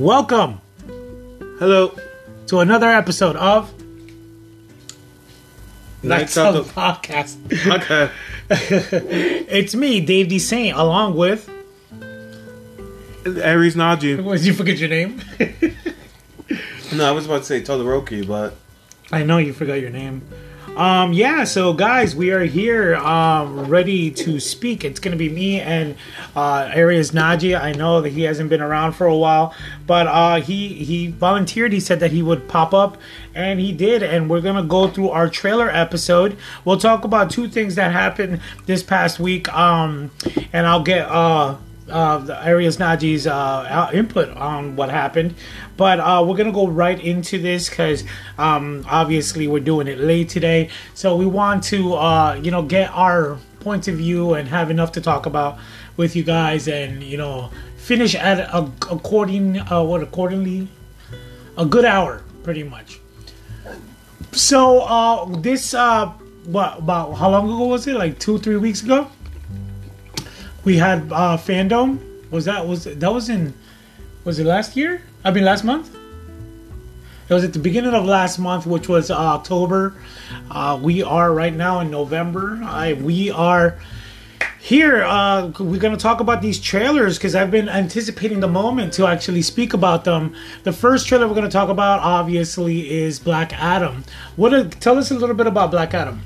Welcome 0.00 0.62
Hello. 1.58 1.94
to 2.46 2.60
another 2.60 2.88
episode 2.88 3.36
of 3.36 3.70
Nights 6.02 6.38
of 6.38 6.54
the 6.54 6.62
Podcast. 6.62 7.36
Okay. 7.66 8.10
it's 8.50 9.74
me, 9.74 10.00
Dave 10.00 10.30
D. 10.30 10.38
Saint, 10.38 10.74
along 10.74 11.16
with. 11.16 11.50
Aries 13.26 13.76
Najee. 13.76 14.16
Did 14.38 14.46
you 14.46 14.54
forget 14.54 14.78
your 14.78 14.88
name? 14.88 15.20
No, 16.94 17.06
I 17.06 17.10
was 17.10 17.26
about 17.26 17.40
to 17.40 17.44
say 17.44 17.60
Todoroki, 17.60 18.26
but 18.26 18.54
I 19.12 19.22
know 19.22 19.36
you 19.36 19.52
forgot 19.52 19.82
your 19.82 19.90
name. 19.90 20.26
Um, 20.76 21.12
yeah, 21.12 21.44
so 21.44 21.74
guys, 21.74 22.16
we 22.16 22.30
are 22.30 22.44
here 22.44 22.94
um, 22.96 23.66
ready 23.66 24.10
to 24.12 24.40
speak. 24.40 24.82
It's 24.82 24.98
going 24.98 25.12
to 25.12 25.18
be 25.18 25.28
me 25.28 25.60
and 25.60 25.94
uh, 26.34 26.70
Arias 26.74 27.10
Naji. 27.10 27.60
I 27.60 27.72
know 27.72 28.00
that 28.00 28.10
he 28.10 28.22
hasn't 28.22 28.48
been 28.48 28.62
around 28.62 28.92
for 28.92 29.06
a 29.06 29.16
while, 29.16 29.54
but 29.86 30.06
uh, 30.06 30.40
he 30.40 30.68
he 30.68 31.08
volunteered. 31.08 31.72
He 31.72 31.80
said 31.80 32.00
that 32.00 32.12
he 32.12 32.22
would 32.22 32.48
pop 32.48 32.72
up, 32.72 32.96
and 33.34 33.60
he 33.60 33.72
did. 33.72 34.02
And 34.02 34.30
we're 34.30 34.40
going 34.40 34.56
to 34.56 34.62
go 34.62 34.88
through 34.88 35.10
our 35.10 35.28
trailer 35.28 35.68
episode. 35.68 36.38
We'll 36.64 36.78
talk 36.78 37.04
about 37.04 37.30
two 37.30 37.48
things 37.48 37.74
that 37.74 37.92
happened 37.92 38.40
this 38.64 38.82
past 38.82 39.20
week, 39.20 39.52
um, 39.52 40.10
and 40.52 40.66
I'll 40.66 40.82
get 40.82 41.06
uh, 41.08 41.56
uh, 41.90 42.18
the 42.18 42.36
Arias 42.46 42.76
Naji's 42.76 43.26
uh, 43.26 43.90
input 43.92 44.28
on 44.30 44.76
what 44.76 44.90
happened. 44.90 45.34
But 45.76 46.00
uh, 46.00 46.24
we're 46.26 46.36
gonna 46.36 46.52
go 46.52 46.68
right 46.68 46.98
into 46.98 47.38
this 47.38 47.68
because 47.68 48.04
um, 48.38 48.84
obviously 48.88 49.48
we're 49.48 49.60
doing 49.60 49.88
it 49.88 49.98
late 49.98 50.28
today, 50.28 50.70
so 50.94 51.16
we 51.16 51.26
want 51.26 51.64
to 51.64 51.94
uh, 51.94 52.40
you 52.42 52.50
know 52.50 52.62
get 52.62 52.90
our 52.90 53.38
points 53.60 53.88
of 53.88 53.96
view 53.96 54.34
and 54.34 54.48
have 54.48 54.70
enough 54.70 54.92
to 54.92 55.00
talk 55.00 55.26
about 55.26 55.58
with 55.96 56.16
you 56.16 56.22
guys, 56.22 56.68
and 56.68 57.02
you 57.02 57.16
know 57.16 57.50
finish 57.76 58.14
at 58.14 58.38
a, 58.38 58.70
according 58.90 59.58
uh, 59.58 59.82
what 59.82 60.02
accordingly 60.02 60.68
a 61.56 61.66
good 61.66 61.84
hour 61.84 62.22
pretty 62.42 62.62
much. 62.62 63.00
So 64.32 64.80
uh, 64.80 65.24
this 65.40 65.74
uh, 65.74 66.06
what 66.44 66.78
about 66.78 67.14
how 67.14 67.30
long 67.30 67.46
ago 67.46 67.66
was 67.66 67.86
it? 67.86 67.94
Like 67.96 68.18
two 68.18 68.38
three 68.38 68.56
weeks 68.56 68.82
ago 68.82 69.10
we 70.64 70.76
had 70.76 71.12
uh 71.12 71.36
fandom. 71.36 71.98
Was 72.30 72.44
that 72.44 72.66
was 72.66 72.84
that 72.84 73.12
was 73.12 73.28
in 73.28 73.54
was 74.24 74.38
it 74.38 74.44
last 74.44 74.76
year? 74.76 75.02
I 75.24 75.30
mean 75.30 75.44
last 75.44 75.64
month? 75.64 75.94
It 77.28 77.34
was 77.34 77.44
at 77.44 77.52
the 77.52 77.58
beginning 77.60 77.94
of 77.94 78.04
last 78.04 78.38
month 78.38 78.66
which 78.66 78.88
was 78.88 79.10
uh, 79.10 79.16
october. 79.16 79.94
Uh 80.50 80.78
we 80.80 81.02
are 81.02 81.32
right 81.32 81.54
now 81.54 81.80
in 81.80 81.90
november. 81.90 82.60
I 82.62 82.94
we 82.94 83.30
are 83.30 83.78
here 84.58 85.02
uh 85.02 85.50
we're 85.58 85.80
gonna 85.80 85.96
talk 85.96 86.20
about 86.20 86.42
these 86.42 86.60
trailers 86.60 87.16
because 87.16 87.34
i've 87.34 87.50
been 87.50 87.66
anticipating 87.66 88.40
the 88.40 88.48
moment 88.48 88.92
to 88.92 89.06
actually 89.06 89.42
speak 89.42 89.72
about 89.72 90.04
them. 90.04 90.34
The 90.64 90.72
first 90.72 91.08
trailer 91.08 91.26
we're 91.26 91.34
gonna 91.34 91.50
talk 91.50 91.70
about 91.70 92.00
obviously 92.00 92.90
is 92.90 93.18
black 93.18 93.54
adam. 93.54 94.04
What 94.36 94.52
a, 94.52 94.64
tell 94.64 94.98
us 94.98 95.10
a 95.10 95.14
little 95.14 95.34
bit 95.34 95.46
about 95.46 95.70
black 95.70 95.94
adam 95.94 96.22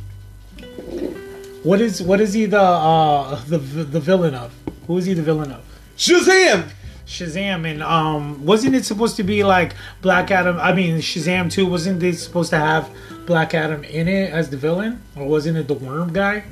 what 1.64 1.80
is 1.80 2.00
what 2.02 2.20
is 2.20 2.32
he 2.34 2.46
the 2.46 2.60
uh 2.60 3.42
the 3.46 3.58
the 3.58 4.00
villain 4.00 4.34
of? 4.34 4.54
Who 4.86 4.96
is 4.98 5.06
he 5.06 5.14
the 5.14 5.22
villain 5.22 5.50
of? 5.50 5.62
Shazam! 5.96 6.68
Shazam 7.06 7.68
and 7.70 7.82
um 7.82 8.44
wasn't 8.46 8.74
it 8.74 8.84
supposed 8.84 9.16
to 9.16 9.22
be 9.24 9.42
like 9.44 9.74
Black 10.02 10.30
Adam? 10.30 10.56
I 10.58 10.72
mean 10.72 10.98
Shazam 10.98 11.50
too. 11.50 11.66
Wasn't 11.66 12.00
they 12.00 12.12
supposed 12.12 12.50
to 12.50 12.58
have 12.58 12.88
Black 13.26 13.54
Adam 13.54 13.82
in 13.84 14.06
it 14.08 14.30
as 14.32 14.50
the 14.50 14.56
villain, 14.56 15.02
or 15.16 15.26
wasn't 15.26 15.56
it 15.58 15.66
the 15.68 15.74
Worm 15.74 16.12
guy? 16.12 16.44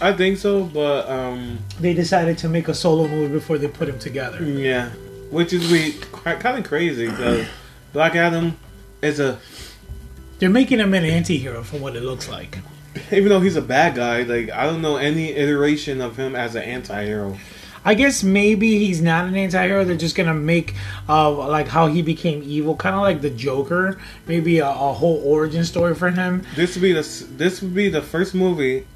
I 0.00 0.12
think 0.12 0.36
so, 0.36 0.64
but 0.64 1.08
um, 1.08 1.58
They 1.80 1.94
decided 1.94 2.36
to 2.38 2.48
make 2.50 2.68
a 2.68 2.74
solo 2.74 3.08
movie 3.08 3.32
before 3.32 3.56
they 3.56 3.68
put 3.68 3.88
him 3.88 3.98
together. 3.98 4.42
yeah, 4.44 4.90
which 5.30 5.54
is 5.54 5.72
we 5.72 5.92
kind 6.12 6.58
of 6.58 6.64
crazy 6.64 7.08
because 7.08 7.46
Black 7.94 8.14
Adam 8.14 8.58
is 9.00 9.20
a 9.20 9.38
They're 10.38 10.50
making 10.50 10.80
him 10.80 10.92
an 10.92 11.04
anti-hero 11.04 11.62
from 11.62 11.80
what 11.80 11.96
it 11.96 12.02
looks 12.02 12.28
like. 12.28 12.58
even 13.12 13.28
though 13.28 13.40
he's 13.40 13.56
a 13.56 13.62
bad 13.62 13.94
guy, 13.94 14.22
like 14.22 14.50
I 14.50 14.64
don't 14.66 14.82
know 14.82 14.96
any 14.96 15.30
iteration 15.32 16.00
of 16.00 16.16
him 16.16 16.34
as 16.36 16.54
an 16.54 16.62
anti-hero. 16.62 17.38
I 17.84 17.94
guess 17.94 18.24
maybe 18.24 18.78
he's 18.80 19.00
not 19.00 19.26
an 19.26 19.36
anti-hero. 19.36 19.84
They're 19.84 19.96
just 19.96 20.16
gonna 20.16 20.34
make 20.34 20.74
uh, 21.08 21.30
like 21.30 21.68
how 21.68 21.86
he 21.86 22.02
became 22.02 22.42
evil, 22.44 22.74
kind 22.74 22.96
of 22.96 23.02
like 23.02 23.20
the 23.20 23.30
Joker. 23.30 23.98
Maybe 24.26 24.58
a, 24.58 24.68
a 24.68 24.92
whole 24.92 25.22
origin 25.24 25.64
story 25.64 25.94
for 25.94 26.10
him. 26.10 26.42
This 26.56 26.74
would 26.74 26.82
be 26.82 26.92
the 26.92 27.02
this 27.36 27.62
would 27.62 27.74
be 27.74 27.88
the 27.88 28.02
first 28.02 28.34
movie 28.34 28.86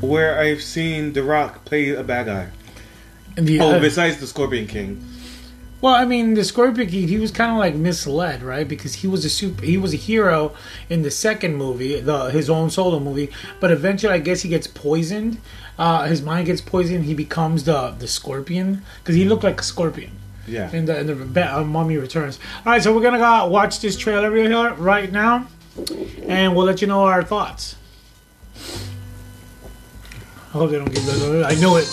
where 0.00 0.38
I've 0.40 0.62
seen 0.62 1.12
The 1.12 1.22
Rock 1.22 1.64
play 1.64 1.90
a 1.90 2.02
bad 2.02 2.26
guy. 2.26 2.48
The, 3.36 3.60
Oh, 3.60 3.70
uh, 3.72 3.80
besides 3.80 4.18
the 4.18 4.26
Scorpion 4.26 4.66
King. 4.66 5.04
Well, 5.84 5.94
I 5.94 6.06
mean, 6.06 6.32
the 6.32 6.44
Scorpion 6.44 6.88
King, 6.88 7.08
he 7.08 7.18
was 7.18 7.30
kind 7.30 7.50
of 7.52 7.58
like 7.58 7.74
misled, 7.74 8.42
right? 8.42 8.66
Because 8.66 8.94
he 8.94 9.06
was 9.06 9.22
a 9.26 9.28
super, 9.28 9.66
he 9.66 9.76
was 9.76 9.92
a 9.92 9.98
hero 9.98 10.54
in 10.88 11.02
the 11.02 11.10
second 11.10 11.56
movie, 11.56 12.00
the 12.00 12.30
his 12.30 12.48
own 12.48 12.70
solo 12.70 12.98
movie. 12.98 13.28
But 13.60 13.70
eventually, 13.70 14.14
I 14.14 14.18
guess 14.18 14.40
he 14.40 14.48
gets 14.48 14.66
poisoned. 14.66 15.42
Uh, 15.78 16.06
his 16.06 16.22
mind 16.22 16.46
gets 16.46 16.62
poisoned. 16.62 17.04
He 17.04 17.12
becomes 17.12 17.64
the 17.64 17.90
the 17.98 18.08
Scorpion 18.08 18.80
because 19.02 19.14
he 19.14 19.26
looked 19.26 19.44
like 19.44 19.60
a 19.60 19.62
scorpion 19.62 20.12
Yeah. 20.48 20.70
in 20.72 20.86
the 20.86 20.98
in 21.00 21.06
the 21.34 21.54
uh, 21.58 21.62
Mummy 21.64 21.98
Returns. 21.98 22.38
All 22.64 22.72
right, 22.72 22.82
so 22.82 22.94
we're 22.96 23.02
gonna 23.02 23.18
go 23.18 23.46
watch 23.48 23.80
this 23.80 23.94
trailer 23.98 24.30
right 24.76 25.12
now, 25.12 25.48
and 26.26 26.56
we'll 26.56 26.64
let 26.64 26.80
you 26.80 26.86
know 26.86 27.02
our 27.04 27.22
thoughts. 27.22 27.76
I 30.48 30.52
hope 30.56 30.70
they 30.70 30.78
don't 30.78 30.90
give 30.94 31.04
that. 31.04 31.44
I 31.44 31.60
know 31.60 31.76
it. 31.76 31.84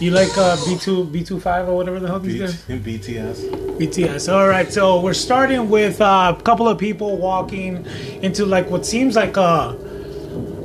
You 0.00 0.10
like 0.10 0.36
uh, 0.36 0.56
B 0.64 0.76
two 0.78 1.04
B 1.04 1.24
two 1.24 1.40
five 1.40 1.68
or 1.68 1.74
whatever 1.76 1.98
the 2.00 2.06
hell 2.06 2.20
these 2.20 2.40
guys. 2.40 2.68
in 2.68 2.80
BTS. 2.82 3.78
BTS. 3.78 4.32
All 4.32 4.48
right, 4.48 4.70
so 4.72 5.00
we're 5.00 5.14
starting 5.14 5.68
with 5.70 6.00
uh, 6.00 6.34
a 6.38 6.42
couple 6.42 6.68
of 6.68 6.78
people 6.78 7.16
walking 7.16 7.86
into 8.22 8.44
like 8.46 8.70
what 8.70 8.84
seems 8.86 9.16
like 9.16 9.36
a, 9.36 9.76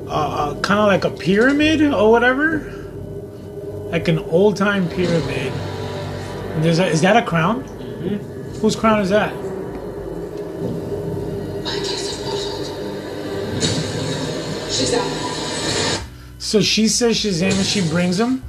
a, 0.10 0.60
kind 0.62 0.80
of 0.80 0.88
like 0.88 1.06
a 1.06 1.10
pyramid 1.10 1.82
or 1.82 2.12
whatever, 2.12 2.60
like 3.92 4.08
an 4.08 4.20
old 4.20 4.58
time 4.58 4.88
pyramid. 4.90 5.52
And 6.56 6.64
there's 6.64 6.80
a, 6.80 6.88
is 6.88 7.02
that 7.02 7.16
a 7.16 7.26
crown? 7.26 7.62
Whose 8.62 8.76
crown 8.76 9.00
is 9.00 9.10
that? 9.10 9.34
She's 14.70 14.94
out. 14.94 16.02
So 16.40 16.62
she 16.62 16.88
says 16.88 17.16
Shazam 17.18 17.54
and 17.54 17.66
she 17.66 17.82
brings 17.90 18.20
him. 18.20 18.44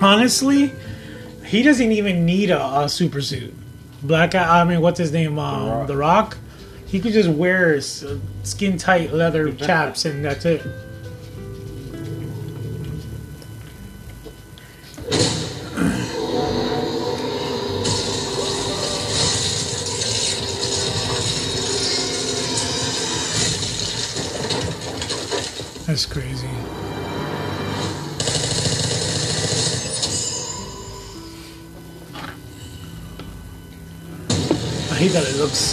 Honestly, 0.00 0.72
he 1.44 1.62
doesn't 1.62 1.92
even 1.92 2.24
need 2.24 2.50
a, 2.50 2.80
a 2.80 2.88
super 2.88 3.20
suit. 3.20 3.54
Black, 4.02 4.34
I 4.34 4.62
mean, 4.64 4.80
what's 4.80 4.98
his 4.98 5.12
name? 5.12 5.38
Um, 5.38 5.86
the, 5.86 5.96
Rock. 5.96 6.38
He 6.86 7.00
could 7.00 7.12
just 7.12 7.28
wear 7.28 7.80
skin 7.80 8.78
tight 8.78 9.12
leather 9.12 9.52
chaps 9.52 10.04
and 10.04 10.24
that's 10.24 10.44
it. 10.44 10.62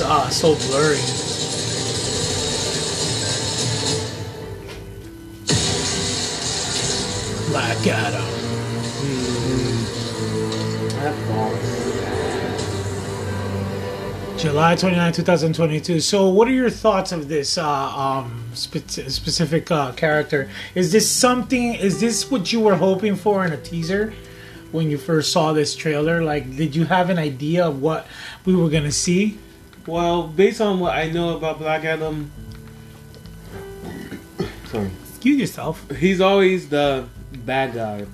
Uh, 0.07 0.29
so 0.29 0.55
blurry. 0.55 0.97
Black 7.49 7.87
Adam. 7.87 8.35
July 14.37 14.75
29, 14.75 15.13
2022. 15.13 15.99
So, 16.01 16.29
what 16.29 16.47
are 16.47 16.51
your 16.51 16.69
thoughts 16.69 17.11
of 17.11 17.27
this 17.27 17.57
uh, 17.57 17.67
um, 17.67 18.43
spe- 18.53 18.89
specific 18.89 19.71
uh, 19.71 19.91
character? 19.93 20.49
Is 20.75 20.91
this 20.91 21.09
something, 21.09 21.73
is 21.73 21.99
this 21.99 22.29
what 22.29 22.51
you 22.51 22.59
were 22.59 22.75
hoping 22.75 23.15
for 23.15 23.45
in 23.45 23.53
a 23.53 23.57
teaser 23.57 24.13
when 24.71 24.91
you 24.91 24.97
first 24.97 25.31
saw 25.31 25.53
this 25.53 25.75
trailer? 25.75 26.23
Like, 26.23 26.55
did 26.55 26.75
you 26.75 26.85
have 26.85 27.09
an 27.09 27.17
idea 27.17 27.65
of 27.65 27.81
what 27.81 28.05
we 28.45 28.55
were 28.55 28.69
going 28.69 28.83
to 28.83 28.91
see? 28.91 29.39
Well, 29.87 30.23
based 30.27 30.61
on 30.61 30.79
what 30.79 30.95
I 30.95 31.09
know 31.09 31.37
about 31.37 31.59
Black 31.59 31.83
Adam, 31.85 32.31
sorry, 34.67 34.89
Excuse 35.09 35.39
yourself. 35.39 35.89
he's 35.91 36.21
always 36.21 36.69
the 36.69 37.05
bad 37.45 37.73
guy. 37.75 38.05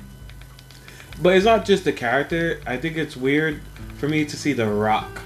But 1.21 1.35
it's 1.35 1.45
not 1.45 1.65
just 1.65 1.83
the 1.83 1.93
character. 1.93 2.59
I 2.65 2.77
think 2.77 2.97
it's 2.97 3.15
weird 3.15 3.61
for 3.97 4.09
me 4.09 4.25
to 4.25 4.35
see 4.37 4.53
The 4.53 4.67
Rock 4.67 5.21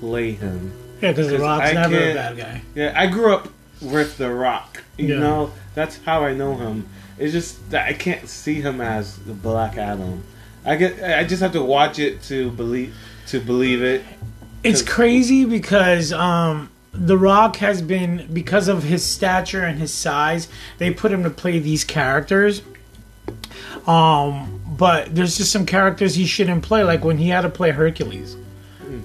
play 0.00 0.32
him. 0.32 0.72
Yeah, 1.00 1.12
because 1.12 1.28
The 1.28 1.38
Rock's 1.38 1.70
I 1.70 1.72
never 1.74 1.96
a 1.96 2.14
bad 2.14 2.36
guy. 2.36 2.62
Yeah, 2.74 2.92
I 2.96 3.06
grew 3.06 3.32
up 3.34 3.48
with 3.82 4.16
The 4.16 4.32
Rock. 4.32 4.82
You 4.96 5.08
Yeah. 5.08 5.18
know, 5.20 5.52
that's 5.74 5.98
how 6.04 6.24
I 6.24 6.32
know 6.34 6.56
him. 6.56 6.86
It's 7.18 7.32
just 7.32 7.70
that 7.70 7.86
I 7.88 7.92
can't 7.92 8.28
see 8.28 8.60
him 8.60 8.80
as 8.80 9.18
the 9.18 9.32
Black 9.34 9.76
Adam. 9.76 10.22
I 10.64 10.76
get. 10.76 11.02
I 11.18 11.24
just 11.24 11.42
have 11.42 11.52
to 11.52 11.62
watch 11.62 11.98
it 11.98 12.22
to 12.24 12.50
believe 12.50 12.94
to 13.28 13.38
believe 13.40 13.82
it. 13.82 14.02
It's 14.64 14.82
crazy 14.82 15.44
because 15.44 16.12
um, 16.12 16.70
The 16.92 17.18
Rock 17.18 17.56
has 17.56 17.82
been 17.82 18.28
because 18.32 18.66
of 18.66 18.82
his 18.82 19.04
stature 19.04 19.62
and 19.62 19.78
his 19.78 19.92
size. 19.92 20.48
They 20.78 20.90
put 20.90 21.12
him 21.12 21.22
to 21.22 21.30
play 21.30 21.58
these 21.58 21.84
characters. 21.84 22.62
Um, 23.86 24.62
but 24.66 25.14
there's 25.14 25.36
just 25.36 25.52
some 25.52 25.66
characters 25.66 26.14
he 26.14 26.26
shouldn't 26.26 26.62
play, 26.62 26.82
like 26.82 27.04
when 27.04 27.18
he 27.18 27.28
had 27.28 27.42
to 27.42 27.50
play 27.50 27.70
Hercules. 27.70 28.36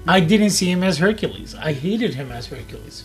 I 0.06 0.20
didn't 0.20 0.50
see 0.50 0.70
him 0.70 0.82
as 0.82 0.98
Hercules. 0.98 1.54
I 1.54 1.72
hated 1.72 2.14
him 2.14 2.32
as 2.32 2.46
Hercules. 2.46 3.04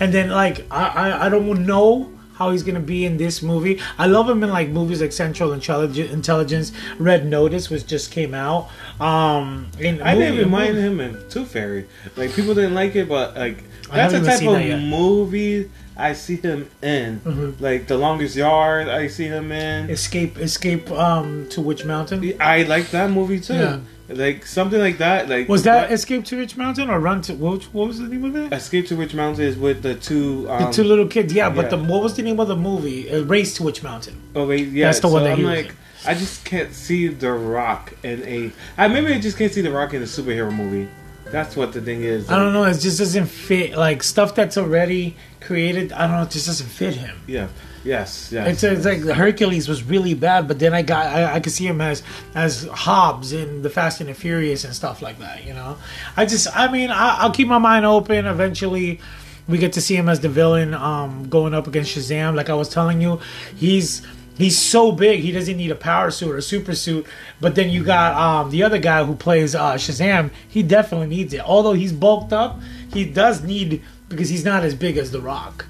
And 0.00 0.12
then 0.12 0.30
like 0.30 0.66
I 0.70 0.86
I, 0.86 1.26
I 1.26 1.28
don't 1.28 1.66
know 1.66 2.10
how 2.42 2.50
he's 2.50 2.62
gonna 2.62 2.80
be 2.80 3.04
in 3.04 3.16
this 3.16 3.40
movie. 3.42 3.80
I 3.98 4.06
love 4.06 4.28
him 4.28 4.42
in 4.42 4.50
like 4.50 4.68
movies 4.68 5.00
like 5.00 5.12
Central 5.12 5.50
Intellig- 5.50 6.10
Intelligence, 6.10 6.72
Red 6.98 7.24
Notice, 7.26 7.70
which 7.70 7.86
just 7.86 8.10
came 8.10 8.34
out. 8.34 8.68
Um, 9.00 9.68
in 9.78 10.02
I 10.02 10.14
didn't 10.14 10.50
mind 10.50 10.76
him 10.76 11.00
in 11.00 11.12
Tooth 11.30 11.52
Fairy. 11.52 11.86
Like 12.16 12.32
people 12.34 12.54
didn't 12.54 12.74
like 12.74 12.96
it, 12.96 13.08
but 13.08 13.36
like 13.36 13.62
that's 13.92 14.12
the 14.12 14.20
type 14.24 14.42
of 14.42 14.80
movie 14.82 15.70
I 15.96 16.14
see 16.14 16.36
him 16.36 16.68
in. 16.82 17.20
Mhm. 17.20 17.60
Like 17.60 17.86
The 17.86 17.96
Longest 17.96 18.34
Yard, 18.34 18.88
I 18.88 19.06
see 19.08 19.26
him 19.26 19.52
in. 19.52 19.90
Escape, 19.90 20.38
escape 20.38 20.90
um, 20.90 21.46
to 21.50 21.60
Witch 21.60 21.84
Mountain. 21.84 22.34
I 22.40 22.62
like 22.64 22.90
that 22.90 23.10
movie 23.10 23.38
too. 23.40 23.54
Yeah. 23.54 23.78
Like 24.16 24.46
something 24.46 24.78
like 24.78 24.98
that. 24.98 25.28
Like 25.28 25.48
Was 25.48 25.62
that 25.64 25.90
what- 25.90 25.92
Escape 25.92 26.24
to 26.26 26.38
Witch 26.38 26.56
Mountain 26.56 26.90
or 26.90 27.00
Run 27.00 27.20
to 27.22 27.34
what, 27.34 27.64
what 27.74 27.88
was 27.88 27.98
the 27.98 28.08
name 28.08 28.24
of 28.24 28.36
it? 28.36 28.52
Escape 28.52 28.86
to 28.88 28.96
Witch 28.96 29.14
Mountain 29.14 29.44
is 29.44 29.56
with 29.56 29.82
the 29.82 29.94
two. 29.94 30.46
Um, 30.50 30.64
the 30.64 30.70
two 30.70 30.84
little 30.84 31.06
kids, 31.06 31.32
yeah. 31.32 31.48
But 31.50 31.64
yeah. 31.70 31.76
the 31.76 31.78
what 31.78 32.02
was 32.02 32.16
the 32.16 32.22
name 32.22 32.40
of 32.40 32.48
the 32.48 32.56
movie? 32.56 33.10
Uh, 33.10 33.22
Race 33.22 33.54
to 33.54 33.62
Witch 33.62 33.82
Mountain. 33.82 34.20
Oh 34.34 34.46
wait, 34.46 34.68
yeah. 34.68 34.86
That's 34.86 35.00
the 35.00 35.08
one 35.08 35.22
so 35.22 35.28
that 35.28 35.38
I'm 35.38 35.44
like, 35.44 35.68
in. 35.68 35.76
I 36.04 36.14
just 36.14 36.44
can't 36.44 36.72
see 36.72 37.08
The 37.08 37.32
Rock 37.32 37.92
in 38.02 38.22
a. 38.24 38.52
I 38.76 38.88
maybe 38.88 39.12
I 39.12 39.20
just 39.20 39.38
can't 39.38 39.52
see 39.52 39.60
The 39.60 39.70
Rock 39.70 39.94
in 39.94 40.02
a 40.02 40.06
superhero 40.06 40.54
movie. 40.54 40.88
That's 41.32 41.56
what 41.56 41.72
the 41.72 41.80
thing 41.80 42.02
is. 42.02 42.30
I 42.30 42.38
don't 42.38 42.52
know. 42.52 42.64
It 42.64 42.78
just 42.78 42.98
doesn't 42.98 43.26
fit. 43.26 43.74
Like 43.74 44.02
stuff 44.02 44.34
that's 44.34 44.58
already 44.58 45.16
created. 45.40 45.90
I 45.90 46.06
don't 46.06 46.16
know. 46.16 46.22
It 46.22 46.30
just 46.30 46.46
doesn't 46.46 46.68
fit 46.68 46.94
him. 46.94 47.16
Yeah. 47.26 47.48
Yes. 47.84 48.30
Yes. 48.30 48.62
It's, 48.62 48.62
it's 48.62 48.84
like 48.84 49.16
Hercules 49.16 49.66
was 49.66 49.82
really 49.82 50.14
bad, 50.14 50.46
but 50.46 50.58
then 50.58 50.74
I 50.74 50.82
got 50.82 51.06
I, 51.06 51.34
I 51.34 51.40
could 51.40 51.52
see 51.52 51.66
him 51.66 51.80
as 51.80 52.02
as 52.34 52.64
Hobbs 52.64 53.32
in 53.32 53.62
the 53.62 53.70
Fast 53.70 54.00
and 54.00 54.10
the 54.10 54.14
Furious 54.14 54.64
and 54.64 54.74
stuff 54.74 55.02
like 55.02 55.18
that. 55.18 55.44
You 55.44 55.54
know, 55.54 55.78
I 56.16 56.26
just 56.26 56.54
I 56.54 56.70
mean 56.70 56.90
I, 56.90 57.16
I'll 57.20 57.32
keep 57.32 57.48
my 57.48 57.58
mind 57.58 57.86
open. 57.86 58.26
Eventually, 58.26 59.00
we 59.48 59.58
get 59.58 59.72
to 59.72 59.80
see 59.80 59.96
him 59.96 60.08
as 60.08 60.20
the 60.20 60.28
villain, 60.28 60.74
um, 60.74 61.28
going 61.28 61.54
up 61.54 61.66
against 61.66 61.96
Shazam. 61.96 62.36
Like 62.36 62.50
I 62.50 62.54
was 62.54 62.68
telling 62.68 63.00
you, 63.00 63.20
he's 63.56 64.06
he's 64.36 64.58
so 64.58 64.92
big 64.92 65.20
he 65.20 65.32
doesn't 65.32 65.56
need 65.56 65.70
a 65.70 65.76
power 65.76 66.10
suit 66.10 66.30
or 66.30 66.36
a 66.36 66.42
super 66.42 66.74
suit. 66.74 67.06
But 67.40 67.54
then 67.54 67.70
you 67.70 67.84
got 67.84 68.14
um 68.14 68.50
the 68.50 68.62
other 68.62 68.78
guy 68.78 69.04
who 69.04 69.14
plays 69.14 69.54
uh, 69.54 69.74
Shazam. 69.74 70.30
He 70.48 70.62
definitely 70.62 71.08
needs 71.08 71.32
it. 71.34 71.40
Although 71.40 71.74
he's 71.74 71.92
bulked 71.92 72.32
up, 72.32 72.60
he 72.92 73.04
does 73.04 73.42
need 73.42 73.82
because 74.08 74.28
he's 74.28 74.44
not 74.44 74.62
as 74.64 74.74
big 74.74 74.96
as 74.96 75.10
The 75.10 75.20
Rock. 75.20 75.66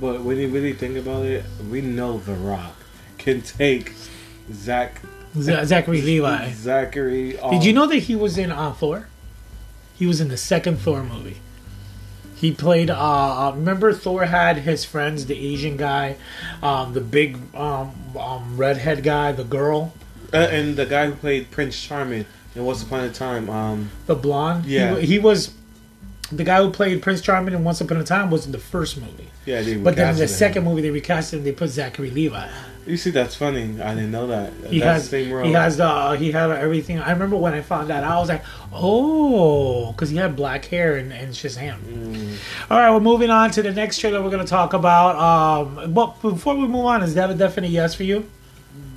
But 0.00 0.22
when 0.22 0.38
you 0.38 0.48
really 0.48 0.72
think 0.72 0.96
about 0.96 1.24
it, 1.24 1.44
we 1.70 1.80
know 1.80 2.18
The 2.18 2.34
Rock 2.34 2.74
can 3.18 3.42
take 3.42 3.92
Zach 4.52 5.00
Z- 5.38 5.64
Zachary 5.64 6.02
Levi. 6.02 6.50
Zachary. 6.52 7.38
Off. 7.38 7.52
Did 7.52 7.64
you 7.64 7.72
know 7.72 7.86
that 7.86 7.96
he 7.98 8.14
was 8.16 8.38
in 8.38 8.52
uh, 8.52 8.72
Thor? 8.72 9.08
He 9.94 10.06
was 10.06 10.20
in 10.20 10.28
the 10.28 10.36
second 10.36 10.78
Thor 10.78 11.02
movie. 11.02 11.38
He 12.34 12.52
played. 12.52 12.90
Uh, 12.90 12.96
uh, 12.98 13.52
remember, 13.54 13.92
Thor 13.92 14.24
had 14.26 14.58
his 14.58 14.84
friends, 14.84 15.26
the 15.26 15.38
Asian 15.38 15.76
guy, 15.76 16.16
um, 16.62 16.92
the 16.92 17.00
big 17.00 17.38
um, 17.54 17.92
um, 18.18 18.56
redhead 18.56 19.02
guy, 19.02 19.32
the 19.32 19.44
girl, 19.44 19.94
Uh, 20.32 20.38
and 20.38 20.76
the 20.76 20.84
guy 20.86 21.06
who 21.06 21.12
played 21.12 21.50
Prince 21.50 21.80
Charming 21.80 22.26
in 22.56 22.64
Once 22.64 22.82
Upon 22.82 23.00
a 23.04 23.10
Time. 23.10 23.48
Um, 23.48 23.90
the 24.06 24.14
blonde. 24.16 24.64
He 24.64 24.74
Yeah. 24.76 24.92
wa- 24.94 24.98
he, 24.98 25.18
was 25.18 25.52
the 26.32 26.42
guy 26.44 26.60
who 26.62 26.70
played 26.70 27.00
Prince 27.02 27.20
Charming 27.20 27.54
in 27.54 27.62
Once 27.64 27.80
Upon 27.80 27.98
a 27.98 28.04
Time 28.04 28.30
was 28.30 28.44
in 28.46 28.52
the 28.52 28.58
first 28.58 28.96
movie. 29.00 29.28
yeah, 29.46 29.62
they 29.62 29.76
But 29.76 29.94
then 29.96 30.10
in 30.10 30.16
the 30.16 30.22
him. 30.22 30.28
second 30.28 30.64
movie, 30.64 30.82
they 30.82 30.90
recast 30.90 31.32
him. 31.32 31.44
They 31.44 31.52
put 31.52 31.70
Zachary 31.70 32.10
Levi. 32.10 32.48
You 32.86 32.96
see, 32.98 33.10
that's 33.10 33.34
funny. 33.34 33.80
I 33.80 33.94
didn't 33.94 34.10
know 34.10 34.26
that. 34.26 34.52
He 34.68 34.78
that's 34.80 35.02
has 35.02 35.02
the 35.04 35.08
same 35.24 35.32
role. 35.32 35.46
he 35.46 35.52
has 35.52 35.78
the 35.78 36.16
he 36.18 36.32
had 36.32 36.50
everything. 36.50 36.98
I 36.98 37.10
remember 37.12 37.36
when 37.36 37.54
I 37.54 37.62
found 37.62 37.88
that 37.88 38.04
I 38.04 38.18
was 38.18 38.28
like, 38.28 38.42
oh, 38.72 39.92
because 39.92 40.10
he 40.10 40.16
had 40.16 40.36
black 40.36 40.66
hair 40.66 40.96
and, 40.96 41.12
and 41.12 41.32
Shazam. 41.32 41.78
Mm. 41.80 42.36
All 42.70 42.78
right, 42.78 42.90
we're 42.90 43.00
moving 43.00 43.30
on 43.30 43.50
to 43.52 43.62
the 43.62 43.72
next 43.72 43.98
trailer 43.98 44.22
we're 44.22 44.30
going 44.30 44.44
to 44.44 44.50
talk 44.50 44.72
about. 44.74 45.16
Um, 45.16 45.94
but 45.94 46.20
before 46.20 46.54
we 46.56 46.66
move 46.68 46.84
on, 46.86 47.02
is 47.02 47.14
that 47.14 47.30
a 47.30 47.34
definite 47.34 47.70
yes 47.70 47.94
for 47.94 48.02
you? 48.04 48.28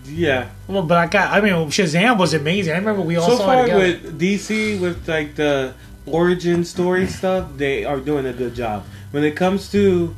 Yeah. 0.06 0.50
Well, 0.68 0.84
but 0.84 0.98
I 0.98 1.08
got. 1.08 1.32
I 1.32 1.42
mean, 1.42 1.54
Shazam 1.70 2.18
was 2.18 2.34
amazing. 2.34 2.74
I 2.74 2.78
remember 2.78 3.02
we 3.02 3.16
all 3.18 3.30
So 3.30 3.38
saw 3.38 3.44
it 3.44 3.46
far 3.46 3.62
together. 3.64 3.80
with 3.80 4.20
DC 4.20 4.80
with 4.82 5.08
like 5.08 5.36
the 5.36 5.74
origin 6.06 6.64
story 6.64 7.08
stuff, 7.08 7.50
they 7.58 7.84
are 7.86 8.00
doing 8.00 8.26
a 8.26 8.34
good 8.34 8.54
job. 8.56 8.86
When 9.12 9.24
it 9.24 9.36
comes 9.36 9.72
to 9.72 10.16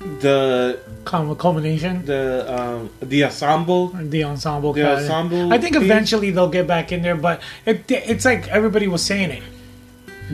the 0.00 0.80
Culm- 1.04 1.36
culmination, 1.38 2.04
the 2.04 2.44
um, 2.52 2.90
the 3.00 3.24
ensemble, 3.24 3.88
the 3.88 4.24
ensemble. 4.24 4.72
the 4.72 4.86
ensemble. 4.96 5.52
I 5.52 5.58
think 5.58 5.74
piece, 5.74 5.84
eventually 5.84 6.30
they'll 6.30 6.48
get 6.50 6.66
back 6.66 6.92
in 6.92 7.02
there, 7.02 7.16
but 7.16 7.40
it, 7.66 7.84
it's 7.90 8.24
like 8.24 8.48
everybody 8.48 8.86
was 8.86 9.04
saying 9.04 9.30
it. 9.30 9.42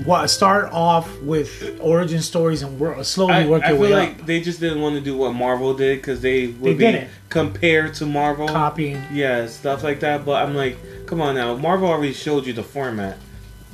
What 0.05 0.29
start 0.29 0.71
off 0.73 1.11
with 1.23 1.79
origin 1.81 2.21
stories 2.21 2.63
and 2.63 2.79
work, 2.79 3.03
slowly 3.05 3.33
I, 3.33 3.47
work 3.47 3.63
I 3.63 3.69
your 3.71 3.79
feel 3.79 3.83
way 3.91 3.95
like 3.95 4.21
up. 4.21 4.27
they 4.27 4.41
just 4.43 4.61
didn't 4.61 4.83
want 4.83 4.95
to 4.97 5.01
do 5.01 5.17
what 5.17 5.33
Marvel 5.35 5.73
did 5.73 5.99
because 5.99 6.21
they 6.21 6.49
would 6.49 6.77
They 6.79 6.93
be 7.03 7.07
compared 7.31 7.95
to 7.95 8.07
Marvel. 8.07 8.47
Copying. 8.47 9.03
Yeah, 9.11 9.47
stuff 9.47 9.83
like 9.83 10.01
that. 10.01 10.27
But 10.27 10.45
I'm 10.45 10.55
like, 10.55 10.77
come 11.07 11.23
on 11.23 11.35
now. 11.37 11.57
Marvel 11.57 11.89
already 11.89 12.13
showed 12.13 12.45
you 12.45 12.53
the 12.53 12.63
format. 12.63 13.17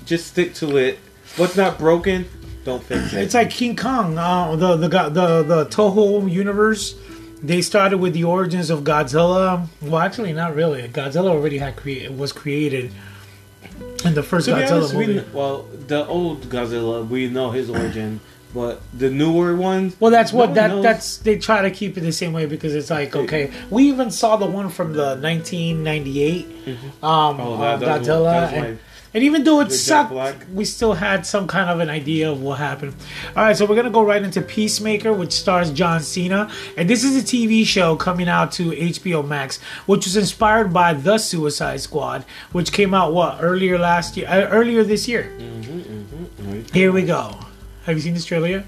Just 0.04 0.28
stick 0.28 0.54
to 0.56 0.76
it. 0.76 0.98
What's 1.36 1.56
not 1.56 1.76
broken, 1.78 2.26
don't 2.64 2.83
fix 2.83 3.12
it. 3.12 3.23
It's 3.23 3.35
like 3.35 3.50
King 3.50 3.76
Kong, 3.76 4.16
uh, 4.19 4.54
the 4.57 4.76
the 4.76 4.88
the 4.88 5.42
the 5.42 5.66
Toho 5.66 6.31
universe. 6.31 6.95
They 7.42 7.61
started 7.61 7.99
with 7.99 8.12
the 8.14 8.23
origins 8.25 8.71
of 8.71 8.85
Godzilla. 8.85 9.66
Well, 9.81 9.99
actually, 9.99 10.33
not 10.33 10.54
really. 10.54 10.88
Godzilla 10.88 11.31
already 11.31 11.59
had 11.59 11.75
crea- 11.75 12.09
was 12.09 12.33
created 12.33 12.92
in 14.04 14.14
the 14.14 14.23
first 14.23 14.47
to 14.47 14.52
Godzilla 14.52 14.76
honest, 14.76 14.95
movie. 14.95 15.14
we, 15.19 15.25
well, 15.33 15.62
the 15.88 16.07
old 16.07 16.42
Godzilla, 16.49 17.07
we 17.09 17.28
know 17.28 17.50
his 17.50 17.69
origin, 17.69 18.21
but 18.54 18.81
the 18.97 19.11
newer 19.11 19.57
ones. 19.57 19.97
well, 19.99 20.12
that's 20.12 20.33
what 20.33 20.50
one 20.50 20.54
that 20.54 20.69
knows. 20.69 20.83
that's 20.85 21.16
they 21.19 21.37
try 21.37 21.62
to 21.62 21.71
keep 21.73 21.99
it 21.99 22.02
the 22.02 22.12
same 22.12 22.33
way 22.33 22.47
because 22.47 22.76
it's 22.76 22.90
like 22.90 23.16
okay, 23.16 23.50
we 23.71 23.88
even 23.88 24.12
saw 24.12 24.37
the 24.37 24.47
one 24.47 24.69
from 24.69 24.92
the 24.92 25.16
1998 25.16 26.47
um, 27.02 27.40
Oh, 27.40 27.54
uh, 27.54 27.76
that- 27.76 28.02
Godzilla. 28.02 28.31
that 28.33 28.42
was 28.42 28.52
and, 28.52 28.62
my- 28.75 28.78
and 29.14 29.23
even 29.23 29.45
though 29.45 29.61
it 29.61 29.69
With 29.69 29.78
sucked, 29.78 30.49
we 30.50 30.64
still 30.64 30.95
had 30.95 31.26
some 31.26 31.47
kind 31.47 31.69
of 31.69 31.81
an 31.81 31.90
idea 31.90 32.31
of 32.31 32.40
what 32.42 32.59
happened. 32.59 32.95
All 33.37 33.45
right, 33.45 33.57
so 33.57 33.66
we're 33.66 33.76
gonna 33.76 33.90
go 33.90 34.02
right 34.02 34.23
into 34.23 34.40
Peacemaker, 34.40 35.12
which 35.12 35.33
stars 35.33 35.71
John 35.71 36.00
Cena, 36.00 36.50
and 36.76 36.88
this 36.88 37.04
is 37.04 37.16
a 37.16 37.25
TV 37.25 37.64
show 37.66 37.97
coming 37.97 38.28
out 38.28 38.52
to 38.52 38.71
HBO 38.73 39.26
Max, 39.26 39.59
which 39.87 40.07
was 40.07 40.16
inspired 40.16 40.73
by 40.73 40.95
The 40.95 41.19
Suicide 41.19 41.81
Squad, 41.81 42.25
which 42.52 42.73
came 42.73 42.95
out 42.95 43.12
what 43.12 43.38
earlier 43.40 43.78
last 43.78 44.16
year, 44.16 44.26
uh, 44.28 44.49
earlier 44.49 44.83
this 44.83 45.07
year. 45.07 45.33
Mm-hmm, 45.38 46.62
Here 46.73 46.92
we 46.92 47.02
go. 47.02 47.37
Have 47.85 47.97
you 47.97 48.02
seen 48.02 48.14
this 48.14 48.25
trailer 48.25 48.49
yet? 48.49 48.64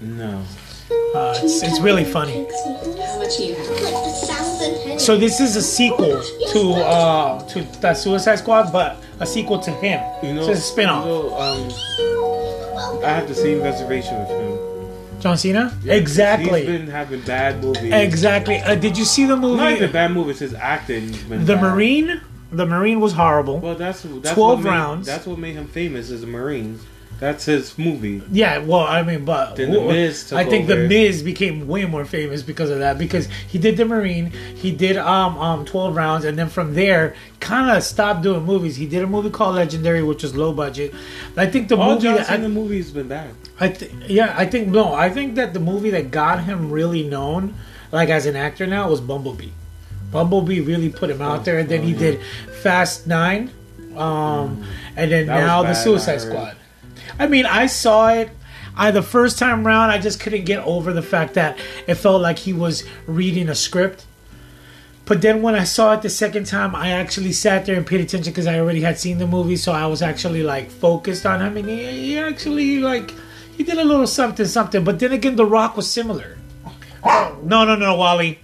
No. 0.00 0.42
Uh, 0.90 1.38
it's, 1.42 1.62
it's 1.62 1.80
really 1.80 2.04
funny. 2.04 2.32
How 2.32 3.18
much 3.18 3.36
do 3.36 3.44
you 3.44 3.54
have? 3.54 5.00
So 5.00 5.16
this 5.16 5.40
is 5.40 5.56
a 5.56 5.62
sequel 5.62 6.22
to 6.52 6.72
uh 6.74 7.42
to 7.48 7.62
the 7.80 7.94
Suicide 7.94 8.36
Squad, 8.36 8.72
but 8.72 9.02
a 9.20 9.26
sequel 9.26 9.58
to 9.60 9.70
him. 9.70 10.00
You 10.22 10.34
know, 10.34 10.44
so 10.44 10.50
it's 10.52 10.60
a 10.60 10.62
spin-off. 10.62 11.04
you 11.04 11.10
know, 11.10 11.36
um, 11.38 13.04
I 13.04 13.08
have 13.08 13.28
the 13.28 13.34
same 13.34 13.62
reservation 13.62 14.18
with 14.20 14.28
him. 14.28 15.20
John 15.20 15.36
Cena? 15.38 15.76
Yeah, 15.84 15.94
exactly. 15.94 16.60
He's 16.66 16.78
been 16.78 16.86
having 16.88 17.20
bad 17.22 17.62
movies. 17.62 17.92
Exactly. 17.92 18.58
Uh, 18.58 18.74
did 18.74 18.98
you 18.98 19.04
see 19.04 19.24
the 19.24 19.36
movie? 19.36 19.56
Not 19.56 19.72
even 19.72 19.92
bad 19.92 20.10
movies. 20.12 20.40
His 20.40 20.54
acting. 20.54 21.12
The 21.28 21.54
bad. 21.54 21.62
Marine. 21.62 22.20
The 22.50 22.66
Marine 22.66 23.00
was 23.00 23.12
horrible. 23.14 23.58
Well, 23.60 23.74
that's 23.76 24.02
that's 24.02 24.34
12 24.34 24.36
what 24.36 24.58
made- 24.64 24.70
rounds. 24.70 25.06
That's 25.06 25.26
what 25.26 25.38
made 25.38 25.54
him 25.54 25.68
famous. 25.68 26.10
Is 26.10 26.20
the 26.20 26.26
Marines. 26.26 26.82
That's 27.22 27.44
his 27.44 27.78
movie. 27.78 28.20
yeah, 28.32 28.58
well, 28.58 28.80
I 28.80 29.04
mean, 29.04 29.24
but 29.24 29.54
Then 29.54 29.70
The 29.70 29.80
Miz 29.80 30.30
took 30.30 30.38
I 30.40 30.44
think 30.44 30.68
over. 30.68 30.74
the 30.74 30.88
Miz 30.88 31.22
became 31.22 31.68
way 31.68 31.84
more 31.84 32.04
famous 32.04 32.42
because 32.42 32.68
of 32.68 32.80
that. 32.80 32.98
Because 32.98 33.28
he 33.46 33.58
did 33.58 33.76
the 33.76 33.84
Marine, 33.84 34.32
he 34.56 34.72
did 34.72 34.96
um 34.96 35.38
um 35.38 35.64
twelve 35.64 35.94
rounds, 35.94 36.24
and 36.24 36.36
then 36.36 36.48
from 36.48 36.74
there, 36.74 37.14
kind 37.38 37.70
of 37.70 37.84
stopped 37.84 38.22
doing 38.24 38.42
movies. 38.42 38.74
He 38.74 38.86
did 38.86 39.04
a 39.04 39.06
movie 39.06 39.30
called 39.30 39.54
Legendary, 39.54 40.02
which 40.02 40.24
was 40.24 40.34
low 40.34 40.52
budget. 40.52 40.92
I 41.36 41.46
think 41.46 41.68
the 41.68 41.76
All 41.76 41.90
movie 41.90 42.02
John 42.02 42.16
that 42.16 42.28
I, 42.28 42.34
Cena 42.34 42.48
movies 42.48 42.90
been 42.90 43.06
bad. 43.06 43.36
I 43.60 43.68
th- 43.68 43.92
yeah, 44.08 44.34
I 44.36 44.44
think 44.44 44.66
no, 44.66 44.92
I 44.92 45.08
think 45.08 45.36
that 45.36 45.54
the 45.54 45.60
movie 45.60 45.90
that 45.90 46.10
got 46.10 46.42
him 46.42 46.72
really 46.72 47.04
known, 47.04 47.54
like 47.92 48.08
as 48.08 48.26
an 48.26 48.34
actor 48.34 48.66
now, 48.66 48.90
was 48.90 49.00
Bumblebee. 49.00 49.50
Bumblebee 50.10 50.58
really 50.58 50.88
put 50.90 51.08
him 51.08 51.22
out 51.22 51.44
there, 51.44 51.60
and 51.60 51.68
then 51.68 51.82
oh, 51.82 51.84
he 51.84 51.92
did 51.92 52.20
Fast 52.64 53.06
Nine, 53.06 53.52
um, 53.96 54.66
and 54.96 55.12
then 55.12 55.26
That 55.26 55.38
now 55.38 55.62
the 55.62 55.74
Suicide 55.74 56.20
Squad. 56.20 56.56
I 57.18 57.26
mean, 57.26 57.46
I 57.46 57.66
saw 57.66 58.08
it. 58.10 58.30
I 58.76 58.90
the 58.90 59.02
first 59.02 59.38
time 59.38 59.66
around, 59.66 59.90
I 59.90 59.98
just 59.98 60.20
couldn't 60.20 60.44
get 60.44 60.64
over 60.64 60.92
the 60.92 61.02
fact 61.02 61.34
that 61.34 61.58
it 61.86 61.96
felt 61.96 62.22
like 62.22 62.38
he 62.38 62.52
was 62.52 62.84
reading 63.06 63.48
a 63.48 63.54
script. 63.54 64.06
But 65.04 65.20
then 65.20 65.42
when 65.42 65.54
I 65.54 65.64
saw 65.64 65.92
it 65.92 66.02
the 66.02 66.08
second 66.08 66.46
time, 66.46 66.74
I 66.74 66.90
actually 66.90 67.32
sat 67.32 67.66
there 67.66 67.76
and 67.76 67.86
paid 67.86 68.00
attention 68.00 68.32
because 68.32 68.46
I 68.46 68.58
already 68.58 68.80
had 68.80 68.98
seen 68.98 69.18
the 69.18 69.26
movie, 69.26 69.56
so 69.56 69.72
I 69.72 69.86
was 69.86 70.00
actually 70.00 70.42
like 70.42 70.70
focused 70.70 71.26
on 71.26 71.40
him, 71.40 71.56
and 71.56 71.68
he, 71.68 71.84
he 71.84 72.18
actually 72.18 72.78
like 72.78 73.12
he 73.56 73.64
did 73.64 73.78
a 73.78 73.84
little 73.84 74.06
something 74.06 74.46
something. 74.46 74.84
But 74.84 75.00
then 75.00 75.12
again, 75.12 75.36
The 75.36 75.44
Rock 75.44 75.76
was 75.76 75.90
similar. 75.90 76.38
Oh. 77.04 77.38
No, 77.42 77.64
no, 77.64 77.74
no, 77.74 77.96
Wally. 77.96 78.41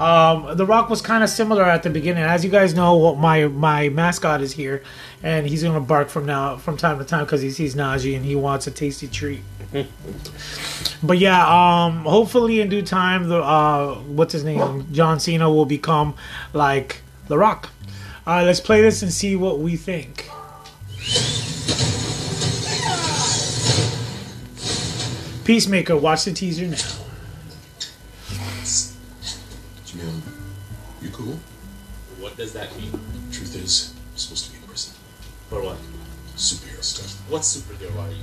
Um, 0.00 0.56
the 0.56 0.64
Rock 0.64 0.88
was 0.88 1.02
kind 1.02 1.22
of 1.22 1.28
similar 1.28 1.62
at 1.62 1.82
the 1.82 1.90
beginning. 1.90 2.24
As 2.24 2.42
you 2.42 2.50
guys 2.50 2.74
know, 2.74 3.14
my 3.16 3.48
my 3.48 3.90
mascot 3.90 4.40
is 4.40 4.52
here, 4.52 4.82
and 5.22 5.46
he's 5.46 5.62
gonna 5.62 5.78
bark 5.78 6.08
from 6.08 6.24
now 6.24 6.56
from 6.56 6.78
time 6.78 6.98
to 6.98 7.04
time 7.04 7.26
because 7.26 7.42
he 7.42 7.50
sees 7.50 7.74
Najee 7.74 8.16
and 8.16 8.24
he 8.24 8.34
wants 8.34 8.66
a 8.66 8.70
tasty 8.70 9.08
treat. 9.08 9.40
but 11.02 11.18
yeah, 11.18 11.44
um, 11.84 12.04
hopefully 12.04 12.62
in 12.62 12.70
due 12.70 12.80
time, 12.80 13.28
the 13.28 13.42
uh, 13.42 13.96
what's 13.96 14.32
his 14.32 14.42
name, 14.42 14.86
John 14.90 15.20
Cena 15.20 15.50
will 15.50 15.66
become 15.66 16.14
like 16.54 17.02
The 17.28 17.36
Rock. 17.36 17.68
All 18.26 18.36
right, 18.36 18.44
let's 18.44 18.60
play 18.60 18.80
this 18.80 19.02
and 19.02 19.12
see 19.12 19.36
what 19.36 19.58
we 19.58 19.76
think. 19.76 20.30
Peacemaker, 25.44 25.96
watch 25.96 26.24
the 26.24 26.32
teaser 26.32 26.68
now. 26.68 26.99
You 31.20 31.26
cool? 31.26 31.38
What 32.18 32.36
does 32.36 32.52
that 32.52 32.76
mean? 32.76 32.92
Truth 33.32 33.56
is, 33.56 33.94
I'm 34.12 34.16
supposed 34.16 34.46
to 34.46 34.52
be 34.52 34.58
in 34.58 34.64
prison. 34.64 34.94
For 35.48 35.62
what? 35.62 35.76
Superhero 36.36 36.82
stuff. 36.82 37.30
What 37.30 37.42
superhero 37.42 37.96
are 37.98 38.10
you? 38.10 38.22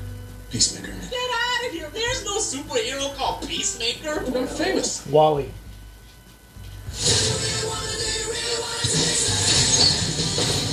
Peacemaker. 0.52 0.88
Get 0.88 1.14
out 1.14 1.68
of 1.68 1.72
here! 1.74 1.90
There's 1.94 2.24
no 2.24 2.38
superhero 2.38 3.14
called 3.16 3.48
Peacemaker! 3.48 4.22
But 4.26 4.38
I'm 4.38 4.48
famous. 4.48 5.06
Wally. 5.08 5.52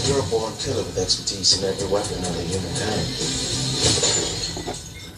You're 0.06 0.20
a 0.20 0.30
born 0.30 0.52
killer 0.60 0.84
with 0.84 0.98
expertise 0.98 1.58
in 1.58 1.68
every 1.68 1.88
weapon 1.88 2.22
known 2.22 2.34
to 2.34 2.42
humankind. 2.42 3.08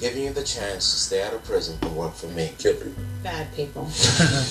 Giving 0.01 0.23
you 0.23 0.33
the 0.33 0.45
chance 0.45 0.93
to 0.93 0.99
stay 0.99 1.23
out 1.23 1.35
of 1.35 1.45
prison 1.45 1.77
and 1.83 1.97
work 1.97 2.15
for 2.15 2.29
me. 2.29 2.53
Kill 2.59 2.75
people. 2.75 2.93
Bad 3.23 3.55
people. 3.55 3.85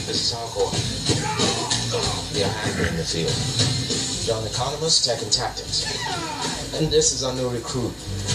This 0.06 0.32
is 0.32 0.34
hardcore. 0.34 1.64
We 2.34 2.44
are 2.44 2.50
hacker 2.50 2.88
in 2.88 2.98
the 2.98 3.04
field. 3.04 3.32
John 4.25 4.44
Economos, 4.44 5.06
Tech 5.06 5.22
and 5.22 5.32
Tactics. 5.32 5.86
And 6.75 6.92
this 6.92 7.14
is 7.14 7.24
our 7.24 7.34
new 7.34 7.48
recruit, 7.48 7.92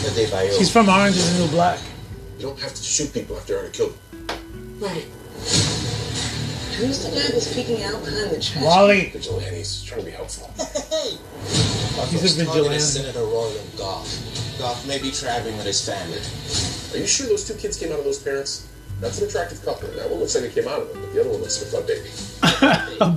Adebayo. 0.09 0.57
She's 0.57 0.73
from 0.73 0.88
Orange 0.88 1.17
is 1.17 1.37
the 1.37 1.45
New 1.45 1.50
Black. 1.50 1.79
You 2.38 2.47
don't 2.47 2.59
have 2.61 2.73
to 2.73 2.83
shoot 2.83 3.12
people 3.12 3.37
after 3.37 3.55
I 3.55 3.59
already 3.59 3.76
killed 3.76 3.99
them. 4.12 4.79
Right. 4.81 5.05
Who's 6.81 7.05
the 7.05 7.11
guy 7.11 7.29
that's 7.29 7.52
peeking 7.52 7.83
out 7.83 8.02
behind 8.02 8.31
the 8.31 8.40
trash? 8.40 8.64
Wally. 8.64 9.11
Vigilantes, 9.11 9.83
trying 9.83 10.00
to 10.00 10.07
be 10.07 10.12
helpful. 10.12 10.49
hey! 10.88 11.19
He's 12.09 12.38
a 12.38 12.45
Target 12.47 12.62
vigilante. 12.64 12.76
is 12.76 12.93
Senator 12.95 13.21
Royal 13.21 13.52
Goff. 13.76 14.09
Goff 14.59 14.87
may 14.87 14.99
be 14.99 15.11
traveling 15.11 15.59
with 15.59 15.67
his 15.67 15.85
family. 15.85 16.17
Are 16.97 17.02
you 17.02 17.07
sure 17.07 17.26
those 17.26 17.47
two 17.47 17.55
kids 17.55 17.76
came 17.76 17.93
out 17.93 17.99
of 17.99 18.07
those 18.07 18.23
parents? 18.23 18.70
That's 19.00 19.21
an 19.21 19.28
attractive 19.28 19.64
couple. 19.64 19.88
That 19.88 20.11
one 20.11 20.21
looks 20.21 20.35
like 20.35 20.45
it 20.45 20.54
came 20.54 20.69
out 20.69 20.83
of 20.83 20.92
them, 20.92 21.00
but 21.00 21.12
the 21.14 21.21
other 21.21 21.30
one 21.30 21.40
looks 21.40 21.61
like 21.61 21.73
a 21.73 21.76
butt 21.76 21.87
baby. 21.87 22.11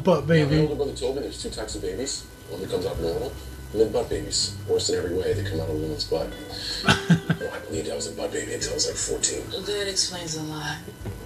but 0.03 0.05
My 0.05 0.21
baby. 0.27 0.55
My 0.55 0.61
older 0.63 0.75
brother 0.75 0.93
told 0.93 1.15
me 1.15 1.21
there's 1.23 1.41
two 1.41 1.49
types 1.49 1.75
of 1.75 1.81
babies. 1.81 2.25
One 2.49 2.61
that 2.61 2.69
comes 2.69 2.85
out 2.85 2.99
normal, 2.99 3.33
and 3.73 3.81
then 3.81 3.91
butt 3.91 4.09
babies. 4.09 4.55
Worse 4.67 4.89
in 4.89 4.95
every 4.97 5.15
way, 5.17 5.33
they 5.33 5.43
come 5.43 5.59
out 5.59 5.69
of 5.69 5.75
a 5.75 5.77
woman's 5.77 6.05
butt. 6.05 6.29
oh, 6.87 7.51
I 7.53 7.59
believed 7.67 7.89
I 7.89 7.95
was 7.95 8.07
a 8.07 8.11
butt 8.15 8.31
baby 8.31 8.53
until 8.53 8.71
I 8.71 8.75
was 8.75 8.87
like 8.87 8.95
14. 8.95 9.43
Well, 9.51 9.61
that 9.61 9.89
explains 9.89 10.35
a 10.37 10.43
lot. 10.43 10.77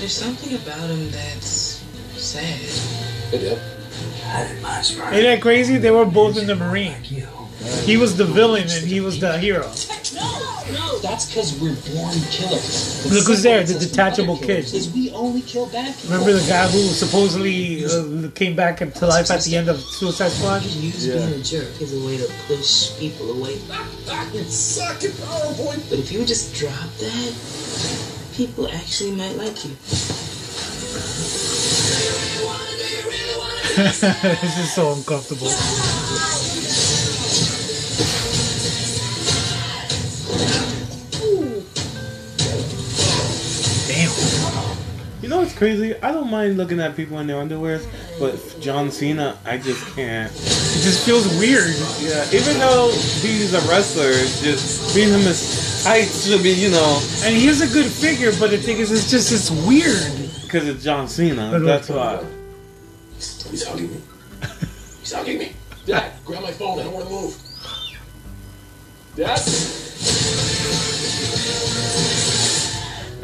There's 0.00 0.12
something 0.12 0.54
about 0.56 0.90
him 0.90 1.10
that's 1.10 1.82
sad. 2.16 2.42
Hey, 3.30 3.38
Dad. 3.38 3.58
Ain't 4.34 5.22
that 5.22 5.38
crazy? 5.40 5.78
They 5.78 5.90
were 5.90 6.04
both 6.04 6.36
in 6.36 6.46
the 6.46 6.56
Marine. 6.56 6.94
He 7.84 7.96
was 7.96 8.16
the 8.16 8.24
villain 8.24 8.62
and 8.62 8.86
he 8.86 9.00
was 9.00 9.18
the 9.20 9.38
hero. 9.38 9.70
No! 10.14 10.54
no, 10.72 10.98
That's 11.00 11.26
because 11.26 11.58
we're 11.60 11.76
born 11.92 12.14
killers. 12.30 13.10
Look 13.12 13.26
who's 13.26 13.42
there, 13.42 13.64
the 13.64 13.78
detachable 13.78 14.36
kid. 14.38 14.72
Is 14.72 14.92
we 14.92 15.10
only 15.12 15.40
kill 15.42 15.66
bad 15.66 15.94
people. 15.96 16.10
Remember 16.18 16.32
the 16.38 16.48
guy 16.48 16.68
who 16.68 16.78
supposedly 16.88 17.84
uh, 17.84 18.30
came 18.34 18.54
back 18.54 18.78
to 18.78 19.06
life 19.06 19.30
at 19.30 19.42
the 19.42 19.56
end 19.56 19.68
of 19.68 19.80
Suicide 19.80 20.30
Squad? 20.30 20.62
Use 20.62 21.06
being 21.06 21.40
a 21.40 21.42
jerk 21.42 21.80
as 21.80 21.92
a 21.94 22.06
way 22.06 22.18
to 22.18 22.30
push 22.46 22.96
people 22.98 23.30
away. 23.32 23.54
You 23.54 24.44
suck 24.44 25.02
at 25.04 25.10
PowerPoint. 25.10 25.88
But 25.90 25.98
if 25.98 26.12
you 26.12 26.18
would 26.20 26.28
just 26.28 26.54
drop 26.54 26.90
that, 26.98 27.34
people 28.34 28.68
actually 28.68 29.12
might 29.12 29.36
like 29.36 29.64
you. 29.64 29.70
this 33.76 34.58
is 34.58 34.72
so 34.72 34.92
uncomfortable. 34.92 35.48
Know 45.34 45.40
what's 45.40 45.56
crazy? 45.56 45.94
I 46.00 46.12
don't 46.12 46.30
mind 46.30 46.56
looking 46.56 46.80
at 46.80 46.94
people 46.96 47.18
in 47.18 47.26
their 47.26 47.36
underwears, 47.36 47.84
but 48.20 48.34
John 48.60 48.90
Cena, 48.90 49.36
I 49.44 49.58
just 49.58 49.84
can't. 49.96 50.30
It 50.30 50.82
just 50.86 51.04
feels 51.04 51.26
weird. 51.38 51.74
Yeah, 52.00 52.24
even 52.32 52.58
though 52.58 52.90
he's 52.92 53.52
a 53.52 53.60
wrestler, 53.68 54.12
just 54.12 54.94
being 54.94 55.08
him 55.08 55.26
as 55.26 55.82
tight 55.82 56.04
should 56.04 56.42
be, 56.42 56.50
you 56.50 56.70
know, 56.70 57.02
And 57.24 57.34
he 57.34 57.46
has 57.46 57.60
a 57.60 57.72
good 57.72 57.90
figure, 57.90 58.30
but 58.38 58.50
the 58.50 58.58
thing 58.58 58.78
is, 58.78 58.92
it's 58.92 59.10
just, 59.10 59.32
it's 59.32 59.50
weird. 59.66 60.30
because 60.42 60.68
it's 60.68 60.84
John 60.84 61.08
Cena. 61.08 61.58
That's 61.58 61.88
why. 61.88 62.24
He's 63.16 63.66
hugging 63.66 63.90
me. 63.90 64.00
He's 65.00 65.12
hugging 65.12 65.38
me. 65.38 65.52
Dad, 65.84 66.12
grab 66.24 66.42
my 66.42 66.52
phone. 66.52 66.78
I 66.78 66.84
don't 66.84 66.92
want 66.92 67.06
to 67.06 67.12
move. 67.12 67.36
Dad? 69.16 69.40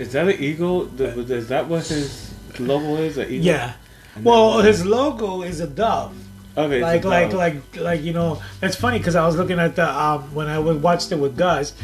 Is 0.00 0.12
that 0.12 0.28
an 0.28 0.40
eagle? 0.40 0.88
Is 1.00 1.48
that 1.48 1.68
what 1.68 1.86
his 1.86 2.34
logo 2.58 2.96
is? 2.96 3.18
An 3.18 3.26
eagle? 3.30 3.46
Yeah. 3.46 3.74
Well, 4.22 4.60
his 4.62 4.84
logo 4.84 5.42
is 5.42 5.60
a 5.60 5.66
dove. 5.66 6.16
Okay. 6.56 6.80
like 6.80 7.04
like 7.04 7.32
like 7.32 7.76
like 7.76 8.02
you 8.02 8.12
know 8.12 8.42
that's 8.60 8.74
funny 8.74 8.98
because 8.98 9.14
I 9.14 9.24
was 9.24 9.36
looking 9.36 9.60
at 9.60 9.76
the 9.76 9.88
um, 9.88 10.34
when 10.34 10.48
I 10.48 10.58
watched 10.58 11.12
it 11.12 11.16
with 11.16 11.36
Gus, 11.36 11.74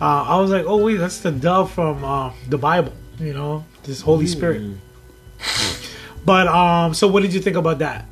uh, 0.00 0.04
I 0.04 0.40
was 0.40 0.50
like, 0.50 0.66
oh 0.66 0.84
wait, 0.84 0.96
that's 0.96 1.20
the 1.20 1.30
dove 1.30 1.70
from 1.70 2.04
uh, 2.04 2.32
the 2.48 2.58
Bible, 2.58 2.92
you 3.20 3.32
know, 3.32 3.64
this 3.84 4.00
Holy 4.00 4.26
Spirit. 4.26 4.62
But 6.24 6.48
um, 6.48 6.92
so 6.92 7.06
what 7.06 7.22
did 7.22 7.32
you 7.32 7.40
think 7.40 7.56
about 7.56 7.78
that? 7.78 8.04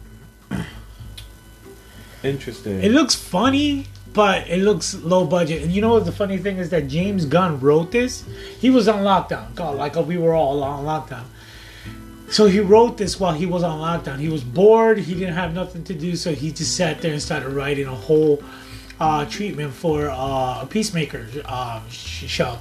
Interesting. 2.23 2.80
It 2.80 2.92
looks 2.92 3.14
funny, 3.14 3.87
but 4.14 4.49
it 4.49 4.59
looks 4.59 4.94
low 4.94 5.26
budget. 5.26 5.62
And 5.62 5.73
you 5.73 5.83
know 5.83 5.92
what 5.94 6.06
the 6.06 6.12
funny 6.12 6.38
thing 6.38 6.59
is 6.59 6.71
that 6.71 6.87
James 6.88 7.26
Gunn 7.26 7.61
wrote 7.61 7.90
this. 7.90 8.25
He 8.59 8.71
was 8.71 8.88
on 8.88 9.04
lockdown, 9.04 9.54
God, 9.54 9.76
like 9.76 9.97
we 9.97 10.16
were 10.16 10.35
all 10.35 10.62
on 10.62 10.85
lockdown. 10.85 11.25
So 12.30 12.47
he 12.47 12.61
wrote 12.61 12.97
this 12.97 13.21
while 13.21 13.35
he 13.35 13.44
was 13.44 13.62
on 13.62 13.80
lockdown. 13.80 14.18
He 14.18 14.28
was 14.28 14.42
bored. 14.42 14.99
He 14.99 15.14
didn't 15.14 15.35
have 15.35 15.52
nothing 15.52 15.85
to 15.85 15.94
do, 15.94 16.16
so 16.16 16.33
he 16.33 16.52
just 16.52 16.76
sat 16.76 17.02
there 17.02 17.12
and 17.12 17.21
started 17.21 17.50
writing 17.50 17.87
a 17.87 17.94
whole 17.94 18.42
uh, 18.99 19.25
treatment 19.26 19.75
for 19.75 20.09
uh, 20.09 20.62
a 20.62 20.66
Peacemaker 20.68 21.26
uh, 21.44 21.83
sh- 21.90 22.26
show. 22.26 22.59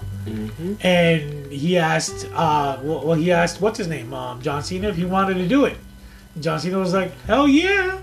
And 0.82 1.52
he 1.52 1.78
asked, 1.78 2.28
uh, 2.34 2.80
well, 2.82 3.06
well, 3.06 3.18
he 3.18 3.32
asked 3.32 3.62
what's 3.62 3.78
his 3.78 3.88
name, 3.88 4.14
um, 4.14 4.42
John 4.42 4.64
Cena, 4.64 4.90
if 4.90 4.96
he 4.96 5.06
wanted 5.06 5.36
to 5.36 5.48
do 5.48 5.66
it. 5.66 5.78
John 6.40 6.60
Cena 6.60 6.80
was 6.80 6.94
like, 6.94 7.12
"Hell 7.26 7.48
yeah!" 7.48 8.00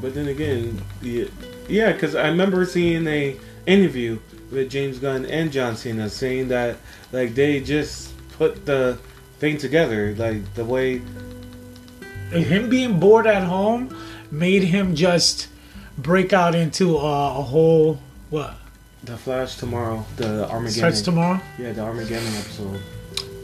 But 0.00 0.14
then 0.14 0.26
again, 0.28 0.82
yeah, 1.00 1.26
yeah, 1.68 1.92
because 1.92 2.14
I 2.14 2.28
remember 2.28 2.64
seeing 2.64 3.06
a 3.06 3.36
interview 3.66 4.18
with 4.50 4.70
James 4.70 4.98
Gunn 4.98 5.24
and 5.26 5.50
John 5.50 5.76
Cena 5.76 6.08
saying 6.08 6.48
that 6.48 6.76
like 7.12 7.34
they 7.34 7.60
just 7.60 8.12
put 8.32 8.66
the 8.66 8.98
thing 9.38 9.58
together, 9.58 10.14
like 10.16 10.54
the 10.54 10.64
way. 10.64 11.02
And 12.32 12.44
him 12.44 12.68
being 12.68 12.98
bored 12.98 13.26
at 13.26 13.44
home 13.44 13.96
made 14.30 14.64
him 14.64 14.94
just 14.94 15.48
break 15.96 16.32
out 16.32 16.54
into 16.54 16.96
a, 16.96 17.38
a 17.38 17.42
whole 17.42 18.00
what 18.30 18.54
The 19.04 19.16
Flash 19.16 19.56
tomorrow, 19.56 20.04
the 20.16 20.48
Armageddon. 20.48 20.70
starts 20.72 21.00
tomorrow. 21.02 21.40
Yeah, 21.58 21.72
the 21.72 21.82
Armageddon 21.82 22.26
episode. 22.34 22.80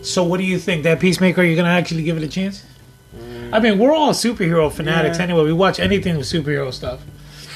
So 0.03 0.25
what 0.25 0.39
do 0.39 0.45
you 0.45 0.59
think? 0.59 0.83
That 0.85 0.99
Peacemaker, 0.99 1.43
you're 1.45 1.57
gonna 1.57 1.69
actually 1.69 2.03
give 2.03 2.17
it 2.17 2.23
a 2.25 2.29
chance? 2.29 2.65
Mm. 3.17 3.51
I 3.53 3.61
mean, 3.61 3.79
we're 3.79 3.93
all 3.95 4.13
superhero 4.13 4.73
fanatics 4.73 5.19
Yeah. 5.19 5.25
anyway. 5.25 5.45
We 5.45 5.53
watch 5.53 5.79
anything 5.79 6.17
with 6.17 6.27
superhero 6.27 6.73
stuff. 6.73 7.01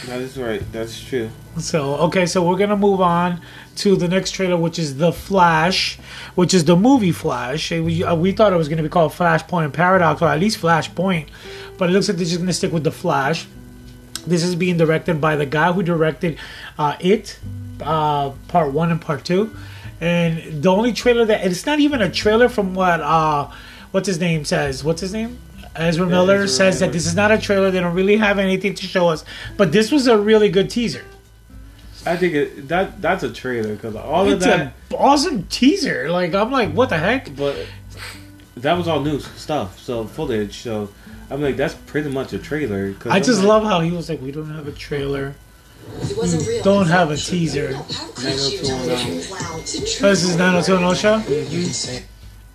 That 0.06 0.20
is 0.20 0.36
right. 0.36 0.62
That's 0.72 1.00
true. 1.00 1.30
So 1.58 1.96
okay, 1.96 2.26
so 2.26 2.46
we're 2.46 2.58
gonna 2.58 2.76
move 2.76 3.00
on 3.00 3.40
to 3.76 3.96
the 3.96 4.08
next 4.08 4.32
trailer, 4.32 4.56
which 4.56 4.78
is 4.78 4.96
the 4.96 5.12
Flash, 5.12 5.98
which 6.34 6.52
is 6.52 6.64
the 6.64 6.76
movie 6.76 7.12
Flash. 7.12 7.70
We, 7.70 8.04
uh, 8.04 8.14
we 8.14 8.32
thought 8.32 8.52
it 8.52 8.56
was 8.56 8.68
gonna 8.68 8.82
be 8.82 8.88
called 8.88 9.12
Flashpoint 9.12 9.72
Paradox, 9.72 10.20
or 10.20 10.28
at 10.28 10.40
least 10.40 10.60
Flashpoint, 10.60 11.28
but 11.78 11.88
it 11.88 11.92
looks 11.92 12.08
like 12.08 12.16
they're 12.16 12.26
just 12.26 12.38
gonna 12.38 12.52
stick 12.52 12.72
with 12.72 12.84
the 12.84 12.92
Flash. 12.92 13.46
This 14.26 14.42
is 14.42 14.54
being 14.54 14.76
directed 14.76 15.20
by 15.20 15.36
the 15.36 15.46
guy 15.46 15.72
who 15.72 15.82
directed 15.82 16.38
uh, 16.78 16.96
It, 17.00 17.38
uh, 17.82 18.30
part 18.48 18.72
one 18.72 18.90
and 18.90 19.00
part 19.00 19.24
two, 19.24 19.54
and 20.00 20.62
the 20.62 20.70
only 20.70 20.92
trailer 20.92 21.24
that 21.24 21.46
it's 21.46 21.66
not 21.66 21.80
even 21.80 22.02
a 22.02 22.10
trailer 22.10 22.48
from 22.48 22.74
what 22.74 23.00
uh, 23.00 23.50
what's 23.90 24.06
his 24.06 24.20
name 24.20 24.44
says. 24.44 24.82
What's 24.84 25.00
his 25.00 25.12
name? 25.12 25.38
Ezra 25.76 26.06
Miller 26.06 26.42
Ezra 26.42 26.48
says 26.48 26.80
that 26.80 26.92
this 26.92 27.06
is 27.06 27.14
not 27.14 27.30
a 27.30 27.38
trailer. 27.38 27.70
They 27.70 27.80
don't 27.80 27.94
really 27.94 28.16
have 28.16 28.38
anything 28.38 28.74
to 28.74 28.86
show 28.86 29.08
us, 29.08 29.24
but 29.56 29.72
this 29.72 29.90
was 29.90 30.06
a 30.06 30.16
really 30.16 30.48
good 30.48 30.70
teaser. 30.70 31.04
I 32.06 32.16
think 32.16 32.34
it, 32.34 32.68
that 32.68 33.00
that's 33.00 33.22
a 33.22 33.32
trailer 33.32 33.74
because 33.74 33.96
all 33.96 34.26
of 34.26 34.32
It's 34.34 34.44
that. 34.44 34.60
an 34.60 34.72
awesome 34.96 35.44
teaser. 35.44 36.10
Like 36.10 36.34
I'm 36.34 36.50
like, 36.52 36.72
what 36.72 36.90
the 36.90 36.98
heck? 36.98 37.34
But 37.34 37.56
that 38.56 38.74
was 38.76 38.86
all 38.88 39.00
new 39.00 39.20
stuff, 39.20 39.78
so 39.80 40.04
footage. 40.04 40.58
So 40.58 40.90
I'm 41.30 41.42
like, 41.42 41.56
that's 41.56 41.74
pretty 41.74 42.10
much 42.10 42.32
a 42.32 42.38
trailer. 42.38 42.92
'cause 42.94 43.10
I 43.10 43.16
I'm 43.16 43.22
just 43.22 43.38
like, 43.40 43.48
love 43.48 43.64
how 43.64 43.80
he 43.80 43.90
was 43.90 44.08
like, 44.08 44.20
we 44.20 44.30
don't 44.32 44.50
have 44.50 44.68
a 44.68 44.72
trailer, 44.72 45.34
It 46.02 46.16
wasn't 46.16 46.42
hmm. 46.42 46.48
real. 46.50 46.62
don't 46.62 46.86
have 46.88 47.10
a 47.10 47.16
teaser. 47.16 47.74
How 47.74 47.82
could 47.82 48.24
90210. 48.24 49.30
Wow, 49.30 49.56
it's 49.58 49.74
a 49.74 50.02
this 50.02 50.22
is 50.22 50.36
90210 50.36 50.94
show. 50.94 52.04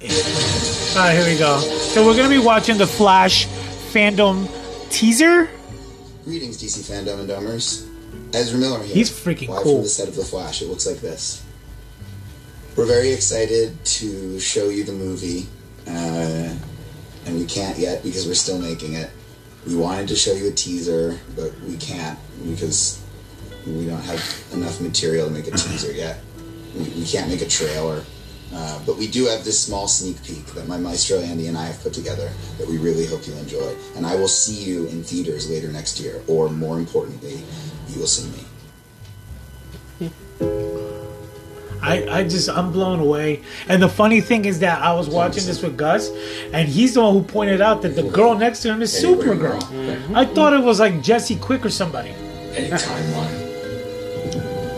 You 0.02 0.08
can 0.08 0.18
say 0.24 0.98
All 1.00 1.06
right, 1.08 1.14
here 1.14 1.26
we 1.26 1.38
go. 1.38 1.60
So 1.60 2.06
we're 2.06 2.16
gonna 2.16 2.30
be 2.30 2.40
watching 2.40 2.78
the 2.78 2.88
Flash 2.88 3.48
fandom 3.92 4.48
teaser. 4.90 5.50
Greetings, 6.24 6.62
DC 6.62 6.90
fandom 6.90 7.20
and 7.20 7.30
domers. 7.30 7.86
Ezra 8.34 8.58
Miller 8.58 8.82
here. 8.82 8.96
He's 8.96 9.12
freaking 9.12 9.50
Live 9.50 9.64
cool. 9.64 9.76
from 9.76 9.84
the 9.84 9.90
set 9.90 10.08
of 10.08 10.16
The 10.16 10.24
Flash. 10.24 10.62
It 10.62 10.70
looks 10.70 10.88
like 10.88 11.02
this. 11.02 11.44
We're 12.78 12.86
very 12.86 13.12
excited 13.12 13.84
to 13.84 14.40
show 14.40 14.70
you 14.70 14.86
the 14.86 14.94
movie, 14.94 15.48
uh, 15.86 16.56
and 17.26 17.36
we 17.38 17.44
can't 17.46 17.78
yet 17.78 18.02
because 18.02 18.26
we're 18.26 18.36
still 18.36 18.60
making 18.60 18.94
it. 18.94 19.10
We 19.68 19.76
wanted 19.76 20.08
to 20.10 20.16
show 20.16 20.32
you 20.32 20.48
a 20.48 20.52
teaser, 20.52 21.20
but 21.36 21.52
we 21.68 21.76
can't 21.76 22.18
because 22.50 23.04
we 23.68 23.86
don't 23.86 24.02
have 24.04 24.44
enough 24.54 24.80
material 24.80 25.28
to 25.28 25.34
make 25.34 25.48
a 25.48 25.52
teaser 25.52 25.92
yet. 25.92 26.22
We, 26.74 26.84
we 26.84 27.06
can't 27.06 27.28
make 27.28 27.42
a 27.42 27.48
trailer. 27.50 28.06
Uh, 28.54 28.80
but 28.86 28.98
we 28.98 29.08
do 29.08 29.26
have 29.26 29.44
this 29.44 29.60
small 29.60 29.88
sneak 29.88 30.22
peek 30.24 30.46
that 30.48 30.68
my 30.68 30.78
maestro 30.78 31.20
Andy 31.20 31.48
and 31.48 31.58
I 31.58 31.66
have 31.68 31.82
put 31.82 31.94
together 31.94 32.32
that 32.58 32.68
we 32.68 32.78
really 32.78 33.06
hope 33.06 33.28
you'll 33.28 33.38
enjoy. 33.38 33.76
And 33.96 34.06
I 34.06 34.16
will 34.16 34.28
see 34.28 34.64
you 34.64 34.88
in 34.88 35.04
theaters 35.04 35.50
later 35.50 35.72
next 35.72 36.00
year, 36.00 36.22
or 36.28 36.50
more 36.50 36.80
importantly, 36.80 37.44
you 37.90 38.00
will 38.00 38.08
see 38.08 38.30
me. 38.32 38.46
I, 41.82 42.20
I 42.20 42.24
just 42.24 42.50
I'm 42.50 42.72
blown 42.72 43.00
away. 43.00 43.42
And 43.68 43.82
the 43.82 43.90
funny 43.90 44.22
thing 44.22 44.46
is 44.46 44.60
that 44.60 44.82
I 44.82 44.94
was 44.94 45.10
watching 45.10 45.46
this 45.46 45.62
with 45.62 45.78
Gus, 45.78 46.10
and 46.52 46.68
he's 46.68 46.96
the 46.96 47.02
one 47.02 47.14
who 47.14 47.24
pointed 47.24 47.62
out 47.62 47.82
that 47.84 47.96
the 47.96 48.04
girl 48.04 48.36
next 48.36 48.62
to 48.62 48.70
him 48.74 48.82
is 48.82 48.94
Supergirl. 48.94 49.62
I 50.16 50.26
thought 50.26 50.54
it 50.54 50.64
was 50.64 50.80
like 50.80 51.02
Jesse 51.02 51.36
Quick 51.38 51.66
or 51.66 51.70
somebody. 51.70 52.10
Any 52.10 52.70
timeline. 52.70 53.49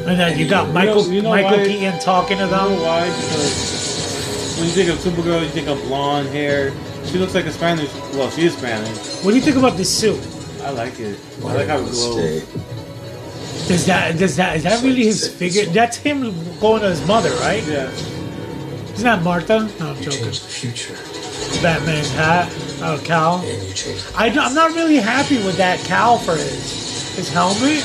And 0.07 0.19
then 0.19 0.37
you 0.37 0.47
got 0.47 0.73
Michael 0.73 1.07
you 1.07 1.21
know 1.21 1.29
Michael 1.29 1.57
why- 1.57 1.65
Keaton 1.65 1.99
talking 1.99 2.37
to 2.37 2.45
You 2.45 2.51
know 2.51 2.69
them. 2.69 2.81
why? 2.81 3.05
Because 3.09 4.55
when 4.57 4.65
you 4.67 4.73
think 4.73 4.89
of 4.89 4.97
Supergirl, 4.97 5.41
you 5.41 5.49
think 5.49 5.67
of 5.67 5.81
blonde 5.83 6.29
hair. 6.29 6.71
She 7.05 7.17
looks 7.17 7.33
like 7.35 7.45
a 7.45 7.51
Spanish. 7.51 7.91
Well, 8.13 8.29
she 8.29 8.43
is 8.45 8.53
Spanish. 8.57 8.97
What 9.23 9.31
do 9.31 9.37
you 9.37 9.41
think 9.43 9.57
about 9.57 9.77
this 9.77 9.89
suit? 9.95 10.19
I 10.63 10.69
like 10.71 10.99
it. 10.99 11.19
I 11.43 11.53
like 11.53 11.67
how 11.67 11.77
it 11.79 11.89
glows. 11.91 12.15
Mistake. 12.17 12.49
Does 13.67 13.85
that 13.85 14.17
does 14.17 14.35
that 14.35 14.57
is 14.57 14.63
that 14.63 14.83
really 14.83 15.05
his 15.05 15.27
figure? 15.27 15.65
That's 15.65 15.97
him 15.97 16.21
going 16.59 16.81
to 16.81 16.89
his 16.89 17.05
mother, 17.07 17.31
right? 17.41 17.63
Yeah. 17.65 17.89
Isn't 18.93 19.03
that 19.03 19.23
Martha? 19.23 19.69
No, 19.79 19.89
I'm 19.91 19.97
You 19.97 20.03
joking. 20.03 20.23
change 20.23 20.39
the 20.41 20.47
future, 20.49 20.93
Batman's 21.63 22.11
hat, 22.11 22.51
oh, 22.83 22.99
cowl. 23.03 23.39
and 23.41 23.63
you 23.67 23.73
change 23.73 24.03
I, 24.15 24.27
am 24.27 24.53
not 24.53 24.71
really 24.75 24.97
happy 24.97 25.37
with 25.37 25.57
that 25.57 25.79
cow 25.85 26.17
for 26.17 26.35
his 26.35 27.15
his 27.15 27.29
helmet. 27.29 27.81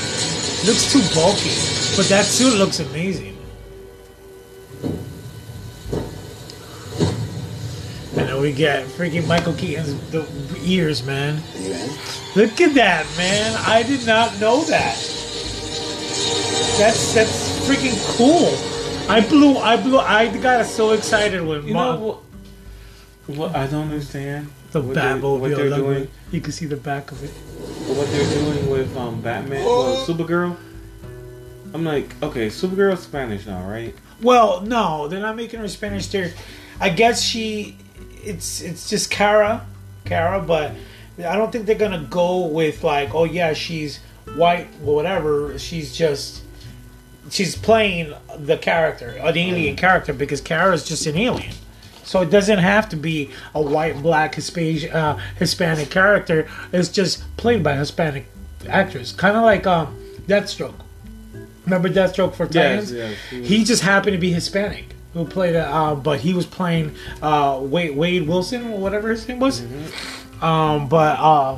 Looks 0.67 0.91
too 0.93 1.01
bulky, 1.15 1.51
but 1.97 2.07
that 2.09 2.25
suit 2.25 2.55
looks 2.59 2.81
amazing. 2.81 3.37
And 8.19 8.29
then 8.29 8.41
we 8.41 8.53
get 8.53 8.85
freaking 8.87 9.27
Michael 9.27 9.53
Keaton's 9.55 10.11
the 10.11 10.27
ears, 10.63 11.05
man. 11.05 11.43
Are 11.55 11.59
you 11.59 11.73
in? 11.73 11.91
Look 12.35 12.61
at 12.61 12.75
that, 12.75 13.07
man! 13.17 13.55
I 13.67 13.83
did 13.83 14.07
not 14.07 14.39
know 14.41 14.63
that. 14.65 14.95
That's 16.79 17.15
that's 17.15 17.59
freaking 17.67 17.97
cool. 18.17 18.53
I 19.11 19.21
blew, 19.21 19.57
I 19.59 19.77
blew, 19.77 19.99
I 19.99 20.29
got 20.39 20.67
so 20.67 20.91
excited 20.91 21.43
when 21.43 21.67
You 21.67 21.75
Ma- 21.75 21.95
know 21.95 22.01
what? 22.01 23.37
What 23.37 23.55
I 23.57 23.67
don't 23.67 23.85
understand. 23.91 24.49
the 24.73 24.81
what 24.81 24.95
they're- 24.95 25.03
Batmobile. 25.05 25.41
what 25.41 25.51
they're 25.57 25.71
look, 25.71 25.79
doing. 25.79 26.09
You 26.33 26.41
can 26.41 26.53
see 26.53 26.67
the 26.67 26.77
back 26.77 27.13
of 27.13 27.23
it. 27.23 27.31
What 27.31 28.09
they're 28.11 28.31
doing 28.35 28.71
with 28.71 28.97
um 28.97 29.21
Batman, 29.21 29.65
well, 29.65 30.05
Supergirl. 30.07 30.57
I'm 31.75 31.85
like, 31.85 32.21
okay, 32.23 32.49
Supergirl's 32.49 33.03
Spanish 33.03 33.47
now, 33.47 33.69
right? 33.69 33.95
Well, 34.23 34.63
no, 34.63 35.09
they're 35.09 35.21
not 35.21 35.37
making 35.37 35.61
her 35.61 35.69
Spanish. 35.69 36.07
They're, 36.07 36.33
I 36.81 36.89
guess 36.89 37.23
she, 37.23 37.77
it's 38.25 38.61
it's 38.61 38.89
just 38.89 39.11
Kara, 39.11 39.67
Kara, 40.05 40.41
but 40.41 40.73
I 41.19 41.37
don't 41.37 41.51
think 41.53 41.67
they're 41.67 41.75
gonna 41.75 42.07
go 42.11 42.47
with 42.47 42.83
like, 42.83 43.15
oh 43.15 43.25
yeah, 43.25 43.53
she's 43.53 44.01
white, 44.35 44.69
or 44.85 44.95
whatever. 44.95 45.59
She's 45.59 45.95
just, 45.95 46.43
she's 47.31 47.57
playing 47.57 48.15
the 48.39 48.57
character, 48.57 49.11
an 49.11 49.37
alien 49.37 49.77
character, 49.77 50.13
because 50.13 50.41
Kara's 50.41 50.85
just 50.85 51.07
an 51.07 51.17
alien. 51.17 51.55
So 52.05 52.23
it 52.23 52.31
doesn't 52.31 52.61
have 52.61 52.89
to 52.91 52.97
be 52.97 53.33
a 53.55 53.61
white, 53.61 54.01
black, 54.01 54.37
Hispanic, 54.37 54.95
uh, 54.95 55.19
Hispanic 55.39 55.91
character. 55.91 56.49
It's 56.73 56.89
just 56.89 57.25
played 57.37 57.63
by 57.65 57.73
a 57.73 57.79
Hispanic 57.79 58.29
actress, 58.69 59.13
kind 59.13 59.37
of 59.37 59.43
like 59.43 59.67
um, 59.67 59.99
Deathstroke. 60.27 60.75
Remember 61.67 61.89
Deathstroke 61.89 62.35
for 62.35 62.47
Titans? 62.47 62.93
yes, 62.93 63.17
he 63.31 63.41
was- 63.41 63.49
he 63.49 63.65
just 63.65 63.83
happened 63.83 64.15
to 64.15 64.19
be 64.21 64.33
Hispanic 64.33 64.87
who 65.13 65.25
played 65.25 65.55
it, 65.55 65.65
uh, 65.65 65.95
but 65.95 66.21
he 66.21 66.33
was 66.35 66.47
playing 66.47 66.95
uh, 67.23 67.59
Wade, 67.61 67.97
Wade 67.97 68.27
Wilson 68.29 68.67
or 68.73 68.79
whatever 68.79 69.11
his 69.11 69.27
name 69.27 69.39
was. 69.41 69.63
Um, 70.43 70.89
but 70.89 71.19
uh, 71.19 71.57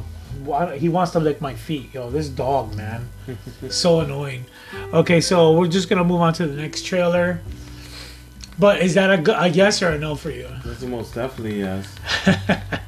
he 0.76 0.88
wants 0.88 1.12
to 1.12 1.20
lick 1.20 1.40
my 1.40 1.54
feet, 1.54 1.92
yo. 1.92 2.08
This 2.10 2.28
dog, 2.28 2.74
man, 2.76 3.08
so 3.68 4.00
annoying. 4.00 4.44
Okay, 4.94 5.20
so 5.20 5.52
we're 5.58 5.66
just 5.68 5.88
gonna 5.88 6.04
move 6.04 6.20
on 6.20 6.32
to 6.34 6.46
the 6.46 6.54
next 6.62 6.82
trailer. 6.86 7.40
But 8.60 8.80
is 8.80 8.94
that 8.94 9.28
a, 9.28 9.42
a 9.42 9.48
yes 9.48 9.82
or 9.82 9.90
a 9.90 9.98
no 9.98 10.14
for 10.14 10.30
you? 10.30 10.48
That's 10.64 10.82
most 10.82 11.14
definitely 11.14 11.60
yes. 11.60 11.86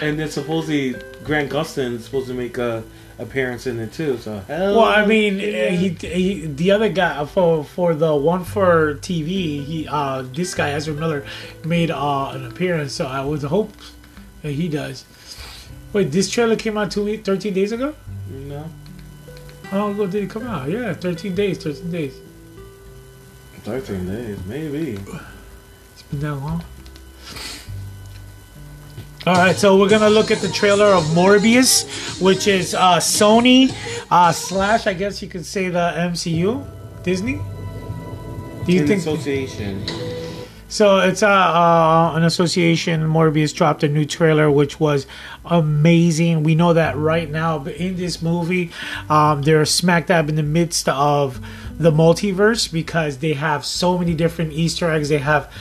and 0.00 0.18
then 0.18 0.28
supposedly 0.28 0.94
Grant 1.24 1.50
Gustin 1.50 1.94
is 1.94 2.04
supposed 2.04 2.28
to 2.28 2.34
make 2.34 2.58
a 2.58 2.82
appearance 3.18 3.66
in 3.66 3.78
it 3.78 3.92
too. 3.92 4.18
So. 4.18 4.42
Well, 4.48 4.80
I 4.84 5.06
mean, 5.06 5.38
he, 5.38 5.88
he 5.88 6.46
the 6.46 6.70
other 6.70 6.88
guy 6.88 7.24
for 7.24 7.64
for 7.64 7.94
the 7.94 8.14
one 8.14 8.44
for 8.44 8.94
TV, 8.96 9.64
he 9.64 9.88
uh 9.88 10.22
this 10.22 10.54
guy 10.54 10.70
Ezra 10.70 10.94
Miller 10.94 11.24
made 11.64 11.90
uh 11.90 12.30
an 12.30 12.46
appearance, 12.46 12.92
so 12.92 13.06
I 13.06 13.24
would 13.24 13.42
hope 13.42 13.72
that 14.42 14.52
he 14.52 14.68
does. 14.68 15.04
Wait, 15.92 16.10
this 16.12 16.30
trailer 16.30 16.56
came 16.56 16.76
out 16.76 16.90
two 16.90 17.04
week, 17.04 17.24
thirteen 17.24 17.54
days 17.54 17.72
ago. 17.72 17.94
No. 18.30 18.68
How 19.70 19.78
long 19.78 19.94
ago 19.94 20.06
did 20.06 20.24
it 20.24 20.30
come 20.30 20.46
out? 20.46 20.68
Yeah, 20.68 20.92
thirteen 20.94 21.34
days, 21.34 21.62
thirteen 21.62 21.90
days. 21.90 22.14
thirteen 23.62 24.06
days, 24.06 24.38
maybe. 24.46 24.98
It's 25.94 26.02
been 26.02 26.20
that 26.20 26.34
long. 26.34 26.62
All 29.26 29.34
right, 29.34 29.56
so 29.56 29.76
we're 29.76 29.88
gonna 29.88 30.08
look 30.08 30.30
at 30.30 30.38
the 30.38 30.48
trailer 30.48 30.86
of 30.86 31.02
Morbius, 31.06 32.22
which 32.22 32.46
is 32.46 32.76
uh, 32.76 32.98
Sony 32.98 33.74
uh, 34.08 34.30
slash, 34.30 34.86
I 34.86 34.94
guess 34.94 35.20
you 35.20 35.26
could 35.26 35.44
say 35.44 35.68
the 35.68 35.92
MCU, 35.96 36.64
Disney. 37.02 37.40
Do 38.64 38.72
you 38.72 38.82
in 38.82 38.86
think 38.86 39.00
association. 39.00 39.84
So 40.68 40.98
it's 41.00 41.24
uh, 41.24 41.28
uh, 41.28 42.12
an 42.14 42.22
association. 42.22 43.00
Morbius 43.02 43.52
dropped 43.52 43.82
a 43.82 43.88
new 43.88 44.04
trailer, 44.04 44.48
which 44.48 44.78
was 44.78 45.08
amazing. 45.44 46.44
We 46.44 46.54
know 46.54 46.72
that 46.74 46.96
right 46.96 47.28
now, 47.28 47.58
but 47.58 47.74
in 47.74 47.96
this 47.96 48.22
movie, 48.22 48.70
um, 49.10 49.42
they're 49.42 49.64
smack 49.64 50.06
dab 50.06 50.28
in 50.28 50.36
the 50.36 50.44
midst 50.44 50.88
of 50.88 51.44
the 51.76 51.90
multiverse 51.90 52.72
because 52.72 53.18
they 53.18 53.32
have 53.32 53.64
so 53.64 53.98
many 53.98 54.14
different 54.14 54.52
Easter 54.52 54.88
eggs. 54.88 55.08
They 55.08 55.18
have 55.18 55.52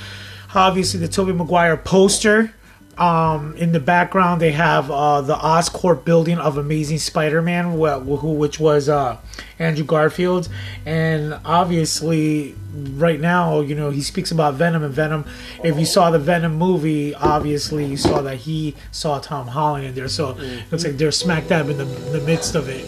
obviously 0.54 0.99
the 0.99 1.08
Tobey 1.08 1.34
Maguire 1.34 1.78
poster. 1.78 2.54
Um, 2.97 3.55
in 3.58 3.73
the 3.73 3.81
background, 3.81 4.39
they 4.41 4.51
have 4.53 4.89
uh, 4.89 5.19
the 5.19 5.36
Oscorp 5.36 6.05
building 6.05 6.38
of 6.38 6.58
Amazing 6.58 6.99
Spider-Man, 6.99 7.77
wh- 7.77 8.19
who 8.19 8.31
which 8.34 8.58
was 8.58 8.88
uh, 8.88 9.17
Andrew 9.60 9.84
Garfield, 9.84 10.47
and 10.86 11.38
obviously, 11.43 12.55
right 12.93 13.19
now, 13.19 13.60
you 13.60 13.75
know, 13.75 13.89
he 13.89 14.01
speaks 14.01 14.31
about 14.31 14.53
Venom 14.53 14.81
and 14.81 14.93
Venom. 14.93 15.25
If 15.62 15.77
you 15.77 15.86
saw 15.86 16.10
the 16.10 16.19
Venom 16.19 16.55
movie, 16.55 17.13
obviously, 17.13 17.84
you 17.86 17.97
saw 17.97 18.21
that 18.21 18.38
he 18.38 18.75
saw 18.91 19.19
Tom 19.19 19.47
Holland 19.47 19.86
in 19.88 19.93
there, 19.95 20.08
so 20.08 20.38
it 20.39 20.71
looks 20.71 20.86
like 20.86 20.95
they're 20.97 21.12
smack 21.12 21.47
dab 21.47 21.69
in 21.69 21.77
the, 21.77 21.84
the 21.86 22.21
midst 22.21 22.55
of 22.55 22.69
it. 22.69 22.86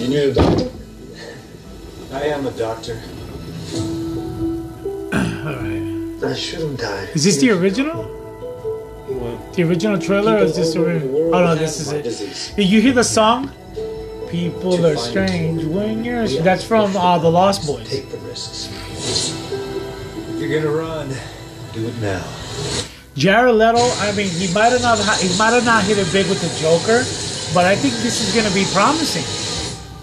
You 0.00 0.08
need 0.08 0.16
a 0.30 0.32
doctor? 0.34 0.70
I 2.14 2.22
am 2.22 2.46
a 2.46 2.50
doctor. 2.52 2.94
All 5.12 5.54
right, 5.54 6.18
I 6.24 6.34
should 6.34 6.60
have 6.60 6.76
died. 6.78 7.10
is 7.14 7.24
this 7.24 7.36
the 7.38 7.50
original? 7.50 8.14
What? 9.36 9.54
The 9.54 9.62
original 9.64 9.98
trailer, 9.98 10.36
or 10.36 10.38
is 10.38 10.56
this 10.56 10.74
the? 10.74 10.80
ori- 10.80 11.02
Oh 11.32 11.44
no, 11.44 11.54
this 11.54 11.80
is 11.80 11.92
it. 11.92 12.02
Disease. 12.02 12.52
Did 12.56 12.68
you 12.68 12.80
hear 12.80 12.92
the 12.92 13.04
song? 13.04 13.50
People 14.30 14.76
To 14.76 14.92
are 14.92 14.96
strange 14.96 15.64
when 15.64 16.04
you're. 16.04 16.24
We 16.24 16.38
That's 16.38 16.64
from 16.64 16.96
uh, 16.96 17.18
the 17.18 17.30
Lost 17.30 17.66
Boys. 17.66 17.88
Take 17.88 18.10
the 18.10 18.18
risks. 18.18 18.68
If 20.28 20.40
you're 20.40 20.60
gonna 20.60 20.74
run, 20.74 21.08
do 21.72 21.86
it 21.86 21.96
now. 22.00 22.24
Jared 23.14 23.54
Leto. 23.54 23.80
I 23.98 24.12
mean, 24.12 24.28
he 24.28 24.52
might 24.52 24.70
have 24.70 24.82
not. 24.82 24.98
He 25.18 25.36
might 25.38 25.52
have 25.52 25.64
not 25.64 25.84
hit 25.84 25.98
it 25.98 26.10
big 26.12 26.28
with 26.28 26.40
the 26.40 26.52
Joker, 26.60 26.98
but 27.54 27.64
I 27.64 27.74
think 27.74 27.94
this 27.94 28.20
is 28.20 28.34
gonna 28.34 28.54
be 28.54 28.64
promising. 28.72 29.24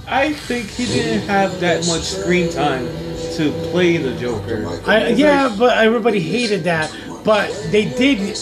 I 0.07 0.33
think 0.33 0.69
he 0.69 0.85
didn't 0.85 1.27
have 1.27 1.59
that 1.61 1.87
much 1.87 2.03
screen 2.03 2.51
time 2.51 2.85
to 3.37 3.51
play 3.71 3.97
the 3.97 4.15
Joker. 4.19 4.65
I, 4.85 5.09
yeah, 5.09 5.53
but 5.57 5.77
everybody 5.77 6.19
hated 6.19 6.63
that. 6.65 6.95
But 7.23 7.51
they 7.71 7.85
did. 7.85 8.37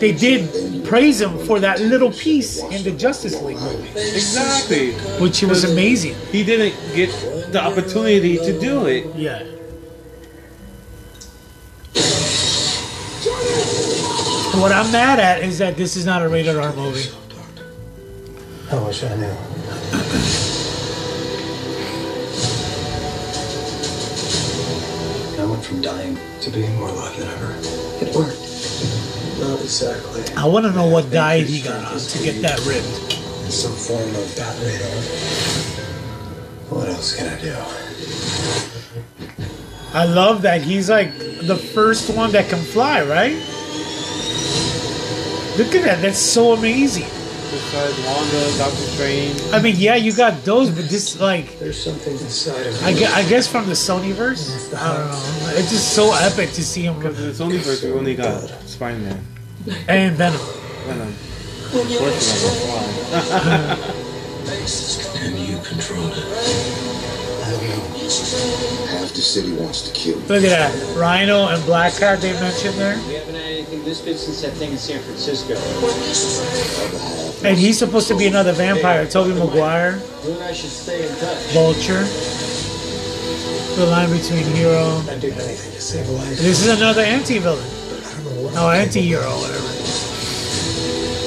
They 0.00 0.12
did 0.12 0.84
praise 0.86 1.20
him 1.20 1.38
for 1.46 1.60
that 1.60 1.78
little 1.80 2.10
piece 2.10 2.58
in 2.64 2.82
the 2.82 2.90
Justice 2.90 3.40
League 3.42 3.58
movie, 3.58 3.88
Exactly. 3.90 4.92
which 5.20 5.42
was 5.42 5.64
amazing. 5.64 6.14
He 6.32 6.42
didn't 6.42 6.74
get 6.96 7.10
the 7.52 7.62
opportunity 7.62 8.38
to 8.38 8.58
do 8.58 8.86
it. 8.86 9.14
Yeah. 9.14 9.44
What 14.60 14.72
I'm 14.72 14.90
mad 14.92 15.18
at 15.20 15.42
is 15.42 15.58
that 15.58 15.76
this 15.76 15.96
is 15.96 16.04
not 16.04 16.22
a 16.22 16.28
rated 16.28 16.56
R 16.56 16.72
movie. 16.74 17.10
I 18.70 18.82
wish 18.84 19.02
I 19.04 19.14
knew. 19.16 19.36
I 25.38 25.44
went 25.46 25.64
from 25.64 25.80
dying 25.80 26.18
to 26.42 26.50
being 26.50 26.74
more 26.76 26.88
alive 26.88 27.16
than 27.16 27.28
ever. 27.28 27.54
It 28.04 28.14
worked. 28.14 28.49
Not 29.40 29.60
exactly. 29.60 30.22
I 30.36 30.46
want 30.46 30.66
to 30.66 30.72
know 30.72 30.86
what 30.86 31.10
diet 31.10 31.46
he 31.48 31.62
got 31.62 31.84
on 31.92 31.98
to 31.98 32.18
get 32.22 32.40
that 32.42 32.58
ripped. 32.66 33.12
Some 33.50 33.72
form 33.72 34.08
of 34.14 34.36
bat 34.36 34.56
radar. 34.62 35.00
What 36.70 36.88
else 36.88 37.16
can 37.16 37.26
I 37.28 37.40
do? 37.40 37.56
I 39.92 40.04
love 40.04 40.42
that 40.42 40.62
he's 40.62 40.88
like 40.88 41.16
the 41.18 41.56
first 41.56 42.14
one 42.14 42.30
that 42.32 42.48
can 42.48 42.60
fly, 42.62 43.02
right? 43.02 43.34
Look 45.58 45.74
at 45.74 45.82
that. 45.82 45.98
That's 46.00 46.18
so 46.18 46.52
amazing. 46.52 47.04
Besides 47.50 47.98
Wanda, 48.06 48.58
Doctor 48.58 48.76
Strange. 48.76 49.42
I 49.52 49.60
mean, 49.60 49.74
yeah, 49.76 49.96
you 49.96 50.12
got 50.14 50.44
those, 50.44 50.70
but 50.70 50.88
this 50.88 51.18
like 51.20 51.58
There's 51.58 51.82
something 51.82 52.12
inside 52.12 52.64
of 52.68 52.80
I 52.84 52.92
me. 52.92 53.00
guess, 53.00 53.12
I 53.12 53.28
guess 53.28 53.46
from 53.48 53.66
the 53.66 53.72
Sonyverse. 53.72 54.72
I 54.72 54.96
don't 54.96 55.08
know. 55.08 55.58
It's 55.58 55.70
just 55.70 55.92
so 55.92 56.14
epic 56.14 56.52
to 56.52 56.62
see 56.62 56.82
him 56.82 56.94
Because 56.96 57.18
in 57.18 57.26
the 57.26 57.32
Sony 57.32 57.58
verse, 57.58 57.82
we 57.82 57.90
only 57.90 58.14
got 58.14 58.48
Spider 58.68 58.98
Man. 59.00 59.24
And 59.88 60.16
Venom. 60.16 60.40
Venom. 60.86 61.08
Unfortunately, 61.72 62.50
fly. 62.64 62.84
And 65.20 65.38
you 65.38 65.58
control 65.62 66.06
it. 66.08 66.24
I 67.44 67.50
don't 67.50 67.62
know. 67.68 67.84
Half 68.88 69.12
the 69.12 69.20
city 69.20 69.52
wants 69.52 69.82
to 69.82 69.92
kill. 69.92 70.18
Look 70.20 70.42
at 70.44 70.48
that. 70.48 70.96
Rhino 70.96 71.48
and 71.48 71.62
Blackheart 71.64 72.20
they 72.20 72.32
mentioned 72.40 72.74
there. 72.74 72.96
We 73.06 73.14
haven't 73.14 73.34
had 73.34 73.44
anything 73.44 73.84
this 73.84 74.00
good 74.00 74.16
since 74.16 74.40
that 74.42 74.52
thing 74.54 74.72
in 74.72 74.78
San 74.78 75.00
Francisco. 75.02 75.54
And 77.46 77.58
he's 77.58 77.78
supposed 77.78 78.08
to 78.08 78.16
be 78.16 78.26
another 78.26 78.52
vampire. 78.52 79.06
Tobey 79.06 79.34
Maguire, 79.34 80.00
You 80.24 80.32
and 80.32 80.42
I 80.42 80.52
should 80.52 80.70
stay 80.70 81.06
in 81.06 81.14
touch. 81.16 81.38
Vulture. 81.52 82.04
The 83.76 83.86
line 83.86 84.10
between 84.10 84.44
hero. 84.56 85.02
I'd 85.08 85.20
do 85.20 85.30
anything 85.30 85.72
to 85.72 85.80
save 85.80 86.08
a 86.08 86.12
life. 86.12 86.38
This 86.38 86.66
is 86.66 86.68
another 86.78 87.02
anti-villain. 87.02 87.79
I 88.50 88.54
don't 88.54 88.62
know 88.62 88.66
what 88.66 88.76
Oh, 88.76 88.80
anti-hero, 88.80 89.22
whatever. 89.22 89.66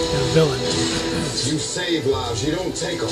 A 0.03 0.33
villain. 0.33 0.59
You 0.59 1.57
save 1.59 2.05
lives, 2.05 2.45
you 2.45 2.53
don't 2.55 2.75
take 2.75 2.99
them. 2.99 3.09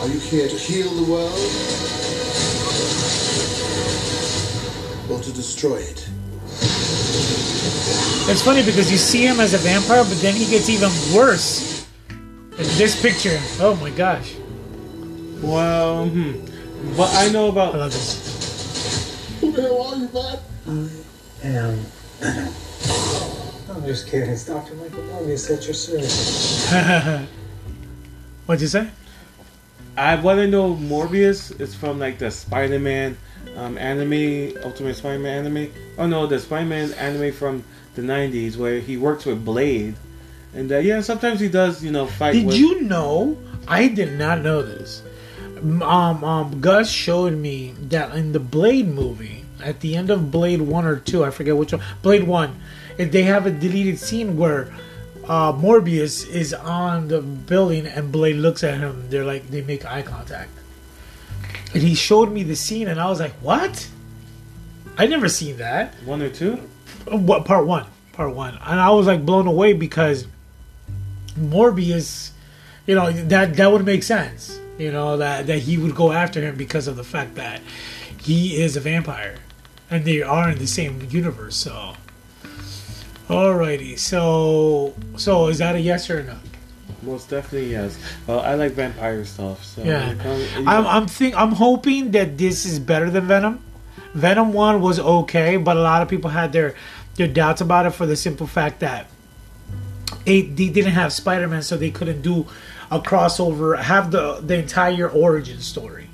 Are 0.00 0.08
you 0.08 0.18
here 0.20 0.48
to 0.48 0.56
heal 0.56 0.88
the 0.90 1.12
world? 1.12 1.32
Or 5.10 5.20
to 5.22 5.32
destroy 5.32 5.76
it? 5.76 6.08
It's 8.30 8.42
funny 8.42 8.64
because 8.64 8.90
you 8.90 8.96
see 8.98 9.26
him 9.26 9.40
as 9.40 9.54
a 9.54 9.58
vampire, 9.58 10.04
but 10.04 10.18
then 10.22 10.34
he 10.34 10.46
gets 10.46 10.68
even 10.70 10.90
worse. 11.14 11.86
In 12.10 12.64
this 12.78 13.00
picture, 13.00 13.38
oh 13.60 13.76
my 13.80 13.90
gosh, 13.90 14.34
Well, 15.42 16.08
hmm. 16.08 16.44
But 16.96 17.14
I 17.14 17.28
know 17.30 17.48
about. 17.48 17.74
I 17.74 17.78
about. 17.78 17.80
love 17.80 17.92
this. 17.92 19.38
Who 19.40 19.52
the 19.52 19.62
hell 19.62 19.82
are 19.82 19.96
you, 19.96 20.08
man? 21.42 21.78
am. 22.22 22.52
I'm 23.70 23.84
just 23.84 24.08
kidding. 24.08 24.30
It's 24.30 24.46
Dr. 24.46 24.74
Michael 24.74 25.02
Morbius 25.04 25.56
at 25.56 25.64
your 25.64 25.74
service. 25.74 27.28
What'd 28.46 28.62
you 28.62 28.68
say? 28.68 28.88
I 29.96 30.14
want 30.16 30.38
to 30.38 30.46
know 30.46 30.74
Morbius 30.74 31.60
is 31.60 31.74
from 31.74 31.98
like 31.98 32.18
the 32.18 32.30
Spider 32.30 32.78
Man 32.78 33.16
um, 33.56 33.76
anime, 33.78 34.56
Ultimate 34.64 34.94
Spider 34.94 35.18
Man 35.18 35.46
anime. 35.46 35.72
Oh 35.98 36.06
no, 36.06 36.26
the 36.26 36.38
Spider 36.38 36.66
Man 36.66 36.92
anime 36.94 37.32
from 37.32 37.64
the 37.94 38.02
90s 38.02 38.56
where 38.56 38.78
he 38.78 38.96
works 38.96 39.26
with 39.26 39.44
Blade. 39.44 39.96
And 40.54 40.70
uh, 40.72 40.78
yeah, 40.78 41.00
sometimes 41.00 41.40
he 41.40 41.48
does, 41.48 41.84
you 41.84 41.90
know, 41.90 42.06
fight 42.06 42.32
Did 42.32 42.46
with. 42.46 42.56
you 42.56 42.80
know? 42.82 43.36
I 43.66 43.88
did 43.88 44.18
not 44.18 44.40
know 44.40 44.62
this. 44.62 45.02
Um, 45.58 45.82
um, 45.82 46.60
Gus 46.60 46.88
showed 46.88 47.34
me 47.34 47.74
that 47.88 48.14
in 48.14 48.32
the 48.32 48.40
Blade 48.40 48.88
movie, 48.88 49.37
at 49.62 49.80
the 49.80 49.96
end 49.96 50.10
of 50.10 50.30
Blade 50.30 50.60
One 50.62 50.84
or 50.84 50.96
Two, 50.96 51.24
I 51.24 51.30
forget 51.30 51.56
which 51.56 51.72
one. 51.72 51.82
Blade 52.02 52.24
One, 52.24 52.60
they 52.96 53.22
have 53.22 53.46
a 53.46 53.50
deleted 53.50 53.98
scene 53.98 54.36
where 54.36 54.72
uh, 55.24 55.52
Morbius 55.52 56.28
is 56.28 56.54
on 56.54 57.08
the 57.08 57.20
building 57.20 57.86
and 57.86 58.10
Blade 58.10 58.36
looks 58.36 58.64
at 58.64 58.78
him. 58.78 59.08
They're 59.10 59.24
like 59.24 59.48
they 59.48 59.62
make 59.62 59.84
eye 59.84 60.02
contact, 60.02 60.50
and 61.74 61.82
he 61.82 61.94
showed 61.94 62.32
me 62.32 62.42
the 62.42 62.56
scene, 62.56 62.88
and 62.88 63.00
I 63.00 63.08
was 63.08 63.20
like, 63.20 63.34
"What? 63.34 63.88
I 64.96 65.06
never 65.06 65.28
seen 65.28 65.58
that." 65.58 65.94
One 66.04 66.22
or 66.22 66.30
two? 66.30 66.60
what 67.10 67.44
part 67.44 67.66
one 67.66 67.86
part 68.12 68.34
one 68.34 68.54
and 68.54 68.80
i 68.80 68.90
was 68.90 69.06
like 69.06 69.24
blown 69.24 69.46
away 69.46 69.72
because 69.72 70.26
morbius 71.38 72.30
you 72.86 72.94
know 72.94 73.10
that 73.10 73.54
that 73.54 73.70
would 73.70 73.84
make 73.84 74.02
sense 74.02 74.58
you 74.78 74.90
know 74.90 75.16
that 75.16 75.46
that 75.46 75.58
he 75.58 75.78
would 75.78 75.94
go 75.94 76.12
after 76.12 76.40
him 76.40 76.56
because 76.56 76.86
of 76.86 76.96
the 76.96 77.04
fact 77.04 77.34
that 77.36 77.60
he 78.22 78.60
is 78.60 78.76
a 78.76 78.80
vampire 78.80 79.36
and 79.90 80.04
they 80.04 80.22
are 80.22 80.50
in 80.50 80.58
the 80.58 80.66
same 80.66 81.06
universe 81.10 81.56
so 81.56 81.94
alrighty 83.28 83.98
so 83.98 84.94
so 85.16 85.48
is 85.48 85.58
that 85.58 85.74
a 85.74 85.80
yes 85.80 86.08
or 86.10 86.20
a 86.20 86.24
no 86.24 86.36
Most 87.02 87.30
definitely, 87.30 87.70
yes. 87.70 87.94
Well, 88.26 88.40
I 88.42 88.54
like 88.58 88.72
vampire 88.74 89.22
stuff. 89.24 89.62
So 89.64 89.84
Yeah. 89.86 90.14
comes- 90.18 90.50
I'm 90.66 90.84
I'm 90.86 91.06
think 91.06 91.36
I'm 91.38 91.52
hoping 91.54 92.10
that 92.10 92.34
this 92.36 92.66
is 92.66 92.80
better 92.82 93.06
than 93.08 93.28
Venom. 93.30 93.60
Venom 94.18 94.50
one 94.52 94.80
was 94.82 94.98
okay, 94.98 95.56
but 95.62 95.76
a 95.78 95.80
lot 95.80 96.02
of 96.02 96.08
people 96.10 96.30
had 96.34 96.50
their 96.52 96.74
their 97.14 97.28
doubts 97.30 97.60
about 97.62 97.86
it 97.86 97.94
for 97.94 98.02
the 98.04 98.16
simple 98.16 98.48
fact 98.50 98.80
that 98.80 99.06
it, 100.26 100.56
they 100.58 100.68
didn't 100.74 100.98
have 100.98 101.12
Spider 101.14 101.46
Man, 101.46 101.62
so 101.62 101.76
they 101.78 101.90
couldn't 101.94 102.20
do 102.20 102.46
a 102.90 102.98
crossover, 102.98 103.78
have 103.78 104.10
the 104.10 104.42
the 104.42 104.58
entire 104.58 105.06
origin 105.08 105.60
story. 105.62 106.07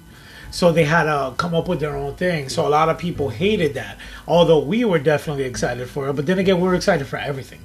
So 0.55 0.71
they 0.71 0.85
had 0.85 1.05
to 1.05 1.35
come 1.37 1.53
up 1.53 1.67
with 1.67 1.81
their 1.81 1.97
own 1.97 2.15
thing. 2.15 2.49
So 2.49 2.65
a 2.65 2.71
lot 2.71 2.89
of 2.89 2.97
people 2.97 3.29
hated 3.29 3.75
that, 3.75 3.99
although 4.29 4.61
we 4.61 4.85
were 4.85 5.01
definitely 5.01 5.43
excited 5.43 5.91
for 5.91 6.09
it. 6.09 6.13
But 6.13 6.27
then 6.27 6.39
again, 6.39 6.61
we 6.61 6.69
were 6.69 6.77
excited 6.77 7.09
for 7.09 7.17
everything. 7.17 7.59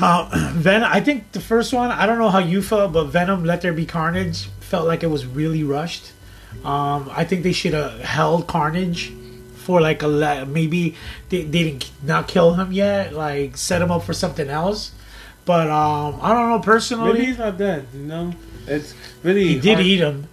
Uh, 0.00 0.52
Venom. 0.54 0.88
I 0.90 1.00
think 1.00 1.32
the 1.32 1.40
first 1.40 1.74
one. 1.74 1.90
I 1.90 2.06
don't 2.06 2.18
know 2.18 2.30
how 2.30 2.38
you 2.38 2.62
felt, 2.62 2.94
but 2.94 3.04
Venom: 3.08 3.44
Let 3.44 3.60
There 3.60 3.74
Be 3.74 3.84
Carnage 3.84 4.46
felt 4.60 4.86
like 4.86 5.02
it 5.02 5.08
was 5.08 5.26
really 5.26 5.64
rushed. 5.64 6.12
Um, 6.64 7.10
I 7.12 7.24
think 7.24 7.42
they 7.42 7.52
should 7.52 7.74
have 7.74 8.00
held 8.00 8.46
Carnage 8.46 9.12
for 9.56 9.82
like 9.82 10.02
a 10.02 10.46
maybe 10.48 10.96
they, 11.28 11.42
they 11.42 11.64
didn't 11.64 11.90
not 12.02 12.26
kill 12.26 12.54
him 12.54 12.72
yet, 12.72 13.12
like 13.12 13.58
set 13.58 13.82
him 13.82 13.90
up 13.90 14.02
for 14.04 14.14
something 14.14 14.48
else. 14.48 14.92
But 15.44 15.68
um, 15.68 16.18
I 16.22 16.32
don't 16.32 16.48
know 16.48 16.60
personally. 16.60 17.12
Maybe 17.12 17.26
he's 17.26 17.38
not 17.38 17.58
dead. 17.58 17.86
You 17.92 18.00
know, 18.00 18.32
it's 18.66 18.94
really 19.22 19.48
he 19.48 19.60
did 19.60 19.74
hard- 19.74 19.86
eat 19.86 20.00
him, 20.00 20.28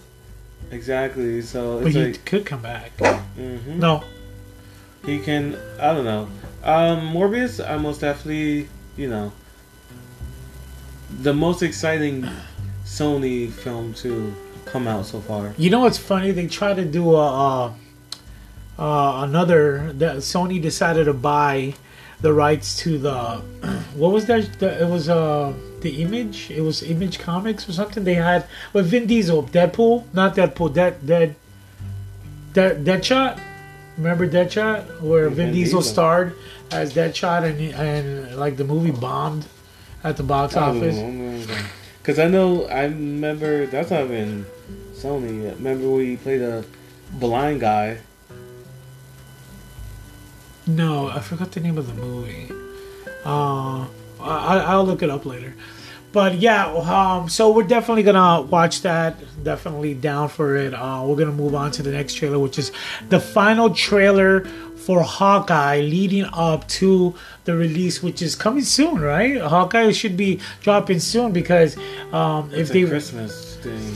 exactly. 0.71 1.41
So 1.41 1.81
but 1.81 1.91
he 1.91 2.05
like 2.05 2.25
could 2.25 2.45
come 2.45 2.61
back. 2.61 2.95
mhm. 2.97 3.77
No, 3.77 4.03
he 5.05 5.19
can. 5.19 5.57
I 5.79 5.93
don't 5.93 6.05
know. 6.05 6.27
Um, 6.63 7.13
Morbius, 7.13 7.65
I 7.65 7.77
most 7.77 8.01
definitely, 8.01 8.67
you 8.97 9.07
know, 9.09 9.31
the 11.21 11.33
most 11.33 11.63
exciting 11.63 12.27
Sony 12.85 13.49
film 13.49 13.93
to 13.95 14.33
come 14.65 14.87
out 14.87 15.05
so 15.05 15.19
far. 15.21 15.53
You 15.57 15.69
know 15.69 15.79
what's 15.79 15.97
funny? 15.97 16.31
They 16.31 16.47
tried 16.47 16.75
to 16.75 16.85
do 16.85 17.15
a 17.15 17.67
uh, 17.67 17.73
uh, 18.77 19.23
another. 19.23 19.93
The, 19.93 20.05
Sony 20.17 20.61
decided 20.61 21.05
to 21.05 21.13
buy 21.13 21.73
the 22.21 22.33
rights 22.33 22.77
to 22.79 22.97
the 22.97 23.37
what 23.95 24.11
was 24.11 24.25
that? 24.25 24.59
The, 24.59 24.83
it 24.83 24.89
was 24.89 25.09
uh 25.09 25.53
the 25.81 26.01
image. 26.01 26.51
It 26.51 26.61
was 26.61 26.83
Image 26.83 27.19
Comics 27.19 27.67
or 27.67 27.73
something. 27.73 28.03
They 28.03 28.15
had 28.15 28.45
with 28.73 28.87
Vin 28.87 29.07
Diesel, 29.07 29.43
Deadpool, 29.43 30.05
not 30.13 30.35
Deadpool, 30.35 30.73
Dead 30.73 31.05
Dead 31.05 31.35
Dead 32.53 32.85
Deadshot. 32.85 33.39
Remember 33.97 34.27
Deadshot, 34.27 35.01
where 35.01 35.27
Vin, 35.29 35.47
Vin 35.47 35.53
Diesel, 35.53 35.79
Diesel. 35.79 35.93
starred 35.93 36.35
as 36.71 36.93
Deadshot, 36.93 37.43
and 37.43 37.59
and 37.73 38.35
like 38.37 38.57
the 38.57 38.63
movie 38.63 38.91
bombed 38.91 39.45
at 40.03 40.17
the 40.17 40.23
box 40.23 40.55
office. 40.55 40.97
Because 42.01 42.19
I 42.19 42.27
know, 42.27 42.65
I 42.65 42.83
remember, 42.85 43.65
that's 43.65 43.91
not 43.91 44.05
even 44.05 44.45
Sony. 44.93 45.53
Remember 45.55 45.89
we 45.89 46.17
played 46.17 46.41
a 46.41 46.63
blind 47.13 47.61
guy. 47.61 47.99
No, 50.65 51.09
I 51.09 51.19
forgot 51.19 51.51
the 51.51 51.59
name 51.59 51.77
of 51.77 51.87
the 51.87 51.93
movie. 51.93 52.51
Uh, 53.25 53.87
I, 54.19 54.59
I'll 54.59 54.85
look 54.85 55.01
it 55.01 55.09
up 55.09 55.25
later. 55.25 55.53
But 56.11 56.35
yeah, 56.35 56.65
um, 56.65 57.29
so 57.29 57.51
we're 57.51 57.63
definitely 57.63 58.03
gonna 58.03 58.41
watch 58.41 58.81
that. 58.81 59.17
Definitely 59.43 59.93
down 59.93 60.29
for 60.29 60.55
it. 60.55 60.73
Uh, 60.73 61.03
we're 61.05 61.17
gonna 61.17 61.31
move 61.31 61.53
on 61.53 61.71
to 61.71 61.83
the 61.83 61.91
next 61.91 62.15
trailer, 62.15 62.39
which 62.39 62.57
is 62.57 62.71
the 63.09 63.19
final 63.19 63.69
trailer 63.69 64.41
for 64.75 65.03
Hawkeye, 65.03 65.81
leading 65.81 66.25
up 66.33 66.67
to 66.69 67.13
the 67.43 67.55
release, 67.55 68.01
which 68.01 68.23
is 68.23 68.35
coming 68.35 68.63
soon, 68.63 68.99
right? 68.99 69.39
Hawkeye 69.39 69.91
should 69.91 70.17
be 70.17 70.39
dropping 70.61 70.99
soon 70.99 71.31
because 71.31 71.77
um, 72.11 72.51
if 72.55 72.69
they 72.69 72.85
Christmas 72.85 73.57
thing. 73.57 73.95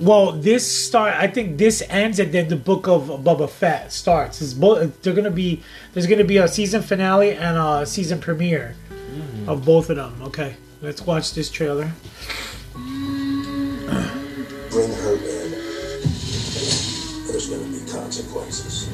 well, 0.00 0.32
this 0.32 0.66
start. 0.68 1.14
I 1.14 1.28
think 1.28 1.58
this 1.58 1.80
ends, 1.88 2.18
and 2.18 2.32
then 2.32 2.48
the 2.48 2.56
book 2.56 2.88
of 2.88 3.06
Boba 3.06 3.48
Fett 3.48 3.92
starts. 3.92 4.42
It's 4.42 4.52
both. 4.52 5.00
They're 5.02 5.14
gonna 5.14 5.30
be. 5.30 5.62
There's 5.92 6.08
gonna 6.08 6.24
be 6.24 6.38
a 6.38 6.48
season 6.48 6.82
finale 6.82 7.34
and 7.34 7.56
a 7.56 7.86
season 7.86 8.18
premiere 8.18 8.74
of 9.46 9.64
both 9.64 9.90
of 9.90 9.96
them. 9.96 10.14
Okay, 10.22 10.56
let's 10.80 11.02
watch 11.02 11.34
this 11.34 11.50
trailer. 11.50 11.90
Bring 12.74 14.92
her 14.94 15.14
in. 15.14 15.50
There's 17.26 17.48
gonna 17.48 17.64
be 17.64 17.80
consequences. 17.90 18.88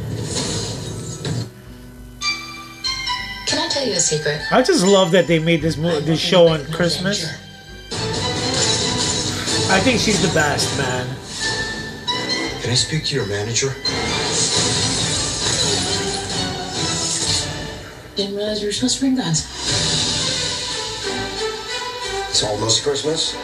Can 3.46 3.58
I 3.60 3.68
tell 3.68 3.86
you 3.86 3.92
a 3.94 4.00
secret? 4.00 4.40
I 4.50 4.62
just 4.62 4.84
love 4.86 5.10
that 5.12 5.26
they 5.26 5.38
made 5.38 5.62
this 5.62 5.76
mo- 5.76 6.00
this 6.00 6.20
show 6.20 6.48
on 6.48 6.64
Christmas. 6.72 7.24
I 9.70 9.80
think 9.80 10.00
she's 10.00 10.20
the 10.26 10.32
best, 10.34 10.76
man. 10.78 11.06
Can 12.62 12.70
I 12.70 12.74
speak 12.74 13.04
to 13.06 13.14
your 13.14 13.26
manager? 13.26 13.74
Didn't 18.16 18.34
realize 18.36 18.60
you 18.60 18.66
were 18.68 18.72
supposed 18.72 18.96
to 18.96 19.00
bring 19.02 19.16
guns. 19.16 19.44
It's 22.30 22.42
almost 22.44 22.82
Christmas. 22.82 23.34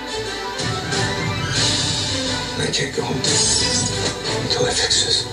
I 2.61 2.71
can't 2.71 2.95
go 2.95 3.03
home 3.03 3.17
until 3.17 4.67
I 4.67 4.71
fix 4.71 5.05
this. 5.05 5.25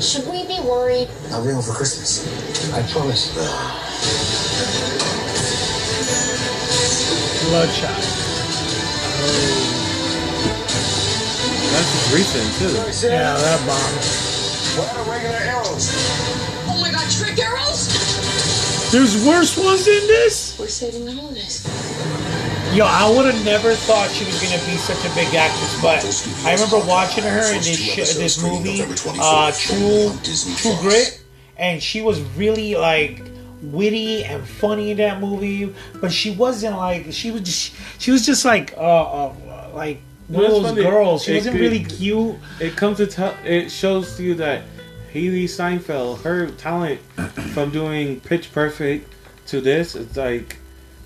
Should 0.00 0.26
we 0.30 0.46
be 0.46 0.60
worried? 0.60 1.08
I'll 1.32 1.42
bring 1.42 1.54
home 1.56 1.64
for 1.64 1.74
Christmas. 1.74 2.24
I 2.72 2.82
promise. 2.92 3.34
Bloodshot. 7.48 7.98
Oh. 9.20 9.68
That's 11.72 12.12
recent 12.14 12.48
too. 12.58 12.72
Yeah, 13.08 13.34
that 13.36 13.60
bomb. 13.66 13.94
What 14.78 14.88
are 14.96 15.04
regular 15.10 15.36
arrows? 15.36 16.07
There's 18.90 19.24
worse 19.26 19.56
ones 19.58 19.84
than 19.84 20.06
this. 20.06 20.58
We're 20.58 20.66
saving 20.68 21.04
the 21.04 21.12
holidays. 21.12 21.66
Yo, 22.74 22.84
I 22.86 23.10
would 23.10 23.26
have 23.32 23.44
never 23.44 23.74
thought 23.74 24.10
she 24.10 24.24
was 24.24 24.40
gonna 24.42 24.62
be 24.64 24.76
such 24.76 25.04
a 25.04 25.14
big 25.14 25.34
actress, 25.34 25.80
but 25.82 26.04
I 26.46 26.52
remember 26.54 26.78
watching 26.86 27.24
her 27.24 27.52
in 27.52 27.58
this 27.62 27.78
sh- 27.78 28.14
this 28.14 28.42
movie, 28.42 28.82
uh, 29.20 29.52
True 29.52 30.12
True 30.56 30.76
Grit, 30.80 31.20
and 31.56 31.82
she 31.82 32.02
was 32.02 32.20
really 32.36 32.74
like 32.76 33.22
witty 33.62 34.24
and 34.24 34.46
funny 34.46 34.90
in 34.92 34.98
that 34.98 35.20
movie. 35.20 35.74
But 36.00 36.12
she 36.12 36.30
wasn't 36.30 36.76
like 36.76 37.06
she 37.12 37.30
was 37.30 37.42
just 37.42 37.72
she 37.98 38.10
was 38.10 38.24
just 38.24 38.44
like 38.44 38.74
uh, 38.76 38.80
uh 38.80 39.70
like 39.74 40.00
one 40.28 40.44
of 40.44 40.62
those 40.62 40.74
girls. 40.74 41.24
She 41.24 41.32
It 41.32 41.36
wasn't 41.36 41.54
could- 41.56 41.60
really 41.62 41.84
cute. 41.84 42.36
It 42.60 42.76
comes 42.76 42.98
to 42.98 43.06
tell. 43.06 43.34
It 43.44 43.70
shows 43.70 44.20
you 44.20 44.34
that 44.36 44.62
Hailee 45.12 45.44
Steinfeld, 45.48 46.22
her 46.22 46.50
talent 46.50 47.00
from 47.54 47.70
doing 47.70 48.20
Pitch 48.20 48.52
Perfect 48.52 49.12
to 49.46 49.60
this, 49.60 49.94
it's 49.94 50.16
like 50.16 50.58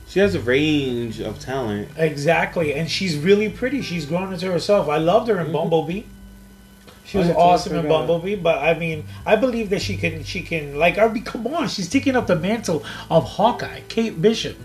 she 0.09 0.19
has 0.21 0.35
a 0.35 0.41
range 0.41 1.21
of 1.21 1.39
talent. 1.39 1.89
Exactly, 1.97 2.75
and 2.75 2.91
she's 2.91 3.17
really 3.17 3.49
pretty. 3.49 3.81
She's 3.83 4.05
grown 4.07 4.33
into 4.33 4.51
herself. 4.51 4.89
I 4.89 4.99
loved 4.99 5.29
her 5.29 5.41
in 5.41 5.53
Bumblebee. 5.53 6.03
She 7.05 7.19
was 7.19 7.29
Mm-hmm. 7.29 7.37
Awesome 7.37 7.77
in. 7.77 7.89
Bumblebee, 7.89 8.37
but 8.37 8.59
I 8.59 8.79
mean, 8.79 9.05
I 9.27 9.37
believe 9.37 9.71
that 9.71 9.83
she 9.83 9.97
can. 9.97 10.25
She 10.25 10.43
can 10.43 10.77
like. 10.79 10.99
I 10.99 11.09
mean, 11.09 11.25
come 11.25 11.47
on, 11.47 11.69
she's 11.69 11.89
taking 11.89 12.17
up 12.17 12.27
the 12.27 12.37
mantle 12.37 12.85
of 13.11 13.25
Hawkeye, 13.25 13.81
Kate 13.89 14.21
Bishop, 14.21 14.57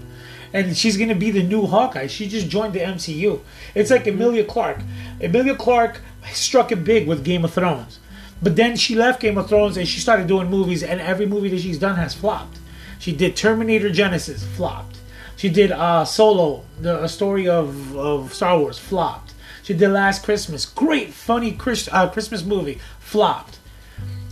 and 0.54 0.76
she's 0.78 0.97
gonna 0.97 1.15
be 1.15 1.32
the 1.32 1.43
new 1.43 1.65
Hawkeye. 1.65 2.08
She 2.08 2.28
just 2.28 2.50
joined 2.50 2.73
the 2.73 2.80
MCU. 2.80 3.41
It's 3.76 3.91
like 3.91 4.08
Emilia 4.08 4.43
Clarke. 4.43 4.80
Emilia 5.21 5.56
Clarke 5.56 6.02
struck 6.32 6.71
it 6.71 6.84
big 6.84 7.08
with 7.08 7.23
Game 7.23 7.43
of 7.45 7.54
Thrones, 7.54 8.00
but 8.41 8.56
then 8.56 8.76
she 8.76 8.95
left 8.95 9.21
Game 9.21 9.38
of 9.38 9.50
Thrones 9.50 9.78
and 9.78 9.88
she 9.88 10.00
started 10.00 10.28
doing 10.28 10.50
movies, 10.50 10.84
and 10.84 11.02
every 11.02 11.26
movie 11.26 11.50
that 11.50 11.60
she's 11.60 11.80
done 11.80 11.95
has 11.95 12.13
flopped. 12.13 12.60
She 13.00 13.12
did 13.12 13.36
Terminator 13.36 13.89
Genisys, 13.89 14.43
flopped. 14.43 14.97
She 15.36 15.50
did 15.50 15.71
uh, 15.71 16.04
Solo, 16.06 16.65
the 16.80 17.08
story 17.08 17.47
of, 17.47 17.95
of 17.95 18.34
Star 18.34 18.58
Wars, 18.58 18.80
flopped. 18.80 19.34
She 19.63 19.73
did 19.73 19.89
Last 19.89 20.23
Christmas, 20.23 20.65
great, 20.65 21.13
funny 21.13 21.52
Chris, 21.52 21.89
uh, 21.91 22.10
Christmas 22.10 22.43
movie, 22.43 22.80
flopped. 23.00 23.60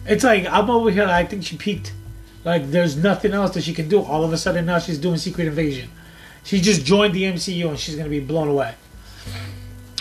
It's 0.06 0.24
like 0.24 0.46
I'm 0.48 0.70
over 0.70 0.92
here. 0.92 1.06
I 1.06 1.26
think 1.26 1.44
she 1.44 1.58
peaked. 1.58 1.94
Like 2.44 2.70
there's 2.70 2.96
nothing 2.96 3.34
else 3.34 3.54
that 3.56 3.64
she 3.64 3.74
can 3.74 3.90
do. 3.90 4.02
All 4.02 4.24
of 4.24 4.32
a 4.32 4.38
sudden 4.38 4.66
now 4.66 4.80
she's 4.80 5.00
doing 5.00 5.18
Secret 5.18 5.48
Invasion. 5.48 5.90
She 6.44 6.62
just 6.62 6.86
joined 6.86 7.16
the 7.16 7.24
MCU 7.24 7.70
and 7.70 7.80
she's 7.80 7.96
gonna 7.96 8.10
be 8.10 8.20
blown 8.20 8.48
away. 8.48 8.76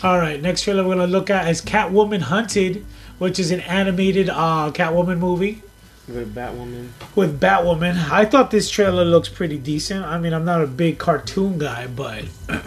All 0.02 0.18
right, 0.18 0.40
next 0.40 0.62
trailer 0.62 0.84
we're 0.86 0.94
gonna 0.94 1.06
look 1.06 1.30
at 1.30 1.48
is 1.48 1.62
Catwoman 1.62 2.20
Hunted, 2.20 2.84
which 3.18 3.38
is 3.38 3.50
an 3.50 3.60
animated 3.60 4.28
uh, 4.28 4.70
Catwoman 4.74 5.18
movie 5.18 5.62
With 6.08 6.34
Batwoman. 6.34 6.88
with 7.14 7.40
Batwoman. 7.40 8.10
I 8.10 8.24
thought 8.24 8.50
this 8.50 8.68
trailer 8.70 9.04
looks 9.04 9.28
pretty 9.28 9.58
decent. 9.58 10.04
I 10.04 10.18
mean, 10.18 10.32
I'm 10.32 10.44
not 10.44 10.62
a 10.62 10.66
big 10.66 10.98
cartoon 10.98 11.58
guy, 11.58 11.86
but 11.86 12.24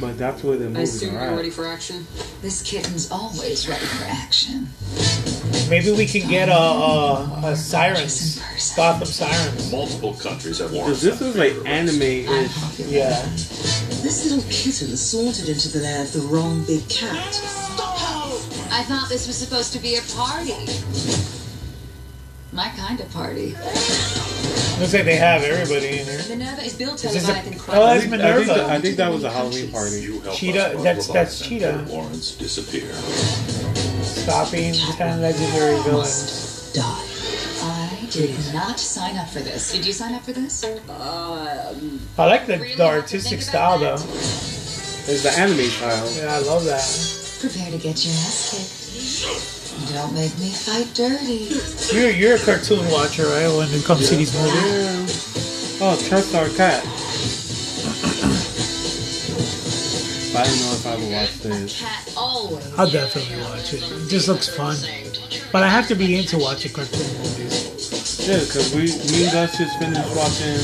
But 0.00 0.16
that's 0.16 0.42
where 0.42 0.56
the 0.56 0.64
I 0.64 0.68
movies 0.68 0.94
assume 0.94 1.10
are 1.16 1.20
you're 1.24 1.30
at. 1.32 1.36
ready 1.36 1.50
for 1.50 1.66
action. 1.66 2.06
This 2.40 2.62
kitten's 2.62 3.10
always 3.10 3.68
ready 3.68 3.84
for 3.84 4.04
action. 4.04 4.68
maybe 5.68 5.92
we 5.92 6.06
can 6.06 6.26
get 6.30 6.48
a, 6.48 6.54
a, 6.56 7.40
a 7.52 7.54
Sirens, 7.56 8.40
Gotham 8.74 9.04
Sirens. 9.06 9.70
Multiple 9.70 10.14
countries 10.14 10.58
have 10.60 10.72
warned 10.72 10.86
Because 10.86 11.02
this 11.02 11.20
is 11.20 11.36
like 11.36 11.52
anime-ish. 11.66 12.78
Yeah. 12.88 13.20
This 14.00 14.24
little 14.24 14.42
kitten 14.50 14.96
sauntered 14.96 15.50
into 15.50 15.68
the 15.68 15.80
lair 15.80 16.02
of 16.04 16.12
the 16.14 16.20
wrong 16.20 16.64
big 16.64 16.88
cat. 16.88 17.34
I 18.72 18.82
thought 18.84 19.08
this 19.08 19.26
was 19.26 19.36
supposed 19.36 19.72
to 19.72 19.78
be 19.78 19.96
a 19.96 20.02
party. 20.02 20.54
My 22.52 22.68
kind 22.70 23.00
of 23.00 23.10
party. 23.12 23.52
Looks 24.80 24.94
like 24.94 25.04
they 25.04 25.16
have 25.16 25.42
everybody 25.42 26.00
in 26.00 26.06
here. 26.06 26.20
Minerva 26.28 26.62
is 26.64 26.74
built 26.74 27.04
Is 27.04 27.12
this 27.12 27.26
Leviathan 27.26 27.52
a- 27.54 27.56
Christ. 27.58 27.78
oh, 27.80 27.82
I 27.84 27.94
that's 27.98 28.04
think, 28.10 28.14
I, 28.14 28.16
think 28.16 28.46
Minerva. 28.46 28.60
that, 28.60 28.70
I 28.70 28.80
think 28.80 28.96
that 28.96 29.12
was 29.12 29.24
a 29.24 29.30
Halloween 29.30 29.70
party. 29.70 30.20
Cheetah, 30.34 30.74
that's 30.82 31.06
that's 31.08 31.40
Cheetah. 31.46 31.86
Lawrence 31.88 32.32
disappear. 32.36 32.92
Stopping 34.02 34.72
ten 34.96 35.20
legendary 35.20 35.80
villains. 35.82 36.72
Die. 36.72 37.06
I 37.62 38.06
did 38.10 38.36
not 38.54 38.80
sign 38.80 39.16
up 39.16 39.28
for 39.28 39.40
this. 39.40 39.70
Did 39.72 39.86
you 39.86 39.92
sign 39.92 40.14
up 40.14 40.22
for 40.22 40.32
this? 40.32 40.64
Um, 40.64 42.00
I 42.18 42.24
like 42.26 42.46
the, 42.46 42.56
the 42.76 42.86
artistic 42.86 43.42
style 43.42 43.78
though. 43.78 43.94
It's 43.94 45.22
the 45.22 45.32
anime 45.38 45.60
style. 45.66 46.10
Yeah, 46.16 46.34
I 46.34 46.38
love 46.40 46.64
that. 46.64 46.80
Prepare 47.40 47.70
to 47.70 47.78
get 47.78 48.04
your 48.04 48.12
ass 48.14 48.52
kicked. 48.52 49.92
Don't 49.94 50.12
make 50.12 50.36
me 50.38 50.50
fight 50.50 50.92
dirty. 50.94 51.48
You're 51.96 52.10
you're 52.10 52.36
a 52.36 52.38
cartoon 52.38 52.84
watcher, 52.90 53.24
right? 53.24 53.48
When 53.48 53.68
it 53.70 53.84
comes 53.84 54.08
to 54.10 54.16
these 54.16 54.34
movies. 54.36 55.80
Oh, 55.80 55.96
Star 55.96 56.48
Cat. 56.50 56.84
I 60.36 60.44
don't 60.44 60.60
know 60.60 60.72
if 60.74 60.86
I 60.86 60.96
would 60.96 61.12
watch 61.12 61.38
this. 61.40 61.80
Cat 61.80 62.12
always. 62.14 62.78
I'll 62.78 62.90
definitely 62.90 63.40
watch 63.42 63.72
it. 63.72 63.82
It 63.82 64.08
just 64.08 64.28
looks 64.28 64.48
fun. 64.54 64.76
But 65.50 65.62
I 65.62 65.68
have 65.68 65.88
to 65.88 65.94
be 65.94 66.18
into 66.18 66.36
watching 66.36 66.72
cartoon 66.72 67.06
movies. 67.18 68.28
Yeah, 68.28 68.38
because 68.40 68.74
we, 68.74 68.82
me 69.10 69.24
and 69.24 69.32
Gus 69.32 69.56
just 69.56 69.78
finished 69.78 70.14
watching 70.14 70.60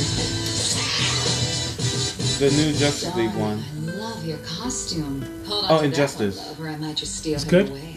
the 2.39 2.51
new 2.55 2.73
Justice 2.79 3.15
League 3.17 3.35
one. 3.35 3.65
I 3.89 3.93
love 3.93 4.27
your 4.27 4.39
costume. 4.39 5.25
Hold 5.67 5.71
on 5.71 5.77
Oh, 5.79 5.79
to 5.79 5.83
that 5.83 5.87
Injustice. 5.95 6.37
one, 6.39 6.47
love, 6.49 6.61
or 6.61 6.69
I 6.69 6.77
might 6.77 6.97
just 6.97 7.17
steal 7.17 7.35
It's 7.35 7.45
him 7.45 7.51
good? 7.51 7.69
away. 7.71 7.93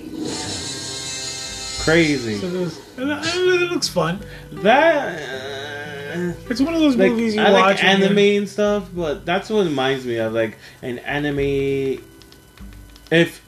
Crazy. 1.83 2.37
So 2.39 2.49
this- 2.49 2.79
it 2.97 3.71
looks 3.71 3.87
fun. 3.87 4.19
That. 4.51 5.19
uh, 5.19 6.33
It's 6.49 6.59
one 6.61 6.73
of 6.73 6.81
those 6.81 6.95
like, 6.95 7.11
movies 7.11 7.35
you 7.35 7.41
I 7.41 7.51
watch. 7.51 7.61
like 7.77 7.83
and 7.83 8.03
anime 8.03 8.17
you're- 8.17 8.37
and 8.37 8.49
stuff, 8.49 8.89
but 8.93 9.25
that's 9.25 9.49
what 9.49 9.65
it 9.65 9.69
reminds 9.69 10.05
me 10.05 10.17
of, 10.17 10.33
like 10.33 10.57
an 10.81 10.99
anime. 10.99 12.01
If 13.11 13.41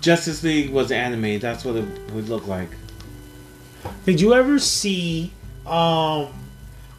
Justice 0.00 0.42
League 0.42 0.70
was 0.70 0.90
anime, 0.92 1.38
that's 1.40 1.64
what 1.64 1.76
it 1.76 1.84
would 2.14 2.28
look 2.28 2.46
like. 2.46 2.68
Did 4.06 4.20
you 4.20 4.34
ever 4.34 4.58
see 4.58 5.32
um 5.66 6.28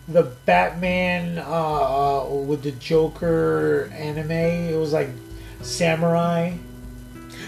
the 0.07 0.23
Batman 0.45 1.37
uh, 1.39 1.43
uh, 1.43 2.25
with 2.29 2.61
the 2.63 2.71
Joker 2.71 3.89
anime. 3.95 4.31
It 4.31 4.77
was 4.77 4.91
like 4.91 5.09
samurai. 5.63 6.53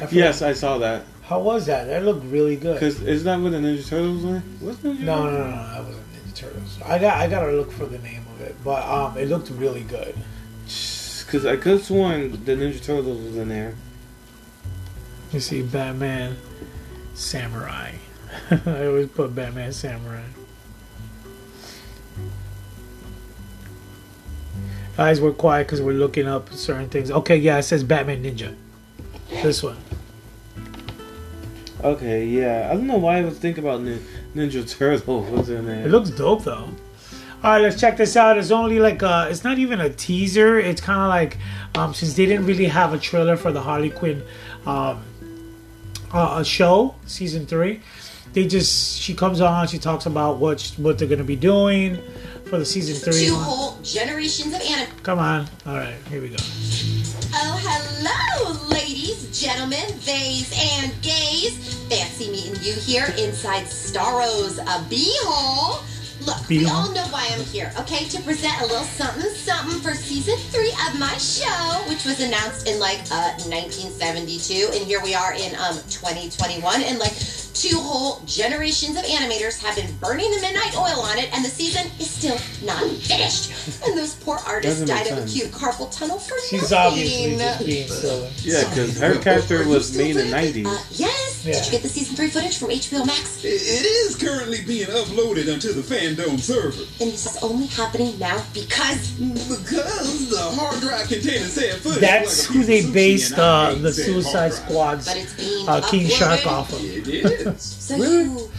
I 0.01 0.08
Yes, 0.12 0.41
I 0.41 0.54
saw 0.54 0.78
that. 0.80 1.04
How 1.23 1.39
was 1.39 1.65
that? 1.65 1.86
That 1.88 2.04
looked 2.04 2.25
really 2.25 2.56
good. 2.56 2.75
Because 2.75 3.01
is 3.01 3.23
that 3.23 3.39
what 3.39 3.51
the 3.51 3.58
Ninja 3.58 3.88
Turtles 3.88 4.23
were? 4.23 4.39
What's 4.60 4.78
Ninja 4.80 4.99
No, 4.99 5.23
no, 5.23 5.32
Turtles? 5.32 5.39
no, 5.39 5.56
no, 5.56 5.73
that 5.73 5.86
wasn't 5.86 6.06
Ninja 6.13 6.36
Turtles. 6.36 6.80
I 6.86 6.99
got, 6.99 7.17
I 7.17 7.28
gotta 7.28 7.51
look 7.51 7.71
for 7.71 7.86
the 7.86 7.97
name 7.99 8.23
of 8.36 8.41
it, 8.41 8.56
but 8.63 8.84
um, 8.88 9.17
it 9.17 9.28
looked 9.30 9.49
really 9.51 9.84
good. 9.84 10.15
Because 10.65 11.45
I 11.45 11.56
could 11.56 11.73
have 11.73 11.84
sworn 11.84 12.32
the 12.32 12.56
Ninja 12.56 12.82
Turtles 12.84 13.21
was 13.21 13.36
in 13.38 13.49
there. 13.49 13.73
You 15.32 15.39
see, 15.39 15.63
Batman, 15.63 16.38
Samurai. 17.15 17.93
I 18.65 18.86
always 18.86 19.08
put 19.08 19.34
Batman 19.34 19.73
Samurai. 19.73 20.21
Guys, 24.97 25.19
we're 25.19 25.34
quiet 25.34 25.67
because 25.67 25.81
we're 25.81 25.91
looking 25.91 26.25
up 26.25 26.49
certain 26.53 26.88
things. 26.88 27.12
Okay, 27.12 27.36
yeah, 27.36 27.58
it 27.58 27.63
says 27.63 27.84
Batman 27.84 28.23
Ninja. 28.23 28.55
This 29.29 29.62
one. 29.62 29.75
Okay, 31.84 32.25
yeah. 32.25 32.69
I 32.71 32.75
don't 32.75 32.88
know 32.88 32.97
why 32.97 33.17
I 33.17 33.25
was 33.25 33.38
thinking 33.38 33.63
about 33.63 33.81
Nin- 33.81 34.03
Ninja 34.34 34.67
Turtles 34.69 35.29
was 35.29 35.49
in 35.49 35.65
there. 35.65 35.86
It 35.86 35.89
looks 35.89 36.12
dope 36.12 36.45
though. 36.45 36.69
All 37.43 37.51
right, 37.51 37.62
let's 37.62 37.79
check 37.79 37.97
this 37.97 38.15
out. 38.15 38.38
It's 38.38 38.51
only 38.51 38.79
like 38.79 39.03
uh 39.03 39.27
it's 39.29 39.43
not 39.43 39.60
even 39.60 39.81
a 39.81 39.89
teaser. 39.89 40.58
It's 40.58 40.79
kind 40.79 41.01
of 41.01 41.10
like 41.10 41.38
um, 41.77 41.93
since 41.93 42.13
they 42.15 42.25
didn't 42.25 42.45
really 42.45 42.65
have 42.65 42.93
a 42.93 42.97
trailer 42.97 43.36
for 43.36 43.51
the 43.51 43.62
Harley 43.62 43.89
Quinn 43.89 44.23
um, 44.65 45.03
uh, 46.13 46.38
a 46.39 46.45
show 46.45 46.95
season 47.05 47.45
three. 47.45 47.81
They 48.31 48.47
just 48.47 48.99
she 48.99 49.13
comes 49.13 49.41
on. 49.41 49.67
She 49.67 49.77
talks 49.77 50.05
about 50.05 50.38
what 50.38 50.73
what 50.77 50.97
they're 50.97 51.08
gonna 51.08 51.25
be 51.25 51.36
doing 51.36 51.99
for 52.45 52.60
the 52.60 52.65
season 52.65 52.95
three. 52.95 53.27
Two 53.27 53.36
whole 53.36 53.77
generations 53.81 54.53
of 54.53 54.62
anime. 54.62 54.95
Come 55.03 55.19
on. 55.19 55.47
All 55.65 55.75
right, 55.75 55.95
here 56.10 56.21
we 56.21 56.29
go. 56.29 56.38
Oh, 57.38 57.60
hello, 57.62 58.69
ladies, 58.69 59.39
gentlemen, 59.39 59.86
theys, 59.99 60.51
and 60.53 60.91
gays. 61.01 61.75
Fancy 61.89 62.31
meeting 62.31 62.55
you 62.62 62.73
here 62.73 63.08
inside 63.17 63.65
Starro's 63.65 64.60
uh, 64.60 64.86
B-hole. 64.89 65.84
Look, 66.25 66.47
we 66.49 66.65
all 66.65 66.91
know 66.93 67.05
why 67.12 67.27
I'm 67.31 67.43
here, 67.45 67.71
okay? 67.81 68.05
To 68.05 68.21
present 68.23 68.60
a 68.62 68.65
little 68.65 68.84
something, 68.84 69.29
something 69.31 69.79
for 69.81 69.93
season 69.93 70.38
three 70.49 70.71
of 70.88 70.97
my 70.97 71.13
show, 71.17 71.84
which 71.89 72.05
was 72.05 72.21
announced 72.21 72.67
in 72.67 72.79
like 72.79 72.99
uh, 73.12 73.36
1972, 73.45 74.69
and 74.73 74.86
here 74.86 75.01
we 75.03 75.13
are 75.13 75.34
in 75.34 75.53
um 75.55 75.75
2021, 75.89 76.81
and 76.84 76.97
like 76.99 77.12
two 77.56 77.78
whole 77.80 78.22
generations 78.26 78.98
of 78.98 79.04
animators 79.06 79.62
have 79.63 79.76
been 79.76 79.89
burning 79.98 80.30
the 80.32 80.41
midnight 80.41 80.76
oil 80.76 81.00
on 81.02 81.18
it, 81.18 81.30
and 81.34 81.44
the 81.44 81.50
season 81.50 81.88
is 82.00 82.10
still 82.10 82.38
not 82.65 82.84
finished. 83.02 83.52
And 83.86 83.98
those 83.98 84.13
poor 84.15 84.38
artists 84.46 84.82
Doesn't 84.82 84.88
make 84.96 85.06
died 85.06 85.12
of 85.13 85.18
a 85.24 85.28
sense. 85.28 85.34
cute 85.34 85.52
carpal 85.52 85.89
tunnel 85.98 86.20
for 86.20 86.36
She's 86.50 86.70
nothing. 86.72 86.78
obviously 86.78 87.38
just 87.38 87.65
being 87.65 87.88
silly. 87.88 88.30
Yeah, 88.41 88.70
because 88.70 89.00
her 89.00 89.18
character 89.20 89.68
was 89.68 89.96
made 89.98 90.15
in 90.18 90.30
the 90.30 90.36
90s. 90.36 90.65
Uh, 90.68 90.84
yes. 90.91 91.44
Did 91.46 91.65
you 91.65 91.72
get 91.72 91.82
the 91.84 91.89
season 91.89 92.15
three 92.15 92.28
footage 92.30 92.58
from 92.58 92.70
HBO 92.70 93.06
Max? 93.06 93.44
It 93.46 93.48
is 93.48 94.15
currently 94.15 94.63
being 94.65 94.88
uploaded 94.88 95.52
onto 95.54 95.74
the 95.74 95.82
fandom 95.82 96.39
server. 96.39 96.82
And 97.00 97.12
this 97.12 97.26
is 97.36 97.44
only 97.44 97.68
happening 97.68 98.18
now 98.18 98.44
because 98.54 99.12
because 99.12 100.30
the 100.30 100.41
hard 100.41 100.82
drive 100.82 101.08
containing 101.08 101.44
said 101.48 101.76
footage. 101.82 102.02
That's 102.02 102.46
who 102.46 102.63
they 102.63 102.89
based 102.91 103.38
uh, 103.38 103.76
the 103.76 103.94
Suicide 103.94 104.54
Squad's 104.54 105.06
But 105.08 105.18
it's 105.18 105.34
being 105.36 105.70
uh, 105.70 105.82
King 105.88 106.08
uploaded. 106.08 106.18
Shark 106.18 106.48
off 106.48 106.74
of. 106.74 106.84
It 106.84 107.08
is. 107.08 107.44
So 107.58 107.95
you 107.95 108.49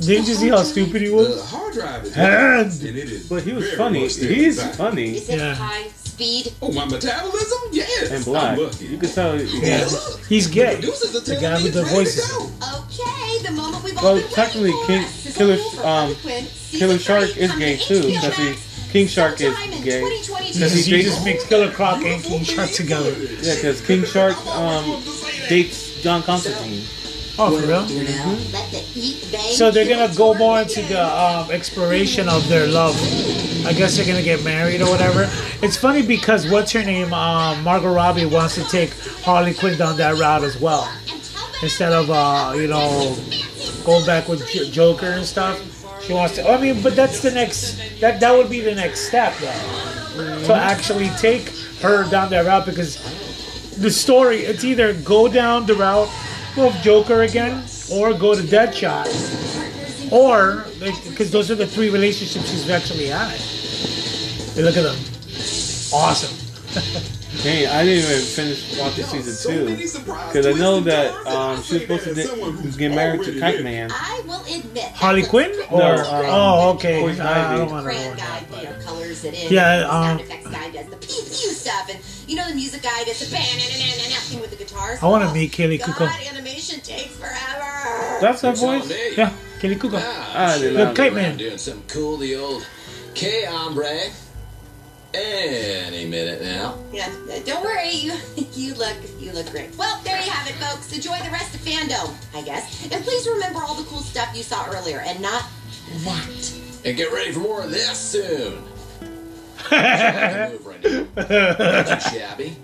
Didn't 0.00 0.28
you 0.28 0.34
see 0.34 0.48
how 0.48 0.62
stupid 0.62 1.02
he 1.02 1.10
was? 1.10 1.36
The 1.36 1.42
hard 1.42 1.74
drive 1.74 2.04
is 2.04 2.16
And- 2.16 2.88
and 2.88 2.96
it 2.98 3.10
is 3.10 3.22
But 3.24 3.42
he 3.42 3.52
was 3.52 3.70
funny. 3.72 4.00
He's 4.00 4.18
inside. 4.58 4.76
funny. 4.76 5.16
Is 5.16 5.28
it 5.28 5.38
Yeah. 5.38 5.54
high 5.54 5.86
speed? 6.04 6.52
Oh, 6.62 6.70
my 6.72 6.84
metabolism? 6.84 7.58
Yes. 7.72 8.10
And 8.10 8.24
black. 8.24 8.56
You 8.80 8.98
could 8.98 9.12
tell. 9.12 9.40
Yeah. 9.40 9.88
He's 10.28 10.46
gay. 10.46 10.74
Producers 10.76 11.16
are 11.16 11.20
The 11.20 11.34
telling 11.34 11.40
guy 11.42 11.62
with 11.62 11.72
the 11.74 11.80
it's 11.80 11.90
ready 11.90 12.04
voices. 12.04 12.30
Okay, 12.30 13.42
the 13.46 13.52
moment 13.52 13.82
we've 13.84 13.98
all 13.98 14.14
been 14.14 14.28
technically, 14.30 14.70
waiting 14.72 14.80
for. 14.82 14.86
King, 14.86 15.04
A 15.26 15.32
Killer, 15.38 15.54
um, 15.54 15.82
Harley 15.82 16.14
Quinn, 16.22 16.46
season 16.46 16.78
Killer 16.78 16.98
Shark 16.98 17.36
is 17.36 17.52
gay 17.52 17.76
too. 17.76 17.94
HBO 18.00 18.06
Because 18.20 18.36
he, 18.36 18.54
King 18.92 19.08
Shark 19.08 19.40
is 19.40 19.54
gay. 19.84 20.00
Because 20.52 20.72
he 20.72 20.82
He 20.96 21.02
just 21.02 21.24
makes 21.24 21.44
Killer 21.44 21.70
Croc 21.70 22.02
and 22.04 22.22
King 22.22 22.44
Shark 22.44 22.70
together. 22.72 23.12
yeah, 23.42 23.54
because 23.56 23.80
King 23.82 24.04
Shark 24.06 24.36
um 24.46 25.02
dates 25.48 26.00
John 26.02 26.22
Constantine. 26.22 26.82
Oh, 27.38 27.60
for 27.60 27.66
real? 27.66 27.80
Let 27.80 28.70
the 28.70 28.82
eat 28.94 29.28
bang 29.30 29.52
So 29.52 29.70
they're 29.70 29.88
gonna 29.88 30.14
go 30.14 30.32
more 30.34 30.60
into 30.62 30.80
the 30.82 30.88
the 30.96 31.04
um, 31.04 31.50
exploration 31.50 32.28
of 32.28 32.48
their 32.48 32.66
love. 32.66 32.94
I 33.66 33.72
guess 33.72 33.96
they're 33.96 34.06
gonna 34.06 34.22
get 34.22 34.42
married 34.42 34.80
or 34.80 34.88
whatever. 34.88 35.28
It's 35.60 35.76
funny 35.76 36.00
because 36.00 36.48
what's 36.50 36.72
her 36.72 36.82
name? 36.82 37.12
Um, 37.12 37.62
Margot 37.62 37.92
Robbie 37.92 38.24
wants 38.24 38.54
to 38.54 38.64
take 38.64 38.94
Harley 39.22 39.52
Quinn 39.52 39.76
down 39.76 39.96
that 39.98 40.16
route 40.18 40.44
as 40.44 40.58
well, 40.58 40.90
instead 41.62 41.92
of 41.92 42.10
uh, 42.10 42.54
you 42.56 42.68
know 42.68 43.14
going 43.84 44.06
back 44.06 44.28
with 44.28 44.48
J- 44.48 44.70
Joker 44.70 45.06
and 45.06 45.24
stuff. 45.26 45.60
She 46.02 46.12
wants 46.14 46.36
to. 46.36 46.48
I 46.48 46.58
mean, 46.60 46.82
but 46.82 46.96
that's 46.96 47.20
the 47.20 47.30
next. 47.30 48.00
That 48.00 48.20
that 48.20 48.32
would 48.32 48.48
be 48.48 48.60
the 48.60 48.74
next 48.74 49.08
step 49.08 49.34
though, 49.38 50.44
to 50.46 50.54
actually 50.54 51.10
take 51.18 51.48
her 51.82 52.08
down 52.08 52.30
that 52.30 52.46
route 52.46 52.64
because 52.64 52.96
the 53.76 53.90
story 53.90 54.38
it's 54.38 54.64
either 54.64 54.94
go 54.94 55.28
down 55.28 55.66
the 55.66 55.74
route 55.74 56.08
of 56.64 56.74
Joker 56.82 57.22
again 57.22 57.64
or 57.92 58.14
go 58.14 58.34
to 58.34 58.42
Deadshot 58.42 59.06
or 60.12 60.64
because 60.80 61.30
those 61.30 61.50
are 61.50 61.54
the 61.54 61.66
three 61.66 61.90
relationships 61.90 62.50
she's 62.50 62.70
actually 62.70 63.06
had. 63.06 63.36
Hey, 64.54 64.62
look 64.62 64.76
at 64.76 64.82
them, 64.82 64.96
awesome. 65.92 67.12
Hey, 67.42 67.66
I 67.66 67.84
didn't 67.84 68.10
even 68.10 68.22
finish 68.24 68.78
watching 68.78 69.04
season 69.04 69.52
two 69.52 69.76
because 69.76 70.46
I 70.46 70.52
know 70.52 70.80
that 70.80 71.12
um 71.26 71.62
she 71.62 71.74
was 71.86 72.02
supposed 72.02 72.04
to 72.04 72.14
di- 72.14 72.78
get 72.78 72.92
married 72.92 73.22
to 73.24 73.38
Kite 73.38 73.62
Man. 73.62 73.90
I 73.92 74.22
will 74.26 74.42
admit. 74.42 74.84
Harley 74.92 75.22
Quinn 75.24 75.50
or 75.70 75.78
No, 75.78 75.94
um, 75.96 76.24
oh 76.28 76.72
okay, 76.74 77.00
Poison 77.00 77.26
I, 77.26 77.54
I 77.54 77.56
don't 77.58 77.70
want 77.70 77.84
to 77.86 77.92
Grant 77.92 78.10
know 78.18 78.24
guy, 78.24 78.40
that. 78.40 78.58
you 78.62 78.64
know, 78.68 78.74
But. 78.76 78.84
colors 78.84 79.24
it 79.24 79.34
in. 79.34 79.52
Yeah, 79.52 79.76
the 79.78 79.86
sound 79.88 80.20
um, 80.20 80.26
effects 80.26 80.48
guy 80.48 80.70
does 80.70 80.86
the 80.86 80.96
pew 80.96 81.22
pew 81.22 81.50
stuff, 81.52 81.88
and 81.90 81.98
you 82.28 82.36
know 82.36 82.48
the 82.48 82.54
music 82.54 82.82
guy 82.82 83.04
does 83.04 83.20
the 83.20 83.30
bang 83.34 83.46
and 83.52 83.62
and 83.62 83.82
and 83.82 84.12
thing 84.24 84.40
with 84.40 84.50
the 84.50 84.56
guitars. 84.56 85.02
I 85.02 85.06
want 85.06 85.28
to 85.28 85.32
meet 85.34 85.52
Kaley 85.52 85.78
God, 85.78 85.94
Cuoco. 85.94 86.30
animation 86.30 86.80
takes 86.80 87.14
forever. 87.16 88.18
That's 88.20 88.40
her 88.42 88.52
voice. 88.52 88.90
Yeah, 89.16 89.32
Kaley 89.60 89.76
Cuoco. 89.78 90.00
Ah, 90.02 90.56
they 90.58 90.94
Kite. 90.94 91.12
Man. 91.14 91.36
Doing 91.36 91.58
something 91.58 91.84
cool, 91.88 92.16
the 92.16 92.34
old 92.34 92.66
K 93.14 93.44
hombre. 93.44 94.10
Any 95.18 96.04
minute 96.04 96.42
now. 96.42 96.78
Yeah, 96.92 97.10
uh, 97.32 97.38
don't 97.46 97.64
worry, 97.64 97.90
you 97.90 98.12
you 98.52 98.74
look 98.74 98.96
you 99.18 99.32
look 99.32 99.50
great. 99.50 99.74
Well, 99.76 99.98
there 100.04 100.20
you 100.22 100.30
have 100.30 100.46
it, 100.48 100.54
folks. 100.56 100.92
Enjoy 100.92 101.16
the 101.24 101.30
rest 101.30 101.54
of 101.54 101.60
fandom, 101.62 102.12
I 102.36 102.42
guess, 102.42 102.90
and 102.92 103.02
please 103.02 103.26
remember 103.26 103.60
all 103.62 103.74
the 103.74 103.84
cool 103.84 104.00
stuff 104.00 104.36
you 104.36 104.42
saw 104.42 104.66
earlier, 104.70 105.00
and 105.00 105.20
not 105.20 105.44
that. 106.04 106.60
And 106.84 106.96
get 106.96 107.12
ready 107.12 107.32
for 107.32 107.40
more 107.40 107.62
of 107.62 107.70
this 107.70 107.98
soon. 107.98 108.62
I 109.70 109.70
can 109.70 110.52
move 110.52 110.66
right 110.66 110.84
now. 111.16 111.98
Shabby. 111.98 112.56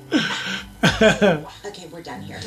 Okay, 1.64 1.86
we're 1.90 2.02
done 2.02 2.22
here. 2.22 2.38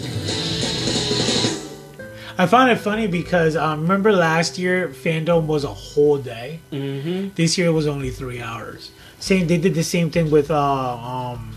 I 2.37 2.45
found 2.47 2.69
it 2.69 2.77
funny 2.77 3.07
because 3.07 3.55
um, 3.55 3.81
remember 3.83 4.11
last 4.11 4.57
year 4.57 4.89
fandom 4.89 5.47
was 5.47 5.63
a 5.63 5.73
whole 5.73 6.17
day. 6.17 6.59
Mm-hmm. 6.71 7.29
This 7.35 7.57
year 7.57 7.67
it 7.67 7.71
was 7.71 7.87
only 7.87 8.09
three 8.09 8.41
hours. 8.41 8.91
Same. 9.25 9.47
They 9.47 9.57
did 9.57 9.73
the 9.73 9.83
same 9.83 10.11
thing 10.11 10.29
with 10.29 10.51
uh, 10.51 10.97
um, 10.97 11.51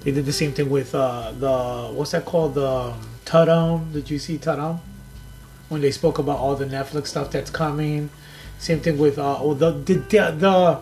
they 0.00 0.10
did 0.10 0.26
the 0.26 0.32
same 0.32 0.50
thing 0.50 0.68
with 0.68 0.92
uh, 0.92 1.30
the 1.30 1.92
what's 1.94 2.10
that 2.10 2.24
called 2.24 2.54
the 2.54 2.68
um, 2.68 3.00
Tudum. 3.24 3.92
Did 3.92 4.10
you 4.10 4.18
see 4.18 4.38
Tudum? 4.38 4.80
When 5.68 5.82
they 5.82 5.92
spoke 5.92 6.18
about 6.18 6.38
all 6.38 6.56
the 6.56 6.64
Netflix 6.64 7.06
stuff 7.06 7.30
that's 7.30 7.48
coming. 7.48 8.10
Same 8.58 8.80
thing 8.80 8.98
with 8.98 9.20
uh, 9.20 9.38
oh, 9.38 9.54
the 9.54 9.70
the 9.70 9.94
the. 9.94 10.34
the 10.36 10.80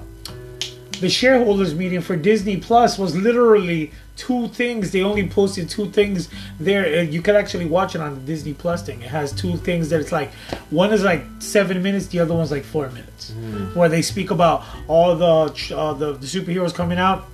the 1.02 1.10
shareholders 1.10 1.74
meeting 1.74 2.00
for 2.00 2.14
Disney 2.14 2.56
Plus 2.56 2.96
was 2.96 3.16
literally 3.16 3.90
two 4.16 4.48
things. 4.48 4.90
They 4.90 5.02
only 5.02 5.28
posted 5.28 5.68
two 5.68 5.90
things 5.90 6.28
there. 6.60 6.84
Uh, 6.84 7.02
You 7.02 7.22
could 7.22 7.34
actually 7.36 7.66
watch 7.66 7.94
it 7.94 8.00
on 8.00 8.14
the 8.14 8.20
Disney 8.20 8.54
Plus 8.54 8.82
thing. 8.82 9.00
It 9.02 9.08
has 9.08 9.32
two 9.32 9.56
things 9.56 9.88
that 9.90 10.00
it's 10.00 10.12
like 10.12 10.32
one 10.70 10.92
is 10.92 11.02
like 11.02 11.24
seven 11.38 11.82
minutes, 11.82 12.06
the 12.06 12.20
other 12.20 12.34
one's 12.34 12.50
like 12.50 12.64
four 12.64 12.88
minutes, 12.90 13.32
where 13.74 13.88
they 13.88 14.02
speak 14.02 14.30
about 14.30 14.64
all 14.88 15.16
the 15.16 15.74
uh, 15.76 15.92
the, 15.94 16.12
the 16.14 16.26
superheroes 16.26 16.74
coming 16.74 16.98
out, 16.98 17.26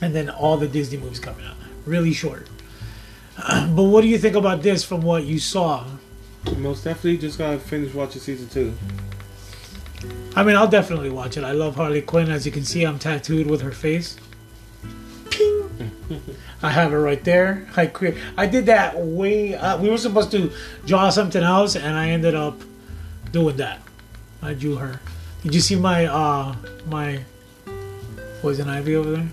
and 0.00 0.14
then 0.14 0.30
all 0.30 0.56
the 0.56 0.68
Disney 0.68 0.98
movies 0.98 1.20
coming 1.20 1.44
out. 1.46 1.56
Really 1.86 2.12
short. 2.12 2.48
but 3.48 3.84
what 3.84 4.02
do 4.02 4.08
you 4.08 4.18
think 4.18 4.36
about 4.36 4.62
this 4.62 4.84
from 4.84 5.00
what 5.02 5.24
you 5.24 5.38
saw? 5.38 5.84
Most 6.58 6.84
definitely 6.84 7.18
just 7.18 7.38
gotta 7.38 7.58
finish 7.58 7.94
watching 7.94 8.20
season 8.20 8.48
two. 8.48 8.74
I 10.34 10.42
mean, 10.42 10.56
I'll 10.56 10.68
definitely 10.68 11.10
watch 11.10 11.36
it. 11.36 11.44
I 11.44 11.52
love 11.52 11.76
Harley 11.76 12.02
Quinn. 12.02 12.30
As 12.30 12.44
you 12.46 12.52
can 12.52 12.64
see, 12.64 12.84
I'm 12.84 12.98
tattooed 12.98 13.46
with 13.46 13.60
her 13.62 13.70
face. 13.70 14.16
I 16.62 16.70
have 16.70 16.92
it 16.92 16.96
right 16.96 17.22
there. 17.24 17.66
I 17.76 17.86
cre- 17.86 18.18
I 18.36 18.46
did 18.46 18.66
that 18.66 18.98
way. 18.98 19.54
Uh, 19.54 19.78
we 19.78 19.90
were 19.90 19.98
supposed 19.98 20.30
to 20.32 20.52
draw 20.86 21.10
something 21.10 21.42
else, 21.42 21.76
and 21.76 21.96
I 21.96 22.10
ended 22.10 22.34
up 22.34 22.60
doing 23.30 23.56
that. 23.56 23.80
I 24.42 24.54
drew 24.54 24.76
her. 24.76 25.00
Did 25.42 25.54
you 25.54 25.60
see 25.60 25.76
my 25.76 26.06
uh 26.06 26.54
my 26.86 27.20
poison 28.40 28.68
ivy 28.68 28.96
over 28.96 29.10
there? 29.12 29.28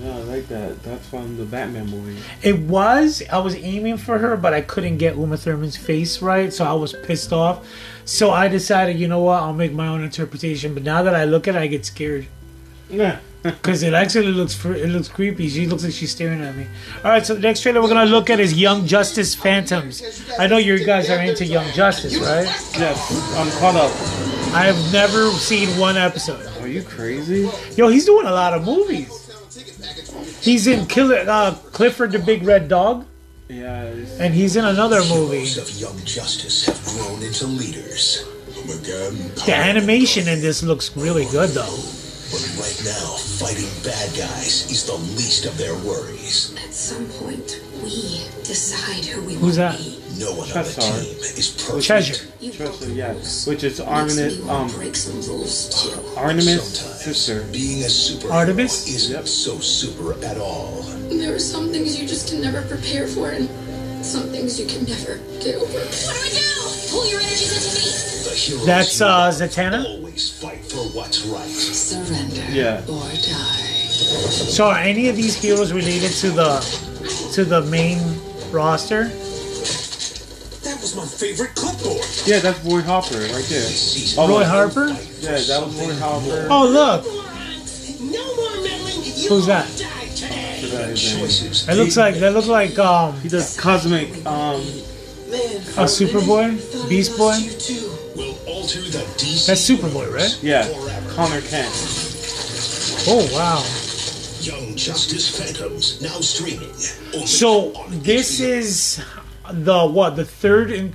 No, 0.00 0.12
I 0.12 0.22
like 0.24 0.48
that. 0.48 0.82
That's 0.82 1.06
from 1.08 1.36
the 1.38 1.44
Batman 1.44 1.88
movie. 1.88 2.18
It 2.42 2.58
was. 2.58 3.22
I 3.32 3.38
was 3.38 3.54
aiming 3.54 3.96
for 3.96 4.18
her, 4.18 4.36
but 4.36 4.52
I 4.52 4.60
couldn't 4.60 4.98
get 4.98 5.16
Uma 5.16 5.36
Thurman's 5.38 5.76
face 5.76 6.20
right, 6.20 6.52
so 6.52 6.64
I 6.64 6.74
was 6.74 6.94
pissed 7.04 7.32
off. 7.32 7.66
So 8.04 8.30
I 8.30 8.48
decided, 8.48 8.98
you 8.98 9.08
know 9.08 9.20
what? 9.20 9.42
I'll 9.42 9.54
make 9.54 9.72
my 9.72 9.88
own 9.88 10.04
interpretation. 10.04 10.74
But 10.74 10.82
now 10.82 11.02
that 11.02 11.14
I 11.14 11.24
look 11.24 11.48
at 11.48 11.54
it, 11.56 11.58
I 11.58 11.66
get 11.66 11.86
scared. 11.86 12.26
Yeah. 12.90 13.20
Because 13.46 13.82
it 13.84 13.94
actually 13.94 14.32
looks 14.32 14.62
it 14.64 14.88
looks 14.88 15.08
creepy. 15.08 15.48
She 15.48 15.66
looks 15.68 15.84
like 15.84 15.92
she's 15.92 16.10
staring 16.10 16.40
at 16.42 16.56
me. 16.56 16.66
All 17.04 17.10
right, 17.12 17.24
so 17.24 17.34
the 17.34 17.40
next 17.40 17.60
trailer 17.60 17.80
we're 17.80 17.88
gonna 17.88 18.04
look 18.10 18.28
at 18.28 18.40
is 18.40 18.54
Young 18.54 18.86
Justice 18.86 19.34
Phantoms. 19.36 20.02
I 20.38 20.48
know 20.48 20.56
you 20.58 20.84
guys 20.84 21.08
are 21.10 21.20
into 21.20 21.44
Young 21.46 21.70
Justice, 21.72 22.18
right? 22.18 22.46
Yes, 22.76 23.36
I'm 23.36 23.48
caught 23.60 23.76
up. 23.76 23.92
I 24.54 24.64
have 24.64 24.92
never 24.92 25.30
seen 25.30 25.68
one 25.78 25.96
episode. 25.96 26.44
Are 26.60 26.66
you 26.66 26.82
crazy? 26.82 27.48
Yo, 27.76 27.86
he's 27.88 28.04
doing 28.04 28.26
a 28.26 28.32
lot 28.32 28.52
of 28.54 28.64
movies. 28.64 29.08
He's 30.42 30.66
in 30.66 30.86
Killer 30.86 31.24
uh, 31.28 31.54
Clifford 31.72 32.12
the 32.12 32.18
Big 32.18 32.42
Red 32.42 32.68
Dog, 32.68 33.04
Yeah. 33.48 33.82
and 34.18 34.34
he's 34.34 34.56
in 34.56 34.64
another 34.64 35.02
movie. 35.04 35.42
of 35.60 35.70
young 35.78 35.98
justice 36.04 36.66
have 36.66 36.82
grown 36.84 37.22
into 37.22 37.46
leaders. 37.46 38.24
The 39.46 39.54
animation 39.54 40.26
in 40.26 40.40
this 40.40 40.62
looks 40.64 40.96
really 40.96 41.26
good, 41.26 41.50
though. 41.50 41.78
But 42.30 42.42
right 42.58 42.80
now, 42.84 43.16
fighting 43.38 43.70
bad 43.84 44.08
guys 44.16 44.70
is 44.70 44.86
the 44.86 44.94
least 45.16 45.46
of 45.46 45.56
their 45.58 45.74
worries. 45.86 46.54
At 46.64 46.72
some 46.74 47.06
point, 47.20 47.60
we 47.82 48.24
decide 48.44 49.04
who 49.04 49.22
we 49.24 49.34
Who's 49.34 49.58
want 49.58 49.76
that? 49.76 49.78
to 49.78 49.84
be. 49.84 50.02
No 50.18 50.32
one 50.32 50.48
on 50.50 50.64
the 50.64 50.72
Cheshire. 50.72 50.80
team 50.80 51.16
is 51.36 51.48
perfect. 51.68 51.84
Treasure. 51.86 52.26
Treasure, 52.52 52.92
yeah. 52.92 53.12
Which 53.46 53.64
is 53.64 53.80
Artemis, 53.80 54.48
um, 54.48 54.68
Break 54.72 54.96
some 54.96 55.20
rules 55.28 55.68
too. 55.68 56.00
Artemis' 56.16 56.78
Sometimes 56.78 57.04
sister. 57.04 57.44
being 57.52 57.82
a 57.82 57.86
superhero 57.86 58.32
Artemis? 58.32 58.88
isn't 58.88 59.28
so 59.28 59.58
super 59.58 60.14
at 60.24 60.38
all. 60.38 60.82
There 61.10 61.34
are 61.34 61.38
some 61.38 61.68
things 61.70 62.00
you 62.00 62.08
just 62.08 62.30
can 62.30 62.40
never 62.40 62.62
prepare 62.62 63.06
for, 63.06 63.30
and 63.30 63.46
some 64.04 64.28
things 64.30 64.58
you 64.58 64.66
can 64.66 64.84
never 64.84 65.18
get 65.44 65.56
over. 65.56 65.66
What 65.78 66.14
do 66.16 66.20
I 66.24 66.28
do? 66.32 66.90
Pull 66.90 67.10
your 67.10 67.20
energies 67.20 67.52
into 67.52 67.76
me. 67.76 68.30
The 68.30 68.34
heroes 68.34 68.66
That's 68.66 68.98
who 68.98 69.04
uh, 69.04 69.30
Zatanna. 69.32 69.84
always 69.84 70.30
fight 70.40 70.55
for 70.76 70.88
what's 70.96 71.24
right. 71.26 71.48
Surrender 71.48 72.44
Yeah. 72.52 72.82
or 72.88 73.00
die. 73.08 73.62
So 73.88 74.66
are 74.68 74.76
any 74.78 75.08
of 75.08 75.16
these 75.16 75.34
heroes 75.34 75.72
related 75.72 76.12
to 76.22 76.30
the 76.30 76.50
to 77.32 77.44
the 77.44 77.62
main 77.62 77.98
roster? 78.50 79.04
That 80.64 80.76
was 80.82 80.94
my 80.94 81.06
favorite 81.06 81.54
clipboard. 81.54 82.04
Yeah, 82.26 82.40
that's 82.40 82.60
Roy 82.64 82.82
Harper 82.82 83.16
right 83.16 83.46
there. 83.48 83.70
Oh, 84.18 84.28
Roy 84.28 84.44
Harper? 84.44 84.88
Yeah, 85.20 85.38
that 85.48 85.62
was 85.64 85.74
Roy 85.80 85.94
Harper. 85.94 86.46
Oh 86.50 86.66
look, 86.68 87.04
No 88.12 88.24
more 88.36 88.62
meddling. 88.62 89.02
Who's 89.28 89.46
that? 89.46 89.66
die 89.78 90.08
today. 90.14 90.60
Forgot 90.60 90.88
his 90.90 91.12
name. 91.14 91.20
choices. 91.24 91.66
That 91.66 91.76
looks 91.78 91.96
like 91.96 92.14
that 92.16 92.34
looks 92.34 92.48
like 92.48 92.78
um 92.78 93.18
He 93.20 93.28
does 93.30 93.56
cosmic. 93.58 94.08
Um, 94.26 94.60
a 95.76 95.84
Superboy, 95.88 96.56
Beast 96.88 97.16
Boy. 97.18 97.34
Will 98.66 98.82
alter 98.82 98.90
the 98.90 99.04
DC 99.14 99.46
That's 99.46 99.68
Superboy, 99.68 100.12
right? 100.12 100.38
yeah, 100.42 100.64
forever. 100.64 101.10
Connor 101.12 101.40
Kent. 101.42 101.72
Oh 103.08 103.28
wow. 103.32 103.62
Young 104.40 104.76
Justice 104.76 105.38
Phantoms 105.38 106.00
now 106.02 106.20
streaming. 106.20 106.72
So 107.26 107.72
this 107.88 108.40
HBO. 108.40 108.44
is 108.44 109.04
the 109.50 109.86
what 109.86 110.16
the 110.16 110.24
third 110.24 110.70
in 110.70 110.94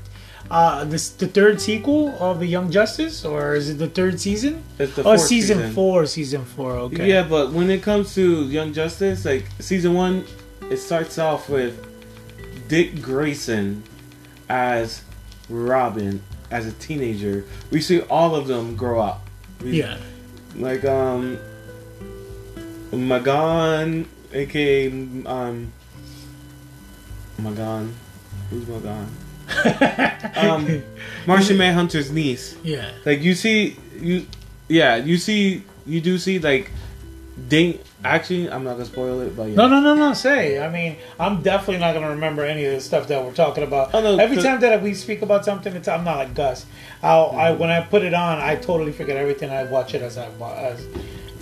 uh 0.49 0.83
this 0.85 1.09
the 1.11 1.27
third 1.27 1.61
sequel 1.61 2.09
of 2.19 2.39
the 2.39 2.45
Young 2.45 2.71
Justice 2.71 3.25
or 3.25 3.55
is 3.55 3.69
it 3.69 3.77
the 3.77 3.89
third 3.89 4.19
season? 4.19 4.63
It's 4.79 4.95
the 4.95 5.01
oh, 5.01 5.15
fourth 5.15 5.21
season, 5.21 5.57
season. 5.57 5.73
four, 5.73 6.05
season 6.05 6.45
four. 6.45 6.71
Okay. 6.91 7.09
Yeah, 7.09 7.27
but 7.27 7.51
when 7.51 7.69
it 7.69 7.81
comes 7.83 8.13
to 8.15 8.45
Young 8.45 8.73
Justice, 8.73 9.25
like 9.25 9.45
season 9.59 9.93
one, 9.93 10.25
it 10.69 10.77
starts 10.77 11.17
off 11.17 11.49
with 11.49 11.75
Dick 12.67 13.01
Grayson 13.01 13.83
as 14.49 15.03
Robin 15.49 16.21
as 16.51 16.67
a 16.67 16.71
teenager. 16.73 17.45
We 17.71 17.81
see 17.81 18.01
all 18.01 18.35
of 18.35 18.47
them 18.47 18.75
grow 18.75 19.01
up. 19.01 19.27
We- 19.63 19.79
Yeah. 19.79 19.97
Like 20.55 20.83
um, 20.85 21.39
Magan, 22.91 24.05
aka 24.33 24.87
um, 25.25 25.71
Magan, 27.39 27.93
who's 28.49 28.67
Magan? 28.67 29.07
um, 30.35 30.83
Martian 31.25 31.57
Manhunter's 31.57 32.11
niece. 32.11 32.55
Yeah. 32.63 32.91
Like 33.05 33.21
you 33.21 33.33
see, 33.33 33.77
you 33.99 34.25
yeah, 34.67 34.97
you 34.97 35.17
see, 35.17 35.63
you 35.85 36.01
do 36.01 36.17
see 36.17 36.39
like, 36.39 36.69
ding. 37.47 37.79
Actually, 38.03 38.49
I'm 38.49 38.63
not 38.63 38.73
gonna 38.73 38.85
spoil 38.85 39.21
it, 39.21 39.35
but 39.35 39.49
yeah. 39.49 39.55
No, 39.55 39.67
no, 39.67 39.79
no, 39.79 39.93
no. 39.93 40.13
Say, 40.13 40.59
I 40.59 40.69
mean, 40.69 40.97
I'm 41.19 41.41
definitely 41.43 41.77
not 41.77 41.93
gonna 41.93 42.09
remember 42.09 42.43
any 42.43 42.65
of 42.65 42.73
the 42.73 42.81
stuff 42.81 43.07
that 43.09 43.23
we're 43.23 43.33
talking 43.33 43.63
about. 43.63 43.93
Oh, 43.93 44.01
no, 44.01 44.17
Every 44.17 44.37
time 44.37 44.59
that 44.61 44.81
we 44.81 44.95
speak 44.95 45.21
about 45.21 45.45
something, 45.45 45.75
it's, 45.75 45.87
I'm 45.87 46.03
not 46.03 46.17
like 46.17 46.33
Gus. 46.33 46.65
I'll, 47.03 47.31
I 47.31 47.51
when 47.51 47.69
I 47.69 47.81
put 47.81 48.01
it 48.03 48.13
on, 48.15 48.39
I 48.39 48.55
totally 48.55 48.91
forget 48.91 49.17
everything. 49.17 49.51
I 49.51 49.65
watch 49.65 49.93
it 49.93 50.01
as 50.01 50.17
I 50.17 50.27
as 50.57 50.85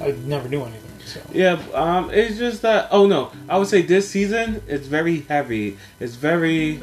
I 0.01 0.11
never 0.25 0.49
knew 0.49 0.63
anything. 0.63 0.83
So 1.05 1.21
Yeah, 1.31 1.61
um, 1.73 2.09
it's 2.11 2.37
just 2.37 2.61
that. 2.63 2.89
Oh 2.91 3.07
no, 3.07 3.31
I 3.47 3.57
would 3.57 3.67
say 3.67 3.81
this 3.81 4.09
season 4.09 4.61
it's 4.67 4.87
very 4.87 5.21
heavy. 5.21 5.77
It's 5.99 6.15
very, 6.15 6.81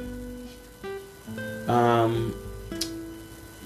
um, 1.68 2.34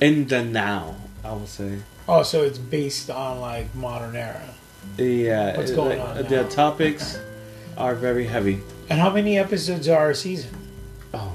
in 0.00 0.26
the 0.26 0.42
now. 0.44 0.96
I 1.22 1.32
would 1.34 1.48
say. 1.48 1.78
oh, 2.08 2.22
so 2.24 2.42
it's 2.42 2.58
based 2.58 3.11
on 3.11 3.40
like 3.40 3.72
modern 3.76 4.16
era. 4.16 4.54
Yeah, 4.96 5.52
uh, 5.54 5.56
What's 5.56 5.70
going 5.72 5.98
like, 5.98 6.08
on 6.08 6.16
The 6.28 6.42
now? 6.42 6.48
topics 6.48 7.18
are 7.76 7.94
very 7.94 8.26
heavy. 8.26 8.60
And 8.88 8.98
how 9.00 9.10
many 9.10 9.38
episodes 9.38 9.88
are 9.88 10.10
a 10.10 10.14
season? 10.14 10.50
Oh 11.14 11.34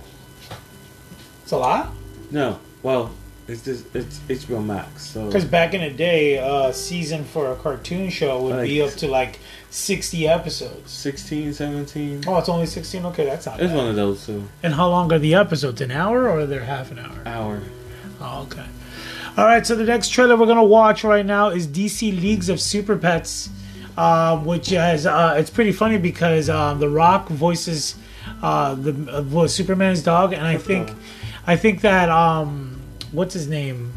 It's 1.44 1.52
a 1.52 1.58
lot. 1.58 1.92
no, 2.32 2.60
well, 2.84 3.12
it's 3.48 3.64
just 3.64 3.86
it's 3.96 4.20
HBO 4.28 4.64
Max. 4.66 5.06
So 5.08 5.26
Because 5.28 5.46
back 5.46 5.74
in 5.74 5.82
the 5.82 5.90
day, 5.92 6.38
a 6.38 6.74
season 6.74 7.24
for 7.24 7.52
a 7.52 7.56
cartoon 7.56 8.10
show 8.10 8.42
would 8.44 8.64
be 8.64 8.82
up 8.82 8.92
to 8.96 9.08
like 9.08 9.40
60 9.70 10.28
episodes. 10.28 10.92
16, 10.92 11.54
17. 11.54 12.24
Oh, 12.28 12.38
it's 12.38 12.50
only 12.50 12.66
16? 12.66 13.06
Okay, 13.08 13.26
that's 13.26 13.46
not 13.46 13.60
It's 13.60 13.68
bad. 13.72 13.78
one 13.78 13.88
of 13.88 13.96
those 13.96 14.26
two. 14.26 14.48
And 14.64 14.74
how 14.74 14.90
long 14.90 15.12
are 15.14 15.20
the 15.20 15.36
episodes? 15.36 15.80
An 15.82 15.92
hour 15.92 16.24
or 16.24 16.40
are 16.42 16.46
they're 16.46 16.64
half 16.64 16.92
an 16.92 17.00
hour? 17.00 17.22
Hour. 17.26 17.62
Oh, 18.20 18.44
okay. 18.44 18.66
All 19.38 19.44
right, 19.44 19.68
so 19.68 19.76
the 19.76 19.84
next 19.84 20.10
trailer 20.10 20.38
we're 20.38 20.46
going 20.46 20.58
to 20.58 20.64
watch 20.64 21.04
right 21.04 21.26
now 21.26 21.50
is 21.50 21.68
DC 21.68 22.22
Leagues 22.22 22.48
of 22.48 22.62
Super 22.62 22.96
Pets, 22.98 23.50
um, 23.98 24.46
which 24.46 24.70
has, 24.70 25.06
uh, 25.06 25.36
it's 25.38 25.50
pretty 25.50 25.74
funny 25.74 25.98
because 25.98 26.50
um, 26.50 26.80
The 26.80 26.88
Rock 26.88 27.28
voices 27.28 27.96
uh, 28.42 28.76
the 28.76 28.94
uh, 29.12 29.48
Superman's 29.48 30.02
dog, 30.02 30.32
and 30.32 30.48
I 30.48 30.58
think, 30.58 30.90
I 31.46 31.58
think 31.58 31.82
that, 31.82 32.08
um, 32.08 32.80
what's 33.12 33.34
his 33.34 33.50
name? 33.50 33.92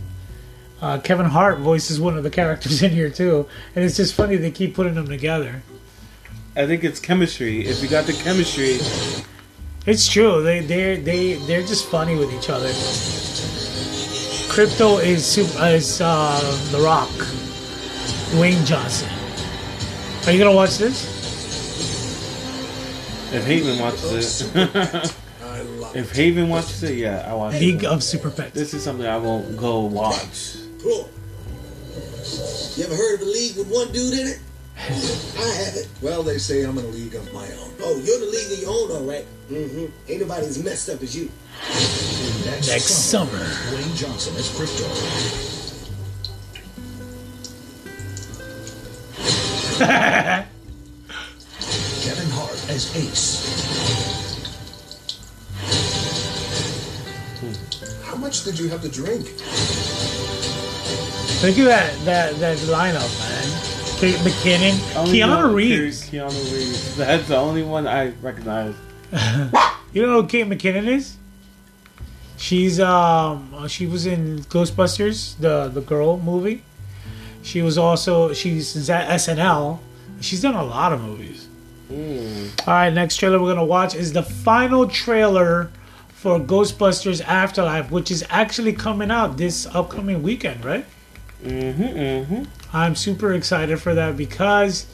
Uh, 0.83 0.99
Kevin 0.99 1.27
Hart 1.27 1.59
voices 1.59 2.01
one 2.01 2.17
of 2.17 2.25
the 2.25 2.31
characters 2.31 2.83
in 2.83 2.91
here 2.91 3.11
too, 3.11 3.47
and 3.77 3.85
it's 3.85 3.97
just 3.97 4.15
funny 4.15 4.35
they 4.37 4.51
keep 4.51 4.75
putting 4.75 4.95
them 4.95 5.07
together. 5.07 5.63
I 6.57 6.67
think 6.67 6.83
it's 6.83 6.99
chemistry. 6.99 7.65
If 7.65 7.81
you 7.81 7.89
got 7.89 8.07
the 8.07 8.13
chemistry, 8.13 8.79
It's 9.87 10.09
true. 10.09 10.43
They 10.43 10.61
they 10.61 11.01
they 11.01 11.35
they're 11.47 11.63
just 11.63 11.87
funny 11.87 12.17
with 12.17 12.33
each 12.35 12.51
other. 12.51 12.69
Krypto 14.49 15.03
is 15.05 15.25
super, 15.25 15.65
is 15.67 16.01
uh, 16.01 16.41
The 16.73 16.81
Rock, 16.81 17.09
Dwayne 18.33 18.65
Johnson. 18.67 19.09
Are 20.27 20.33
you 20.33 20.39
gonna 20.39 20.55
watch 20.55 20.79
this? 20.79 21.17
if 23.33 23.45
Haven 23.45 23.79
watches 23.79 24.41
it, 24.43 24.57
if 25.95 26.13
Haven 26.17 26.49
watches 26.49 26.83
it, 26.83 26.97
yeah, 26.97 27.25
I 27.31 27.35
watch 27.35 27.55
League 27.55 27.63
it. 27.63 27.67
League 27.83 27.85
of 27.85 28.03
Super 28.03 28.31
Pets. 28.31 28.53
This 28.55 28.75
is 28.75 28.83
something 28.83 29.07
I 29.07 29.19
won't 29.19 29.57
go 29.57 29.81
watch. 29.83 30.57
Cool. 30.83 31.09
You 32.77 32.85
ever 32.85 32.97
heard 32.97 33.15
of 33.17 33.23
a 33.23 33.31
league 33.31 33.57
with 33.57 33.69
one 33.71 33.93
dude 33.93 34.19
in 34.19 34.27
it? 34.29 34.39
I 34.79 35.65
haven't. 35.65 35.89
Well, 36.03 36.23
they 36.23 36.39
say 36.39 36.65
I'm 36.65 36.79
in 36.79 36.85
a 36.85 36.89
league 36.89 37.15
of 37.15 37.33
my 37.33 37.47
own. 37.47 37.73
Oh, 37.81 38.01
you're 38.03 38.15
in 38.17 38.21
the 38.23 38.31
league 38.31 38.53
of 38.53 38.59
your 38.61 38.71
own, 38.71 38.91
all 38.93 39.05
right? 39.09 39.27
Mm-hmm. 39.51 40.11
Ain't 40.11 40.21
nobody 40.21 40.47
as 40.47 40.63
messed 40.63 40.91
up 40.91 41.03
as 41.03 41.17
you. 41.17 41.31
Next 42.45 42.91
summer. 42.91 43.51
Wayne 43.73 43.95
Johnson 43.97 44.37
as 44.37 44.51
Krypto. 44.51 44.85
Kevin 52.05 52.31
Hart 52.31 52.71
as 52.71 52.95
Ace. 52.95 53.49
How 58.05 58.17
much 58.17 58.45
did 58.45 58.59
you 58.59 58.69
have 58.69 58.83
to 58.83 58.89
drink? 58.91 59.25
Look 61.43 61.57
at 61.57 61.65
that 61.65 62.05
that 62.05 62.35
that 62.37 62.59
lineup, 62.59 63.19
man. 63.21 63.99
Kate 63.99 64.17
McKinnon, 64.17 64.97
Only 64.97 65.19
Keanu 65.21 65.55
Reeves. 65.55 66.11
Keanu 66.11 66.53
Reeves. 66.53 66.97
That's 66.99 67.29
the 67.29 67.37
only 67.37 67.63
one 67.63 67.87
I 67.87 68.11
recognize. 68.21 68.75
You 69.91 70.03
know 70.03 70.21
who 70.21 70.29
Kate 70.29 70.47
McKinnon 70.47 70.87
is? 70.87 71.17
She's 72.37 72.79
um 72.79 73.67
she 73.69 73.87
was 73.87 74.05
in 74.07 74.41
Ghostbusters, 74.41 75.39
the 75.39 75.69
the 75.69 75.81
girl 75.81 76.19
movie. 76.19 76.63
She 77.43 77.63
was 77.63 77.79
also 77.79 78.33
she's 78.35 78.91
at 78.91 79.09
SNL. 79.09 79.79
She's 80.21 80.43
done 80.43 80.55
a 80.55 80.63
lot 80.65 80.93
of 80.93 81.01
movies. 81.01 81.49
All 82.67 82.75
right, 82.75 82.93
next 82.93 83.17
trailer 83.17 83.41
we're 83.41 83.49
gonna 83.55 83.65
watch 83.65 83.95
is 83.95 84.13
the 84.13 84.23
final 84.23 84.87
trailer 84.87 85.71
for 86.09 86.39
Ghostbusters 86.39 87.23
Afterlife, 87.25 87.91
which 87.91 88.11
is 88.11 88.25
actually 88.29 88.75
coming 88.75 89.11
out 89.11 89.37
this 89.39 89.67
upcoming 89.67 90.23
weekend, 90.23 90.65
right? 90.65 90.85
Mm-hmm. 91.43 91.83
Mm-hmm. 91.83 92.43
I'm 92.77 92.95
super 92.95 93.33
excited 93.33 93.81
for 93.81 93.95
that 93.95 94.17
because 94.17 94.87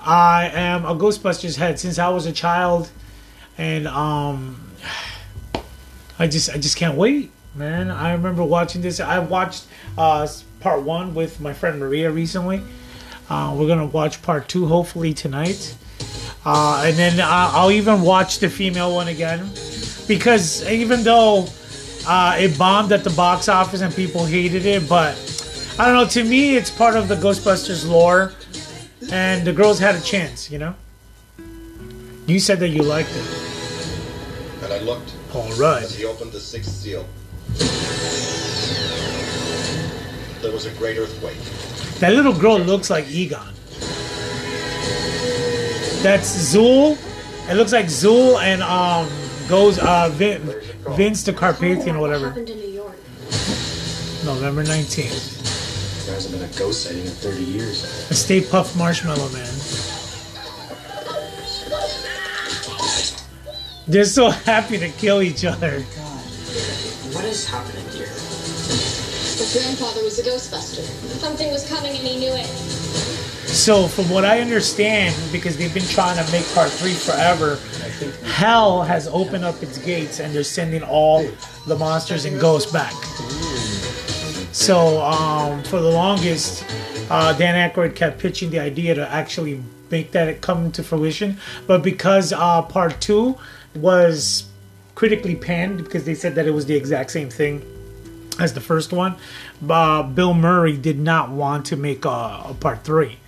I 0.00 0.48
am 0.54 0.84
a 0.84 0.94
Ghostbusters 0.94 1.56
head 1.56 1.78
since 1.78 1.98
I 1.98 2.08
was 2.08 2.24
a 2.26 2.32
child, 2.32 2.90
and 3.58 3.86
um, 3.88 4.60
I 6.18 6.26
just 6.26 6.50
I 6.50 6.58
just 6.58 6.76
can't 6.76 6.96
wait, 6.96 7.30
man. 7.54 7.90
I 7.90 8.12
remember 8.12 8.44
watching 8.44 8.82
this. 8.82 9.00
I 9.00 9.18
watched 9.18 9.66
uh, 9.96 10.26
part 10.60 10.82
one 10.82 11.14
with 11.14 11.40
my 11.40 11.52
friend 11.52 11.78
Maria 11.78 12.10
recently. 12.10 12.62
Uh, 13.28 13.54
we're 13.58 13.68
gonna 13.68 13.86
watch 13.86 14.22
part 14.22 14.48
two 14.48 14.66
hopefully 14.66 15.12
tonight, 15.14 15.76
uh, 16.44 16.84
and 16.86 16.96
then 16.96 17.20
I'll 17.22 17.72
even 17.72 18.02
watch 18.02 18.38
the 18.38 18.48
female 18.48 18.94
one 18.94 19.08
again 19.08 19.50
because 20.06 20.68
even 20.70 21.02
though 21.02 21.46
uh, 22.06 22.36
it 22.38 22.56
bombed 22.58 22.92
at 22.92 23.04
the 23.04 23.10
box 23.10 23.48
office 23.48 23.80
and 23.80 23.94
people 23.94 24.24
hated 24.24 24.64
it, 24.64 24.88
but 24.88 25.16
I 25.78 25.86
don't 25.86 25.94
know. 25.94 26.06
To 26.06 26.24
me, 26.24 26.56
it's 26.56 26.70
part 26.70 26.94
of 26.94 27.08
the 27.08 27.16
Ghostbusters 27.16 27.88
lore, 27.88 28.32
and 29.10 29.46
the 29.46 29.52
girls 29.52 29.78
had 29.78 29.94
a 29.94 30.00
chance. 30.00 30.50
You 30.50 30.58
know. 30.58 30.74
You 32.26 32.40
said 32.40 32.58
that 32.58 32.70
you 32.70 32.82
liked 32.82 33.10
it. 33.12 33.45
And 34.86 34.90
I 34.90 34.94
looked 34.94 35.14
All 35.34 35.52
right. 35.54 35.82
as 35.82 35.94
he 35.96 36.04
opened 36.04 36.32
the 36.32 36.40
sixth 36.40 36.70
seal. 36.70 37.06
There 40.42 40.52
was 40.52 40.66
a 40.66 40.70
great 40.72 40.96
earthquake. 40.98 41.38
That 42.00 42.12
little 42.12 42.32
girl 42.32 42.58
looks 42.58 42.90
like 42.90 43.08
Egon. 43.08 43.54
That's 46.02 46.54
Zuul. 46.54 46.98
It 47.50 47.54
looks 47.54 47.72
like 47.72 47.86
Zuul 47.86 48.40
and 48.40 48.62
um 48.62 49.08
goes 49.48 49.78
uh 49.78 50.08
Vin, 50.12 50.42
Vince 50.90 51.22
the 51.24 51.32
Carpathian 51.32 51.96
or 51.96 52.00
whatever. 52.00 52.28
happened 52.28 52.50
in 52.50 52.58
New 52.58 52.68
York? 52.68 52.96
November 54.24 54.62
nineteenth. 54.62 55.32
There 56.06 56.14
hasn't 56.14 56.38
been 56.38 56.48
a 56.48 56.52
ghost 56.56 56.84
sighting 56.84 57.02
in 57.02 57.08
30 57.10 57.42
years. 57.42 57.82
A 58.10 58.14
Stay 58.14 58.40
Puft 58.40 58.76
Marshmallow 58.78 59.28
Man. 59.30 59.48
They're 63.88 64.04
so 64.04 64.30
happy 64.46 64.78
to 64.78 64.88
kill 64.88 65.22
each 65.22 65.44
other. 65.44 65.80
God. 65.80 66.24
What 67.14 67.24
is 67.24 67.48
happening 67.48 67.84
here? 67.90 68.08
My 69.36 69.52
grandfather 69.52 70.02
was 70.02 70.18
a 70.18 70.22
Ghostbuster. 70.22 70.82
Something 71.20 71.52
was 71.52 71.68
coming 71.68 71.90
and 71.90 72.06
he 72.06 72.18
knew 72.18 72.32
it. 72.32 72.46
So, 73.46 73.86
from 73.86 74.10
what 74.10 74.24
I 74.24 74.40
understand, 74.40 75.14
because 75.30 75.56
they've 75.56 75.72
been 75.72 75.84
trying 75.84 76.22
to 76.22 76.32
make 76.32 76.44
part 76.52 76.70
three 76.70 76.94
forever, 76.94 77.56
hell 78.24 78.82
has 78.82 79.06
opened 79.06 79.44
up 79.44 79.62
its 79.62 79.78
gates 79.78 80.18
and 80.18 80.34
they're 80.34 80.42
sending 80.42 80.82
all 80.82 81.24
the 81.66 81.76
monsters 81.76 82.24
and 82.24 82.40
ghosts 82.40 82.70
back. 82.72 82.92
So, 84.52 85.00
um, 85.00 85.62
for 85.62 85.80
the 85.80 85.90
longest, 85.90 86.64
uh, 87.08 87.32
Dan 87.34 87.70
Aykroyd 87.70 87.94
kept 87.94 88.18
pitching 88.18 88.50
the 88.50 88.58
idea 88.58 88.94
to 88.96 89.08
actually 89.08 89.62
make 89.90 90.10
that 90.10 90.40
come 90.40 90.72
to 90.72 90.82
fruition. 90.82 91.38
But 91.66 91.82
because 91.82 92.32
uh, 92.32 92.62
part 92.62 93.00
two 93.00 93.36
was 93.76 94.48
critically 94.94 95.36
panned 95.36 95.84
because 95.84 96.04
they 96.04 96.14
said 96.14 96.34
that 96.36 96.46
it 96.46 96.52
was 96.52 96.66
the 96.66 96.74
exact 96.74 97.10
same 97.10 97.30
thing 97.30 97.62
as 98.38 98.52
the 98.54 98.60
first 98.60 98.92
one, 98.92 99.16
uh, 99.68 100.02
Bill 100.02 100.34
Murray 100.34 100.76
did 100.76 100.98
not 100.98 101.30
want 101.30 101.66
to 101.66 101.76
make 101.76 102.04
a, 102.04 102.08
a 102.48 102.56
part 102.58 102.84
three. 102.84 103.18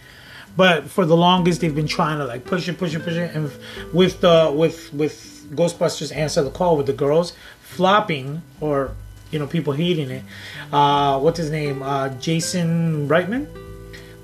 But 0.57 0.91
for 0.91 1.07
the 1.07 1.17
longest, 1.17 1.61
they've 1.61 1.75
been 1.75 1.87
trying 1.87 2.19
to 2.19 2.25
like 2.25 2.45
push 2.45 2.69
it, 2.69 2.79
push 2.79 2.95
it, 2.95 3.05
push 3.05 3.15
it, 3.15 3.35
and 3.35 3.51
with 3.93 4.21
the 4.21 4.53
with 4.55 4.93
with 4.93 5.47
Ghostbusters 5.53 6.15
Answer 6.15 6.43
the 6.43 6.51
Call 6.51 6.77
with 6.77 6.87
the 6.87 6.93
girls 6.93 7.33
flopping 7.61 8.43
or 8.61 8.91
you 9.31 9.39
know 9.39 9.47
people 9.47 9.73
hating 9.73 10.11
it. 10.11 10.25
Uh, 10.73 11.21
what's 11.21 11.39
his 11.39 11.51
name? 11.51 11.83
Uh, 11.83 12.09
Jason 12.09 13.09
Reitman, 13.09 13.47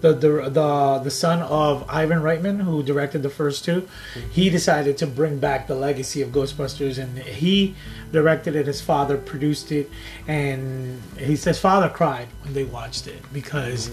the 0.05 0.12
the 0.12 0.50
the 0.50 1.00
the 1.05 1.11
son 1.11 1.40
of 1.40 1.88
Ivan 1.88 2.18
Reitman, 2.18 2.61
who 2.61 2.82
directed 2.82 3.22
the 3.22 3.30
first 3.30 3.64
two. 3.64 3.88
He 4.30 4.50
decided 4.50 4.98
to 4.98 5.07
bring 5.07 5.38
back 5.38 5.66
the 5.66 5.74
legacy 5.74 6.20
of 6.20 6.28
Ghostbusters, 6.28 7.02
and 7.02 7.18
he 7.18 7.74
directed 8.12 8.55
it. 8.55 8.66
His 8.66 8.82
father 8.82 9.16
produced 9.16 9.72
it, 9.72 9.90
and 10.28 11.00
he 11.16 11.36
says 11.36 11.59
father 11.59 11.88
cried 11.88 12.28
when 12.42 12.52
they 12.55 12.64
watched 12.64 13.07
it 13.07 13.20
because. 13.32 13.90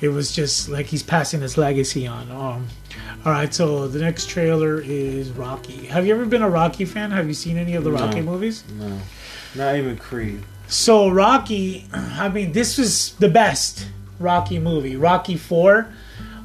It 0.00 0.10
was 0.10 0.30
just 0.30 0.68
like 0.68 0.86
he's 0.86 1.02
passing 1.02 1.40
his 1.40 1.58
legacy 1.58 2.06
on. 2.06 2.30
Um, 2.30 2.68
all 3.24 3.32
right, 3.32 3.52
so 3.52 3.88
the 3.88 3.98
next 3.98 4.28
trailer 4.28 4.80
is 4.80 5.32
Rocky. 5.32 5.86
Have 5.86 6.06
you 6.06 6.14
ever 6.14 6.24
been 6.24 6.42
a 6.42 6.48
Rocky 6.48 6.84
fan? 6.84 7.10
Have 7.10 7.26
you 7.26 7.34
seen 7.34 7.56
any 7.56 7.74
of 7.74 7.82
the 7.82 7.90
Rocky 7.90 8.20
movies? 8.20 8.62
No, 8.78 8.96
not 9.56 9.74
even 9.74 9.98
Creed. 9.98 10.44
So 10.68 11.08
Rocky, 11.08 11.88
I 11.92 12.28
mean, 12.28 12.52
this 12.52 12.78
was 12.78 13.14
the 13.14 13.28
best 13.28 13.88
Rocky 14.18 14.58
movie. 14.58 14.96
Rocky 14.96 15.36
Four 15.36 15.88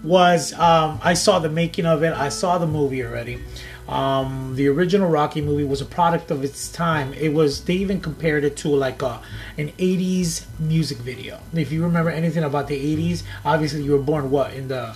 was. 0.03 0.53
Um, 0.53 0.99
I 1.03 1.13
saw 1.13 1.39
the 1.39 1.49
making 1.49 1.85
of 1.85 2.03
it. 2.03 2.13
I 2.13 2.29
saw 2.29 2.57
the 2.57 2.67
movie 2.67 3.03
already. 3.03 3.41
Um, 3.87 4.53
the 4.55 4.67
original 4.69 5.09
Rocky 5.09 5.41
movie 5.41 5.65
was 5.65 5.81
a 5.81 5.85
product 5.85 6.31
of 6.31 6.43
its 6.43 6.71
time. 6.71 7.13
It 7.13 7.33
was. 7.33 7.65
They 7.65 7.75
even 7.75 7.99
compared 7.99 8.43
it 8.43 8.55
to 8.57 8.69
like 8.69 9.01
a 9.01 9.21
an 9.57 9.69
'80s 9.73 10.45
music 10.59 10.99
video. 10.99 11.39
If 11.53 11.71
you 11.71 11.83
remember 11.83 12.09
anything 12.09 12.43
about 12.43 12.67
the 12.67 12.77
'80s, 12.95 13.23
obviously 13.43 13.83
you 13.83 13.91
were 13.91 13.97
born 13.99 14.31
what 14.31 14.53
in 14.53 14.67
the 14.67 14.95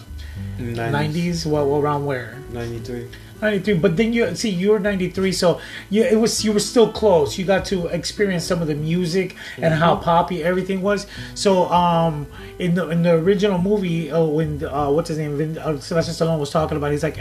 90s? 0.59 1.45
What 1.45 1.61
around 1.61 2.05
where? 2.05 2.38
93. 2.51 3.07
93 3.41 3.73
but 3.75 3.97
then 3.97 4.13
you 4.13 4.35
see 4.35 4.49
you're 4.49 4.79
93 4.79 5.31
so 5.31 5.59
you 5.89 6.03
it 6.03 6.19
was 6.19 6.43
you 6.43 6.51
were 6.51 6.59
still 6.59 6.91
close. 6.91 7.38
You 7.38 7.45
got 7.45 7.65
to 7.65 7.88
experience 7.88 8.45
some 8.45 8.61
of 8.61 8.67
the 8.67 8.75
music 8.75 9.35
and 9.57 9.73
how 9.73 9.95
poppy 9.95 10.43
everything 10.43 10.81
was. 10.81 11.07
So 11.35 11.69
um 11.69 12.27
in 12.59 12.75
the 12.75 12.89
in 12.89 13.03
the 13.03 13.13
original 13.13 13.59
movie 13.59 14.11
uh, 14.11 14.23
when 14.23 14.63
uh, 14.63 14.89
what's 14.89 15.09
his 15.09 15.17
name? 15.17 15.57
Uh, 15.59 15.79
Sylvester 15.79 16.13
Stallone 16.13 16.39
was 16.39 16.49
talking 16.49 16.77
about 16.77 16.91
he's 16.91 17.03
like 17.03 17.17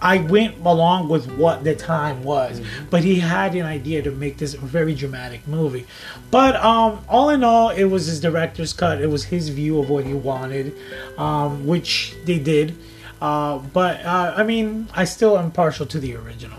I 0.00 0.18
went 0.18 0.58
along 0.64 1.08
with 1.08 1.30
what 1.36 1.64
the 1.64 1.74
time 1.74 2.22
was 2.24 2.60
but 2.90 3.04
he 3.04 3.20
had 3.20 3.54
an 3.54 3.66
idea 3.66 4.02
to 4.02 4.10
make 4.10 4.38
this 4.38 4.54
very 4.54 4.94
dramatic 4.94 5.46
movie. 5.46 5.86
But 6.30 6.56
um 6.56 7.04
all 7.08 7.30
in 7.30 7.44
all 7.44 7.70
it 7.70 7.84
was 7.84 8.06
his 8.06 8.20
director's 8.20 8.72
cut. 8.72 9.00
It 9.00 9.08
was 9.08 9.24
his 9.24 9.50
view 9.50 9.78
of 9.78 9.90
what 9.90 10.04
he 10.04 10.14
wanted 10.14 10.74
um 11.18 11.66
which 11.66 12.14
they 12.24 12.38
did 12.38 12.76
uh, 13.24 13.58
but 13.72 14.04
uh, 14.04 14.34
I 14.36 14.42
mean, 14.42 14.86
I 14.92 15.04
still 15.04 15.38
am 15.38 15.50
partial 15.50 15.86
to 15.86 15.98
the 15.98 16.14
original. 16.14 16.58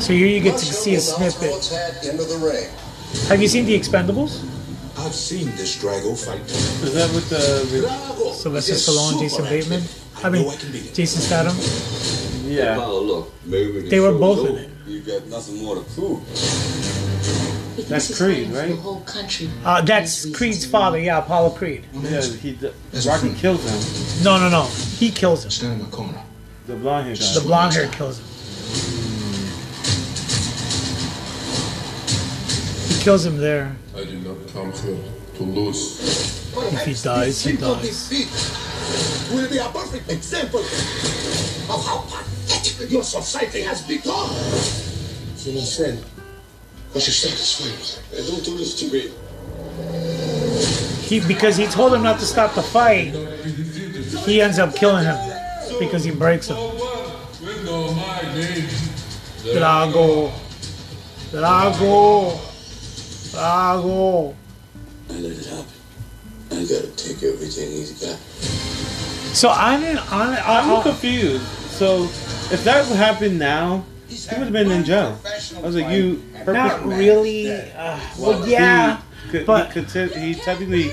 So 0.00 0.12
here 0.12 0.26
you 0.26 0.40
get 0.40 0.58
to 0.58 0.66
see 0.66 0.94
a 0.94 1.00
snippet. 1.00 1.56
Into 2.04 2.24
the 2.24 2.36
ring. 2.36 2.68
Have 3.28 3.40
you 3.40 3.48
seen 3.48 3.64
The 3.64 3.78
Expendables? 3.78 4.44
I've 4.98 5.14
seen 5.14 5.46
this 5.56 5.82
Drago 5.82 6.12
fight. 6.12 6.40
Is 6.42 6.92
that 6.92 7.10
with 7.14 7.30
the 7.30 8.34
Sylvester 8.34 8.74
Stallone, 8.74 9.20
Jason 9.20 9.44
Bateman. 9.44 9.82
I 10.22 10.28
mean, 10.28 10.50
Jason 10.92 11.22
Statham. 11.22 11.56
Yeah. 12.46 12.76
look, 12.76 13.32
maybe 13.46 13.88
They 13.88 14.00
were 14.00 14.12
both 14.12 14.48
in 14.50 14.56
it. 14.56 14.70
You 14.86 15.00
got 15.00 15.26
nothing 15.28 15.62
more 15.62 15.76
to 15.76 15.82
prove. 15.94 17.07
That's 17.86 18.16
Creed, 18.16 18.50
right? 18.50 18.68
The 18.70 18.76
whole 18.76 19.00
country. 19.02 19.48
Uh, 19.64 19.80
that's 19.82 20.26
Creed's 20.34 20.66
father. 20.66 20.98
Yeah, 20.98 21.18
Apollo 21.18 21.50
Creed. 21.50 21.84
Yeah, 21.94 22.22
he 22.22 22.52
d- 22.52 22.70
Rocky 23.06 23.32
kills 23.34 23.62
him. 23.64 24.24
No, 24.24 24.38
no, 24.38 24.48
no. 24.48 24.64
He 24.98 25.10
kills 25.10 25.44
him. 25.44 25.50
Stand 25.50 25.80
in 25.80 25.82
my 25.86 25.90
corner. 25.90 26.22
The 26.66 26.76
blonde 26.76 27.06
hair 27.06 27.16
guy. 27.16 27.34
The 27.34 27.40
blonde 27.40 27.74
hair 27.74 27.88
kills 27.88 28.18
him. 28.18 28.24
He 32.88 33.02
kills 33.02 33.24
him 33.24 33.38
there. 33.38 33.76
I 33.96 34.04
did 34.04 34.24
not 34.24 34.36
come 34.52 34.72
here 34.72 34.98
to 35.36 35.42
lose. 35.44 36.00
If 36.56 36.84
he 36.84 36.94
dies, 36.94 37.42
he 37.44 37.56
dies. 37.56 38.10
will 39.32 39.48
be 39.48 39.58
a 39.58 39.68
perfect 39.68 40.10
example 40.10 40.60
of 40.60 41.86
how 41.86 41.98
pathetic 42.08 42.90
your 42.90 43.04
society 43.04 43.62
has 43.62 43.82
become. 43.82 44.30
So 45.36 45.52
he 46.94 47.00
said, 47.00 47.30
What's 47.32 47.34
your 47.34 47.34
status, 47.34 48.02
Hey, 48.10 48.26
don't 48.26 48.44
do 48.44 48.56
this 48.56 48.78
to 48.80 48.92
me. 48.92 49.10
He 51.06 51.20
because 51.26 51.56
he 51.56 51.66
told 51.66 51.94
him 51.94 52.02
not 52.02 52.18
to 52.20 52.26
stop 52.26 52.54
the 52.54 52.62
fight. 52.62 53.14
He 54.24 54.42
ends 54.42 54.58
up 54.58 54.74
killing 54.74 55.04
him 55.04 55.16
because 55.78 56.04
he 56.04 56.10
breaks 56.10 56.48
him. 56.48 56.56
Drago, 59.44 60.30
Drago, 61.30 62.36
Drago. 63.32 64.34
I 65.10 65.12
let 65.14 65.32
it 65.32 65.46
happen. 65.46 65.64
I 66.50 66.64
gotta 66.64 66.90
take 66.96 67.22
everything 67.22 67.70
he's 67.70 67.92
got. 68.00 68.18
So 69.34 69.48
I 69.50 69.78
didn't. 69.78 70.12
I, 70.12 70.36
I, 70.36 70.60
I'm 70.60 70.82
confused. 70.82 71.44
So 71.70 72.04
if 72.50 72.64
that 72.64 72.86
would 72.88 72.96
happen 72.96 73.38
now, 73.38 73.84
He 74.08 74.16
would 74.36 74.44
have 74.44 74.52
been 74.52 74.70
in 74.70 74.84
jail. 74.84 75.18
I 75.24 75.60
was 75.60 75.76
like, 75.76 75.90
you. 75.94 76.22
Not 76.46 76.84
really. 76.84 77.50
Uh, 77.50 78.00
well, 78.18 78.48
yeah, 78.48 79.02
he, 79.24 79.30
could, 79.30 79.46
but 79.46 79.66
he, 79.68 79.72
could 79.74 79.88
te- 79.88 80.18
he 80.20 80.34
technically 80.34 80.90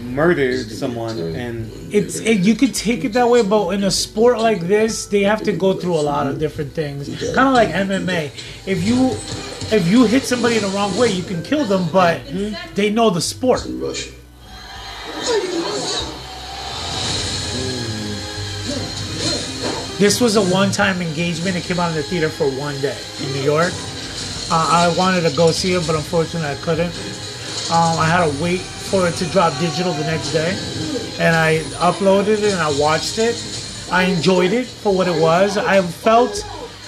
murdered 0.00 0.68
someone, 0.70 1.18
and 1.18 1.70
it's 1.92 2.18
it, 2.20 2.40
you 2.40 2.54
could 2.54 2.74
take 2.74 3.04
it 3.04 3.12
that 3.12 3.28
way. 3.28 3.42
But 3.42 3.70
in 3.70 3.84
a 3.84 3.90
sport 3.90 4.38
like 4.38 4.60
this, 4.62 5.06
they 5.06 5.22
have 5.22 5.42
to 5.44 5.52
go 5.52 5.74
through 5.74 5.94
a 5.94 6.02
lot 6.02 6.26
of 6.26 6.38
different 6.38 6.72
things. 6.72 7.08
Kind 7.34 7.48
of 7.48 7.54
like 7.54 7.68
MMA. 7.68 8.26
If 8.66 8.82
you 8.84 9.10
if 9.76 9.86
you 9.88 10.06
hit 10.06 10.24
somebody 10.24 10.56
in 10.56 10.62
the 10.62 10.68
wrong 10.68 10.96
way, 10.98 11.08
you 11.12 11.22
can 11.22 11.42
kill 11.42 11.64
them, 11.64 11.86
but 11.92 12.20
they 12.74 12.90
know 12.90 13.10
the 13.10 13.20
sport. 13.20 13.66
This 19.98 20.20
was 20.20 20.36
a 20.36 20.42
one-time 20.42 21.02
engagement. 21.02 21.56
It 21.56 21.64
came 21.64 21.80
out 21.80 21.90
in 21.90 21.96
the 21.96 22.04
theater 22.04 22.28
for 22.28 22.48
one 22.52 22.80
day 22.80 22.96
in 23.20 23.32
New 23.32 23.42
York. 23.42 23.72
Uh, 24.48 24.54
I 24.70 24.94
wanted 24.96 25.28
to 25.28 25.36
go 25.36 25.50
see 25.50 25.72
it, 25.72 25.84
but 25.88 25.96
unfortunately 25.96 26.48
I 26.48 26.54
couldn't. 26.62 26.94
Um, 27.72 27.98
I 27.98 28.06
had 28.06 28.30
to 28.30 28.40
wait 28.40 28.60
for 28.60 29.08
it 29.08 29.14
to 29.14 29.26
drop 29.26 29.58
digital 29.58 29.92
the 29.94 30.04
next 30.04 30.30
day, 30.30 30.56
and 31.18 31.34
I 31.34 31.58
uploaded 31.82 32.38
it 32.38 32.52
and 32.52 32.60
I 32.60 32.70
watched 32.78 33.18
it. 33.18 33.34
I 33.90 34.04
enjoyed 34.04 34.52
it 34.52 34.68
for 34.68 34.94
what 34.94 35.08
it 35.08 35.20
was. 35.20 35.58
I 35.58 35.82
felt, 35.82 36.46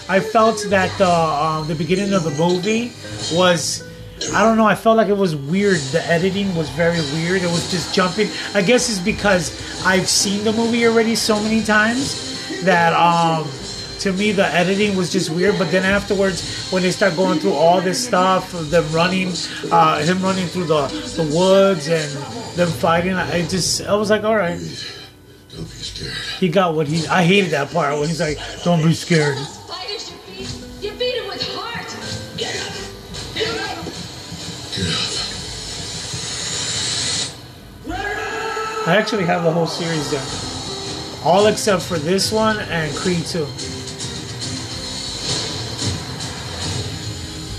I 0.09 0.21
felt 0.21 0.65
that 0.69 0.97
the 0.97 1.11
um, 1.11 1.67
the 1.67 1.75
beginning 1.75 2.15
of 2.15 2.23
the 2.23 2.31
movie 2.31 2.93
was. 3.35 3.89
I 4.33 4.45
don't 4.45 4.57
know. 4.57 4.67
I 4.67 4.77
felt 4.77 4.99
like 4.99 5.09
it 5.09 5.17
was 5.17 5.35
weird. 5.35 5.79
The 5.91 6.07
editing 6.07 6.55
was 6.55 6.69
very 6.71 7.01
weird. 7.15 7.43
It 7.43 7.51
was 7.51 7.73
just 7.73 7.93
jumping. 7.93 8.29
I 8.55 8.63
guess 8.63 8.89
it's 8.89 9.01
because 9.01 9.51
I've 9.85 10.09
seen 10.09 10.45
the 10.45 10.53
movie 10.53 10.87
already 10.87 11.17
so 11.17 11.41
many 11.43 11.65
times 11.65 12.30
that 12.63 12.93
um 12.93 13.49
to 13.99 14.13
me 14.13 14.33
the 14.33 14.47
editing 14.55 14.97
was 14.97 15.13
just 15.13 15.31
weird 15.31 15.59
but 15.59 15.71
then 15.71 15.85
afterwards 15.85 16.71
when 16.71 16.83
they 16.83 16.91
start 16.91 17.15
going 17.17 17.39
through 17.39 17.53
all 17.53 17.81
this 17.81 18.03
stuff 18.03 18.51
them 18.71 18.85
running 18.93 19.33
uh 19.71 20.01
him 20.01 20.23
running 20.23 20.47
through 20.47 20.65
the 20.65 20.87
the 21.17 21.37
woods 21.37 21.89
and 21.89 22.11
them 22.57 22.69
fighting 22.69 23.15
i 23.15 23.47
just 23.47 23.83
i 23.87 23.95
was 23.95 24.09
like 24.11 24.25
all 24.25 24.37
right 24.37 24.59
he 26.39 26.49
got 26.49 26.75
what 26.75 26.87
he 26.87 27.07
i 27.09 27.23
hated 27.23 27.51
that 27.51 27.71
part 27.71 27.99
when 27.99 28.09
he's 28.09 28.21
like 28.21 28.39
don't 28.65 28.83
be 28.83 28.95
scared. 28.95 29.37
You 30.81 30.93
beat, 30.93 31.15
him 31.15 31.29
with 31.29 31.43
heart. 31.55 31.95
Get 32.39 32.57
up. 32.57 32.73
i 38.87 38.97
actually 38.97 39.25
have 39.25 39.45
the 39.45 39.53
whole 39.53 39.67
series 39.67 40.11
done 40.11 40.50
all 41.25 41.47
except 41.47 41.83
for 41.83 41.99
this 41.99 42.33
one 42.33 42.59
and 42.59 42.95
creed 42.97 43.25
2 43.27 43.47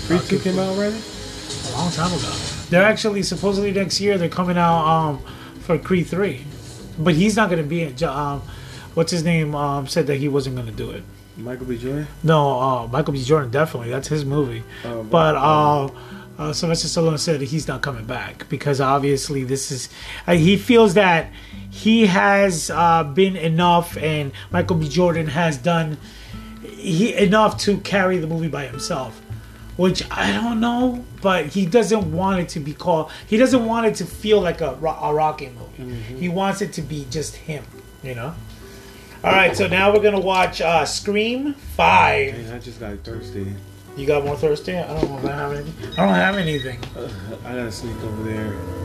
Creed 0.06 0.22
2 0.28 0.38
came 0.40 0.58
out 0.58 0.68
already? 0.68 1.00
a 1.72 1.76
long 1.76 1.90
time 1.90 2.12
ago. 2.12 2.30
They're 2.70 2.82
actually 2.82 3.22
supposedly 3.22 3.72
next 3.72 4.00
year 4.00 4.18
they're 4.18 4.28
coming 4.28 4.58
out 4.58 4.86
um, 4.86 5.24
for 5.60 5.78
Creed 5.78 6.06
three, 6.06 6.44
but 6.98 7.14
he's 7.14 7.36
not 7.36 7.50
going 7.50 7.62
to 7.62 7.68
be 7.68 7.82
in. 7.82 8.02
Um, 8.04 8.42
what's 8.94 9.10
his 9.10 9.24
name? 9.24 9.54
Um, 9.54 9.86
said 9.86 10.06
that 10.06 10.16
he 10.16 10.28
wasn't 10.28 10.56
going 10.56 10.68
to 10.68 10.72
do 10.72 10.90
it. 10.90 11.02
Michael 11.36 11.66
B. 11.66 11.78
Jordan. 11.78 12.06
No, 12.22 12.60
uh, 12.60 12.86
Michael 12.88 13.14
B. 13.14 13.22
Jordan 13.22 13.50
definitely. 13.50 13.90
That's 13.90 14.08
his 14.08 14.24
movie. 14.24 14.62
Oh, 14.84 15.02
but 15.02 15.34
uh, 15.34 15.88
uh, 16.38 16.52
Sylvester 16.52 16.88
Stallone 16.88 17.18
said 17.18 17.40
he's 17.40 17.66
not 17.68 17.80
coming 17.82 18.04
back 18.04 18.48
because 18.48 18.80
obviously 18.80 19.44
this 19.44 19.70
is. 19.70 19.88
Uh, 20.26 20.34
he 20.34 20.56
feels 20.56 20.94
that 20.94 21.30
he 21.72 22.06
has 22.06 22.70
uh, 22.70 23.02
been 23.02 23.34
enough, 23.34 23.96
and 23.96 24.30
Michael 24.50 24.76
B. 24.76 24.88
Jordan 24.88 25.26
has 25.28 25.56
done 25.56 25.96
he 26.62 27.14
enough 27.14 27.58
to 27.60 27.78
carry 27.78 28.18
the 28.18 28.26
movie 28.26 28.48
by 28.48 28.66
himself. 28.66 29.18
Which 29.76 30.04
I 30.10 30.32
don't 30.32 30.60
know, 30.60 31.02
but 31.22 31.46
he 31.46 31.64
doesn't 31.64 32.12
want 32.12 32.40
it 32.40 32.50
to 32.50 32.60
be 32.60 32.74
called. 32.74 33.10
He 33.26 33.38
doesn't 33.38 33.64
want 33.64 33.86
it 33.86 33.94
to 33.96 34.04
feel 34.04 34.38
like 34.38 34.60
a, 34.60 34.72
a 34.74 35.14
Rocky 35.14 35.48
movie. 35.48 35.94
He 36.18 36.28
wants 36.28 36.60
it 36.60 36.74
to 36.74 36.82
be 36.82 37.06
just 37.10 37.36
him, 37.36 37.64
you 38.02 38.14
know. 38.14 38.34
All 39.24 39.32
right, 39.32 39.56
so 39.56 39.66
now 39.68 39.90
we're 39.92 40.02
gonna 40.02 40.20
watch 40.20 40.60
uh, 40.60 40.84
Scream 40.84 41.54
Five. 41.54 42.34
Dang, 42.34 42.52
I 42.52 42.58
just 42.58 42.80
got 42.80 42.98
thirsty. 42.98 43.54
You 43.96 44.06
got 44.06 44.24
more 44.26 44.36
thirsty? 44.36 44.76
I 44.76 44.86
don't 44.86 45.10
know 45.10 45.18
if 45.18 45.24
I 45.24 45.36
have 45.36 45.52
anything. 45.52 45.92
I 45.92 46.06
don't 46.06 46.14
have 46.14 46.36
anything. 46.36 46.78
Uh, 46.94 47.08
I 47.46 47.54
gotta 47.54 47.72
sneak 47.72 47.96
over 48.02 48.22
there. 48.24 48.81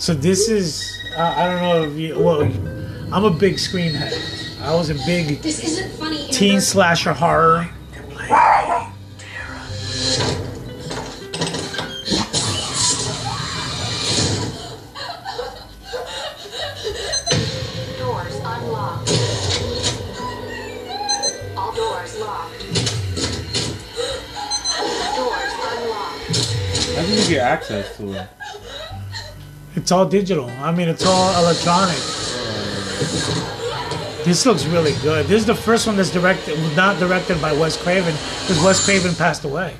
So 0.00 0.14
this 0.14 0.48
is 0.48 0.98
I 1.16 1.44
I 1.44 1.46
don't 1.48 1.60
know 1.62 1.82
if 1.84 1.96
you. 1.98 2.18
Well, 2.18 2.42
I'm 3.12 3.24
a 3.24 3.30
big 3.30 3.58
Scream 3.58 3.92
head. 3.92 4.14
I 4.62 4.74
was 4.74 4.88
a 4.88 4.94
big 5.06 5.42
This 5.42 5.62
isn't 5.62 5.90
funny. 5.98 6.26
teen 6.32 6.52
Amber. 6.52 6.60
slasher 6.62 7.12
horror. 7.12 7.68
Doors 17.98 18.34
unlocked. 18.44 19.10
All 21.56 21.72
doors 21.74 22.18
locked. 22.20 22.60
Doors 25.16 25.54
unlocked. 25.70 26.36
How 26.96 27.02
did 27.02 27.18
you 27.24 27.28
get 27.30 27.42
access 27.42 27.96
to 27.96 28.12
it? 28.14 28.28
It's 29.76 29.92
all 29.92 30.06
digital. 30.06 30.50
I 30.50 30.72
mean, 30.72 30.88
it's 30.88 31.06
all 31.06 31.42
electronic. 31.42 31.96
This 34.24 34.44
looks 34.44 34.66
really 34.66 34.92
good. 35.02 35.26
This 35.26 35.40
is 35.40 35.46
the 35.46 35.54
first 35.54 35.86
one 35.86 35.96
that's 35.96 36.10
directed, 36.10 36.58
not 36.76 36.98
directed 36.98 37.40
by 37.40 37.52
Wes 37.52 37.80
Craven, 37.80 38.14
because 38.42 38.62
Wes 38.62 38.84
Craven 38.84 39.14
passed 39.14 39.44
away. 39.44 39.76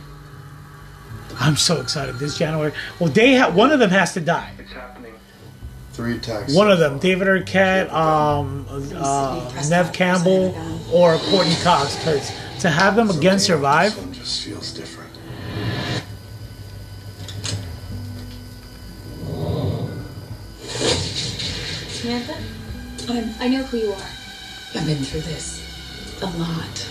I'm 1.38 1.56
so 1.56 1.80
excited 1.80 2.16
this 2.18 2.38
January. 2.38 2.72
Well, 2.98 3.10
they 3.10 3.36
ha- 3.36 3.50
one 3.50 3.72
of 3.72 3.78
them 3.80 3.90
has 3.90 4.12
to 4.14 4.20
die. 4.20 4.52
It's 4.58 4.72
happening. 4.72 5.14
Three 5.92 6.16
attacks. 6.16 6.54
One 6.54 6.70
of 6.70 6.78
them, 6.78 6.98
David 6.98 7.28
Arquette, 7.28 7.90
um, 7.92 8.66
uh, 8.94 9.50
Neve 9.68 9.92
Campbell, 9.92 10.54
or 10.92 11.16
Courteney 11.18 11.56
Cox, 11.62 11.96
because 11.96 12.30
to 12.60 12.70
have 12.70 12.94
them 12.94 13.10
again 13.10 13.38
survive, 13.38 13.94
just 14.12 14.42
feels 14.44 14.72
different. 14.72 14.99
Samantha, 22.10 23.12
I'm, 23.12 23.30
I 23.38 23.46
know 23.46 23.62
who 23.62 23.76
you 23.76 23.92
are. 23.92 24.10
I've 24.74 24.84
been 24.84 24.96
through 24.98 25.20
this 25.20 25.62
a 26.20 26.26
lot. 26.26 26.88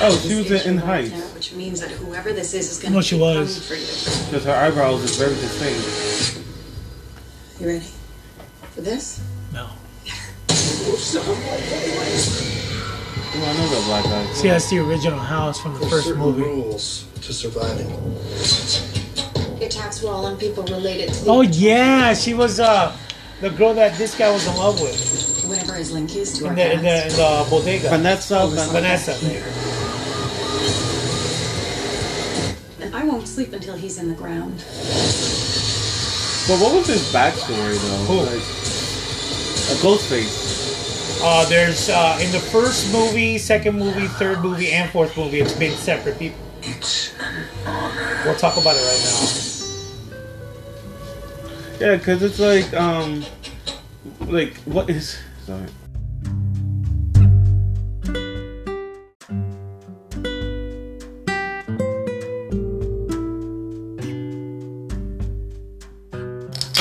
Oh, 0.00 0.18
she 0.26 0.36
was 0.36 0.50
in, 0.64 0.70
in 0.72 0.78
Heights. 0.78 1.34
Which 1.34 1.52
means 1.52 1.80
that 1.82 1.90
whoever 1.90 2.32
this 2.32 2.54
is 2.54 2.70
is 2.72 2.78
going 2.78 2.94
No, 2.94 3.00
to 3.00 3.06
she 3.06 3.16
keep 3.16 3.24
coming 3.24 3.40
was. 3.40 3.68
for 3.68 3.74
you. 3.74 4.24
Because 4.30 4.44
her 4.46 4.54
eyebrows 4.54 5.02
is 5.02 5.16
very 5.16 5.34
distinct. 5.34 6.40
You 7.60 7.66
ready 7.66 7.84
for 8.74 8.80
this? 8.80 9.20
no. 9.52 9.68
Oh, 9.68 10.62
I 13.38 13.52
know 13.52 13.68
that 13.68 13.82
black 13.84 14.04
guy. 14.04 14.32
See, 14.32 14.48
that's 14.48 14.70
the 14.70 14.78
original 14.78 15.18
house 15.18 15.60
from 15.60 15.74
the 15.74 15.80
There's 15.80 15.90
first 15.92 16.06
certain 16.06 16.22
movie. 16.22 16.40
rules 16.40 17.04
to 17.20 17.34
surviving. 17.34 17.88
The 19.58 19.66
attacks 19.66 20.02
were 20.02 20.08
all 20.08 20.24
on 20.24 20.38
people 20.38 20.64
related 20.64 21.12
to 21.12 21.24
Oh 21.28 21.42
yeah, 21.42 22.14
she 22.14 22.32
was 22.32 22.60
uh 22.60 22.96
the 23.40 23.50
girl 23.50 23.74
that 23.74 23.96
this 23.98 24.16
guy 24.16 24.30
was 24.32 24.46
in 24.46 24.56
love 24.56 24.80
with 24.80 25.44
whatever 25.46 25.76
is 25.76 25.92
linked 25.92 26.14
is 26.14 26.38
to 26.38 26.46
our 26.46 26.52
in 26.52 26.56
the 26.56 26.72
in 26.72 26.82
the, 26.82 26.96
in 26.96 27.02
past. 27.02 27.16
the 27.16 27.46
bodega. 27.50 27.88
Vanessa. 27.90 28.46
Vanessa. 28.46 29.12
And 32.80 32.94
I 32.94 33.04
won't 33.04 33.28
sleep 33.28 33.52
until 33.52 33.76
he's 33.76 33.98
in 33.98 34.08
the 34.08 34.14
ground. 34.14 34.64
But 36.48 36.60
what 36.60 36.74
was 36.74 36.86
his 36.86 37.12
backstory 37.12 37.76
though? 37.76 38.04
Who? 38.06 38.20
Like, 38.20 38.42
a 39.66 39.74
Ghostface. 39.82 41.20
Uh, 41.22 41.44
there's 41.48 41.88
uh, 41.88 42.18
in 42.20 42.30
the 42.30 42.38
first 42.38 42.92
movie, 42.92 43.38
second 43.38 43.78
movie, 43.78 44.06
third 44.06 44.40
movie, 44.40 44.70
and 44.70 44.90
fourth 44.90 45.16
movie, 45.16 45.40
it's 45.40 45.54
been 45.54 45.76
separate 45.76 46.18
people. 46.18 46.38
We'll 48.24 48.36
talk 48.36 48.56
about 48.56 48.76
it 48.76 48.84
right 48.84 49.00
now. 49.02 49.55
Yeah, 51.78 51.96
because 51.96 52.22
it's 52.22 52.38
like, 52.38 52.72
um, 52.72 53.22
like 54.20 54.56
what 54.64 54.88
is? 54.88 55.18
Sorry. 55.44 55.66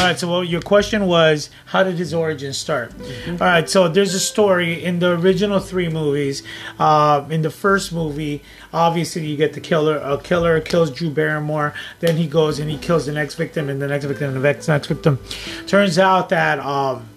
All 0.06 0.12
right. 0.12 0.20
So 0.20 0.30
well, 0.30 0.43
your 0.43 0.62
question 0.62 1.08
was, 1.08 1.50
how 1.66 1.84
did 1.84 1.96
his 1.98 2.14
origin 2.14 2.54
start? 2.54 2.93
All 3.28 3.38
right. 3.38 3.68
So 3.68 3.88
there's 3.88 4.14
a 4.14 4.20
story 4.20 4.84
in 4.84 5.00
the 5.00 5.14
original 5.14 5.60
three 5.60 5.89
movies. 5.89 6.43
Uh, 6.78 7.26
in 7.30 7.41
the 7.41 7.50
first 7.50 7.91
movie, 7.91 8.43
obviously 8.76 9.26
you 9.26 9.38
get 9.38 9.54
the 9.54 9.62
killer. 9.62 9.98
A 9.98 10.20
killer 10.22 10.60
kills 10.60 10.92
Drew 10.92 11.10
Barrymore. 11.10 11.74
Then 12.02 12.18
he 12.18 12.28
goes 12.28 12.60
and 12.60 12.70
he 12.70 12.78
kills 12.78 13.06
the 13.06 13.14
next 13.14 13.36
victim, 13.36 13.70
and 13.70 13.82
the 13.82 13.88
next 13.88 14.06
victim, 14.06 14.28
and 14.28 14.38
the 14.38 14.42
next 14.42 14.68
next 14.68 14.88
victim. 14.88 15.20
Turns 15.66 15.98
out 15.98 16.30
that 16.30 16.60
um, 16.60 17.08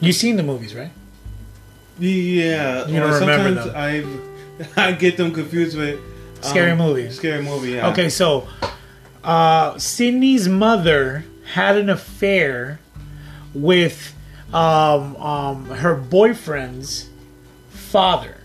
you've 0.00 0.16
seen 0.16 0.36
the 0.36 0.42
movies, 0.42 0.74
right? 0.74 0.90
Yeah, 1.98 2.86
You 2.88 2.98
don't 2.98 3.20
remember 3.20 3.60
sometimes 3.60 3.74
I 4.76 4.86
I 4.88 4.92
get 4.92 5.16
them 5.18 5.32
confused 5.32 5.76
with 5.76 5.96
um, 5.98 6.42
Scary 6.42 6.74
movies. 6.74 7.16
Scary 7.16 7.42
movie. 7.42 7.72
Yeah. 7.72 7.90
Okay, 7.90 8.08
so 8.08 8.48
uh, 9.22 9.78
Sidney's 9.78 10.48
mother 10.48 11.24
had 11.52 11.76
an 11.76 11.90
affair 11.90 12.80
with 13.52 14.14
um, 14.54 15.16
um, 15.16 15.66
her 15.66 15.94
boyfriend's 15.94 17.10
father. 17.68 18.39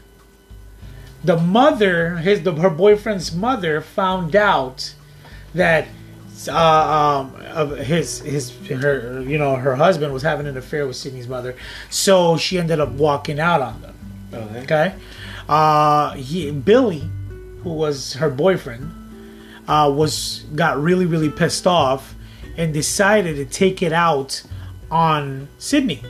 The 1.26 1.38
mother, 1.38 2.18
his 2.18 2.44
the, 2.44 2.54
her 2.54 2.70
boyfriend's 2.70 3.34
mother, 3.36 3.82
found 3.82 4.36
out 4.36 4.94
that 5.54 5.88
uh, 6.48 6.54
um, 6.54 7.36
of 7.54 7.78
his 7.78 8.20
his 8.20 8.56
her 8.68 9.22
you 9.22 9.38
know 9.38 9.56
her 9.56 9.76
husband 9.76 10.14
was 10.14 10.22
having 10.22 10.48
an 10.48 10.58
affair 10.58 10.86
with 10.86 10.96
Sidney's 10.96 11.28
mother, 11.28 11.56
so 11.90 12.38
she 12.38 12.60
ended 12.60 12.80
up 12.80 12.92
walking 12.92 13.40
out 13.40 13.62
on 13.62 13.82
them. 13.82 13.96
Okay. 14.34 14.62
Okay. 14.62 14.96
Uh, 15.48 16.12
he 16.14 16.52
Billy, 16.52 17.10
who 17.64 17.72
was 17.72 18.14
her 18.14 18.30
boyfriend, 18.30 18.92
uh, 19.68 19.92
was 19.96 20.46
got 20.56 20.80
really 20.80 21.06
really 21.06 21.30
pissed 21.30 21.66
off 21.66 22.16
and 22.58 22.74
decided 22.74 23.36
to 23.38 23.46
take 23.46 23.82
it 23.82 23.94
out 23.94 24.44
on 24.92 25.48
Sidney 25.58 26.02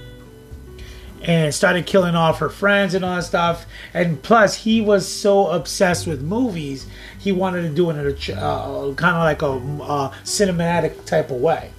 and 1.26 1.54
started 1.54 1.88
killing 1.88 2.16
off 2.16 2.38
her 2.40 2.50
friends 2.50 2.94
and 2.94 3.04
all 3.04 3.16
that 3.16 3.24
stuff. 3.24 3.66
And 3.94 4.22
plus, 4.22 4.56
he 4.56 4.80
was 4.80 5.08
so 5.08 5.48
obsessed 5.48 6.06
with 6.06 6.22
movies, 6.22 6.86
he 7.20 7.32
wanted 7.32 7.64
to 7.64 7.70
do 7.70 7.90
it 7.90 7.98
in 7.98 8.06
a 8.06 8.40
uh, 8.40 8.94
kind 8.94 9.16
of 9.16 9.24
like 9.24 9.42
a 9.42 9.84
uh, 9.84 10.12
cinematic 10.24 11.06
type 11.06 11.32
of 11.32 11.42
way. 11.42 11.72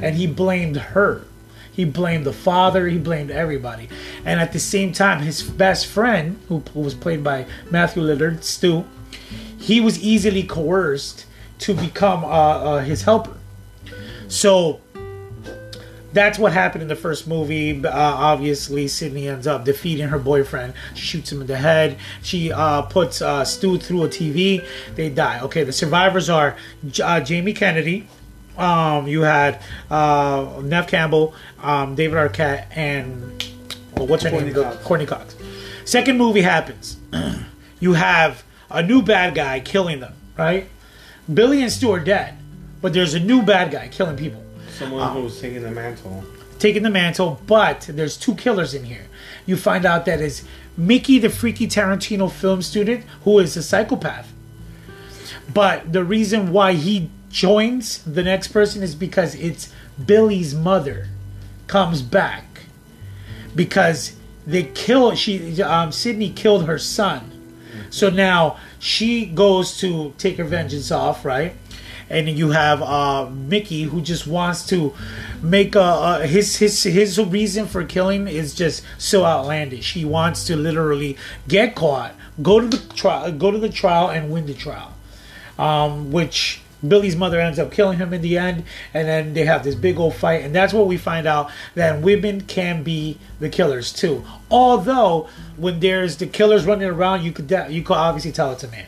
And 0.00 0.16
he 0.16 0.26
blamed 0.26 0.76
her. 0.76 1.24
He 1.70 1.84
blamed 1.84 2.24
the 2.24 2.32
father. 2.32 2.88
He 2.88 2.98
blamed 2.98 3.30
everybody. 3.30 3.88
And 4.24 4.40
at 4.40 4.52
the 4.52 4.60
same 4.60 4.92
time, 4.92 5.20
his 5.20 5.42
best 5.42 5.86
friend, 5.86 6.40
who, 6.48 6.60
who 6.72 6.80
was 6.80 6.94
played 6.94 7.22
by 7.22 7.46
Matthew 7.70 8.02
Lillard, 8.02 8.42
Stu, 8.42 8.84
he 9.58 9.80
was 9.80 9.98
easily 10.02 10.44
coerced 10.44 11.26
to 11.58 11.74
become 11.74 12.24
uh, 12.24 12.28
uh, 12.28 12.78
his 12.80 13.02
helper. 13.02 13.36
So 14.28 14.80
that's 16.14 16.38
what 16.38 16.52
happened 16.52 16.82
in 16.82 16.88
the 16.88 16.96
first 16.96 17.26
movie. 17.26 17.84
Uh, 17.84 17.90
obviously, 17.92 18.88
Sidney 18.88 19.28
ends 19.28 19.46
up 19.46 19.64
defeating 19.64 20.08
her 20.08 20.18
boyfriend. 20.18 20.72
She 20.94 21.02
shoots 21.02 21.32
him 21.32 21.40
in 21.40 21.48
the 21.48 21.56
head. 21.56 21.98
She 22.22 22.52
uh, 22.52 22.82
puts 22.82 23.20
uh, 23.20 23.44
Stu 23.44 23.78
through 23.78 24.04
a 24.04 24.08
TV. 24.08 24.64
They 24.94 25.10
die. 25.10 25.40
Okay, 25.40 25.64
the 25.64 25.72
survivors 25.72 26.30
are 26.30 26.56
J- 26.88 27.02
uh, 27.02 27.20
Jamie 27.20 27.52
Kennedy. 27.52 28.06
Um, 28.56 29.08
you 29.08 29.22
had 29.22 29.60
uh, 29.90 30.60
Neve 30.62 30.86
Campbell, 30.86 31.34
um, 31.60 31.96
David 31.96 32.16
Arquette, 32.16 32.66
and 32.70 33.44
well, 33.96 34.06
what's 34.06 34.22
her 34.22 34.30
Courteney 34.30 34.52
name? 34.52 34.62
Cox. 34.62 34.84
Courteney 34.84 35.06
Cox. 35.06 35.36
Second 35.84 36.16
movie 36.16 36.42
happens. 36.42 36.96
you 37.80 37.94
have 37.94 38.44
a 38.70 38.82
new 38.82 39.02
bad 39.02 39.34
guy 39.34 39.58
killing 39.58 39.98
them. 39.98 40.14
Right? 40.38 40.68
Billy 41.32 41.62
and 41.62 41.72
Stu 41.72 41.90
are 41.90 42.00
dead, 42.00 42.38
but 42.80 42.92
there's 42.92 43.14
a 43.14 43.20
new 43.20 43.42
bad 43.42 43.72
guy 43.72 43.88
killing 43.88 44.16
people 44.16 44.43
Someone 44.74 45.12
who's 45.12 45.40
taking 45.40 45.62
the 45.62 45.70
mantle. 45.70 46.24
taking 46.58 46.82
the 46.82 46.90
mantle, 46.90 47.40
but 47.46 47.82
there's 47.82 48.16
two 48.16 48.34
killers 48.34 48.74
in 48.74 48.84
here. 48.84 49.06
You 49.46 49.56
find 49.56 49.84
out 49.84 50.04
that 50.06 50.20
is 50.20 50.42
Mickey, 50.76 51.18
the 51.18 51.30
freaky 51.30 51.68
Tarantino 51.68 52.30
film 52.30 52.60
student, 52.62 53.04
who 53.22 53.38
is 53.38 53.56
a 53.56 53.62
psychopath. 53.62 54.32
But 55.52 55.92
the 55.92 56.02
reason 56.04 56.52
why 56.52 56.72
he 56.72 57.10
joins 57.30 58.02
the 58.04 58.22
next 58.22 58.48
person 58.48 58.82
is 58.82 58.94
because 58.94 59.34
it's 59.36 59.72
Billy's 60.04 60.54
mother 60.54 61.08
comes 61.66 62.02
back 62.02 62.62
because 63.54 64.16
they 64.46 64.64
kill 64.64 65.14
she 65.14 65.62
um, 65.62 65.92
Sidney 65.92 66.30
killed 66.30 66.66
her 66.66 66.78
son. 66.78 67.30
So 67.90 68.10
now 68.10 68.56
she 68.78 69.26
goes 69.26 69.76
to 69.78 70.14
take 70.18 70.36
her 70.38 70.44
vengeance 70.44 70.90
off, 70.90 71.24
right? 71.24 71.54
And 72.14 72.28
you 72.28 72.50
have 72.50 72.80
uh, 72.80 73.28
Mickey 73.28 73.82
who 73.82 74.00
just 74.00 74.24
wants 74.24 74.64
to 74.68 74.94
make 75.42 75.74
a, 75.74 76.20
a 76.22 76.26
his 76.26 76.56
his 76.56 76.82
his 76.84 77.18
reason 77.18 77.66
for 77.66 77.84
killing 77.84 78.28
is 78.28 78.54
just 78.54 78.84
so 78.98 79.24
outlandish. 79.24 79.94
He 79.94 80.04
wants 80.04 80.44
to 80.46 80.54
literally 80.54 81.16
get 81.48 81.74
caught, 81.74 82.14
go 82.40 82.60
to 82.60 82.68
the 82.68 82.94
trial, 82.94 83.32
go 83.32 83.50
to 83.50 83.58
the 83.58 83.68
trial, 83.68 84.08
and 84.08 84.30
win 84.30 84.46
the 84.46 84.54
trial. 84.54 84.92
Um, 85.58 86.12
which 86.12 86.62
Billy's 86.86 87.16
mother 87.16 87.40
ends 87.40 87.58
up 87.58 87.72
killing 87.72 87.98
him 87.98 88.12
in 88.12 88.22
the 88.22 88.38
end, 88.38 88.64
and 88.92 89.08
then 89.08 89.34
they 89.34 89.44
have 89.44 89.64
this 89.64 89.74
big 89.74 89.98
old 89.98 90.14
fight, 90.14 90.42
and 90.42 90.54
that's 90.54 90.72
what 90.72 90.86
we 90.86 90.96
find 90.96 91.26
out 91.26 91.50
that 91.74 92.00
women 92.00 92.42
can 92.42 92.82
be 92.82 93.18
the 93.40 93.48
killers 93.48 93.92
too. 93.92 94.24
Although 94.50 95.28
when 95.56 95.80
there's 95.80 96.16
the 96.18 96.26
killers 96.26 96.64
running 96.64 96.88
around, 96.88 97.24
you 97.24 97.32
could 97.32 97.50
you 97.70 97.82
could 97.82 97.96
obviously 97.96 98.32
tell 98.32 98.52
it's 98.52 98.64
a 98.64 98.68
man. 98.68 98.86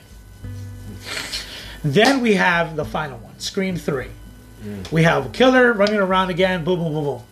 Then 1.93 2.21
we 2.21 2.35
have 2.35 2.77
the 2.77 2.85
final 2.85 3.19
one, 3.19 3.39
Scream 3.39 3.77
Three. 3.77 4.09
We 4.91 5.05
have 5.05 5.27
a 5.27 5.29
killer 5.29 5.73
running 5.73 6.01
around 6.01 6.31
again, 6.31 6.65
boom, 6.65 6.81
boom, 6.81 6.93
boom, 6.93 7.05
boom. 7.05 7.23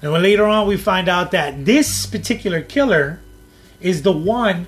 And 0.00 0.12
when 0.12 0.22
later 0.22 0.44
on 0.44 0.66
we 0.66 0.76
find 0.76 1.08
out 1.08 1.32
that 1.32 1.64
this 1.64 2.06
particular 2.06 2.62
killer 2.62 3.20
is 3.80 4.02
the 4.02 4.12
one 4.12 4.66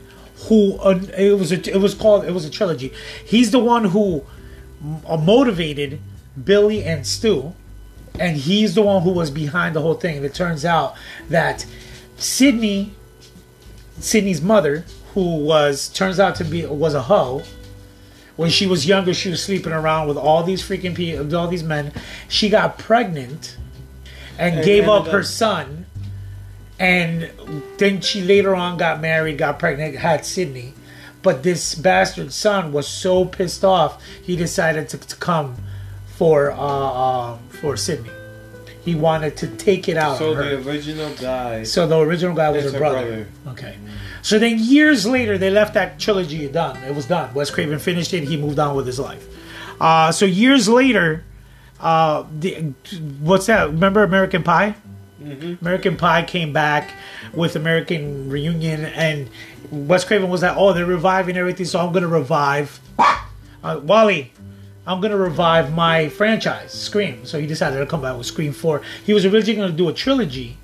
who 0.48 0.76
uh, 0.78 1.00
it 1.16 1.38
was 1.38 1.52
a, 1.52 1.70
it 1.70 1.80
was 1.80 1.94
called 1.94 2.24
it 2.24 2.32
was 2.32 2.44
a 2.44 2.50
trilogy. 2.50 2.92
He's 3.24 3.50
the 3.50 3.58
one 3.58 3.86
who 3.86 4.24
uh, 5.06 5.16
motivated 5.16 6.00
Billy 6.42 6.84
and 6.84 7.06
Stu, 7.06 7.54
and 8.18 8.36
he's 8.36 8.74
the 8.74 8.82
one 8.82 9.02
who 9.02 9.10
was 9.10 9.30
behind 9.30 9.74
the 9.76 9.80
whole 9.80 9.94
thing. 9.94 10.18
And 10.18 10.26
it 10.26 10.34
turns 10.34 10.64
out 10.64 10.94
that 11.28 11.64
Sidney, 12.16 12.92
Sidney's 13.98 14.42
mother, 14.42 14.84
who 15.14 15.36
was 15.36 15.88
turns 15.88 16.18
out 16.20 16.34
to 16.36 16.44
be 16.44 16.66
was 16.66 16.94
a 16.94 17.02
hoe. 17.02 17.42
When 18.40 18.48
she 18.48 18.66
was 18.66 18.86
younger, 18.86 19.12
she 19.12 19.28
was 19.28 19.42
sleeping 19.42 19.74
around 19.74 20.08
with 20.08 20.16
all 20.16 20.42
these 20.42 20.62
freaking 20.66 20.94
people, 20.94 21.36
all 21.36 21.46
these 21.46 21.62
men. 21.62 21.92
She 22.26 22.48
got 22.48 22.78
pregnant 22.78 23.58
and, 24.38 24.56
And 24.56 24.64
gave 24.64 24.88
up 24.88 25.08
her 25.08 25.22
son. 25.22 25.84
And 26.78 27.30
then 27.76 28.00
she 28.00 28.22
later 28.22 28.54
on 28.54 28.78
got 28.78 29.02
married, 29.02 29.36
got 29.36 29.58
pregnant, 29.58 29.94
had 29.96 30.24
Sidney. 30.24 30.72
But 31.20 31.42
this 31.42 31.74
bastard 31.74 32.32
son 32.32 32.72
was 32.72 32.88
so 32.88 33.26
pissed 33.26 33.62
off, 33.62 34.02
he 34.22 34.36
decided 34.36 34.88
to, 34.88 34.96
to 34.96 35.16
come 35.16 35.56
for 36.06 36.50
uh, 36.50 36.56
uh, 36.56 37.38
for 37.60 37.76
Sidney. 37.76 38.08
He 38.82 38.94
wanted 38.94 39.36
to 39.36 39.48
take 39.48 39.86
it 39.86 39.98
out 39.98 40.16
So 40.16 40.34
the 40.34 40.66
original 40.66 41.14
guy. 41.16 41.64
So 41.64 41.86
the 41.86 41.98
original 41.98 42.34
guy 42.34 42.48
was 42.48 42.64
her 42.64 42.72
her 42.72 42.78
brother. 42.78 43.28
Okay. 43.48 43.76
So 44.22 44.38
then 44.38 44.58
years 44.58 45.06
later, 45.06 45.38
they 45.38 45.50
left 45.50 45.74
that 45.74 45.98
trilogy 45.98 46.46
done. 46.48 46.76
It 46.84 46.94
was 46.94 47.06
done. 47.06 47.32
Wes 47.34 47.50
Craven 47.50 47.78
finished 47.78 48.12
it. 48.14 48.24
He 48.24 48.36
moved 48.36 48.58
on 48.58 48.74
with 48.76 48.86
his 48.86 48.98
life. 48.98 49.26
Uh, 49.80 50.12
so 50.12 50.26
years 50.26 50.68
later, 50.68 51.24
uh, 51.80 52.24
the, 52.38 52.72
what's 53.20 53.46
that? 53.46 53.68
Remember 53.70 54.02
American 54.02 54.42
Pie? 54.42 54.74
Mhm. 55.22 55.60
American 55.60 55.96
Pie 55.96 56.22
came 56.22 56.52
back 56.52 56.92
with 57.34 57.54
American 57.56 58.30
Reunion, 58.30 58.84
and 58.86 59.28
Wes 59.70 60.02
Craven 60.04 60.30
was 60.30 60.42
like, 60.42 60.54
"Oh, 60.56 60.72
they're 60.72 60.86
reviving 60.86 61.36
everything, 61.36 61.66
so 61.66 61.78
I'm 61.78 61.92
going 61.92 62.02
to 62.02 62.08
revive." 62.08 62.80
Uh, 63.62 63.78
Wally, 63.82 64.32
I'm 64.86 65.00
going 65.02 65.10
to 65.10 65.18
revive 65.18 65.74
my 65.74 66.08
franchise, 66.08 66.72
Scream. 66.72 67.26
So 67.26 67.38
he 67.38 67.46
decided 67.46 67.78
to 67.78 67.84
come 67.86 68.00
back 68.00 68.16
with 68.16 68.24
Scream 68.26 68.52
Four. 68.54 68.80
He 69.04 69.12
was 69.12 69.26
originally 69.26 69.56
going 69.56 69.70
to 69.70 69.76
do 69.76 69.88
a 69.90 69.92
trilogy, 69.92 70.56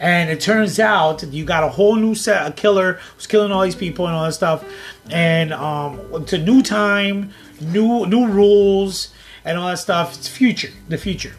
and 0.00 0.30
it 0.30 0.40
turns 0.40 0.78
out 0.78 1.22
you 1.22 1.44
got 1.44 1.64
a 1.64 1.68
whole 1.68 1.96
new 1.96 2.14
set, 2.14 2.46
a 2.46 2.52
killer 2.52 3.00
who's 3.14 3.26
killing 3.26 3.52
all 3.52 3.62
these 3.62 3.74
people 3.74 4.06
and 4.06 4.14
all 4.14 4.24
that 4.24 4.32
stuff, 4.32 4.64
and 5.10 5.52
um, 5.52 6.00
it's 6.12 6.32
a 6.32 6.38
new 6.38 6.62
time, 6.62 7.32
new 7.60 8.06
new 8.06 8.26
rules, 8.26 9.12
and 9.44 9.58
all 9.58 9.68
that 9.68 9.78
stuff. 9.78 10.16
It's 10.16 10.28
future, 10.28 10.70
the 10.88 10.98
future. 10.98 11.34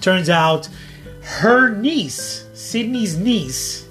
Turns 0.00 0.28
out, 0.28 0.68
her 1.22 1.74
niece, 1.74 2.46
Sidney's 2.54 3.16
niece, 3.16 3.88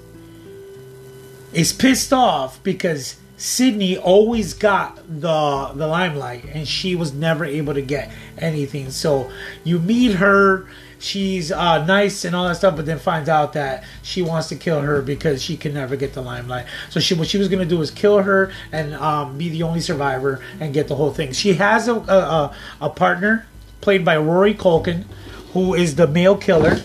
is 1.52 1.72
pissed 1.72 2.12
off 2.12 2.62
because 2.62 3.16
Sidney 3.36 3.96
always 3.96 4.52
got 4.52 4.96
the 5.08 5.70
the 5.74 5.86
limelight 5.86 6.44
and 6.44 6.66
she 6.66 6.96
was 6.96 7.12
never 7.12 7.44
able 7.44 7.74
to 7.74 7.82
get 7.82 8.10
anything. 8.38 8.90
So 8.90 9.30
you 9.62 9.78
meet 9.78 10.14
her, 10.16 10.66
she's 10.98 11.52
uh, 11.52 11.84
nice 11.84 12.24
and 12.24 12.34
all 12.34 12.48
that 12.48 12.56
stuff, 12.56 12.76
but 12.76 12.86
then 12.86 12.98
finds 12.98 13.28
out 13.28 13.52
that 13.54 13.84
she 14.02 14.22
wants 14.22 14.48
to 14.48 14.56
kill 14.56 14.80
her 14.80 15.02
because 15.02 15.42
she 15.42 15.56
can 15.56 15.74
never 15.74 15.96
get 15.96 16.12
the 16.14 16.20
limelight. 16.20 16.66
So 16.90 17.00
she 17.00 17.14
what 17.14 17.28
she 17.28 17.38
was 17.38 17.48
gonna 17.48 17.64
do 17.64 17.80
is 17.80 17.90
kill 17.90 18.22
her 18.22 18.52
and 18.72 18.94
um, 18.94 19.38
be 19.38 19.48
the 19.48 19.62
only 19.62 19.80
survivor 19.80 20.42
and 20.60 20.74
get 20.74 20.88
the 20.88 20.96
whole 20.96 21.12
thing. 21.12 21.32
She 21.32 21.54
has 21.54 21.88
a 21.88 21.94
a, 21.94 22.56
a, 22.80 22.90
partner 22.90 23.46
played 23.80 24.04
by 24.04 24.16
Rory 24.16 24.54
Culkin, 24.54 25.04
who 25.52 25.74
is 25.74 25.96
the 25.96 26.06
male 26.06 26.36
killer, 26.36 26.78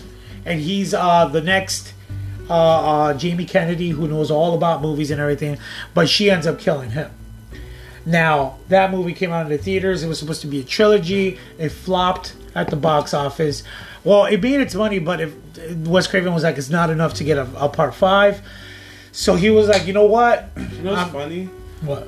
and 0.44 0.60
he's 0.60 0.94
uh, 0.94 1.26
the 1.26 1.40
next 1.40 1.94
uh, 2.48 2.54
uh, 2.54 3.14
Jamie 3.14 3.46
Kennedy, 3.46 3.90
who 3.90 4.06
knows 4.06 4.30
all 4.30 4.54
about 4.54 4.82
movies 4.82 5.10
and 5.10 5.20
everything, 5.20 5.58
but 5.94 6.08
she 6.08 6.30
ends 6.30 6.46
up 6.46 6.58
killing 6.58 6.90
him. 6.90 7.10
Now, 8.06 8.58
that 8.68 8.90
movie 8.90 9.14
came 9.14 9.32
out 9.32 9.46
in 9.46 9.48
the 9.52 9.58
theaters. 9.58 10.02
It 10.02 10.08
was 10.08 10.18
supposed 10.18 10.42
to 10.42 10.46
be 10.46 10.60
a 10.60 10.64
trilogy. 10.64 11.38
It 11.58 11.70
flopped 11.70 12.34
at 12.54 12.68
the 12.68 12.76
box 12.76 13.14
office. 13.14 13.62
Well, 14.04 14.26
it 14.26 14.42
made 14.42 14.60
its 14.60 14.74
money, 14.74 14.98
but 14.98 15.20
if 15.20 15.34
Wes 15.86 16.06
Craven 16.06 16.34
was 16.34 16.42
like, 16.42 16.58
it's 16.58 16.68
not 16.70 16.90
enough 16.90 17.14
to 17.14 17.24
get 17.24 17.38
a, 17.38 17.48
a 17.56 17.68
part 17.68 17.94
five. 17.94 18.42
So 19.12 19.34
he 19.34 19.50
was 19.50 19.68
like, 19.68 19.86
you 19.86 19.92
know 19.92 20.04
what? 20.06 20.50
You 20.56 20.82
know 20.82 20.92
what's 20.92 21.10
funny? 21.10 21.46
What? 21.82 22.06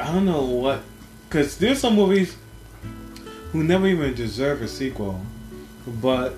I 0.00 0.12
don't 0.12 0.26
know 0.26 0.44
what, 0.44 0.80
because 1.28 1.56
there's 1.58 1.78
some 1.80 1.94
movies 1.94 2.36
who 3.52 3.64
never 3.64 3.86
even 3.86 4.14
deserve 4.14 4.62
a 4.62 4.68
sequel, 4.68 5.20
but 5.86 6.34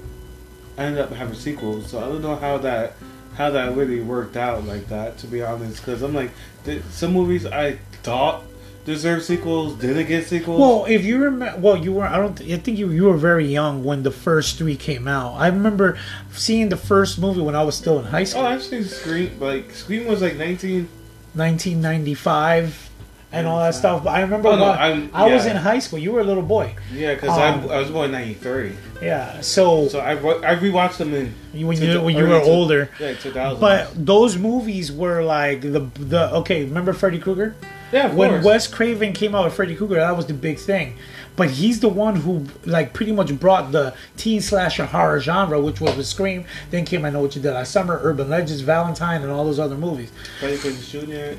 ended 0.76 1.00
up 1.00 1.10
having 1.10 1.34
sequels. 1.34 1.90
So 1.90 1.98
I 1.98 2.02
don't 2.02 2.22
know 2.22 2.36
how 2.36 2.58
that 2.58 2.94
how 3.34 3.50
that 3.50 3.76
really 3.76 4.00
worked 4.00 4.36
out 4.36 4.64
like 4.64 4.88
that. 4.88 5.18
To 5.18 5.26
be 5.26 5.42
honest, 5.42 5.76
because 5.76 6.02
I'm 6.02 6.14
like, 6.14 6.30
th- 6.64 6.82
some 6.90 7.12
movies 7.12 7.46
I 7.46 7.78
thought 8.02 8.42
deserve 8.88 9.22
sequels 9.22 9.74
Did 9.74 9.96
it 9.96 10.04
get 10.08 10.26
sequels. 10.26 10.58
Well, 10.60 10.84
if 10.88 11.04
you 11.04 11.18
remember, 11.22 11.60
well, 11.60 11.76
you 11.76 11.92
were. 11.92 12.04
I 12.06 12.16
don't. 12.16 12.40
I 12.40 12.56
think 12.56 12.78
you 12.78 12.90
you 12.90 13.04
were 13.04 13.16
very 13.30 13.46
young 13.46 13.84
when 13.84 14.02
the 14.02 14.10
first 14.10 14.56
three 14.58 14.76
came 14.76 15.06
out. 15.06 15.34
I 15.36 15.46
remember 15.48 15.98
seeing 16.32 16.68
the 16.70 16.76
first 16.78 17.18
movie 17.20 17.40
when 17.42 17.54
I 17.54 17.62
was 17.62 17.76
still 17.76 17.98
in 18.00 18.06
high 18.06 18.24
school. 18.24 18.42
oh, 18.42 18.46
actually, 18.46 18.82
Scream 18.84 19.38
like 19.38 19.70
Scream 19.72 20.06
was 20.08 20.20
like 20.22 20.36
19. 20.36 20.88
1995 21.34 22.90
and 23.30 23.46
all 23.46 23.58
that 23.60 23.74
stuff. 23.74 24.02
But 24.04 24.10
I 24.10 24.22
remember 24.22 24.48
Oh, 24.48 24.56
no, 24.56 24.68
when 24.70 25.10
I'm- 25.12 25.32
was 25.32 25.44
in 25.46 25.56
high 25.56 25.78
school. 25.80 25.98
You 25.98 26.12
were 26.12 26.20
a 26.20 26.24
little 26.24 26.42
boy. 26.42 26.74
Yeah, 26.92 27.14
because 27.14 27.30
Um, 27.36 27.68
I, 27.70 27.74
I 27.74 27.78
was 27.80 27.90
born 27.90 28.06
in 28.06 28.12
'93. 28.12 28.72
Yeah, 29.02 29.40
so 29.42 29.88
so 29.88 30.00
I 30.00 30.12
I 30.12 30.56
rewatched 30.56 30.96
them 30.96 31.12
in 31.14 31.34
when 31.66 31.76
you 31.80 32.00
when 32.00 32.16
you 32.16 32.26
were 32.26 32.40
older. 32.40 32.88
Yeah, 32.98 33.12
2000. 33.14 33.60
But 33.60 33.92
those 33.94 34.36
movies 34.38 34.90
were 34.90 35.22
like 35.22 35.60
the 35.60 35.84
the 36.00 36.32
okay. 36.40 36.64
Remember 36.64 36.92
Freddy 36.92 37.18
Krueger? 37.18 37.54
Yeah, 37.92 38.12
when 38.12 38.30
course. 38.30 38.44
Wes 38.44 38.66
Craven 38.66 39.12
came 39.12 39.34
out 39.34 39.44
with 39.44 39.54
Freddy 39.54 39.74
Krueger, 39.74 39.96
that 39.96 40.16
was 40.16 40.26
the 40.26 40.34
big 40.34 40.58
thing. 40.58 40.96
But 41.36 41.50
he's 41.50 41.80
the 41.80 41.88
one 41.88 42.16
who 42.16 42.46
like 42.64 42.92
pretty 42.92 43.12
much 43.12 43.38
brought 43.38 43.70
the 43.70 43.94
teen 44.16 44.40
slasher 44.40 44.86
horror 44.86 45.20
genre, 45.20 45.60
which 45.60 45.80
was 45.80 45.96
with 45.96 46.06
Scream. 46.06 46.44
Then 46.70 46.84
came 46.84 47.04
I 47.04 47.10
Know 47.10 47.20
What 47.20 47.36
You 47.36 47.42
Did 47.42 47.52
Last 47.52 47.70
Summer, 47.70 48.00
Urban 48.02 48.28
Legends, 48.28 48.60
Valentine, 48.62 49.22
and 49.22 49.30
all 49.30 49.44
those 49.44 49.60
other 49.60 49.76
movies. 49.76 50.10
Freddie 50.40 50.56
Prinze 50.56 50.90
Jr. 50.90 51.38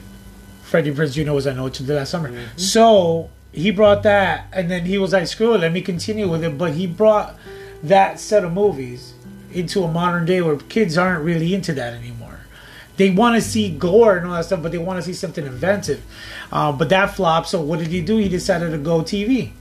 Freddie 0.64 0.92
Prinze 0.92 1.14
Jr. 1.14 1.34
was 1.34 1.48
I 1.48 1.54
Know 1.54 1.64
What 1.64 1.80
You 1.80 1.86
Did 1.86 1.96
Last 1.96 2.12
Summer. 2.12 2.30
Mm-hmm. 2.30 2.58
So 2.58 3.30
he 3.52 3.72
brought 3.72 4.04
that, 4.04 4.48
and 4.54 4.72
then 4.72 4.86
he 4.86 4.98
was 4.98 5.12
like, 5.12 5.28
"Screw 5.28 5.54
it, 5.54 5.60
let 5.60 5.74
me 5.74 5.82
continue 5.82 6.30
with 6.30 6.44
it." 6.44 6.58
But 6.58 6.74
he 6.74 6.88
brought 6.88 7.36
that 7.84 8.20
set 8.20 8.46
of 8.46 8.54
movies 8.54 9.14
into 9.52 9.84
a 9.84 9.92
modern 9.92 10.26
day 10.26 10.42
where 10.42 10.56
kids 10.58 10.98
aren't 10.98 11.24
really 11.24 11.54
into 11.54 11.74
that 11.74 11.94
anymore. 11.94 12.19
They 13.00 13.10
want 13.10 13.36
to 13.36 13.42
see 13.42 13.72
gore 13.72 14.18
and 14.18 14.28
all 14.28 14.34
that 14.34 14.46
stuff, 14.46 14.62
but 14.62 14.74
they 14.74 14.78
want 14.78 14.98
to 15.00 15.04
see 15.04 15.14
something 15.14 15.46
inventive. 15.46 16.04
Uh, 16.52 16.74
but 16.74 16.90
that 16.90 17.16
flopped. 17.16 17.48
So 17.48 17.62
what 17.62 17.80
did 17.80 17.88
he 17.88 18.02
do? 18.02 18.18
He 18.18 18.28
decided 18.28 18.72
to 18.72 18.78
go 18.78 19.00
TV. 19.00 19.54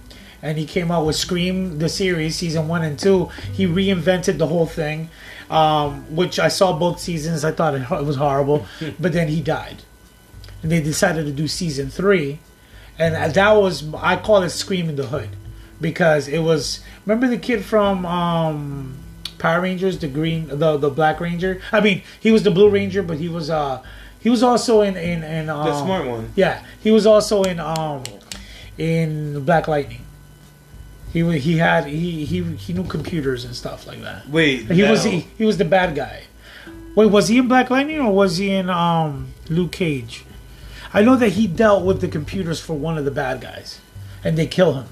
And 0.43 0.59
he 0.59 0.67
came 0.67 0.91
out 0.91 1.07
with 1.07 1.15
Scream, 1.15 1.79
the 1.79 1.89
series, 1.89 2.35
season 2.37 2.67
one 2.67 2.83
and 2.83 2.99
two. 2.99 3.31
He 3.53 3.67
reinvented 3.67 4.39
the 4.39 4.47
whole 4.49 4.67
thing, 4.67 5.09
um, 5.51 6.15
which 6.15 6.41
I 6.41 6.49
saw 6.49 6.77
both 6.77 6.99
seasons. 6.99 7.45
I 7.45 7.53
thought 7.53 7.75
it, 7.75 7.83
it 7.83 8.05
was 8.05 8.17
horrible. 8.17 8.67
but 9.01 9.13
then 9.13 9.29
he 9.29 9.41
died 9.41 9.83
and 10.63 10.73
they 10.73 10.81
decided 10.81 11.27
to 11.27 11.33
do 11.33 11.47
season 11.47 11.91
three, 11.91 12.41
and 12.99 13.15
that 13.15 13.53
was 13.53 13.95
I 13.95 14.17
call 14.17 14.43
it 14.43 14.51
Scream 14.51 14.89
in 14.89 14.97
the 14.97 15.07
Hood 15.07 15.31
because 15.81 16.27
it 16.27 16.41
was 16.41 16.81
remember 17.07 17.29
the 17.29 17.39
kid 17.39 17.65
from 17.65 18.05
um, 18.05 18.99
Power 19.39 19.61
Rangers, 19.61 19.99
the 19.99 20.09
green, 20.09 20.49
the 20.49 20.77
the 20.77 20.91
Black 20.91 21.21
Ranger. 21.21 21.61
I 21.73 21.81
mean, 21.81 22.03
he 22.21 22.31
was 22.31 22.43
the 22.43 22.51
Blue 22.51 22.69
Ranger, 22.69 23.03
but 23.03 23.19
he 23.19 23.29
was 23.29 23.51
uh 23.51 23.83
he 24.21 24.31
was 24.31 24.43
also 24.43 24.83
in 24.83 24.97
in 24.97 25.23
in 25.23 25.49
um, 25.49 25.67
The 25.67 25.81
smart 25.81 26.07
one. 26.07 26.33
Yeah, 26.37 26.65
he 26.83 26.91
was 26.91 27.07
also 27.07 27.43
in 27.45 27.61
um 27.61 28.03
in 28.77 29.45
Black 29.45 29.69
Lightning. 29.69 30.05
He 31.13 31.39
he 31.39 31.59
had 31.59 31.87
he 31.87 32.25
he 32.25 32.43
he 32.43 32.73
knew 32.73 32.85
computers 32.85 33.45
and 33.45 33.55
stuff 33.55 33.87
like 33.87 34.03
that. 34.03 34.29
Wait, 34.29 34.71
he 34.71 34.83
was 34.83 35.05
he, 35.05 35.21
he 35.39 35.45
was 35.45 35.57
the 35.57 35.65
bad 35.65 35.95
guy. 35.95 36.25
Wait, 36.95 37.07
was 37.07 37.29
he 37.29 37.39
in 37.39 37.49
Black 37.49 37.71
Lightning 37.71 38.01
or 38.01 38.13
was 38.13 38.39
he 38.39 38.51
in 38.51 38.69
um 38.69 39.29
Luke 39.49 39.73
Cage? 39.73 40.25
I 40.93 41.03
know 41.03 41.17
that 41.17 41.31
he 41.31 41.47
dealt 41.47 41.85
with 41.85 42.01
the 42.01 42.09
computers 42.09 42.61
for 42.61 42.75
one 42.75 42.99
of 42.99 43.05
the 43.05 43.11
bad 43.11 43.41
guys, 43.41 43.81
and 44.25 44.37
they 44.37 44.47
kill 44.47 44.75
him. 44.75 44.87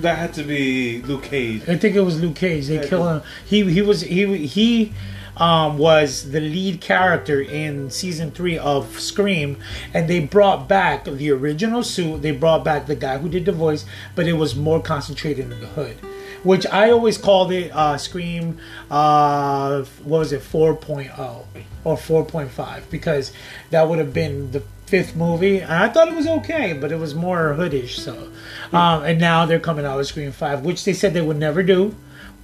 That 0.00 0.18
had 0.18 0.34
to 0.34 0.42
be 0.42 1.02
Luke 1.02 1.24
Cage. 1.24 1.62
I 1.68 1.76
think 1.76 1.96
it 1.96 2.02
was 2.02 2.20
Luke 2.20 2.36
Cage. 2.36 2.66
They 2.66 2.76
Yeah, 2.76 2.86
kill 2.86 3.08
him. 3.08 3.22
He 3.46 3.70
he 3.70 3.82
was 3.82 4.02
he 4.02 4.46
he 4.46 4.92
um, 5.36 5.78
was 5.78 6.30
the 6.30 6.40
lead 6.40 6.80
character 6.80 7.40
in 7.40 7.90
season 7.90 8.30
three 8.30 8.58
of 8.58 8.98
Scream, 8.98 9.58
and 9.92 10.08
they 10.08 10.20
brought 10.20 10.68
back 10.68 11.04
the 11.04 11.30
original 11.30 11.82
suit. 11.82 12.22
They 12.22 12.30
brought 12.32 12.64
back 12.64 12.86
the 12.86 12.96
guy 12.96 13.18
who 13.18 13.28
did 13.28 13.44
the 13.44 13.52
voice, 13.52 13.84
but 14.14 14.26
it 14.26 14.34
was 14.34 14.56
more 14.56 14.80
concentrated 14.80 15.50
in 15.50 15.60
the 15.60 15.66
hood. 15.66 15.96
Which 16.42 16.66
I 16.66 16.90
always 16.90 17.18
called 17.18 17.50
it 17.52 17.70
uh, 17.74 17.98
Scream. 17.98 18.58
Uh, 18.90 19.82
what 20.04 20.18
was 20.18 20.32
it, 20.32 20.42
4.0 20.42 21.44
or 21.84 21.96
4.5? 21.96 22.82
Because 22.88 23.32
that 23.70 23.88
would 23.88 23.98
have 23.98 24.14
been 24.14 24.52
the 24.52 24.62
fifth 24.86 25.16
movie, 25.16 25.58
and 25.58 25.72
I 25.72 25.88
thought 25.88 26.08
it 26.08 26.14
was 26.14 26.26
okay, 26.26 26.72
but 26.72 26.92
it 26.92 26.96
was 26.98 27.14
more 27.14 27.54
hoodish. 27.58 27.96
So, 27.98 28.30
um, 28.72 29.02
and 29.04 29.20
now 29.20 29.44
they're 29.46 29.60
coming 29.60 29.84
out 29.84 29.96
with 29.98 30.06
Scream 30.06 30.32
Five, 30.32 30.64
which 30.64 30.84
they 30.84 30.92
said 30.92 31.12
they 31.14 31.20
would 31.20 31.36
never 31.38 31.62
do. 31.62 31.94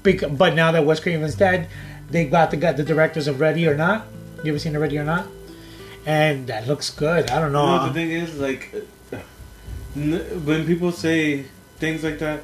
Bec- 0.03 0.37
but 0.37 0.55
now 0.55 0.73
that 0.73 0.85
Wes 0.85 0.99
Craven's 1.01 1.37
dead, 1.37 1.69
they 2.11 2.25
got 2.27 2.51
the 2.51 2.57
got 2.57 2.77
the 2.77 2.83
directors 2.85 3.29
of 3.29 3.41
Ready 3.41 3.67
or 3.69 3.77
Not. 3.77 4.07
You 4.45 4.51
ever 4.53 4.59
seen 4.59 4.77
Ready 4.77 4.99
or 4.99 5.05
Not? 5.05 5.27
And 6.05 6.49
that 6.49 6.67
looks 6.67 6.91
good. 6.91 7.31
I 7.31 7.39
don't 7.41 7.53
know. 7.53 7.87
the 7.87 7.93
thing 7.93 8.11
is? 8.11 8.37
Like, 8.41 8.75
n- 9.97 10.45
when 10.45 10.67
people 10.67 10.91
say 10.91 11.45
things 11.77 12.03
like 12.03 12.19
that, 12.19 12.43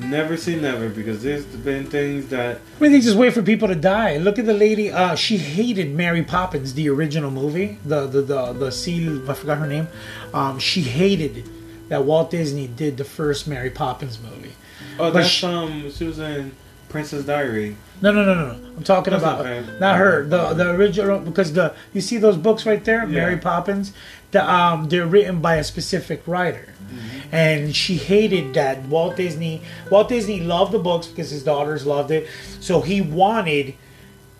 never 0.00 0.36
say 0.36 0.56
never 0.56 0.88
because 0.88 1.22
there's 1.22 1.44
been 1.44 1.86
things 1.86 2.28
that 2.28 2.60
I 2.78 2.82
mean, 2.82 2.92
they 2.92 3.00
just 3.00 3.16
wait 3.16 3.32
for 3.34 3.42
people 3.42 3.68
to 3.68 3.74
die. 3.74 4.16
Look 4.18 4.38
at 4.38 4.46
the 4.46 4.54
lady. 4.54 4.90
Uh, 4.90 5.14
she 5.14 5.36
hated 5.38 5.94
Mary 5.94 6.22
Poppins, 6.22 6.74
the 6.74 6.88
original 6.88 7.30
movie. 7.30 7.78
The 7.84 8.06
the 8.06 8.22
the 8.22 8.52
the 8.52 8.70
sea. 8.72 9.20
I 9.28 9.34
forgot 9.34 9.58
her 9.58 9.66
name. 9.66 9.88
Um, 10.34 10.58
she 10.58 10.82
hated 10.82 11.48
that 11.88 12.04
Walt 12.04 12.30
Disney 12.30 12.66
did 12.66 12.96
the 12.96 13.04
first 13.04 13.46
Mary 13.48 13.70
Poppins 13.70 14.18
movie. 14.20 14.52
Oh, 14.98 15.10
But 15.10 15.14
that's 15.14 15.28
she- 15.28 15.46
um. 15.46 15.90
She 15.90 16.04
was 16.04 16.18
in 16.18 16.52
Princess 16.88 17.24
Diary. 17.24 17.76
No, 18.02 18.12
no, 18.12 18.24
no, 18.24 18.34
no. 18.34 18.50
I'm 18.76 18.82
talking 18.82 19.10
That's 19.10 19.22
about 19.22 19.38
not 19.38 19.46
her. 19.46 19.78
not 19.78 19.96
her. 19.98 20.24
The 20.26 20.54
the 20.54 20.70
original 20.70 21.18
because 21.20 21.52
the 21.52 21.74
you 21.92 22.00
see 22.00 22.16
those 22.16 22.36
books 22.38 22.64
right 22.64 22.82
there, 22.84 23.06
Mary 23.06 23.36
Poppins. 23.36 23.92
The 24.30 24.48
um 24.50 24.88
they're 24.88 25.06
written 25.06 25.40
by 25.42 25.56
a 25.56 25.64
specific 25.64 26.22
writer, 26.26 26.69
Mm-hmm. 26.90 27.34
and 27.34 27.76
she 27.76 27.96
hated 27.96 28.54
that 28.54 28.82
Walt 28.86 29.16
Disney. 29.16 29.62
Walt 29.90 30.08
Disney 30.08 30.40
loved 30.40 30.72
the 30.72 30.78
books 30.78 31.06
because 31.06 31.30
his 31.30 31.44
daughters 31.44 31.86
loved 31.86 32.10
it, 32.10 32.28
so 32.60 32.80
he 32.80 33.00
wanted 33.00 33.74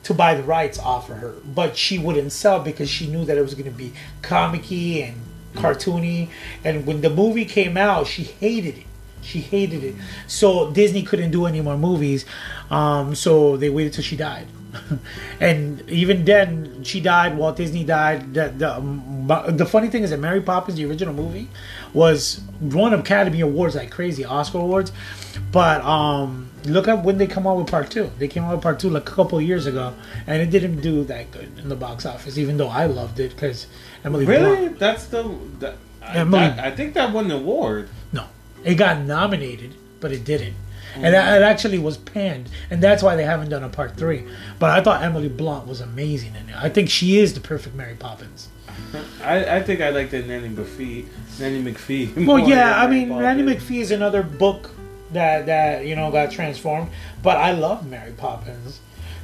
to 0.03 0.14
buy 0.14 0.34
the 0.34 0.42
rights 0.42 0.78
off 0.78 1.11
of 1.11 1.18
her, 1.18 1.34
but 1.44 1.76
she 1.76 1.98
wouldn't 1.98 2.32
sell 2.32 2.61
because 2.61 2.88
she 2.88 3.07
knew 3.07 3.24
that 3.24 3.36
it 3.36 3.42
was 3.42 3.55
going 3.55 3.70
to 3.70 3.70
be 3.70 3.92
comicky 4.22 5.07
and 5.07 5.20
cartoony. 5.55 6.30
And 6.64 6.86
when 6.86 7.01
the 7.01 7.11
movie 7.11 7.44
came 7.44 7.76
out, 7.76 8.07
she 8.07 8.24
hated 8.24 8.78
it. 8.78 8.86
She 9.22 9.40
hated 9.40 9.84
it. 9.84 9.94
So 10.26 10.70
Disney 10.72 11.03
couldn't 11.03 11.30
do 11.30 11.44
any 11.44 11.61
more 11.61 11.76
movies. 11.76 12.24
Um, 12.70 13.14
so 13.14 13.57
they 13.57 13.68
waited 13.68 13.92
till 13.92 14.05
she 14.05 14.16
died. 14.16 14.46
and 15.40 15.88
even 15.90 16.24
then, 16.24 16.82
she 16.84 17.01
died. 17.01 17.36
Walt 17.36 17.57
Disney 17.57 17.84
died. 17.84 18.32
The, 18.32 18.48
the, 18.57 18.76
um, 18.76 19.26
the 19.48 19.66
funny 19.66 19.88
thing 19.88 20.05
is 20.05 20.11
that 20.11 20.18
Mary 20.18 20.40
Poppins, 20.40 20.78
the 20.78 20.86
original 20.86 21.12
movie, 21.12 21.48
was 21.93 22.41
won 22.61 22.93
Academy 22.95 23.41
Awards 23.41 23.74
like 23.74 23.91
crazy, 23.91 24.24
Oscar 24.24 24.59
awards. 24.59 24.93
But 25.53 25.80
um, 25.82 26.51
look 26.64 26.88
at 26.88 27.03
when 27.05 27.18
they 27.18 27.26
come 27.26 27.47
out 27.47 27.57
with 27.57 27.66
part 27.68 27.91
two. 27.91 28.11
They 28.18 28.28
came 28.28 28.45
out 28.45 28.53
with 28.53 28.62
part 28.62 28.78
two 28.78 28.91
like 28.91 29.09
a 29.09 29.12
couple 29.12 29.41
years 29.41 29.66
ago, 29.66 29.95
and 30.26 30.41
it 30.43 30.51
didn't 30.51 30.80
do 30.80 31.05
that 31.05 31.30
good 31.30 31.59
in 31.59 31.68
the 31.68 31.76
box 31.76 32.07
office. 32.07 32.38
Even 32.38 32.57
though 32.57 32.68
I 32.68 32.86
loved 32.86 33.18
it 33.20 33.30
because 33.30 33.66
Emily 34.05 34.26
Really? 34.26 34.57
Blunt. 34.57 34.78
That's 34.78 35.07
the. 35.07 35.22
That, 35.61 35.76
Emily- 36.03 36.41
that- 36.41 36.59
I 36.59 36.70
think 36.70 36.95
that 36.95 37.12
won 37.12 37.28
the 37.28 37.36
award. 37.36 37.88
No, 38.12 38.26
it 38.64 38.74
got 38.74 39.01
nominated, 39.01 39.74
but 40.01 40.12
it 40.12 40.24
didn't. 40.24 40.55
And 40.97 41.07
it 41.07 41.18
it 41.18 41.43
actually 41.43 41.78
was 41.78 41.97
panned, 41.97 42.49
and 42.68 42.82
that's 42.82 43.01
why 43.01 43.14
they 43.14 43.22
haven't 43.24 43.49
done 43.51 43.62
a 43.62 43.68
part 43.68 43.97
three. 43.97 44.26
But 44.59 44.70
I 44.70 44.82
thought 44.82 45.03
Emily 45.03 45.28
Blunt 45.28 45.68
was 45.68 45.80
amazing 45.80 46.34
in 46.34 46.49
it. 46.49 46.57
I 46.57 46.68
think 46.68 46.91
she 46.91 47.18
is 47.18 47.34
the 47.34 47.41
perfect 47.41 47.76
Mary 47.76 47.95
Poppins. 47.95 48.49
I, 49.22 49.57
I 49.57 49.62
think 49.62 49.81
I 49.81 49.91
like 49.91 50.11
the 50.11 50.22
Nanny 50.22 50.49
McPhee. 50.49 51.07
Nanny 51.39 51.62
McPhee. 51.62 52.26
Well, 52.26 52.39
yeah, 52.39 52.81
I 52.83 52.87
mean. 52.89 53.09
Nanny 53.09 53.43
McPhee 53.43 53.81
is 53.81 53.91
another 53.91 54.22
book 54.22 54.70
that 55.12 55.47
that 55.47 55.87
you 55.87 55.97
know 55.97 56.11
got 56.11 56.31
transformed. 56.31 56.91
But 57.22 57.37
I 57.37 57.53
love 57.53 57.87
Mary 57.87 58.12
Poppins. 58.12 58.81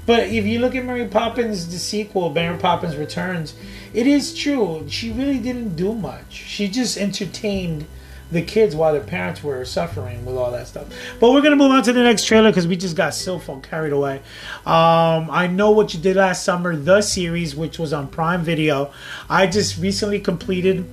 But 0.06 0.28
if 0.28 0.44
you 0.44 0.60
look 0.60 0.76
at 0.76 0.84
Mary 0.84 1.06
Poppins, 1.06 1.68
the 1.68 1.78
sequel, 1.78 2.30
Mary 2.30 2.56
Poppins 2.56 2.96
Returns, 2.96 3.54
it 3.92 4.06
is 4.06 4.32
true. 4.32 4.86
She 4.88 5.10
really 5.10 5.38
didn't 5.38 5.74
do 5.74 5.94
much. 5.94 6.32
She 6.32 6.68
just 6.68 6.96
entertained 6.96 7.86
the 8.30 8.42
kids 8.42 8.74
while 8.74 8.92
their 8.92 9.02
parents 9.02 9.42
were 9.42 9.64
suffering 9.64 10.24
with 10.24 10.36
all 10.36 10.50
that 10.50 10.66
stuff. 10.66 10.86
But 11.20 11.32
we're 11.32 11.42
gonna 11.42 11.56
move 11.56 11.70
on 11.70 11.82
to 11.84 11.92
the 11.92 12.02
next 12.02 12.24
trailer 12.24 12.50
because 12.50 12.66
we 12.66 12.76
just 12.76 12.96
got 12.96 13.14
so 13.14 13.38
far 13.38 13.60
carried 13.60 13.92
away. 13.92 14.16
Um, 14.64 15.30
I 15.30 15.48
know 15.50 15.70
what 15.70 15.94
you 15.94 16.00
did 16.00 16.16
last 16.16 16.44
summer, 16.44 16.74
the 16.76 17.02
series, 17.02 17.54
which 17.54 17.78
was 17.78 17.92
on 17.92 18.08
Prime 18.08 18.42
Video. 18.42 18.90
I 19.30 19.46
just 19.46 19.78
recently 19.78 20.20
completed 20.20 20.88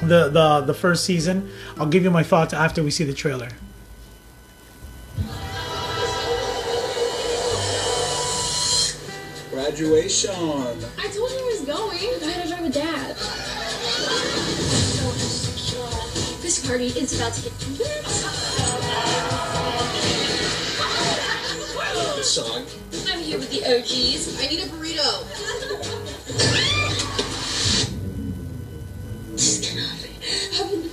the 0.00 0.28
the 0.28 0.62
the 0.66 0.74
first 0.74 1.04
season. 1.04 1.50
I'll 1.78 1.86
give 1.86 2.02
you 2.02 2.10
my 2.10 2.22
thoughts 2.22 2.54
after 2.54 2.82
we 2.82 2.90
see 2.90 3.04
the 3.04 3.14
trailer. 3.14 3.48
Graduation. 9.50 10.30
I 10.30 11.08
told 11.14 11.30
you 11.30 11.38
he 11.38 11.44
was 11.44 11.60
going. 11.66 12.03
This 16.64 16.70
party 16.70 16.86
is 16.98 17.20
about 17.20 17.34
to 17.34 17.42
get 17.42 17.52
lit. 17.78 18.04
The 22.16 22.22
song. 22.22 22.64
I'm 23.12 23.20
here 23.22 23.38
with 23.38 23.50
the 23.50 23.60
OGs. 23.64 24.40
I 24.40 24.46
need 24.46 24.60
a 24.60 24.66
burrito. 24.68 25.26
this 29.32 29.60
cannot 29.60 30.02
be 30.02 30.08
happening. 30.56 30.90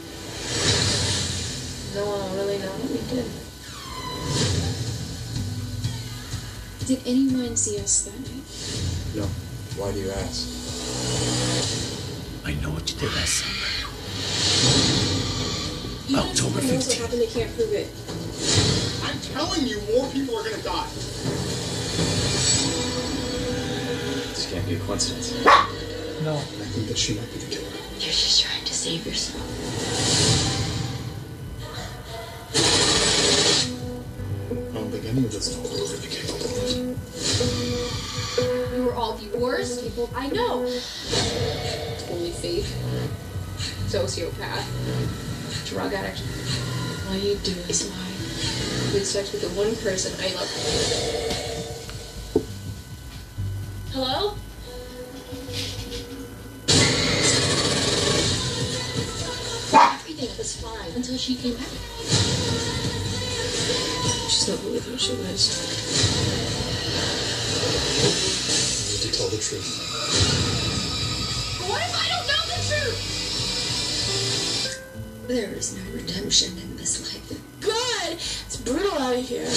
No 1.95 2.01
one 2.05 2.19
will 2.19 2.35
really 2.35 2.57
know 2.57 2.71
what 2.71 2.91
we 2.91 2.99
did. 3.07 3.27
Did 6.85 6.99
anyone 7.07 7.55
see 7.55 7.79
us 7.79 8.01
that 8.03 8.19
night? 8.19 8.45
No. 9.15 9.25
Why 9.81 9.93
do 9.93 9.99
you 9.99 10.11
ask? 10.11 10.49
I 12.43 12.55
know 12.55 12.71
what 12.71 12.91
you 12.91 12.99
did 12.99 13.13
last 13.13 13.45
summer. 13.45 13.90
Even 16.11 16.27
October 16.27 16.59
if 16.59 16.65
someone 16.65 16.75
knows 16.75 16.87
what 16.87 16.97
happened, 16.97 17.21
they 17.21 17.27
can't 17.27 17.55
prove 17.55 17.71
it. 17.71 17.87
I'm 19.07 19.17
telling 19.31 19.65
you, 19.65 19.79
more 19.95 20.11
people 20.11 20.35
are 20.35 20.43
gonna 20.43 20.61
die. 20.61 20.87
This 24.27 24.51
can't 24.51 24.67
be 24.67 24.75
a 24.75 24.79
coincidence. 24.79 25.31
No. 26.25 26.35
I 26.35 26.67
think 26.67 26.87
that 26.89 26.97
she 26.97 27.13
might 27.13 27.31
be 27.31 27.39
the 27.39 27.45
killer. 27.55 27.71
You're 27.93 28.11
just 28.11 28.41
trying 28.41 28.65
to 28.65 28.73
save 28.73 29.05
yourself. 29.05 29.41
I 34.51 34.73
don't 34.73 34.91
think 34.91 35.05
any 35.05 35.25
of 35.25 35.33
us 35.33 35.55
know 35.55 35.61
what 35.63 35.71
we're 35.71 35.87
really 35.95 36.09
capable 36.11 36.45
of. 38.67 38.75
You 38.75 38.83
were 38.83 38.95
all 38.95 39.13
the 39.13 39.29
worst 39.37 39.81
people 39.81 40.09
I 40.13 40.27
know. 40.27 40.67
Only 42.11 42.31
fake. 42.31 42.67
Sociopath. 43.87 45.30
Drug 45.71 45.93
addict. 45.93 46.21
All 47.07 47.15
you 47.15 47.35
do 47.37 47.51
is 47.69 47.89
lie. 47.89 48.91
Good 48.91 49.05
sex 49.05 49.31
with 49.31 49.39
the 49.39 49.47
one 49.57 49.73
person 49.77 50.11
I 50.19 50.27
love. 50.35 50.51
Hello? 53.93 54.35
Everything 59.93 60.37
was 60.37 60.55
fine 60.61 60.91
until 60.93 61.17
she 61.17 61.35
came 61.35 61.55
back. 61.55 61.71
She's 64.27 64.47
not 64.49 64.59
really 64.65 64.79
who 64.79 64.97
she 64.97 65.13
was. 65.13 65.47
You 68.91 68.91
need 68.91 69.03
to 69.09 69.17
tell 69.17 69.29
the 69.29 69.37
truth. 69.37 69.71
What 71.65 71.81
if 71.81 71.95
I 71.95 72.09
don't 72.09 72.27
know 72.27 72.43
the 72.45 72.59
truth? 72.67 73.20
There 75.31 75.53
is 75.53 75.77
no 75.77 75.81
redemption 75.93 76.57
in 76.57 76.75
this 76.75 76.99
life. 77.13 77.39
Good! 77.61 78.13
It's 78.15 78.57
brutal 78.57 78.97
out 78.99 79.15
here. 79.15 79.47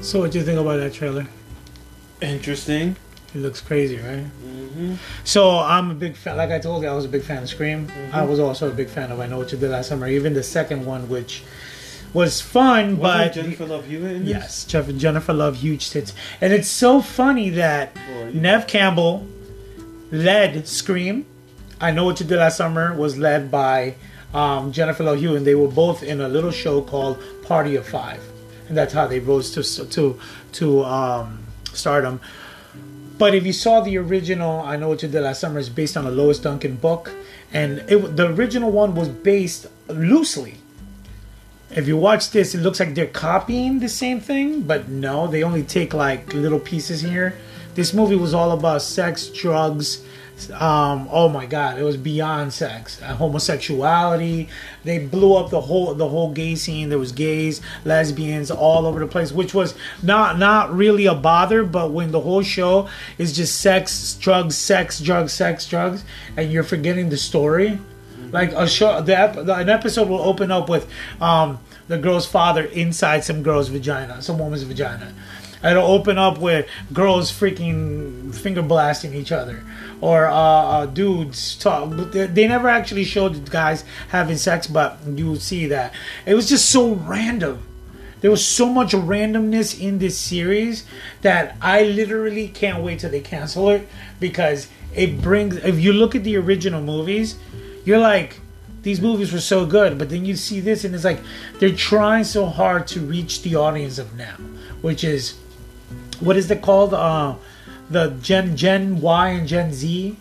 So, 0.00 0.20
what 0.20 0.30
do 0.32 0.38
you 0.38 0.44
think 0.44 0.58
about 0.58 0.78
that 0.78 0.94
trailer? 0.94 1.26
Interesting. 2.22 2.96
It 3.34 3.38
looks 3.40 3.60
crazy, 3.60 3.98
right? 3.98 4.24
Mm-hmm. 4.24 4.94
So 5.24 5.58
I'm 5.58 5.90
a 5.90 5.94
big 5.94 6.16
fan. 6.16 6.38
Like 6.38 6.50
I 6.50 6.60
told 6.60 6.82
you, 6.82 6.88
I 6.88 6.94
was 6.94 7.04
a 7.04 7.08
big 7.08 7.22
fan 7.22 7.42
of 7.42 7.50
Scream. 7.50 7.86
I 8.10 8.22
was 8.22 8.40
also 8.40 8.70
a 8.70 8.74
big 8.74 8.88
fan 8.88 9.12
of 9.12 9.20
I 9.20 9.26
Know 9.26 9.36
What 9.36 9.52
You 9.52 9.58
Did 9.58 9.70
Last 9.70 9.88
Summer. 9.88 10.08
Even 10.08 10.32
the 10.32 10.42
second 10.42 10.86
one, 10.86 11.10
which 11.10 11.42
was 12.14 12.40
fun, 12.40 12.96
Wasn't 12.96 13.00
but 13.00 13.32
Jennifer 13.34 13.66
Love 13.66 13.84
Hewitt 13.86 14.12
in 14.16 14.24
yes, 14.26 14.64
Jeff- 14.64 14.94
Jennifer 14.96 15.34
Love, 15.34 15.56
huge 15.56 15.90
tits, 15.90 16.14
and 16.40 16.54
it's 16.54 16.68
so 16.68 17.02
funny 17.02 17.50
that 17.50 17.94
Neve 18.32 18.66
Campbell 18.66 19.26
led 20.10 20.66
Scream. 20.68 21.26
I 21.80 21.90
Know 21.90 22.04
What 22.04 22.20
You 22.20 22.26
Did 22.26 22.38
Last 22.38 22.56
Summer 22.56 22.94
was 22.94 23.18
led 23.18 23.50
by 23.50 23.94
um, 24.32 24.72
Jennifer 24.72 25.04
Love 25.04 25.18
Hewitt, 25.18 25.38
and 25.38 25.46
they 25.46 25.54
were 25.54 25.68
both 25.68 26.02
in 26.02 26.20
a 26.20 26.28
little 26.28 26.50
show 26.50 26.82
called 26.82 27.22
Party 27.42 27.76
of 27.76 27.86
Five, 27.86 28.22
and 28.68 28.76
that's 28.76 28.92
how 28.92 29.06
they 29.06 29.20
rose 29.20 29.50
to 29.52 29.88
to 29.88 30.18
to 30.52 30.84
um, 30.84 31.44
stardom. 31.72 32.20
But 33.16 33.34
if 33.34 33.46
you 33.46 33.52
saw 33.52 33.80
the 33.80 33.96
original, 33.98 34.60
I 34.60 34.76
know 34.76 34.88
what 34.88 35.02
you 35.02 35.08
did 35.08 35.22
last 35.22 35.40
summer 35.40 35.60
is 35.60 35.68
based 35.68 35.96
on 35.96 36.04
a 36.06 36.10
Lois 36.10 36.38
Duncan 36.40 36.76
book, 36.76 37.12
and 37.52 37.78
it, 37.88 38.16
the 38.16 38.28
original 38.28 38.72
one 38.72 38.94
was 38.94 39.08
based 39.08 39.68
loosely. 39.88 40.56
If 41.70 41.86
you 41.88 41.96
watch 41.96 42.30
this, 42.30 42.54
it 42.54 42.58
looks 42.58 42.80
like 42.80 42.94
they're 42.94 43.06
copying 43.06 43.80
the 43.80 43.88
same 43.88 44.20
thing, 44.20 44.62
but 44.62 44.88
no, 44.88 45.26
they 45.26 45.42
only 45.42 45.62
take 45.62 45.94
like 45.94 46.32
little 46.34 46.60
pieces 46.60 47.02
here. 47.02 47.36
This 47.74 47.92
movie 47.92 48.16
was 48.16 48.34
all 48.34 48.52
about 48.52 48.82
sex, 48.82 49.28
drugs. 49.28 50.02
Um, 50.52 51.08
oh 51.12 51.28
my 51.28 51.46
god, 51.46 51.78
it 51.78 51.84
was 51.84 51.96
beyond 51.96 52.52
sex, 52.52 53.00
uh, 53.02 53.14
homosexuality. 53.14 54.48
They 54.82 54.98
blew 54.98 55.36
up 55.36 55.50
the 55.50 55.60
whole 55.60 55.94
the 55.94 56.08
whole 56.08 56.32
gay 56.32 56.56
scene. 56.56 56.88
There 56.88 56.98
was 56.98 57.12
gays, 57.12 57.60
lesbians 57.84 58.50
all 58.50 58.84
over 58.84 58.98
the 58.98 59.06
place, 59.06 59.30
which 59.30 59.54
was 59.54 59.76
not 60.02 60.38
not 60.38 60.74
really 60.74 61.06
a 61.06 61.14
bother. 61.14 61.62
But 61.62 61.92
when 61.92 62.10
the 62.10 62.20
whole 62.20 62.42
show 62.42 62.88
is 63.16 63.34
just 63.34 63.60
sex, 63.60 64.14
drugs, 64.14 64.56
sex, 64.56 64.98
drugs, 64.98 65.32
sex, 65.32 65.68
drugs, 65.68 66.04
and 66.36 66.50
you're 66.50 66.64
forgetting 66.64 67.10
the 67.10 67.16
story, 67.16 67.78
like 68.32 68.52
a 68.52 68.68
show, 68.68 69.00
the, 69.02 69.16
ep- 69.16 69.36
an 69.36 69.68
episode 69.68 70.08
will 70.08 70.22
open 70.22 70.50
up 70.50 70.68
with 70.68 70.90
um, 71.20 71.60
the 71.86 71.98
girl's 71.98 72.26
father 72.26 72.64
inside 72.64 73.22
some 73.22 73.42
girl's 73.44 73.68
vagina, 73.68 74.20
some 74.20 74.38
woman's 74.38 74.64
vagina. 74.64 75.14
It'll 75.64 75.86
open 75.86 76.18
up 76.18 76.38
with 76.38 76.68
girls 76.92 77.32
freaking 77.32 78.34
finger 78.34 78.62
blasting 78.62 79.14
each 79.14 79.32
other, 79.32 79.64
or 80.00 80.26
uh, 80.26 80.34
uh, 80.34 80.86
dudes 80.86 81.56
talk. 81.56 81.90
They, 82.12 82.46
never 82.46 82.68
actually 82.68 83.04
showed 83.04 83.50
guys 83.50 83.84
having 84.08 84.36
sex, 84.36 84.66
but 84.66 84.98
you 85.06 85.36
see 85.36 85.66
that 85.66 85.94
it 86.26 86.34
was 86.34 86.48
just 86.48 86.68
so 86.68 86.94
random. 86.94 87.62
There 88.20 88.30
was 88.30 88.44
so 88.46 88.66
much 88.66 88.92
randomness 88.92 89.78
in 89.78 89.98
this 89.98 90.18
series 90.18 90.84
that 91.22 91.56
I 91.60 91.82
literally 91.82 92.48
can't 92.48 92.82
wait 92.82 93.00
till 93.00 93.10
they 93.10 93.20
cancel 93.20 93.70
it 93.70 93.88
because 94.20 94.68
it 94.94 95.20
brings. 95.20 95.56
If 95.56 95.78
you 95.78 95.92
look 95.92 96.14
at 96.14 96.24
the 96.24 96.36
original 96.36 96.82
movies, 96.82 97.36
you're 97.84 97.98
like, 97.98 98.40
these 98.82 99.00
movies 99.00 99.32
were 99.32 99.40
so 99.40 99.64
good, 99.64 99.98
but 99.98 100.10
then 100.10 100.26
you 100.26 100.36
see 100.36 100.60
this 100.60 100.84
and 100.84 100.94
it's 100.94 101.04
like 101.04 101.20
they're 101.58 101.72
trying 101.72 102.24
so 102.24 102.46
hard 102.46 102.86
to 102.88 103.00
reach 103.00 103.42
the 103.42 103.56
audience 103.56 103.98
of 103.98 104.14
now, 104.14 104.36
which 104.82 105.02
is 105.04 105.38
what 106.24 106.36
is 106.36 106.50
it 106.50 106.62
called? 106.62 106.94
Uh, 106.94 107.36
the 107.90 108.10
Gen 108.22 108.56
Gen 108.56 109.00
Y 109.00 109.28
and 109.28 109.46
Gen 109.46 109.72
Z. 109.72 110.16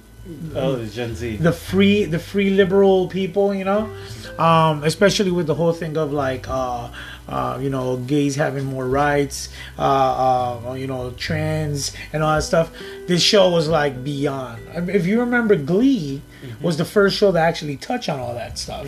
Oh, 0.55 0.75
the 0.75 0.87
Gen 0.87 1.15
Z. 1.15 1.37
The 1.37 1.51
free 1.51 2.05
the 2.05 2.19
free 2.19 2.49
liberal 2.51 3.07
people, 3.07 3.53
you 3.53 3.65
know, 3.65 3.89
um, 4.37 4.83
especially 4.83 5.31
with 5.31 5.47
the 5.47 5.55
whole 5.55 5.73
thing 5.73 5.97
of 5.97 6.11
like. 6.11 6.47
Uh, 6.47 6.89
uh, 7.27 7.57
you 7.61 7.69
know, 7.69 7.97
gays 7.97 8.35
having 8.35 8.65
more 8.65 8.87
rights, 8.87 9.49
uh, 9.79 10.59
uh, 10.67 10.73
you 10.73 10.87
know, 10.87 11.11
trans 11.11 11.93
and 12.11 12.21
all 12.21 12.35
that 12.35 12.43
stuff. 12.43 12.71
This 13.07 13.23
show 13.23 13.49
was 13.49 13.67
like 13.69 14.03
beyond. 14.03 14.61
I 14.75 14.81
mean, 14.81 14.95
if 14.95 15.05
you 15.05 15.21
remember, 15.21 15.55
Glee 15.55 16.21
was 16.61 16.77
the 16.77 16.85
first 16.85 17.17
show 17.17 17.31
to 17.31 17.39
actually 17.39 17.77
touch 17.77 18.09
on 18.09 18.19
all 18.19 18.33
that 18.33 18.57
stuff. 18.59 18.87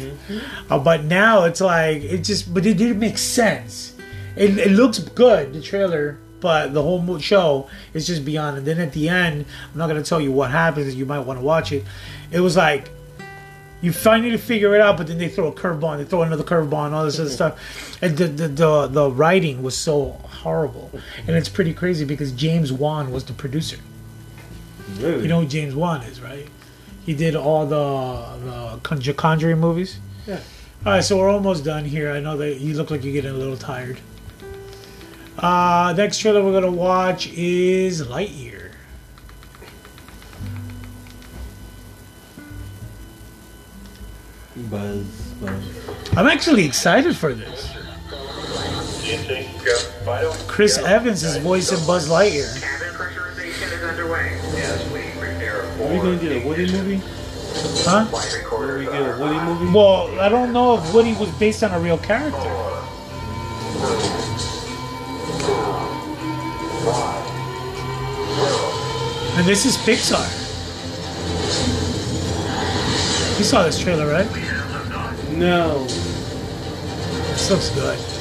Uh, 0.69 0.79
but 0.79 1.05
now 1.05 1.45
it's 1.45 1.61
like 1.61 2.03
it 2.03 2.19
just, 2.19 2.53
but 2.53 2.65
it 2.65 2.77
didn't 2.77 2.99
make 2.99 3.17
sense. 3.17 3.95
It, 4.35 4.57
it 4.57 4.71
looks 4.71 4.99
good, 4.99 5.53
the 5.53 5.61
trailer, 5.61 6.19
but 6.45 6.75
the 6.75 6.81
whole 6.83 7.17
show 7.17 7.67
is 7.95 8.05
just 8.05 8.23
beyond. 8.23 8.59
And 8.59 8.67
then 8.67 8.79
at 8.79 8.91
the 8.93 9.09
end, 9.09 9.45
I'm 9.71 9.77
not 9.79 9.87
gonna 9.87 10.03
tell 10.03 10.21
you 10.21 10.31
what 10.31 10.51
happens. 10.51 10.93
You 10.93 11.07
might 11.07 11.21
want 11.21 11.39
to 11.39 11.43
watch 11.43 11.71
it. 11.71 11.83
It 12.29 12.39
was 12.39 12.55
like 12.55 12.91
you 13.81 13.91
finally 13.91 14.37
figure 14.37 14.75
it 14.75 14.81
out, 14.81 14.95
but 14.95 15.07
then 15.07 15.17
they 15.17 15.27
throw 15.27 15.47
a 15.47 15.51
curveball, 15.51 15.93
and 15.93 16.01
they 16.01 16.07
throw 16.07 16.21
another 16.21 16.43
curveball, 16.43 16.85
and 16.85 16.93
all 16.93 17.03
this 17.03 17.19
other 17.19 17.31
stuff. 17.31 17.97
And 18.03 18.15
the, 18.15 18.27
the 18.27 18.47
the 18.47 18.87
the 18.87 19.09
writing 19.09 19.63
was 19.63 19.75
so 19.75 20.11
horrible, 20.43 20.91
and 21.25 21.35
it's 21.35 21.49
pretty 21.49 21.73
crazy 21.73 22.05
because 22.05 22.31
James 22.31 22.71
Wan 22.71 23.11
was 23.11 23.23
the 23.23 23.33
producer. 23.33 23.77
Really? 24.99 25.23
You 25.23 25.27
know 25.27 25.41
who 25.41 25.47
James 25.47 25.73
Wan 25.73 26.03
is, 26.03 26.21
right? 26.21 26.47
He 27.07 27.15
did 27.15 27.35
all 27.35 27.65
the 27.65 28.45
the 28.45 28.79
Conj- 28.83 29.15
Conjuring 29.17 29.59
movies. 29.59 29.97
Yeah. 30.27 30.41
All 30.85 30.91
right, 30.91 31.03
so 31.03 31.17
we're 31.17 31.31
almost 31.31 31.65
done 31.65 31.85
here. 31.85 32.11
I 32.11 32.19
know 32.19 32.37
that 32.37 32.59
you 32.59 32.75
look 32.75 32.91
like 32.91 33.03
you're 33.03 33.13
getting 33.13 33.31
a 33.31 33.41
little 33.45 33.57
tired. 33.57 33.97
Uh, 35.37 35.93
next 35.97 36.19
trailer 36.19 36.43
we're 36.43 36.53
gonna 36.53 36.71
watch 36.71 37.27
is 37.33 38.01
Lightyear. 38.03 38.71
Buzz, 44.55 45.03
buzz. 45.41 46.17
I'm 46.17 46.27
actually 46.27 46.63
excited 46.65 47.15
for 47.17 47.33
this. 47.33 47.73
Chris 50.47 50.77
Evans 50.77 51.23
is 51.23 51.37
voicing 51.37 51.85
Buzz 51.85 52.07
Lightyear. 52.07 52.63
Are 55.77 55.91
we 55.91 55.97
gonna 55.97 56.17
get 56.17 56.31
a 56.31 56.47
Woody 56.47 56.71
movie? 56.71 57.01
Huh? 57.83 58.07
Are 58.55 58.77
we 58.77 58.85
get 58.85 58.93
a 58.95 59.17
Woody 59.19 59.39
movie? 59.39 59.73
Well, 59.73 60.19
I 60.19 60.29
don't 60.29 60.53
know 60.53 60.77
if 60.77 60.93
Woody 60.93 61.13
was 61.13 61.29
based 61.31 61.61
on 61.63 61.71
a 61.71 61.79
real 61.79 61.97
character. 61.97 62.51
And 69.37 69.45
this 69.47 69.65
is 69.65 69.75
Pixar. 69.77 70.23
You 73.39 73.43
saw 73.43 73.63
this 73.63 73.79
trailer, 73.79 74.07
right? 74.07 74.29
No. 75.31 75.83
This 77.33 77.49
looks 77.49 77.69
good. 77.71 78.14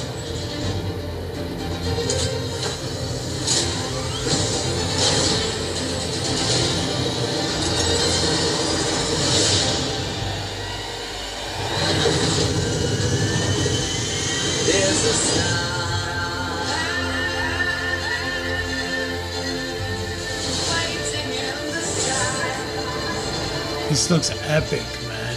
This 24.05 24.11
looks 24.11 24.31
epic, 24.51 24.85
man. 25.09 25.35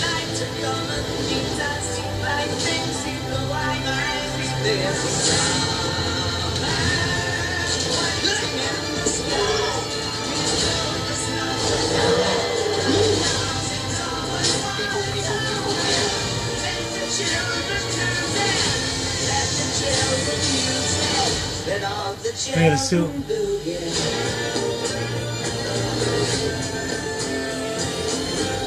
Like 0.00 0.36
to 0.38 0.46
come 0.62 0.88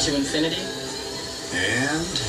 To 0.06 0.16
infinity 0.16 0.56
and 1.54 2.22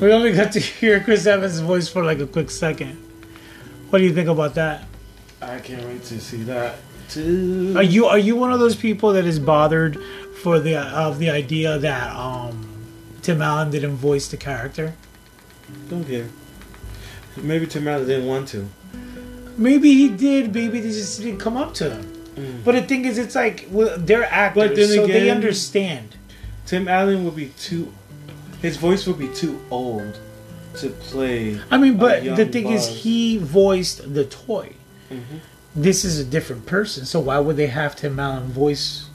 We 0.00 0.12
only 0.12 0.32
got 0.32 0.50
to 0.52 0.58
hear 0.58 0.98
Chris 0.98 1.26
Evans' 1.26 1.60
voice 1.60 1.86
for 1.86 2.02
like 2.02 2.18
a 2.18 2.26
quick 2.26 2.50
second. 2.50 2.96
What 3.90 4.00
do 4.00 4.04
you 4.04 4.12
think 4.12 4.28
about 4.28 4.56
that? 4.56 4.88
I 5.40 5.60
can't 5.60 5.84
wait 5.84 6.02
to 6.06 6.20
see 6.20 6.42
that 6.42 6.74
too. 7.08 7.72
Are 7.76 7.84
you 7.84 8.06
are 8.06 8.18
you 8.18 8.34
one 8.34 8.52
of 8.52 8.58
those 8.58 8.74
people 8.74 9.12
that 9.12 9.26
is 9.26 9.38
bothered 9.38 10.02
for 10.42 10.58
the 10.58 10.76
of 10.78 11.20
the 11.20 11.30
idea 11.30 11.78
that 11.78 12.16
um 12.16 12.66
Tim 13.22 13.40
Allen 13.40 13.70
didn't 13.70 13.94
voice 13.94 14.26
the 14.26 14.36
character? 14.36 14.94
Don't 15.88 16.04
care. 16.04 16.28
Maybe 17.36 17.68
Tim 17.68 17.86
Allen 17.86 18.08
didn't 18.08 18.26
want 18.26 18.48
to. 18.48 18.68
Maybe 19.56 19.94
he 19.94 20.08
did. 20.08 20.52
Maybe 20.52 20.80
they 20.80 20.90
just 20.90 21.20
didn't 21.20 21.38
come 21.38 21.56
up 21.56 21.74
to 21.74 21.90
him. 21.90 22.17
But 22.64 22.72
the 22.72 22.82
thing 22.82 23.04
is, 23.04 23.18
it's 23.18 23.34
like 23.34 23.66
well, 23.70 23.96
they're 23.98 24.24
actors, 24.24 24.62
Mm. 24.64 24.68
But 24.70 24.76
then 24.76 24.88
so 24.88 25.06
they 25.06 25.30
understand. 25.30 26.16
Tim 26.66 26.88
Allen 26.88 27.24
would 27.24 27.36
be 27.36 27.48
too. 27.58 27.92
His 28.62 28.76
voice 28.76 29.06
would 29.06 29.18
be 29.18 29.28
too 29.28 29.60
old 29.70 30.18
to 30.78 30.90
play. 30.90 31.58
I 31.70 31.78
mean, 31.78 31.94
a 31.94 31.98
but 31.98 32.24
the 32.36 32.44
thing 32.46 32.68
is, 32.70 32.86
he 32.88 33.38
voiced 33.38 34.12
the 34.14 34.24
toy. 34.24 34.72
Mhm. 35.10 35.40
This 35.76 36.04
is 36.04 36.18
a 36.18 36.24
different 36.24 36.66
person, 36.66 37.04
so 37.06 37.20
why 37.20 37.38
would 37.38 37.56
they 37.56 37.68
have 37.68 37.94
Tim 37.96 38.18
Allen 38.18 38.48
voice? 38.48 39.06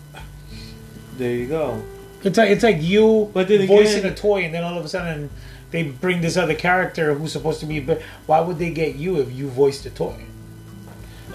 There 1.17 1.31
you 1.31 1.47
go. 1.47 1.83
It's 2.23 2.37
like 2.37 2.49
it's 2.49 2.63
like 2.63 2.81
you 2.81 3.29
But 3.33 3.47
then 3.49 3.67
voicing 3.67 3.99
again- 3.99 4.11
a 4.13 4.15
toy, 4.15 4.43
and 4.45 4.53
then 4.53 4.63
all 4.63 4.77
of 4.77 4.85
a 4.85 4.89
sudden 4.89 5.29
they 5.71 5.83
bring 5.83 6.21
this 6.21 6.37
other 6.37 6.53
character 6.55 7.13
who's 7.13 7.31
supposed 7.33 7.59
to 7.59 7.65
be. 7.65 7.79
But 7.79 8.01
why 8.25 8.39
would 8.39 8.57
they 8.59 8.71
get 8.71 8.95
you 8.95 9.19
if 9.19 9.31
you 9.31 9.47
voiced 9.49 9.83
the 9.83 9.89
toy? 9.89 10.15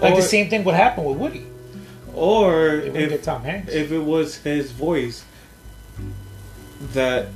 Like 0.01 0.13
Or- 0.13 0.17
the 0.17 0.21
same 0.27 0.49
thing 0.49 0.63
would 0.63 0.75
happen 0.75 1.03
with 1.03 1.17
Woody. 1.17 1.45
Or 2.15 2.75
if 2.75 3.09
get 3.09 3.23
Tom 3.23 3.43
Hanks. 3.43 3.73
if 3.73 3.91
it 3.91 3.99
was 3.99 4.37
his 4.37 4.71
voice 4.71 5.23
that, 6.93 7.27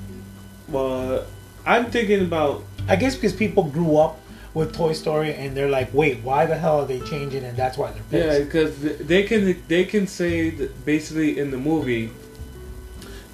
well, 0.67 1.25
I'm 1.65 1.91
thinking 1.91 2.21
about 2.21 2.63
I 2.87 2.95
guess 2.95 3.15
because 3.15 3.33
people 3.33 3.63
grew 3.63 3.97
up 3.97 4.19
with 4.53 4.75
Toy 4.75 4.93
Story, 4.93 5.33
and 5.33 5.55
they're 5.55 5.69
like, 5.69 5.93
"Wait, 5.93 6.19
why 6.21 6.45
the 6.45 6.55
hell 6.57 6.81
are 6.81 6.85
they 6.85 6.99
changing?" 7.01 7.43
And 7.43 7.57
that's 7.57 7.77
why 7.77 7.91
they're 7.91 8.03
pissed. 8.11 8.39
yeah, 8.39 8.43
because 8.43 8.79
they 9.07 9.23
can 9.23 9.63
they 9.67 9.85
can 9.85 10.05
say 10.07 10.51
basically 10.85 11.39
in 11.39 11.51
the 11.51 11.57
movie 11.57 12.11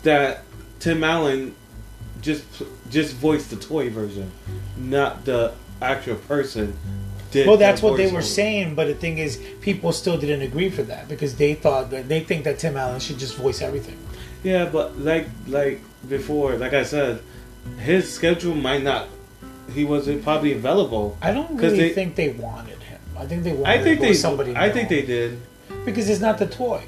that 0.04 0.44
Tim 0.80 1.04
Allen 1.04 1.56
just 2.22 2.46
just 2.90 3.16
voiced 3.16 3.50
the 3.50 3.56
toy 3.56 3.90
version, 3.90 4.32
not 4.78 5.26
the 5.26 5.54
actual 5.82 6.16
person. 6.16 6.78
Did 7.32 7.48
well, 7.48 7.58
that's 7.58 7.82
what 7.82 7.98
they 7.98 8.12
were 8.12 8.20
voiceover. 8.20 8.24
saying, 8.24 8.76
but 8.76 8.88
the 8.88 8.96
thing 8.96 9.20
is, 9.20 9.40
people 9.62 9.92
still 9.92 10.18
didn't 10.18 10.42
agree 10.42 10.70
for 10.70 10.82
that 10.84 11.08
because 11.08 11.36
they 11.36 11.54
thought 11.54 11.92
that 11.92 12.10
they 12.10 12.22
think 12.22 12.44
that 12.46 12.58
Tim 12.58 12.76
Allen 12.76 13.00
should 13.00 13.20
just 13.20 13.36
voice 13.38 13.62
everything. 13.62 13.98
Yeah, 14.44 14.66
but 14.66 14.98
like 15.00 15.28
like 15.48 15.82
before, 16.08 16.56
like 16.58 16.74
I 16.74 16.84
said, 16.84 17.22
his 17.78 18.12
schedule 18.12 18.56
might 18.56 18.82
not. 18.84 19.08
He 19.76 19.86
wasn't 19.86 20.24
probably 20.24 20.54
available. 20.54 21.18
I 21.22 21.32
don't 21.32 21.56
really 21.58 21.78
they- 21.78 21.94
think 21.94 22.16
they 22.16 22.30
wanted 22.30 22.80
him. 22.82 23.00
I 23.16 23.26
think 23.28 23.44
they 23.44 23.54
wanted 23.54 23.80
I 23.80 23.84
think 23.84 24.00
they. 24.02 24.14
somebody. 24.14 24.56
I 24.56 24.70
think 24.72 24.90
they 24.90 25.04
did. 25.06 25.40
because 25.86 26.10
it's 26.10 26.22
not 26.22 26.38
the 26.40 26.48
toy. 26.48 26.84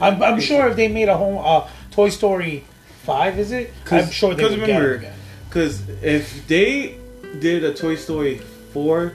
I'm, 0.00 0.22
I'm 0.22 0.40
sure 0.40 0.68
if 0.68 0.76
they 0.76 0.88
made 0.88 1.08
a 1.08 1.16
home 1.16 1.36
uh, 1.44 1.68
Toy 1.90 2.08
Story 2.10 2.64
five, 3.02 3.38
is 3.38 3.50
it? 3.52 3.72
I'm 3.90 4.10
sure 4.10 4.34
they 4.34 4.44
would 4.44 4.58
remember, 4.60 4.94
again. 4.94 5.14
because 5.48 5.82
if 6.02 6.46
they 6.46 6.98
did 7.40 7.64
a 7.64 7.74
Toy 7.74 7.96
Story 7.96 8.38
four 8.72 9.14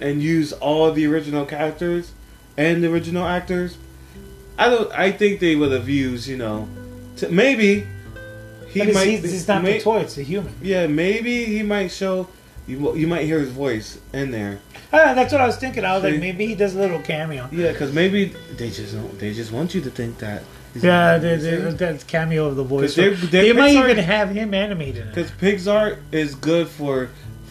and 0.00 0.22
use 0.22 0.52
all 0.52 0.92
the 0.92 1.06
original 1.06 1.44
characters 1.44 2.12
and 2.56 2.82
the 2.82 2.90
original 2.90 3.24
actors, 3.26 3.76
I 4.58 4.68
don't. 4.68 4.90
I 4.92 5.12
think 5.12 5.40
they 5.40 5.56
would 5.56 5.72
have 5.72 5.88
used. 5.88 6.26
You 6.28 6.36
know, 6.36 6.68
t- 7.16 7.28
maybe 7.28 7.86
he 8.68 8.92
might. 8.92 9.08
he's, 9.08 9.46
not 9.48 9.62
may- 9.62 9.78
the 9.78 9.84
toy; 9.84 10.00
it's 10.00 10.14
the 10.16 10.22
human. 10.22 10.54
Yeah, 10.62 10.86
maybe 10.86 11.44
he 11.44 11.62
might 11.62 11.88
show. 11.88 12.28
You, 12.66 12.94
you 12.96 13.06
might 13.06 13.24
hear 13.24 13.38
his 13.40 13.48
voice 13.48 13.98
in 14.12 14.30
there. 14.30 14.60
Ah, 14.92 15.14
that's 15.14 15.32
what 15.32 15.40
I 15.40 15.46
was 15.46 15.56
thinking. 15.56 15.86
I 15.86 15.94
was 15.94 16.04
like, 16.04 16.20
maybe 16.20 16.46
he 16.46 16.54
does 16.54 16.74
a 16.74 16.78
little 16.78 17.00
cameo. 17.00 17.48
Yeah, 17.50 17.72
because 17.72 17.94
maybe 17.94 18.26
they 18.58 18.68
just 18.70 18.92
don't, 18.94 19.18
they 19.18 19.32
just 19.32 19.52
want 19.52 19.74
you 19.74 19.80
to 19.80 19.90
think 19.90 20.18
that. 20.18 20.42
Yeah, 20.74 21.16
they, 21.16 21.36
they, 21.36 21.70
see? 21.70 21.76
that's 21.76 22.04
cameo 22.04 22.44
of 22.46 22.56
the 22.56 22.62
voice. 22.64 22.94
they're- 22.94 23.14
they're 23.14 23.42
they 23.42 23.52
might 23.54 23.70
even 23.74 23.96
have 23.96 24.28
him 24.28 24.52
animated. 24.52 25.08
Because 25.08 25.30
Pixar 25.30 25.98
is 26.12 26.34
good 26.34 26.68
for 26.68 27.08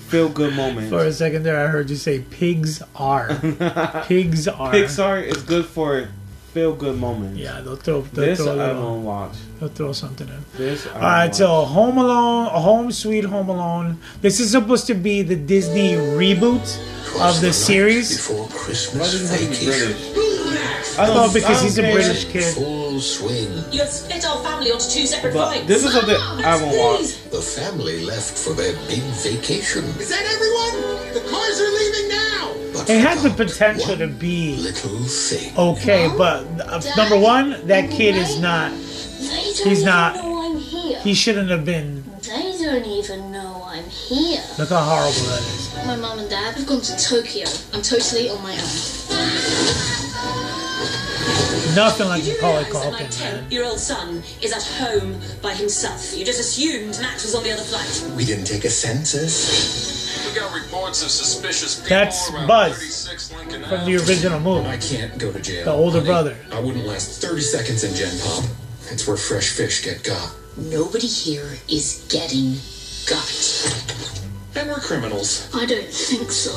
feel 0.07 0.29
good 0.29 0.53
moments. 0.55 0.89
For 0.89 1.03
a 1.05 1.11
second 1.13 1.43
there, 1.43 1.59
I 1.63 1.67
heard 1.67 1.89
you 1.89 1.95
say 1.95 2.19
pigs 2.19 2.81
are. 2.95 3.27
pigs 4.05 4.47
are. 4.47 4.71
Pixar 4.73 5.23
is 5.23 5.43
good 5.43 5.65
for 5.65 6.07
feel 6.53 6.73
good 6.73 6.97
moments. 6.97 7.37
Yeah, 7.37 7.61
they'll 7.61 7.75
throw. 7.75 8.01
They'll 8.01 8.25
This 8.25 8.39
throw 8.39 8.47
a 8.47 8.57
I 8.57 8.67
little- 8.67 8.83
won't 8.83 9.05
watch. 9.05 9.33
They'll 9.59 9.69
throw 9.69 9.91
something 9.93 10.27
in. 10.27 10.45
This 10.55 10.85
I 10.87 10.89
All 10.93 10.99
right, 11.01 11.23
won't 11.25 11.35
so 11.35 11.65
Home 11.65 11.97
Alone, 11.97 12.45
Home 12.47 12.91
Sweet 12.91 13.25
Home 13.25 13.49
Alone. 13.49 13.99
This 14.21 14.39
is 14.39 14.51
supposed 14.51 14.87
to 14.87 14.93
be 14.93 15.21
the 15.23 15.35
Disney 15.35 15.93
reboot 15.93 16.65
of 17.21 17.41
the 17.41 17.51
series. 17.53 18.15
Before 18.17 18.47
Christmas 18.49 19.13
Why 20.57 20.73
does 20.73 20.73
he 20.73 20.81
have 20.81 20.93
to 20.93 20.97
be 20.97 20.97
vacation. 20.97 20.97
British? 20.97 20.97
I 20.97 21.07
Oh, 21.07 21.13
don't- 21.13 21.33
because 21.33 21.61
he's 21.61 21.77
a. 21.77 21.81
British 21.81 22.25
kid. 22.25 22.55
Full 22.55 22.99
swing. 23.01 23.63
You 23.71 23.79
have 23.81 23.89
split 23.89 24.25
our 24.25 24.43
family 24.43 24.71
onto 24.71 24.89
two 24.89 25.05
separate 25.05 25.33
But 25.33 25.45
flights. 25.51 25.67
this 25.67 25.83
is 25.83 25.93
something 25.93 26.15
I 26.15 26.55
won't 26.61 26.77
watch. 26.77 27.15
The 27.31 27.41
family 27.41 28.03
left 28.05 28.37
for 28.37 28.53
their 28.53 28.73
big 28.87 29.01
vacation. 29.23 29.83
Is 29.99 30.09
that 30.09 30.25
everyone? 30.25 31.13
The 31.13 31.21
cars 31.29 31.59
are 31.61 31.71
leaving 31.81 32.07
now. 32.09 32.53
But 32.73 32.89
It 32.89 33.01
has 33.01 33.23
the 33.23 33.29
potential 33.29 33.95
to 33.97 34.07
be 34.07 34.55
little 34.57 34.97
thing. 35.03 35.53
okay, 35.57 36.09
but 36.17 36.45
uh, 36.61 36.81
number 36.95 37.17
one, 37.19 37.65
that 37.67 37.89
kid 37.91 38.15
is 38.15 38.39
not. 38.39 38.71
He's 38.71 39.83
not. 39.83 40.15
know 40.15 40.41
I'm 40.45 40.57
here. 40.57 40.99
He 40.99 41.13
shouldn't 41.13 41.49
have 41.49 41.65
been. 41.65 42.03
They 42.21 42.51
don't 42.59 42.85
even 42.85 43.31
know 43.31 43.63
I'm 43.67 43.85
here. 43.85 44.43
Look 44.59 44.69
how 44.69 44.81
horrible 44.81 45.25
that 45.31 45.41
is. 45.55 45.71
My 45.87 45.95
mom 45.95 46.19
and 46.19 46.29
dad 46.29 46.55
have 46.55 46.67
gone 46.67 46.81
to 46.81 46.95
Tokyo. 46.97 47.47
I'm 47.73 47.81
totally 47.81 48.29
on 48.29 48.41
my 48.43 48.51
own. 48.53 49.66
Nothing 51.77 52.07
like 52.07 52.25
you 52.25 52.33
Macaulay 52.33 52.63
realise 52.63 52.73
that 52.73 52.91
my 52.91 53.05
10 53.43 53.51
year 53.51 53.63
old 53.63 53.79
son 53.79 54.23
is 54.41 54.51
at 54.51 54.63
home 54.81 55.15
by 55.43 55.53
himself? 55.53 56.17
You 56.17 56.25
just 56.25 56.39
assumed 56.39 56.97
Max 56.99 57.23
was 57.23 57.35
on 57.35 57.43
the 57.43 57.51
other 57.51 57.61
flight. 57.61 58.15
We 58.17 58.25
didn't 58.25 58.45
take 58.45 58.65
a 58.65 58.69
census. 58.71 60.25
We 60.25 60.33
got 60.33 60.51
reports 60.55 61.03
of 61.03 61.11
suspicious 61.11 61.75
people 61.75 61.89
That's 61.89 62.31
around 62.31 62.47
Buzz 62.47 62.73
36 62.73 63.33
Lincoln 63.37 63.63
from 63.65 63.85
the 63.85 63.95
original 63.97 64.39
movie. 64.39 64.67
I 64.67 64.77
can't 64.77 65.19
go 65.19 65.31
to 65.31 65.39
jail. 65.39 65.65
The 65.65 65.71
older 65.71 65.99
honey. 65.99 66.09
brother. 66.09 66.37
I 66.51 66.59
wouldn't 66.59 66.83
last 66.83 67.21
30 67.21 67.41
seconds 67.41 67.83
in 67.83 67.93
Gen 67.93 68.17
Pop. 68.21 68.45
It's 68.89 69.07
where 69.07 69.15
fresh 69.15 69.51
fish 69.51 69.85
get 69.85 70.03
got. 70.03 70.33
Nobody 70.57 71.05
here 71.05 71.59
is 71.69 72.07
getting 72.09 72.55
got. 73.07 74.26
And 74.57 74.69
we're 74.69 74.79
criminals. 74.79 75.53
I 75.53 75.67
don't 75.67 75.85
think 75.85 76.31
so. 76.31 76.49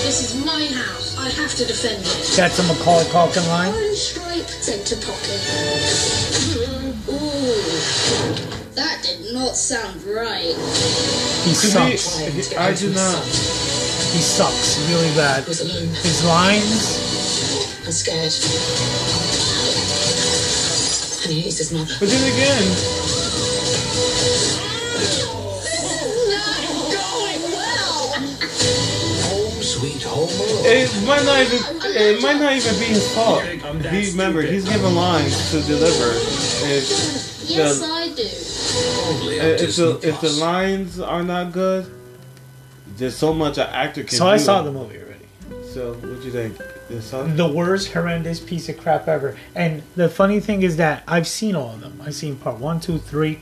This 0.00 0.22
is 0.24 0.44
my 0.46 0.64
house. 0.64 1.18
I 1.18 1.28
have 1.28 1.54
to 1.56 1.66
defend 1.66 2.00
it. 2.00 2.32
That's 2.34 2.58
a 2.58 2.62
Macaulay 2.62 3.04
Culkin 3.12 3.46
line. 3.48 3.74
Orange 3.74 3.98
stripe 3.98 4.48
centre 4.48 4.96
pocket. 5.04 5.36
Ooh, 7.12 8.32
that 8.72 9.02
did 9.04 9.34
not 9.34 9.54
sound 9.56 10.02
right. 10.04 10.56
He 11.44 11.52
To 11.52 11.84
me, 11.84 11.96
sucks. 11.98 12.56
I 12.56 12.72
do 12.72 12.88
not. 12.94 13.24
He 14.16 14.22
sucks 14.24 14.78
really 14.88 15.12
bad. 15.14 15.44
His 15.44 16.24
lines. 16.24 16.96
I'm 17.84 17.92
scared. 17.92 18.32
And 21.24 21.32
he 21.34 21.42
needs 21.44 21.58
his 21.58 21.72
mother. 21.72 21.92
But 22.00 22.08
then 22.08 22.24
again, 22.32 23.35
sweet 29.78 30.02
home 30.02 30.28
alone. 30.28 30.62
it 30.64 31.06
might 31.06 31.24
not 31.24 31.40
even 31.40 31.60
it 31.84 32.22
might 32.22 32.40
not 32.40 32.52
even 32.52 32.74
be 32.78 32.86
his 32.86 33.14
fault. 33.14 33.42
He 33.44 34.10
remember 34.10 34.42
he's 34.42 34.68
given 34.68 34.94
lines 34.94 35.50
to 35.50 35.60
deliver. 35.62 36.12
If 36.68 37.36
Yes, 37.48 37.78
the, 37.78 37.86
I 37.86 38.08
do. 38.08 38.22
If 39.64 39.76
the 39.76 40.00
if 40.02 40.20
the 40.20 40.30
lines 40.30 40.98
are 40.98 41.22
not 41.22 41.52
good, 41.52 41.86
there's 42.96 43.16
so 43.16 43.32
much 43.32 43.58
an 43.58 43.68
actor 43.68 44.02
can 44.02 44.16
So 44.18 44.26
I 44.26 44.38
do. 44.38 44.42
saw 44.44 44.62
the 44.62 44.72
movie 44.72 44.98
already. 44.98 45.26
So 45.72 45.94
what 45.94 46.20
do 46.20 46.26
you 46.26 46.32
think? 46.32 46.58
You 46.90 47.00
saw 47.00 47.24
it? 47.24 47.36
The 47.36 47.46
worst, 47.46 47.92
horrendous 47.92 48.40
piece 48.40 48.68
of 48.68 48.78
crap 48.78 49.06
ever. 49.08 49.36
And 49.54 49.82
the 49.94 50.08
funny 50.08 50.40
thing 50.40 50.62
is 50.62 50.76
that 50.78 51.02
I've 51.06 51.28
seen 51.28 51.54
all 51.54 51.70
of 51.74 51.80
them. 51.80 52.00
I've 52.04 52.14
seen 52.14 52.36
part 52.36 52.58
one, 52.58 52.80
two, 52.80 52.98
three. 52.98 53.40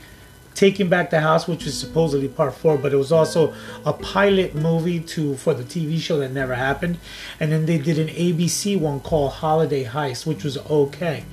Taking 0.55 0.87
Back 0.89 1.09
the 1.09 1.19
House, 1.19 1.47
which 1.47 1.65
was 1.65 1.77
supposedly 1.77 2.27
part 2.29 2.55
four, 2.55 2.77
but 2.77 2.93
it 2.93 2.97
was 2.97 3.11
also 3.11 3.53
a 3.85 3.93
pilot 3.93 4.55
movie 4.55 5.01
to 5.01 5.35
for 5.35 5.53
the 5.53 5.63
TV 5.63 5.99
show 5.99 6.17
that 6.19 6.31
never 6.31 6.55
happened. 6.55 6.97
And 7.39 7.51
then 7.51 7.65
they 7.65 7.77
did 7.77 7.99
an 7.99 8.07
ABC 8.07 8.79
one 8.79 9.01
called 9.01 9.33
Holiday 9.33 9.83
Heist, 9.83 10.25
which 10.25 10.43
was 10.43 10.57
okay. 10.57 11.25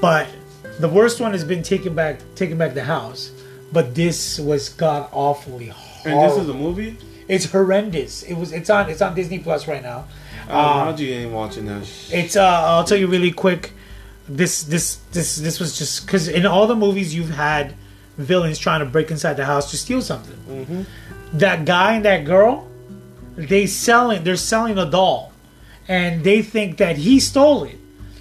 But 0.00 0.28
the 0.78 0.88
worst 0.88 1.20
one 1.20 1.32
has 1.32 1.44
been 1.44 1.62
Taking 1.62 1.94
Back 1.94 2.20
Taking 2.36 2.56
Back 2.56 2.74
the 2.74 2.84
House. 2.84 3.30
But 3.72 3.94
this 3.94 4.38
was 4.38 4.68
god 4.68 5.08
awfully 5.12 5.68
hard. 5.68 6.06
And 6.06 6.30
this 6.30 6.38
is 6.38 6.48
a 6.48 6.54
movie. 6.54 6.96
It's 7.26 7.46
horrendous. 7.46 8.22
It 8.22 8.34
was. 8.34 8.52
It's 8.52 8.70
on. 8.70 8.88
It's 8.90 9.02
on 9.02 9.14
Disney 9.14 9.38
Plus 9.38 9.66
right 9.66 9.82
now. 9.82 10.04
Oh, 10.48 10.58
Um, 10.90 10.96
ain't 11.00 11.32
watching 11.32 11.66
that. 11.66 11.82
it's. 12.12 12.36
Uh, 12.36 12.44
I'll 12.44 12.84
tell 12.84 12.98
you 12.98 13.06
really 13.08 13.32
quick. 13.32 13.72
This. 14.28 14.62
This. 14.62 14.96
This. 15.12 15.36
This 15.36 15.58
was 15.58 15.76
just 15.76 16.06
because 16.06 16.28
in 16.28 16.46
all 16.46 16.66
the 16.66 16.76
movies 16.76 17.14
you've 17.14 17.30
had 17.30 17.74
villains 18.16 18.58
trying 18.58 18.80
to 18.80 18.86
break 18.86 19.10
inside 19.10 19.34
the 19.34 19.44
house 19.44 19.70
to 19.70 19.76
steal 19.76 20.02
something. 20.02 20.36
Mm-hmm. 20.48 21.38
That 21.38 21.64
guy 21.64 21.94
and 21.94 22.04
that 22.04 22.24
girl, 22.24 22.68
they 23.36 23.66
selling. 23.66 24.24
They're 24.24 24.36
selling 24.36 24.78
a 24.78 24.88
doll, 24.88 25.32
and 25.88 26.22
they 26.24 26.42
think 26.42 26.78
that 26.78 26.96
he 26.96 27.20
stole 27.20 27.64
it. 27.64 27.78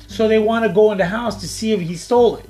So 0.07 0.27
they 0.27 0.39
want 0.39 0.65
to 0.65 0.73
go 0.73 0.91
in 0.91 0.97
the 0.97 1.05
house 1.05 1.39
to 1.41 1.47
see 1.47 1.71
if 1.71 1.81
he 1.81 1.95
stole 1.95 2.37
it. 2.37 2.45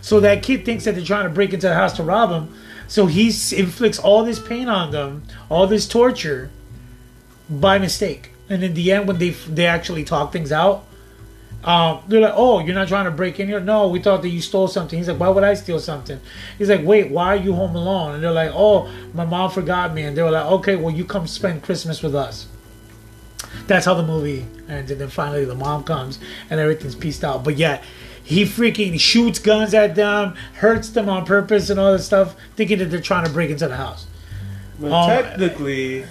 So 0.00 0.20
that 0.20 0.42
kid 0.42 0.64
thinks 0.64 0.84
that 0.84 0.94
they're 0.94 1.04
trying 1.04 1.24
to 1.24 1.30
break 1.30 1.52
into 1.52 1.68
the 1.68 1.74
house 1.74 1.94
to 1.94 2.02
rob 2.02 2.30
him. 2.30 2.54
So 2.88 3.06
he 3.06 3.26
inflicts 3.26 3.98
all 3.98 4.24
this 4.24 4.38
pain 4.38 4.68
on 4.68 4.92
them, 4.92 5.24
all 5.48 5.66
this 5.66 5.88
torture, 5.88 6.50
by 7.48 7.78
mistake. 7.78 8.30
And 8.48 8.62
in 8.62 8.74
the 8.74 8.92
end, 8.92 9.08
when 9.08 9.18
they 9.18 9.30
they 9.30 9.66
actually 9.66 10.04
talk 10.04 10.32
things 10.32 10.52
out, 10.52 10.86
um, 11.66 12.00
they're 12.08 12.20
like, 12.20 12.34
"Oh, 12.36 12.60
you're 12.60 12.74
not 12.74 12.88
trying 12.88 13.04
to 13.06 13.10
break 13.10 13.38
in 13.40 13.48
here? 13.48 13.60
No, 13.60 13.88
we 13.88 14.00
thought 14.00 14.22
that 14.22 14.28
you 14.28 14.40
stole 14.40 14.68
something." 14.68 14.98
He's 14.98 15.08
like, 15.08 15.18
"Why 15.18 15.28
would 15.28 15.44
I 15.44 15.54
steal 15.54 15.80
something?" 15.80 16.20
He's 16.58 16.70
like, 16.70 16.84
"Wait, 16.84 17.10
why 17.10 17.28
are 17.28 17.36
you 17.36 17.54
home 17.54 17.74
alone?" 17.74 18.14
And 18.14 18.22
they're 18.22 18.30
like, 18.32 18.52
"Oh, 18.54 18.88
my 19.12 19.24
mom 19.24 19.50
forgot 19.50 19.92
me." 19.92 20.02
And 20.02 20.16
they 20.16 20.22
were 20.22 20.30
like, 20.30 20.46
"Okay, 20.46 20.76
well, 20.76 20.94
you 20.94 21.04
come 21.04 21.26
spend 21.26 21.62
Christmas 21.62 22.02
with 22.02 22.14
us." 22.14 22.46
That's 23.66 23.86
how 23.86 23.94
the 23.94 24.02
movie 24.02 24.46
ends. 24.68 24.90
And 24.90 25.00
then 25.00 25.08
finally, 25.08 25.44
the 25.44 25.54
mom 25.54 25.82
comes 25.84 26.18
and 26.50 26.60
everything's 26.60 26.94
pieced 26.94 27.24
out. 27.24 27.42
But 27.42 27.56
yet, 27.56 27.82
he 28.22 28.44
freaking 28.44 28.98
shoots 28.98 29.38
guns 29.38 29.74
at 29.74 29.94
them, 29.94 30.34
hurts 30.54 30.90
them 30.90 31.08
on 31.08 31.24
purpose, 31.24 31.70
and 31.70 31.78
all 31.80 31.92
this 31.92 32.06
stuff, 32.06 32.36
thinking 32.56 32.78
that 32.78 32.86
they're 32.86 33.00
trying 33.00 33.24
to 33.24 33.32
break 33.32 33.50
into 33.50 33.68
the 33.68 33.76
house. 33.76 34.06
But 34.80 34.92
Um, 34.92 35.08
technically, 35.08 36.04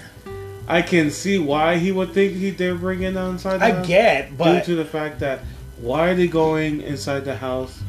I 0.67 0.81
can 0.81 1.11
see 1.11 1.37
why 1.37 1.77
he 1.77 1.91
would 1.91 2.13
think 2.13 2.33
he 2.33 2.49
they're 2.51 2.75
bringing 2.75 3.15
inside. 3.15 3.59
The 3.59 3.65
I 3.65 3.71
house, 3.71 3.87
get, 3.87 4.37
but- 4.37 4.65
due 4.65 4.73
to 4.73 4.75
the 4.75 4.85
fact 4.85 5.19
that 5.19 5.39
why 5.79 6.09
are 6.09 6.15
they 6.15 6.27
going 6.27 6.81
inside 6.81 7.25
the 7.25 7.35
house? 7.35 7.81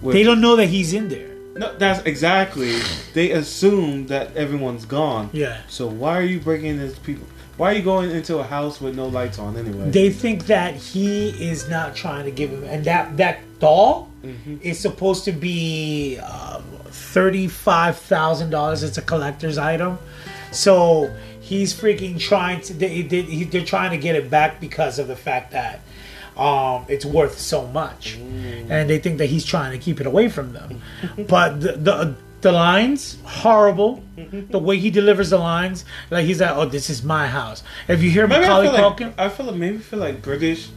with- 0.00 0.14
They 0.14 0.22
don't 0.22 0.40
know 0.40 0.56
that 0.56 0.66
he's 0.66 0.92
in 0.92 1.08
there. 1.08 1.28
No, 1.54 1.76
that's 1.76 2.00
exactly. 2.06 2.78
They 3.12 3.30
assume 3.32 4.06
that 4.06 4.34
everyone's 4.36 4.86
gone. 4.86 5.28
Yeah. 5.34 5.58
So 5.68 5.86
why 5.86 6.16
are 6.18 6.22
you 6.24 6.40
bringing 6.40 6.78
these 6.78 6.98
people? 6.98 7.26
Why 7.58 7.72
are 7.72 7.76
you 7.76 7.82
going 7.82 8.10
into 8.10 8.38
a 8.38 8.42
house 8.42 8.80
with 8.80 8.96
no 8.96 9.06
lights 9.06 9.38
on 9.38 9.58
anyway? 9.58 9.90
They 9.90 10.08
think 10.08 10.46
that 10.46 10.74
he 10.74 11.28
is 11.28 11.68
not 11.68 11.94
trying 11.94 12.24
to 12.24 12.30
give 12.30 12.48
him, 12.50 12.64
and 12.64 12.84
that 12.86 13.16
that 13.18 13.40
doll 13.58 14.08
Mm-hmm. 14.24 14.58
is 14.62 14.78
supposed 14.78 15.24
to 15.24 15.32
be 15.32 16.16
um, 16.18 16.62
thirty 16.86 17.48
five 17.48 17.98
thousand 17.98 18.50
dollars. 18.50 18.82
It's 18.84 18.96
a 18.96 19.02
collector's 19.02 19.58
item, 19.58 19.98
so 20.52 21.12
he's 21.52 21.72
freaking 21.74 22.18
trying 22.18 22.60
to. 22.62 22.72
they, 22.74 23.02
they, 23.02 23.22
they're 23.44 23.64
trying 23.64 23.90
to 23.90 23.98
get 23.98 24.14
it 24.16 24.30
back 24.30 24.60
because 24.60 24.98
of 24.98 25.06
the 25.08 25.16
fact 25.16 25.52
that 25.52 25.80
um, 26.36 26.86
it's 26.88 27.04
worth 27.04 27.38
so 27.38 27.66
much, 27.66 28.16
and 28.16 28.88
they 28.88 28.98
think 28.98 29.18
that 29.18 29.26
he's 29.26 29.44
trying 29.44 29.72
to 29.72 29.78
keep 29.78 30.00
it 30.00 30.06
away 30.06 30.28
from 30.28 30.52
them. 30.52 30.80
but 31.28 31.60
the, 31.60 31.72
the 31.72 32.14
the 32.40 32.52
lines 32.52 33.18
horrible. 33.24 34.02
The 34.50 34.58
way 34.58 34.78
he 34.78 34.90
delivers 34.90 35.30
the 35.30 35.38
lines, 35.38 35.84
like 36.10 36.24
he's 36.24 36.40
like, 36.40 36.56
"Oh, 36.56 36.64
this 36.64 36.88
is 36.90 37.02
my 37.02 37.26
house." 37.28 37.62
If 37.86 38.02
you 38.02 38.10
hear 38.10 38.26
Maybe 38.26 38.44
I 38.44 38.48
Macaulay 38.48 38.96
feel 38.96 39.08
like, 39.08 39.18
I 39.20 39.28
feel 39.28 39.46
like 39.46 39.56
maybe 39.56 39.78
feel 39.78 40.00
like 40.00 40.22
British. 40.22 40.68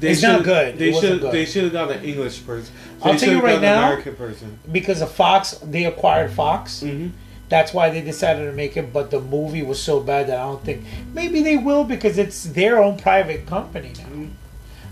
It's 0.00 0.22
not 0.22 0.44
good. 0.44 0.78
They 0.78 0.92
should 0.92 1.22
they 1.22 1.44
should 1.44 1.64
have 1.64 1.72
got 1.72 1.90
an 1.90 2.04
English 2.04 2.44
person. 2.46 2.72
I'll 3.02 3.12
They 3.12 3.18
tell 3.18 3.34
you 3.34 3.40
right 3.40 3.60
now, 3.60 3.86
American 3.86 4.14
person. 4.16 4.58
because 4.70 5.00
of 5.02 5.10
Fox, 5.10 5.52
they 5.62 5.84
acquired 5.86 6.30
Fox. 6.32 6.82
Mm-hmm. 6.82 7.08
That's 7.48 7.72
why 7.72 7.90
they 7.90 8.00
decided 8.02 8.44
to 8.46 8.52
make 8.52 8.76
it. 8.76 8.92
But 8.92 9.10
the 9.10 9.20
movie 9.20 9.62
was 9.62 9.82
so 9.82 10.00
bad 10.00 10.26
that 10.28 10.38
I 10.38 10.42
don't 10.44 10.62
think 10.64 10.84
maybe 11.14 11.42
they 11.42 11.56
will 11.56 11.84
because 11.84 12.18
it's 12.18 12.44
their 12.44 12.82
own 12.82 12.98
private 12.98 13.46
company 13.46 13.92
now. 13.98 14.26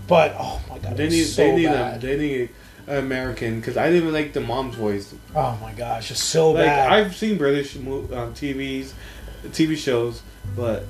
But 0.07 0.35
oh 0.39 0.61
my 0.69 0.77
god, 0.79 0.97
They 0.97 1.09
need 1.09 1.25
so 1.25 1.43
they 1.43 1.55
need 1.55 1.65
bad. 1.65 2.03
a, 2.03 2.07
they 2.07 2.17
need 2.17 2.49
an 2.87 2.97
American 2.97 3.59
because 3.59 3.75
I 3.77 3.89
didn't 3.91 4.13
like 4.13 4.33
the 4.33 4.41
mom's 4.41 4.75
voice. 4.75 5.13
Oh 5.35 5.57
my 5.61 5.73
gosh, 5.73 6.11
it's 6.11 6.23
so 6.23 6.51
like 6.51 6.65
bad. 6.65 6.91
I've 6.91 7.15
seen 7.15 7.37
British 7.37 7.75
um, 7.75 7.83
TVs, 8.33 8.93
TV 9.47 9.75
shows, 9.77 10.21
but 10.55 10.85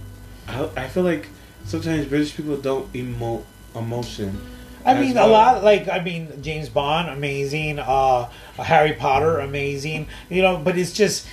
I, 0.48 0.70
I 0.78 0.88
feel 0.88 1.04
like 1.04 1.28
sometimes 1.66 2.06
British 2.06 2.36
people 2.36 2.58
don't 2.58 2.92
emote 2.94 3.44
emotion. 3.76 4.40
I 4.88 5.00
mean, 5.00 5.16
well. 5.16 5.28
a 5.28 5.30
lot 5.30 5.64
like 5.64 5.88
I 5.88 6.00
mean, 6.00 6.42
James 6.42 6.70
Bond, 6.70 7.10
amazing. 7.10 7.80
Uh, 7.80 8.30
Harry 8.58 8.94
Potter, 8.94 9.40
amazing. 9.40 10.08
You 10.30 10.42
know, 10.42 10.58
but 10.58 10.78
it's 10.78 10.94
just. 10.94 11.28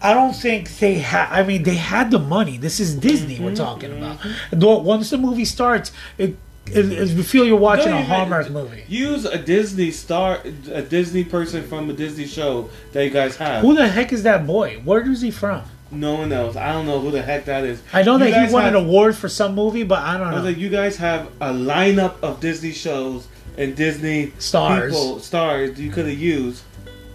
I 0.00 0.14
don't 0.14 0.32
think 0.32 0.78
they 0.78 0.94
had. 0.94 1.28
I 1.30 1.42
mean, 1.42 1.64
they 1.64 1.74
had 1.74 2.12
the 2.12 2.20
money. 2.20 2.56
This 2.56 2.78
is 2.78 2.94
Disney 2.94 3.34
Mm-hmm, 3.34 3.44
we're 3.44 3.56
talking 3.56 3.96
about. 3.96 4.18
Though 4.52 4.78
Once 4.78 5.10
the 5.10 5.18
movie 5.18 5.44
starts, 5.44 5.90
it, 6.16 6.36
it, 6.66 6.92
it 6.92 7.08
you 7.08 7.24
feel 7.24 7.44
you're 7.44 7.56
watching 7.56 7.92
a 7.92 8.02
Hallmark 8.02 8.50
movie. 8.50 8.84
Use 8.86 9.24
a 9.24 9.38
Disney 9.38 9.90
star, 9.90 10.40
a 10.72 10.82
Disney 10.82 11.24
person 11.24 11.66
from 11.66 11.90
a 11.90 11.92
Disney 11.92 12.26
show 12.26 12.70
that 12.92 13.04
you 13.04 13.10
guys 13.10 13.36
have. 13.36 13.62
Who 13.62 13.74
the 13.74 13.88
heck 13.88 14.12
is 14.12 14.22
that 14.22 14.46
boy? 14.46 14.80
Where 14.84 15.08
is 15.10 15.20
he 15.20 15.32
from? 15.32 15.64
No 15.90 16.14
one 16.16 16.32
else. 16.32 16.54
I 16.56 16.72
don't 16.72 16.86
know 16.86 17.00
who 17.00 17.10
the 17.10 17.22
heck 17.22 17.46
that 17.46 17.64
is. 17.64 17.82
I 17.92 18.02
know 18.02 18.14
You 18.18 18.30
that 18.30 18.46
he 18.48 18.52
won 18.52 18.64
have- 18.64 18.74
an 18.74 18.84
award 18.84 19.16
for 19.16 19.28
some 19.28 19.54
movie, 19.54 19.84
but 19.84 20.00
I 20.00 20.18
don't 20.18 20.26
I 20.28 20.34
was 20.34 20.42
know. 20.42 20.48
like, 20.50 20.58
you 20.58 20.68
guys 20.68 20.96
have 20.98 21.28
a 21.40 21.50
lineup 21.52 22.14
of 22.22 22.40
Disney 22.40 22.72
shows 22.72 23.26
and 23.56 23.74
Disney 23.74 24.32
Stars. 24.38 24.92
people, 24.92 25.18
stars 25.20 25.80
you 25.80 25.90
could 25.90 26.06
have 26.06 26.18
used. 26.18 26.62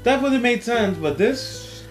That 0.03 0.21
would 0.21 0.33
have 0.33 0.41
made 0.41 0.63
sense, 0.63 0.97
but 0.97 1.17
this. 1.17 1.83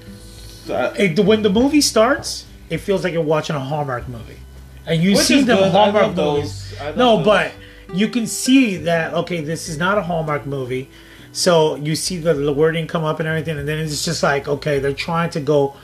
Uh, 0.69 0.93
It- 0.97 1.19
when 1.21 1.43
the 1.43 1.51
movie 1.51 1.81
starts, 1.81 2.45
it 2.71 2.79
feels 2.79 3.05
like 3.05 3.13
you're 3.13 3.23
watching 3.23 3.57
a 3.57 3.61
Hallmark 3.61 4.09
movie, 4.09 4.39
and 4.87 5.03
you 5.03 5.17
see 5.17 5.43
the. 5.43 5.57
Hallmark 5.71 6.15
movies. 6.17 6.75
I 6.81 6.93
No, 6.93 7.17
those. 7.19 7.25
but 7.27 7.53
you 7.95 8.09
can 8.09 8.27
see 8.27 8.77
that 8.79 9.15
okay, 9.15 9.41
this 9.41 9.69
is 9.69 9.79
not 9.79 9.99
a 9.99 10.03
Hallmark 10.03 10.47
movie. 10.47 10.89
So 11.33 11.77
you 11.77 11.97
see 11.97 12.19
the, 12.19 12.35
the 12.35 12.53
wording 12.53 12.87
come 12.87 13.05
up 13.05 13.19
and 13.19 13.27
everything, 13.29 13.59
and 13.59 13.67
then 13.67 13.79
it's 13.79 14.05
just 14.05 14.23
like 14.23 14.47
okay, 14.49 14.79
they're 14.79 14.93
trying 14.93 15.31
to 15.31 15.41
go 15.41 15.75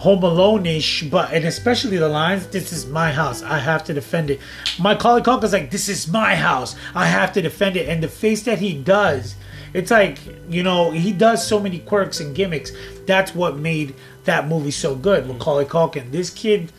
Home 0.00 0.22
Alone-ish, 0.22 1.04
but 1.10 1.30
and 1.32 1.44
especially 1.44 1.98
the 1.98 2.08
lines, 2.08 2.46
"This 2.46 2.72
is 2.72 2.86
my 2.86 3.12
house. 3.12 3.42
I 3.42 3.58
have 3.58 3.84
to 3.84 3.92
defend 3.92 4.30
it." 4.30 4.40
Macaulay 4.78 5.20
Culkin's 5.22 5.52
like, 5.52 5.70
"This 5.70 5.88
is 5.88 6.08
my 6.08 6.34
house. 6.36 6.74
I 6.94 7.06
have 7.06 7.32
to 7.34 7.42
defend 7.42 7.76
it," 7.76 7.86
and 7.88 8.02
the 8.02 8.08
face 8.08 8.42
that 8.44 8.60
he 8.60 8.72
does, 8.74 9.34
it's 9.74 9.90
like 9.90 10.18
you 10.48 10.62
know 10.62 10.90
he 10.90 11.12
does 11.12 11.46
so 11.46 11.60
many 11.60 11.80
quirks 11.80 12.18
and 12.18 12.34
gimmicks. 12.34 12.72
That's 13.06 13.34
what 13.34 13.58
made 13.58 13.94
that 14.24 14.48
movie 14.48 14.70
so 14.70 14.94
good. 14.94 15.26
Macaulay 15.26 15.66
Culkin, 15.66 16.10
this 16.12 16.30
kid. 16.30 16.72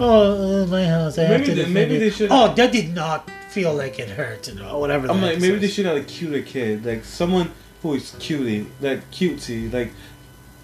Oh, 0.00 0.62
uh, 0.62 0.66
my 0.66 0.84
house. 0.86 1.18
I 1.18 1.22
have 1.24 1.30
Maybe 1.40 1.44
to 1.44 1.50
they- 1.50 1.56
defend 1.56 1.74
maybe 1.74 1.96
it." 1.96 1.98
they 2.00 2.10
should- 2.10 2.30
Oh, 2.32 2.52
that 2.54 2.72
did 2.72 2.94
not 2.94 3.30
feel 3.50 3.72
like 3.74 3.98
it 3.98 4.08
hurt, 4.08 4.48
or 4.72 4.80
whatever. 4.80 5.08
I'm 5.10 5.20
like, 5.22 5.40
maybe 5.40 5.58
they 5.58 5.68
should 5.68 5.86
have 5.86 5.96
a 5.98 6.02
cuter 6.02 6.40
kid, 6.42 6.84
like 6.86 7.04
someone 7.04 7.50
who 7.82 7.94
is 7.94 8.14
cutie, 8.18 8.66
like 8.80 9.08
cutesy, 9.12 9.70
like 9.72 9.92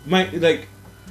my 0.07 0.29
like 0.33 0.69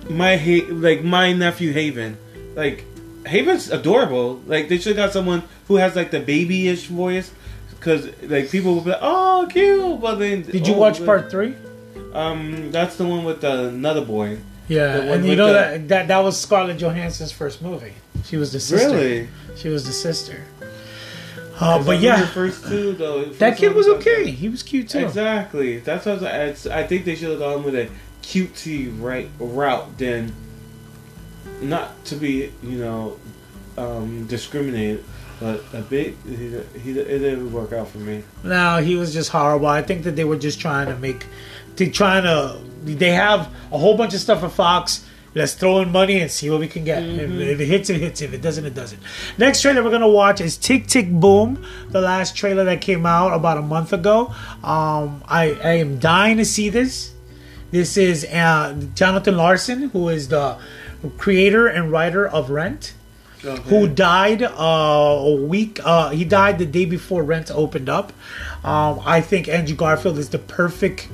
my 0.09 0.37
ha- 0.37 0.67
like 0.69 1.03
my 1.03 1.33
nephew 1.33 1.71
Haven, 1.73 2.17
like 2.55 2.85
Haven's 3.25 3.69
adorable. 3.69 4.41
Like 4.47 4.69
they 4.69 4.77
should 4.77 4.95
have 4.97 5.07
got 5.07 5.13
someone 5.13 5.43
who 5.67 5.75
has 5.77 5.95
like 5.95 6.11
the 6.11 6.19
babyish 6.19 6.87
voice, 6.87 7.31
because 7.71 8.09
like 8.23 8.49
people 8.49 8.75
will 8.75 8.81
be 8.81 8.91
like, 8.91 8.99
oh 9.01 9.47
cute, 9.49 9.99
but 10.01 10.15
then 10.15 10.43
Did 10.43 10.67
you 10.67 10.75
oh, 10.75 10.77
watch 10.77 10.99
but- 10.99 11.05
part 11.05 11.31
three? 11.31 11.55
Um, 12.13 12.71
that's 12.71 12.97
the 12.97 13.05
one 13.05 13.23
with 13.23 13.39
the 13.41 13.69
another 13.69 14.03
boy. 14.03 14.37
Yeah, 14.67 14.97
and 14.97 15.25
you 15.25 15.35
know 15.35 15.47
the- 15.47 15.53
that, 15.53 15.87
that 15.87 16.07
that 16.09 16.19
was 16.19 16.39
Scarlett 16.39 16.77
Johansson's 16.77 17.31
first 17.31 17.61
movie. 17.61 17.93
She 18.25 18.37
was 18.37 18.51
the 18.51 18.59
sister. 18.59 18.89
Really? 18.95 19.29
She 19.55 19.69
was 19.69 19.85
the 19.85 19.91
sister. 19.93 20.43
Uh, 21.59 21.83
but 21.83 21.99
yeah, 21.99 22.25
first 22.27 22.65
two 22.65 22.93
though. 22.93 23.25
the 23.25 23.33
that 23.35 23.57
kid 23.57 23.73
was 23.75 23.87
okay. 23.87 24.31
He 24.31 24.49
was 24.49 24.63
cute 24.63 24.89
too. 24.89 25.05
Exactly. 25.05 25.79
That's 25.79 26.05
what 26.05 26.23
I, 26.23 26.47
was- 26.49 26.67
I 26.67 26.83
think 26.83 27.05
they 27.05 27.15
should 27.15 27.29
have 27.29 27.39
gone 27.39 27.63
with 27.63 27.75
a 27.75 27.89
cutesy 28.21 28.91
right 29.01 29.29
route 29.39 29.97
than 29.97 30.33
not 31.61 32.03
to 32.05 32.15
be 32.15 32.51
you 32.63 32.77
know 32.77 33.17
um, 33.77 34.25
discriminated, 34.27 35.03
but 35.39 35.63
a 35.73 35.81
bit 35.81 36.15
he, 36.25 36.59
he 36.79 36.99
it 36.99 37.19
didn't 37.19 37.51
work 37.51 37.73
out 37.73 37.87
for 37.87 37.99
me. 37.99 38.23
No, 38.43 38.77
he 38.77 38.95
was 38.95 39.13
just 39.13 39.29
horrible. 39.29 39.67
I 39.67 39.81
think 39.81 40.03
that 40.03 40.15
they 40.15 40.25
were 40.25 40.37
just 40.37 40.59
trying 40.59 40.87
to 40.87 40.97
make, 40.97 41.25
they 41.75 41.89
trying 41.89 42.23
to. 42.23 42.59
They 42.83 43.11
have 43.11 43.53
a 43.71 43.77
whole 43.77 43.95
bunch 43.95 44.13
of 44.13 44.19
stuff 44.19 44.39
for 44.39 44.49
Fox. 44.49 45.07
Let's 45.33 45.53
throw 45.53 45.79
in 45.79 45.91
money 45.93 46.19
and 46.19 46.29
see 46.29 46.49
what 46.49 46.59
we 46.59 46.67
can 46.67 46.83
get. 46.83 47.03
If, 47.03 47.31
if 47.31 47.59
it 47.61 47.65
hits, 47.65 47.89
it 47.89 48.01
hits. 48.01 48.21
If 48.21 48.33
it 48.33 48.41
doesn't, 48.41 48.65
it 48.65 48.73
doesn't. 48.73 49.01
Next 49.37 49.61
trailer 49.61 49.81
we're 49.81 49.91
gonna 49.91 50.09
watch 50.09 50.41
is 50.41 50.57
Tick 50.57 50.87
Tick 50.87 51.09
Boom, 51.09 51.65
the 51.89 52.01
last 52.01 52.35
trailer 52.35 52.65
that 52.65 52.81
came 52.81 53.05
out 53.05 53.33
about 53.33 53.57
a 53.57 53.61
month 53.61 53.93
ago. 53.93 54.33
Um, 54.63 55.23
I, 55.27 55.57
I 55.63 55.73
am 55.73 55.99
dying 55.99 56.37
to 56.37 56.45
see 56.45 56.69
this. 56.69 57.13
This 57.71 57.97
is 57.97 58.25
uh, 58.25 58.75
Jonathan 58.95 59.37
Larson, 59.37 59.89
who 59.89 60.09
is 60.09 60.27
the 60.27 60.57
creator 61.17 61.67
and 61.67 61.91
writer 61.91 62.27
of 62.27 62.49
Rent 62.49 62.93
who 63.41 63.87
died 63.87 64.43
uh, 64.43 64.49
a 64.53 65.35
week. 65.35 65.79
Uh, 65.83 66.09
he 66.09 66.23
died 66.23 66.59
the 66.59 66.65
day 66.65 66.85
before 66.85 67.23
Rent 67.23 67.49
opened 67.51 67.89
up. 67.89 68.13
Um, 68.63 69.01
I 69.03 69.21
think 69.21 69.47
Andrew 69.47 69.75
Garfield 69.75 70.17
is 70.17 70.29
the 70.29 70.37
perfect 70.37 71.07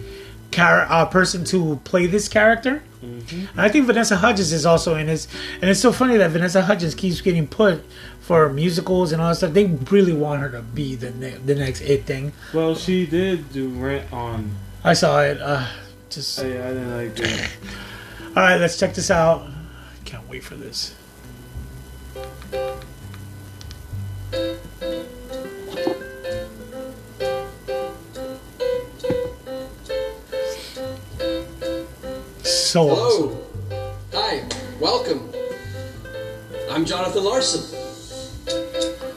char- 0.51 0.87
uh, 0.89 1.05
person 1.05 1.45
to 1.45 1.79
play 1.83 2.05
this 2.05 2.27
character. 2.27 2.83
And 3.01 3.39
I 3.55 3.69
think 3.69 3.85
Vanessa 3.85 4.17
Hudgens 4.17 4.51
is 4.51 4.65
also 4.65 4.95
in 4.95 5.05
this, 5.05 5.27
and 5.61 5.69
it's 5.69 5.79
so 5.79 5.91
funny 5.93 6.17
that 6.17 6.31
Vanessa 6.31 6.63
Hudgens 6.63 6.95
keeps 6.95 7.21
getting 7.21 7.47
put 7.47 7.85
for 8.19 8.49
musicals 8.49 9.11
and 9.11 9.21
all 9.21 9.29
that 9.29 9.35
stuff. 9.35 9.53
They 9.53 9.65
really 9.65 10.13
want 10.13 10.41
her 10.41 10.49
to 10.49 10.61
be 10.61 10.95
the 10.95 11.11
ne- 11.11 11.37
the 11.37 11.55
next 11.55 11.81
it 11.81 12.05
thing. 12.05 12.33
Well, 12.53 12.73
she 12.75 13.05
did 13.05 13.53
do 13.53 13.69
Rent 13.69 14.11
on. 14.11 14.51
I 14.83 14.93
saw 14.93 15.21
it. 15.21 15.39
Uh, 15.39 15.67
just 16.09 16.39
oh, 16.39 16.43
I, 16.43 16.47
I 16.47 16.49
didn't 16.49 16.97
like 16.97 17.19
it. 17.19 17.49
all 18.29 18.33
right. 18.35 18.57
Let's 18.57 18.79
check 18.79 18.93
this 18.93 19.11
out. 19.11 19.47
Can't 20.05 20.27
wait 20.29 20.43
for 20.43 20.55
this. 20.55 20.95
So 32.43 32.89
awesome. 32.89 33.37
Hello. 33.69 33.93
Hi. 34.13 34.43
Welcome. 34.79 35.29
I'm 36.69 36.85
Jonathan 36.85 37.23
Larson. 37.23 37.61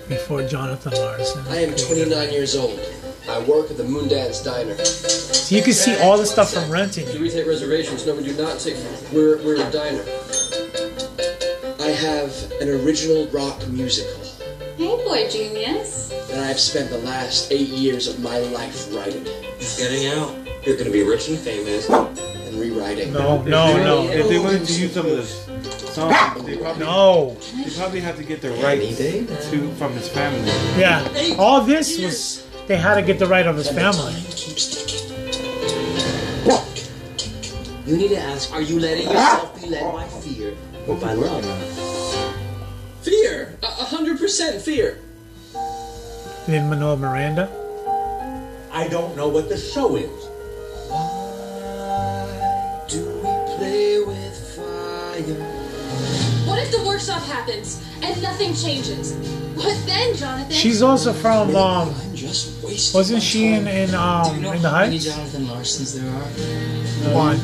Before 0.08 0.42
Jonathan 0.46 0.92
Larson. 0.92 1.44
I 1.48 1.62
am 1.62 1.74
29 1.74 2.32
years 2.32 2.56
old. 2.56 2.99
I 3.28 3.38
work 3.40 3.70
at 3.70 3.76
the 3.76 3.84
Moon 3.84 4.08
Moondance 4.08 4.44
Diner. 4.44 4.74
So 4.84 5.54
you 5.54 5.62
can 5.62 5.72
see 5.72 5.96
all 6.00 6.16
the 6.18 6.26
stuff 6.26 6.52
from 6.52 6.70
renting. 6.70 7.06
Do 7.06 7.20
we 7.20 7.30
take 7.30 7.46
reservations? 7.46 8.06
No, 8.06 8.14
we 8.14 8.24
do 8.24 8.36
not 8.36 8.58
take. 8.58 8.76
We're, 9.12 9.36
we're 9.44 9.56
a 9.56 9.70
diner. 9.70 10.02
I 11.80 11.90
have 11.92 12.52
an 12.60 12.68
original 12.68 13.26
rock 13.28 13.66
musical 13.68 14.22
Hey, 14.76 14.86
boy 15.04 15.28
genius. 15.28 16.08
that 16.28 16.38
I've 16.48 16.60
spent 16.60 16.90
the 16.90 16.98
last 16.98 17.50
eight 17.52 17.68
years 17.68 18.06
of 18.08 18.20
my 18.20 18.38
life 18.38 18.92
writing 18.94 19.24
Getting 19.76 20.06
out. 20.08 20.34
You're 20.66 20.76
gonna 20.76 20.90
be 20.90 21.02
rich 21.02 21.28
and 21.28 21.38
famous. 21.38 21.88
and 21.88 22.60
rewriting. 22.60 23.12
No, 23.12 23.42
no, 23.42 23.76
no. 23.76 24.02
If 24.10 24.28
they 24.28 24.38
wanted 24.38 24.66
to 24.66 24.72
use 24.80 24.92
some 24.94 25.06
of 25.06 25.12
this 25.12 25.44
song, 25.94 26.10
they 26.44 26.56
probably 26.56 26.84
No. 26.84 27.36
They 27.64 27.70
probably 27.76 28.00
have 28.00 28.16
to 28.16 28.24
get 28.24 28.40
the 28.40 28.50
rights 28.52 28.96
to 28.98 29.70
from 29.72 29.92
his 29.92 30.08
family. 30.08 30.48
Yeah. 30.78 31.34
All 31.38 31.60
this 31.62 31.98
was 31.98 32.46
they 32.70 32.76
had 32.76 32.94
to 32.94 33.02
get 33.02 33.18
the 33.18 33.26
right 33.26 33.48
of 33.48 33.56
his 33.56 33.68
family. 33.68 34.14
You 37.84 37.96
need 37.96 38.10
to 38.10 38.16
ask, 38.16 38.52
are 38.52 38.62
you 38.62 38.78
letting 38.78 39.08
ah! 39.08 39.10
yourself 39.10 39.60
be 39.60 39.66
led 39.70 39.92
by 39.92 40.06
fear 40.06 40.54
or 40.86 40.94
by 40.94 41.14
love? 41.14 41.44
Fear! 43.02 43.58
A 43.64 43.66
a 43.66 43.84
hundred 43.90 44.20
percent 44.20 44.62
fear! 44.62 45.00
Lin 46.46 46.70
Manuel 46.70 46.96
Miranda. 46.96 47.50
I 48.70 48.86
don't 48.86 49.16
know 49.16 49.26
what 49.26 49.48
the 49.48 49.58
show 49.58 49.96
is. 49.96 50.28
Why 50.86 52.22
do 52.86 53.04
we 53.04 53.32
play 53.58 53.98
with 53.98 54.38
fire. 54.54 55.42
What 56.46 56.62
if 56.62 56.70
the 56.70 56.84
workshop 56.86 57.22
happens 57.22 57.82
and 58.02 58.22
nothing 58.22 58.54
changes? 58.54 59.14
What 59.56 59.76
then, 59.86 60.14
Jonathan? 60.16 60.52
She's 60.52 60.82
also 60.82 61.12
from 61.12 61.54
um 61.54 61.94
wasn't 62.94 63.22
she 63.22 63.48
in, 63.48 63.66
in 63.66 63.94
um 63.94 64.28
Do 64.28 64.34
you 64.36 64.40
know 64.42 64.52
in 64.52 64.62
the 64.62 64.70
how 64.70 64.80
many 64.80 64.98
Heights? 64.98 65.04
Jonathan 65.04 65.46
Larsons 65.46 65.94
there 65.94 66.08
are? 66.08 67.14
One. 67.14 67.36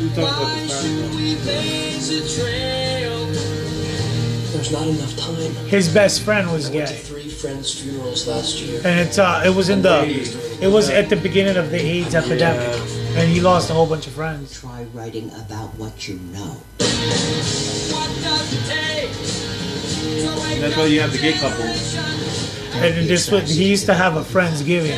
There's 4.52 4.72
not 4.72 4.86
enough 4.86 5.16
time. 5.16 5.52
His 5.66 5.92
best 5.92 6.22
friend 6.22 6.50
was 6.50 6.70
I 6.70 6.74
went 6.74 6.88
gay. 6.88 6.96
three 6.96 7.28
friends' 7.28 7.78
funerals 7.78 8.26
last 8.26 8.60
year. 8.60 8.80
And 8.84 9.00
it's 9.00 9.18
uh 9.18 9.42
it 9.44 9.54
was 9.54 9.68
in 9.68 9.82
the 9.82 10.04
it 10.60 10.68
was 10.68 10.88
at 10.88 11.08
the 11.08 11.16
beginning 11.16 11.56
of 11.56 11.70
the 11.70 11.80
AIDS 11.80 12.14
epidemic. 12.14 12.80
And 13.16 13.30
he 13.30 13.40
lost 13.40 13.70
a 13.70 13.74
whole 13.74 13.86
bunch 13.86 14.06
of 14.06 14.12
friends. 14.12 14.60
Try 14.60 14.84
writing 14.94 15.30
about 15.32 15.74
what 15.76 16.06
you 16.08 16.18
know. 16.32 16.60
That's 20.60 20.76
why 20.76 20.86
you 20.86 21.00
have 21.00 21.12
the 21.12 21.18
gay 21.18 21.32
couple. 21.34 21.64
And 22.82 23.08
this 23.08 23.30
was 23.30 23.50
he 23.50 23.68
used 23.70 23.86
to 23.86 23.94
have 23.94 24.16
a 24.16 24.22
Friendsgiving 24.22 24.96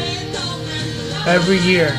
every 1.27 1.59
year. 1.59 1.91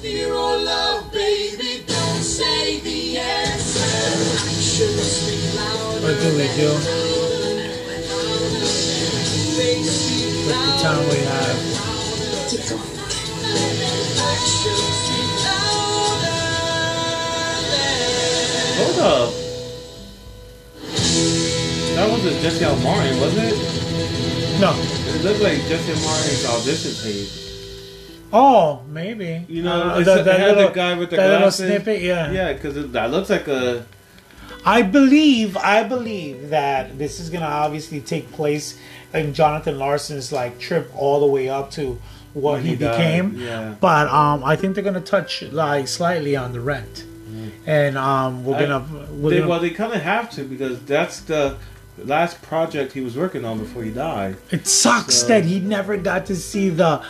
Fear 0.00 0.32
or 0.32 0.56
love, 0.58 1.12
baby, 1.12 1.84
don't 1.86 2.22
say 2.22 2.80
the 2.80 3.18
answer. 3.18 3.80
Actions 3.80 5.02
speak 5.02 5.54
louder 5.56 6.00
What 6.06 6.20
do 6.20 6.28
we 6.36 6.48
do? 6.56 6.70
With 10.46 10.58
the 10.58 10.72
time 10.82 11.04
we 11.08 11.18
have. 11.28 11.56
Keep 12.48 12.62
going. 12.68 12.98
Actions 14.30 14.96
speak 15.04 15.32
louder 15.44 16.32
Hold 18.78 18.98
up. 19.00 19.41
That 22.22 22.28
wasn't 22.28 22.42
Jesse 22.42 22.64
L. 22.64 22.76
Martin, 22.76 23.18
wasn't 23.20 23.52
it? 23.52 24.60
No. 24.60 24.72
It 24.78 25.24
looked 25.24 25.40
like 25.40 25.58
Jesse 25.66 25.90
L. 25.92 25.98
Martin's 26.06 26.46
audition 26.46 26.94
page. 27.02 27.28
Oh, 28.32 28.80
maybe. 28.88 29.44
You 29.48 29.62
know, 29.64 29.90
Uh, 29.90 29.98
it's 29.98 30.06
the- 30.08 30.14
the, 30.18 30.22
that 30.22 30.34
it 30.36 30.40
had 30.40 30.48
little- 30.56 30.68
the 30.68 30.74
guy 30.74 30.94
with 30.94 31.10
the 31.10 31.16
that 31.16 31.24
little 31.26 31.38
glasses. 31.40 31.66
snippet, 31.66 32.00
yeah. 32.00 32.30
Yeah, 32.30 32.52
because 32.52 32.74
that 32.92 33.10
looks 33.10 33.28
like 33.28 33.48
a. 33.48 33.84
I 34.64 34.82
believe, 34.82 35.56
I 35.56 35.82
believe 35.82 36.50
that 36.50 36.96
this 36.96 37.18
is 37.18 37.28
gonna 37.28 37.44
obviously 37.46 38.00
take 38.00 38.30
place 38.32 38.76
in 39.12 39.34
Jonathan 39.34 39.76
Larson's 39.78 40.30
like 40.30 40.60
trip 40.60 40.92
all 40.96 41.18
the 41.18 41.26
way 41.26 41.48
up 41.48 41.72
to 41.72 41.98
what 42.34 42.52
When 42.54 42.62
he, 42.62 42.68
he 42.70 42.76
became. 42.76 43.34
yeah. 43.36 43.74
But 43.80 44.06
um, 44.08 44.44
I 44.44 44.54
think 44.54 44.76
they're 44.76 44.84
gonna 44.84 45.00
touch 45.00 45.42
like 45.50 45.88
slightly 45.88 46.36
on 46.36 46.52
the 46.52 46.60
rent, 46.60 47.02
and 47.66 47.98
um, 47.98 48.44
we're 48.44 48.54
I- 48.56 48.60
gonna 48.60 48.84
we're 49.10 49.30
they, 49.30 49.36
gonna 49.38 49.50
well, 49.50 49.58
they 49.60 49.70
kind 49.70 49.92
of 49.92 50.02
have 50.02 50.30
to 50.36 50.44
because 50.44 50.80
that's 50.82 51.18
the 51.20 51.56
last 51.98 52.40
project 52.42 52.92
he 52.92 53.00
was 53.00 53.16
working 53.16 53.44
on 53.44 53.58
before 53.58 53.82
he 53.84 53.90
died. 53.90 54.36
It 54.50 54.66
sucks 54.66 55.16
So- 55.16 55.26
that 55.28 55.44
he 55.44 55.60
never 55.60 55.96
got 55.96 56.26
to 56.26 56.36
see 56.36 56.68
the 56.68 57.02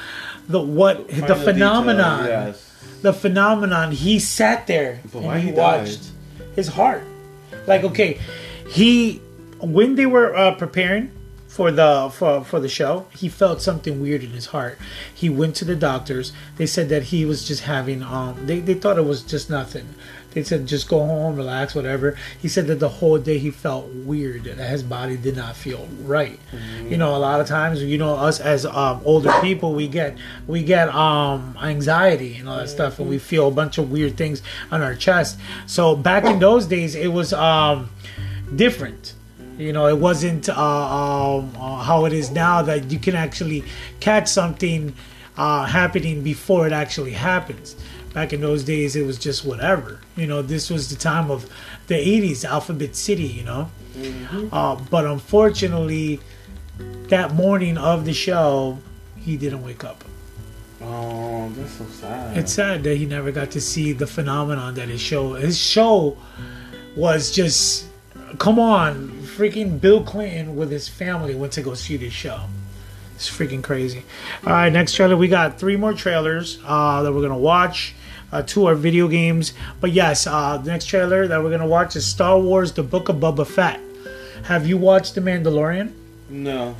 the 0.48 0.60
what 0.60 1.08
the 1.08 1.36
phenomenon. 1.36 2.24
detail, 2.24 2.46
yes. 2.48 2.68
The 3.02 3.12
phenomenon. 3.12 3.92
He 3.92 4.18
sat 4.18 4.66
there 4.66 5.00
But 5.12 5.20
and 5.22 5.40
he 5.42 5.48
he 5.48 5.52
watched 5.52 6.10
his 6.56 6.68
heart. 6.68 7.02
Like 7.66 7.84
okay, 7.84 8.18
he 8.68 9.20
when 9.60 9.94
they 9.94 10.06
were 10.06 10.34
uh, 10.34 10.54
preparing 10.56 11.10
for 11.46 11.70
the 11.70 12.10
for 12.12 12.42
for 12.44 12.58
the 12.60 12.68
show, 12.68 13.06
he 13.16 13.28
felt 13.28 13.62
something 13.62 14.00
weird 14.02 14.22
in 14.24 14.30
his 14.30 14.46
heart. 14.46 14.78
He 15.14 15.28
went 15.28 15.54
to 15.56 15.64
the 15.64 15.76
doctors. 15.76 16.32
They 16.56 16.66
said 16.66 16.88
that 16.88 17.04
he 17.04 17.24
was 17.24 17.46
just 17.46 17.62
having 17.62 18.02
um 18.02 18.36
they, 18.46 18.58
they 18.60 18.74
thought 18.74 18.98
it 18.98 19.04
was 19.06 19.22
just 19.22 19.48
nothing. 19.50 19.86
They 20.34 20.42
said 20.42 20.66
just 20.66 20.88
go 20.88 21.04
home, 21.04 21.36
relax, 21.36 21.74
whatever. 21.74 22.16
He 22.40 22.48
said 22.48 22.66
that 22.68 22.80
the 22.80 22.88
whole 22.88 23.18
day 23.18 23.38
he 23.38 23.50
felt 23.50 23.86
weird, 23.88 24.44
that 24.44 24.56
his 24.56 24.82
body 24.82 25.16
did 25.16 25.36
not 25.36 25.56
feel 25.56 25.88
right. 26.02 26.38
You 26.88 26.96
know, 26.96 27.14
a 27.14 27.18
lot 27.18 27.40
of 27.40 27.46
times, 27.46 27.82
you 27.82 27.98
know, 27.98 28.14
us 28.14 28.40
as 28.40 28.64
um, 28.66 29.00
older 29.04 29.32
people, 29.40 29.74
we 29.74 29.88
get 29.88 30.16
we 30.46 30.62
get 30.62 30.88
um 30.88 31.56
anxiety 31.62 32.36
and 32.36 32.48
all 32.48 32.58
that 32.58 32.68
stuff, 32.68 32.98
and 32.98 33.08
we 33.08 33.18
feel 33.18 33.48
a 33.48 33.50
bunch 33.50 33.78
of 33.78 33.90
weird 33.90 34.16
things 34.16 34.42
on 34.70 34.82
our 34.82 34.94
chest. 34.94 35.38
So 35.66 35.96
back 35.96 36.24
in 36.24 36.38
those 36.38 36.66
days, 36.66 36.94
it 36.94 37.12
was 37.12 37.32
um 37.32 37.90
different. 38.56 39.14
You 39.58 39.72
know, 39.72 39.86
it 39.86 39.98
wasn't 39.98 40.48
uh, 40.48 40.54
um, 40.54 41.52
uh, 41.56 41.82
how 41.82 42.06
it 42.06 42.12
is 42.12 42.30
now 42.30 42.62
that 42.62 42.90
you 42.90 42.98
can 42.98 43.14
actually 43.14 43.64
catch 44.00 44.26
something 44.28 44.94
uh, 45.36 45.66
happening 45.66 46.22
before 46.22 46.66
it 46.66 46.72
actually 46.72 47.12
happens. 47.12 47.76
Back 48.14 48.32
in 48.32 48.40
those 48.40 48.62
days, 48.62 48.94
it 48.94 49.06
was 49.06 49.18
just 49.18 49.44
whatever. 49.44 50.00
You 50.16 50.26
know, 50.26 50.42
this 50.42 50.68
was 50.68 50.90
the 50.90 50.96
time 50.96 51.30
of 51.30 51.48
the 51.86 51.94
80s, 51.94 52.44
Alphabet 52.44 52.94
City, 52.94 53.24
you 53.24 53.42
know. 53.42 53.70
Uh, 54.52 54.76
but 54.90 55.06
unfortunately, 55.06 56.20
that 57.08 57.32
morning 57.34 57.78
of 57.78 58.04
the 58.04 58.12
show, 58.12 58.78
he 59.16 59.36
didn't 59.36 59.62
wake 59.64 59.84
up. 59.84 60.04
Oh, 60.82 61.48
that's 61.50 61.72
so 61.72 61.84
sad. 61.86 62.36
It's 62.36 62.52
sad 62.52 62.82
that 62.84 62.96
he 62.96 63.06
never 63.06 63.30
got 63.30 63.50
to 63.52 63.60
see 63.60 63.92
the 63.92 64.06
phenomenon 64.06 64.74
that 64.74 64.88
his 64.88 65.00
show. 65.00 65.34
His 65.34 65.58
show 65.58 66.16
was 66.96 67.30
just, 67.30 67.86
come 68.38 68.58
on, 68.58 69.10
freaking 69.22 69.80
Bill 69.80 70.02
Clinton 70.02 70.56
with 70.56 70.70
his 70.70 70.88
family 70.88 71.34
went 71.34 71.52
to 71.54 71.62
go 71.62 71.74
see 71.74 71.96
this 71.96 72.12
show. 72.12 72.40
It's 73.14 73.30
freaking 73.30 73.62
crazy. 73.62 74.04
All 74.44 74.52
right, 74.52 74.72
next 74.72 74.94
trailer. 74.94 75.16
We 75.16 75.28
got 75.28 75.58
three 75.58 75.76
more 75.76 75.92
trailers 75.92 76.58
uh, 76.64 77.02
that 77.02 77.12
we're 77.12 77.22
gonna 77.22 77.38
watch. 77.38 77.94
Uh, 78.32 78.42
two 78.42 78.64
are 78.66 78.74
video 78.74 79.08
games, 79.08 79.52
but 79.80 79.92
yes, 79.92 80.26
uh, 80.26 80.56
the 80.56 80.70
next 80.70 80.86
trailer 80.86 81.28
that 81.28 81.42
we're 81.42 81.50
gonna 81.50 81.66
watch 81.66 81.94
is 81.96 82.06
Star 82.06 82.38
Wars: 82.38 82.72
The 82.72 82.82
Book 82.82 83.08
of 83.10 83.16
Boba 83.16 83.46
Fett. 83.46 83.78
Have 84.44 84.66
you 84.66 84.78
watched 84.78 85.14
The 85.14 85.20
Mandalorian? 85.20 85.92
No, 86.30 86.76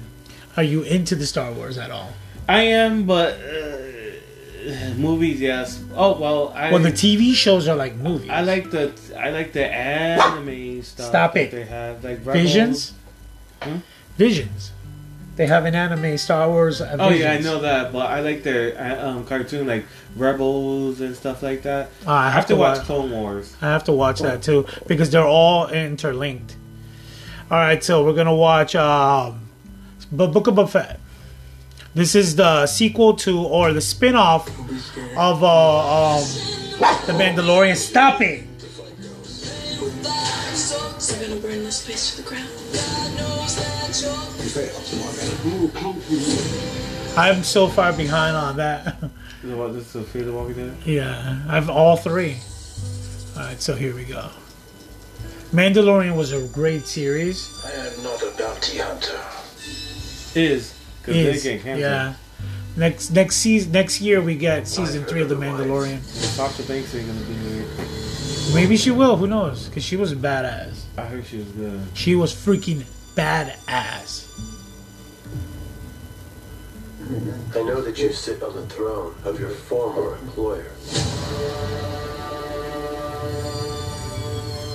Are 0.57 0.63
you 0.63 0.83
into 0.83 1.15
the 1.15 1.27
Star 1.27 1.53
Wars 1.53 1.77
at 1.77 1.91
all? 1.91 2.13
I 2.49 2.63
am, 2.63 3.05
but 3.05 3.35
uh, 3.35 4.95
movies, 4.97 5.41
yes. 5.41 5.85
Oh 5.95 6.19
well, 6.19 6.53
I 6.57 6.73
well, 6.73 6.83
the 6.83 6.91
TV 6.91 7.35
shows 7.35 7.69
are 7.69 7.77
like 7.77 7.97
movies. 7.97 8.31
I 8.31 8.41
like 8.41 8.71
the 8.71 8.93
I 9.19 9.31
like 9.31 9.53
the 9.53 9.67
anime 9.67 10.83
stuff. 10.83 11.07
Stop 11.07 11.35
that 11.35 11.41
it. 11.41 11.51
They 11.51 11.65
have 11.65 12.03
like 12.03 12.19
Rebels. 12.25 12.43
Visions. 12.43 12.93
Hmm? 13.61 13.77
Visions. 14.17 14.73
They 15.35 15.47
have 15.47 15.65
an 15.65 15.75
anime 15.75 16.19
Star 16.19 16.49
Wars. 16.49 16.83
Oh 16.83 17.09
yeah, 17.09 17.33
I 17.33 17.39
know 17.39 17.61
that, 17.61 17.91
but 17.93 18.11
I 18.11 18.21
like 18.21 18.43
their 18.43 18.79
uh, 18.79 19.09
um, 19.09 19.25
cartoon 19.25 19.67
like 19.67 19.85
Rebels 20.15 21.01
and 21.01 21.17
stuff 21.17 21.43
like 21.43 21.63
that. 21.63 21.89
Uh, 22.07 22.11
I 22.13 22.31
have 22.31 22.47
to 22.47 22.57
watch 22.57 22.79
wa- 22.79 22.85
Clone 22.85 23.11
Wars. 23.11 23.57
I 23.63 23.67
have 23.71 23.85
to 23.85 23.93
watch 23.93 24.21
that 24.21 24.43
too 24.43 24.67
because 24.87 25.11
they're 25.11 25.25
all 25.27 25.69
interlinked. 25.69 26.57
All 27.51 27.59
right, 27.59 27.83
so 27.83 28.05
we're 28.05 28.13
gonna 28.15 28.35
watch 28.35 28.75
um, 28.77 29.49
B- 30.15 30.27
Book 30.27 30.47
of 30.49 30.55
Boba 30.55 30.69
Fett. 30.69 31.01
This 31.95 32.15
is 32.15 32.37
the 32.37 32.67
sequel 32.67 33.15
to 33.17 33.39
or 33.43 33.73
the 33.73 33.81
spin-off 33.83 34.49
of 35.17 35.43
uh, 35.43 36.17
um, 36.17 36.23
the 37.07 37.13
Mandalorian. 37.13 37.77
Stop 37.77 38.21
it! 38.23 38.45
We're 41.73 41.79
gonna 41.79 41.87
burn 41.87 41.87
this 41.87 41.87
place 41.87 42.17
to 42.17 42.23
the 42.23 42.29
ground. 42.29 42.49
I'm 47.17 47.43
so 47.43 47.67
far 47.69 47.93
behind 47.95 48.37
on 48.37 48.57
that. 48.57 48.97
Is 49.43 49.51
it 49.51 49.57
what 49.57 49.73
this 49.73 49.95
is 49.95 50.07
Fear 50.09 50.25
the 50.25 50.33
Walking 50.33 50.55
Dead? 50.55 50.77
yeah, 50.85 51.43
I 51.49 51.55
have 51.55 51.71
all 51.71 51.97
three. 51.97 52.37
All 53.37 53.43
right, 53.43 53.61
so 53.61 53.75
here 53.75 53.95
we 53.95 54.05
go. 54.05 54.29
Mandalorian 55.53 56.15
was 56.15 56.33
a 56.33 56.47
great 56.49 56.87
series. 56.87 57.65
I 57.65 57.73
am 57.73 58.03
not 58.03 58.23
a 58.23 58.31
bounty 58.39 58.79
hunter. 58.79 59.21
Is 60.35 60.75
Is, 61.07 61.43
they 61.43 61.51
get 61.57 61.63
canceled. 61.63 61.81
yeah. 61.81 62.15
Next 62.77 63.11
next 63.11 63.37
season 63.37 63.73
next 63.73 64.01
year 64.01 64.21
we 64.21 64.35
get 64.35 64.69
season 64.69 65.05
three 65.05 65.23
of 65.23 65.29
the 65.31 65.37
Mandalorian. 65.37 66.03
Sasha 66.03 66.63
Banks 66.65 66.95
ain't 66.95 67.07
gonna 67.07 67.21
be 67.21 67.35
here. 67.35 67.65
Maybe 68.55 68.77
she 68.77 68.91
will. 68.91 69.17
Who 69.17 69.27
knows? 69.27 69.69
Because 69.69 69.85
she 69.85 69.97
was 69.97 70.13
a 70.13 70.17
badass. 70.17 70.82
I 70.97 71.03
heard 71.03 71.25
she 71.27 71.39
was 71.39 71.49
good. 71.49 71.81
She 71.95 72.15
was 72.15 72.35
freaking 72.35 72.85
badass. 73.15 74.29
I 77.55 77.63
know 77.63 77.81
that 77.81 77.99
you 77.99 78.13
sit 78.13 78.43
on 78.43 78.55
the 78.55 78.67
throne 78.67 79.15
of 79.25 79.41
your 79.41 79.51
former 79.51 80.17
employer. 80.19 80.71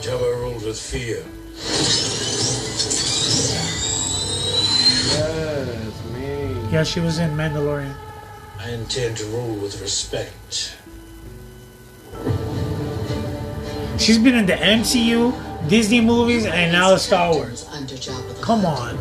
Jabba 0.01 0.39
ruled 0.39 0.63
with 0.65 0.79
fear. 0.79 1.23
Yes, 5.13 6.05
me. 6.13 6.71
Yeah, 6.71 6.83
she 6.83 6.99
was 6.99 7.19
in 7.19 7.31
Mandalorian. 7.31 7.95
I 8.59 8.71
intend 8.71 9.17
to 9.17 9.25
rule 9.25 9.55
with 9.55 9.79
respect. 9.81 10.75
She's 13.99 14.17
been 14.17 14.35
in 14.35 14.45
the 14.45 14.53
MCU, 14.53 15.33
Disney 15.69 15.99
movies, 15.99 16.45
and 16.45 16.71
now 16.71 16.91
the 16.91 16.97
Star 16.97 17.33
Wars. 17.33 17.67
Under 17.73 17.95
Jabba 17.95 18.35
the 18.35 18.41
Come 18.41 18.65
on. 18.65 18.97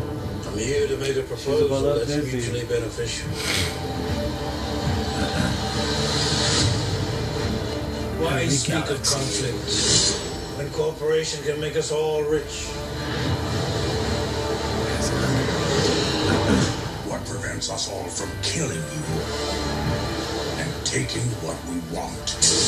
I'm 0.47 0.59
here 0.59 0.88
to 0.88 0.97
make 0.97 1.16
a 1.16 1.22
proposal 1.22 1.94
that's 1.94 2.09
mutually 2.09 2.64
beneficial. 2.64 3.28
Why 8.18 8.48
speak 8.48 8.90
of 8.90 9.01
conflict 9.05 10.59
when 10.59 10.68
cooperation 10.70 11.44
can 11.44 11.60
make 11.60 11.76
us 11.76 11.93
all 11.93 12.24
rich? 12.24 12.64
What 17.06 17.24
prevents 17.26 17.70
us 17.70 17.88
all 17.88 18.09
from 18.09 18.30
killing 18.43 18.74
you 18.76 19.22
and 20.59 20.86
taking 20.86 21.22
what 21.47 21.56
we 21.70 21.78
want? 21.97 22.65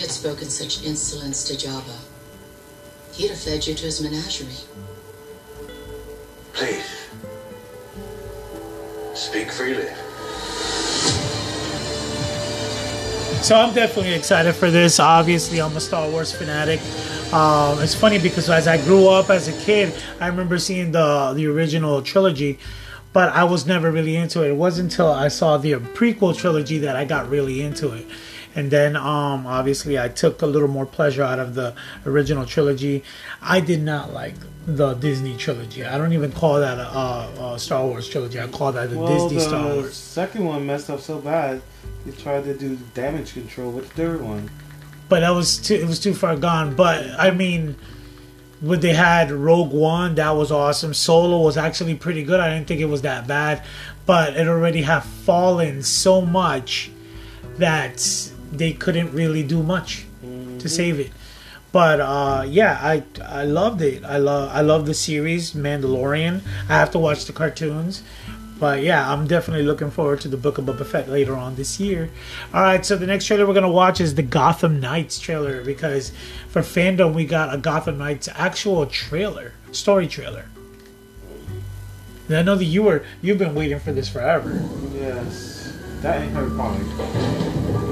You 0.00 0.06
had 0.06 0.14
spoken 0.14 0.48
such 0.48 0.82
insolence 0.82 1.44
to 1.44 1.52
Jabba, 1.52 1.94
he'd 3.12 3.28
have 3.28 3.38
fed 3.38 3.66
you 3.66 3.74
to 3.74 3.84
his 3.84 4.00
menagerie. 4.00 4.48
Please. 6.54 7.10
Speak 9.14 9.52
freely. 9.52 9.88
So 13.42 13.56
I'm 13.56 13.74
definitely 13.74 14.14
excited 14.14 14.54
for 14.54 14.70
this. 14.70 14.98
Obviously, 14.98 15.60
I'm 15.60 15.76
a 15.76 15.80
Star 15.80 16.08
Wars 16.08 16.32
fanatic. 16.32 16.80
Um, 17.34 17.82
it's 17.82 17.94
funny 17.94 18.18
because 18.18 18.48
as 18.48 18.66
I 18.66 18.82
grew 18.82 19.08
up 19.08 19.28
as 19.28 19.48
a 19.48 19.64
kid, 19.64 19.92
I 20.18 20.28
remember 20.28 20.58
seeing 20.58 20.92
the 20.92 21.34
the 21.34 21.46
original 21.46 22.00
trilogy, 22.00 22.58
but 23.12 23.30
I 23.34 23.44
was 23.44 23.66
never 23.66 23.90
really 23.90 24.16
into 24.16 24.42
it. 24.42 24.48
It 24.48 24.56
wasn't 24.56 24.92
until 24.92 25.12
I 25.12 25.28
saw 25.28 25.58
the 25.58 25.72
prequel 25.72 26.34
trilogy 26.34 26.78
that 26.78 26.96
I 26.96 27.04
got 27.04 27.28
really 27.28 27.60
into 27.60 27.92
it. 27.92 28.06
And 28.54 28.70
then, 28.70 28.96
um, 28.96 29.46
obviously, 29.46 29.98
I 29.98 30.08
took 30.08 30.42
a 30.42 30.46
little 30.46 30.68
more 30.68 30.86
pleasure 30.86 31.22
out 31.22 31.38
of 31.38 31.54
the 31.54 31.74
original 32.04 32.44
trilogy. 32.46 33.04
I 33.40 33.60
did 33.60 33.82
not 33.82 34.12
like 34.12 34.34
the 34.66 34.94
Disney 34.94 35.36
trilogy. 35.36 35.84
I 35.84 35.96
don't 35.98 36.12
even 36.12 36.32
call 36.32 36.60
that 36.60 36.78
a, 36.78 36.88
a, 36.88 37.54
a 37.54 37.58
Star 37.58 37.86
Wars 37.86 38.08
trilogy. 38.08 38.40
I 38.40 38.48
call 38.48 38.72
that 38.72 38.90
the 38.90 38.98
Well, 38.98 39.28
Disney 39.28 39.40
Star 39.40 39.64
Wars. 39.74 39.94
second 39.94 40.44
one 40.44 40.66
messed 40.66 40.90
up 40.90 41.00
so 41.00 41.18
bad. 41.20 41.62
They 42.04 42.12
tried 42.12 42.44
to 42.44 42.54
do 42.56 42.76
damage 42.94 43.34
control 43.34 43.70
with 43.72 43.88
the 43.88 43.94
third 43.94 44.20
one. 44.20 44.50
but 45.08 45.20
that 45.20 45.30
was 45.30 45.58
too 45.58 45.74
it 45.74 45.86
was 45.86 46.00
too 46.00 46.14
far 46.14 46.36
gone. 46.36 46.74
But 46.74 47.04
I 47.18 47.30
mean, 47.30 47.76
when 48.60 48.80
they 48.80 48.92
had 48.94 49.30
Rogue 49.30 49.72
One, 49.72 50.14
that 50.16 50.30
was 50.30 50.50
awesome. 50.52 50.92
Solo 50.94 51.40
was 51.40 51.56
actually 51.56 51.94
pretty 51.94 52.22
good. 52.24 52.40
I 52.40 52.52
didn't 52.52 52.66
think 52.68 52.80
it 52.80 52.86
was 52.86 53.02
that 53.02 53.26
bad, 53.26 53.62
but 54.06 54.36
it 54.36 54.46
already 54.48 54.82
had 54.82 55.00
fallen 55.00 55.82
so 55.82 56.20
much 56.20 56.90
that 57.58 58.29
they 58.52 58.72
couldn't 58.72 59.12
really 59.12 59.42
do 59.42 59.62
much 59.62 60.06
to 60.58 60.68
save 60.68 61.00
it. 61.00 61.10
But 61.72 62.00
uh, 62.00 62.44
yeah, 62.48 62.78
I 62.82 63.04
I 63.24 63.44
loved 63.44 63.80
it. 63.80 64.04
I 64.04 64.18
love 64.18 64.50
I 64.52 64.60
love 64.60 64.86
the 64.86 64.94
series 64.94 65.52
Mandalorian. 65.52 66.42
I 66.68 66.74
have 66.74 66.90
to 66.92 66.98
watch 66.98 67.26
the 67.26 67.32
cartoons. 67.32 68.02
But 68.58 68.82
yeah, 68.82 69.10
I'm 69.10 69.26
definitely 69.26 69.64
looking 69.64 69.90
forward 69.90 70.20
to 70.20 70.28
the 70.28 70.36
Book 70.36 70.58
of 70.58 70.66
Boba 70.66 70.84
Fett 70.84 71.08
later 71.08 71.34
on 71.34 71.54
this 71.54 71.80
year. 71.80 72.10
All 72.52 72.60
right, 72.60 72.84
so 72.84 72.94
the 72.94 73.06
next 73.06 73.24
trailer 73.24 73.46
we're 73.46 73.54
gonna 73.54 73.70
watch 73.70 74.02
is 74.02 74.16
the 74.16 74.22
Gotham 74.22 74.80
Knights 74.80 75.18
trailer 75.18 75.64
because 75.64 76.12
for 76.48 76.60
fandom 76.60 77.14
we 77.14 77.24
got 77.24 77.54
a 77.54 77.56
Gotham 77.56 77.96
Knights 77.96 78.28
actual 78.34 78.84
trailer, 78.84 79.54
story 79.72 80.06
trailer. 80.06 80.44
And 82.28 82.36
I 82.36 82.42
know 82.42 82.54
that 82.54 82.64
you 82.64 82.82
were 82.82 83.02
you've 83.22 83.38
been 83.38 83.54
waiting 83.54 83.80
for 83.80 83.92
this 83.92 84.10
forever. 84.10 84.62
Yes. 84.92 85.72
That 86.02 86.20
ain't 86.22 86.32
her 86.32 86.50
problem. 86.50 87.89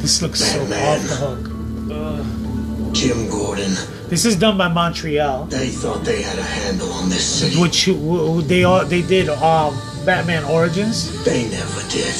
This 0.00 0.22
looks 0.22 0.40
so 0.40 0.62
off 0.62 1.02
the 1.02 1.16
hook. 1.16 2.92
Jim 2.94 3.28
Gordon. 3.28 3.72
This 4.08 4.24
is 4.24 4.34
done 4.36 4.58
by 4.58 4.68
Montreal. 4.68 5.44
They 5.44 5.68
thought 5.68 6.04
they 6.04 6.22
had 6.22 6.38
a 6.38 6.42
handle 6.42 6.90
on 6.92 7.08
this 7.08 7.24
city. 7.24 7.60
Which 7.60 7.86
w- 7.86 8.18
w- 8.18 8.42
they 8.42 8.64
all 8.64 8.84
they 8.84 9.02
did 9.02 9.28
um, 9.28 9.78
Batman 10.04 10.44
Origins. 10.44 11.22
They 11.24 11.48
never 11.50 11.82
did. 11.88 12.14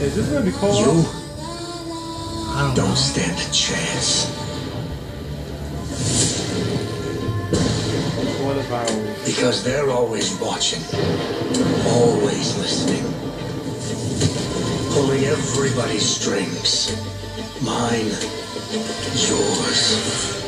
Is 0.00 0.14
this 0.16 0.28
gonna 0.28 0.44
be 0.44 0.52
called? 0.52 0.84
You 0.86 1.04
I 2.54 2.72
don't, 2.76 2.76
don't 2.86 2.96
stand 2.96 3.32
a 3.38 3.52
chance. 3.52 4.26
What 8.44 8.58
about? 8.66 8.86
Because 9.24 9.62
they're 9.64 9.90
always 9.90 10.38
watching, 10.40 10.82
always 11.86 12.56
listening, 12.58 13.04
pulling 14.92 15.24
everybody's 15.24 16.04
strings. 16.04 16.92
Mine, 17.62 18.12
yours. 19.26 20.42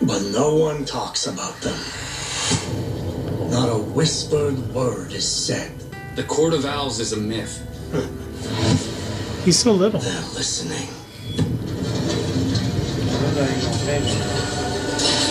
But 0.00 0.22
no 0.32 0.54
one 0.54 0.84
talks 0.84 1.26
about 1.26 1.56
them. 1.60 1.78
Not 3.50 3.68
a 3.68 3.78
whispered 3.78 4.56
word 4.72 5.12
is 5.12 5.26
said. 5.26 5.72
The 6.14 6.22
Court 6.22 6.54
of 6.54 6.64
Owls 6.64 7.00
is 7.00 7.12
a 7.12 7.16
myth. 7.16 7.64
He's 9.44 9.58
so 9.58 9.72
little. 9.72 9.98
They're 10.00 10.20
listening. 10.34 10.88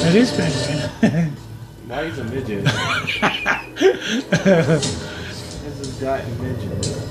That 0.01 0.15
is 0.15 0.31
Penguin. 0.31 1.31
Why 1.87 2.09
he's 2.09 2.17
a 2.19 2.23
midget? 2.25 2.63
this 5.63 5.79
is 5.79 5.93
guy 6.01 6.17
a 6.17 6.29
midget. 6.41 7.06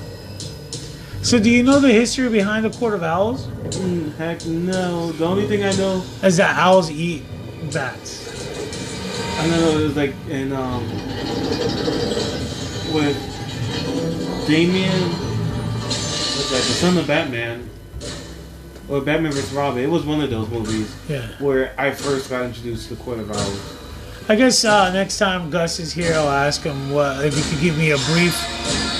So, 1.26 1.40
do 1.40 1.50
you 1.50 1.64
know 1.64 1.80
the 1.80 1.90
history 1.90 2.28
behind 2.28 2.64
the 2.64 2.70
Court 2.70 2.94
of 2.94 3.02
Owls? 3.02 3.48
Mm, 3.48 4.14
heck 4.14 4.46
no. 4.46 5.10
The 5.10 5.26
only 5.26 5.48
thing 5.48 5.64
I 5.64 5.72
know, 5.72 6.04
Is 6.22 6.36
that 6.36 6.56
owls 6.56 6.88
eat 6.88 7.24
bats? 7.72 8.22
I 9.40 9.48
know 9.48 9.76
it 9.80 9.82
was 9.82 9.96
like 9.96 10.14
in 10.28 10.52
um 10.52 10.84
with 12.94 13.16
Damian, 14.46 15.02
was 15.10 16.48
that 16.52 16.58
the 16.58 16.74
son 16.78 16.96
of 16.96 17.08
Batman, 17.08 17.68
or 18.88 19.00
Batman 19.00 19.32
vs 19.32 19.52
Robin. 19.52 19.82
It 19.82 19.90
was 19.90 20.04
one 20.06 20.20
of 20.20 20.30
those 20.30 20.48
movies 20.48 20.94
Yeah. 21.08 21.26
where 21.40 21.74
I 21.76 21.90
first 21.90 22.30
got 22.30 22.44
introduced 22.44 22.86
to 22.90 22.94
the 22.94 23.02
Court 23.02 23.18
of 23.18 23.32
Owls. 23.32 23.85
I 24.28 24.34
guess 24.34 24.64
uh, 24.64 24.92
next 24.92 25.18
time 25.18 25.50
Gus 25.50 25.78
is 25.78 25.92
here, 25.92 26.12
I'll 26.14 26.28
ask 26.28 26.62
him 26.62 26.90
what 26.90 27.24
if 27.24 27.34
he 27.36 27.42
could 27.48 27.60
give 27.62 27.78
me 27.78 27.92
a 27.92 27.96
brief, 28.10 28.34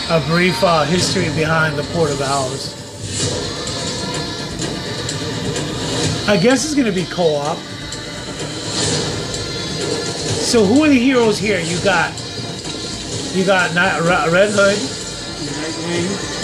a 0.09 0.21
brief 0.29 0.63
uh, 0.63 0.85
history 0.85 1.25
behind 1.35 1.77
the 1.77 1.83
Court 1.93 2.13
of 2.13 2.21
Owls. 2.23 2.75
I 6.29 6.37
guess 6.37 6.65
it's 6.65 6.75
gonna 6.77 6.93
be 6.93 7.05
co-op. 7.07 7.57
So 10.47 10.65
who 10.65 10.85
are 10.85 10.89
the 10.89 10.99
heroes 10.99 11.39
here? 11.41 11.59
You 11.59 11.79
got, 11.83 12.13
you 13.35 13.45
got 13.45 13.75
Ni- 13.75 14.09
Re- 14.09 14.31
Red 14.33 14.51
Hood, 14.53 14.79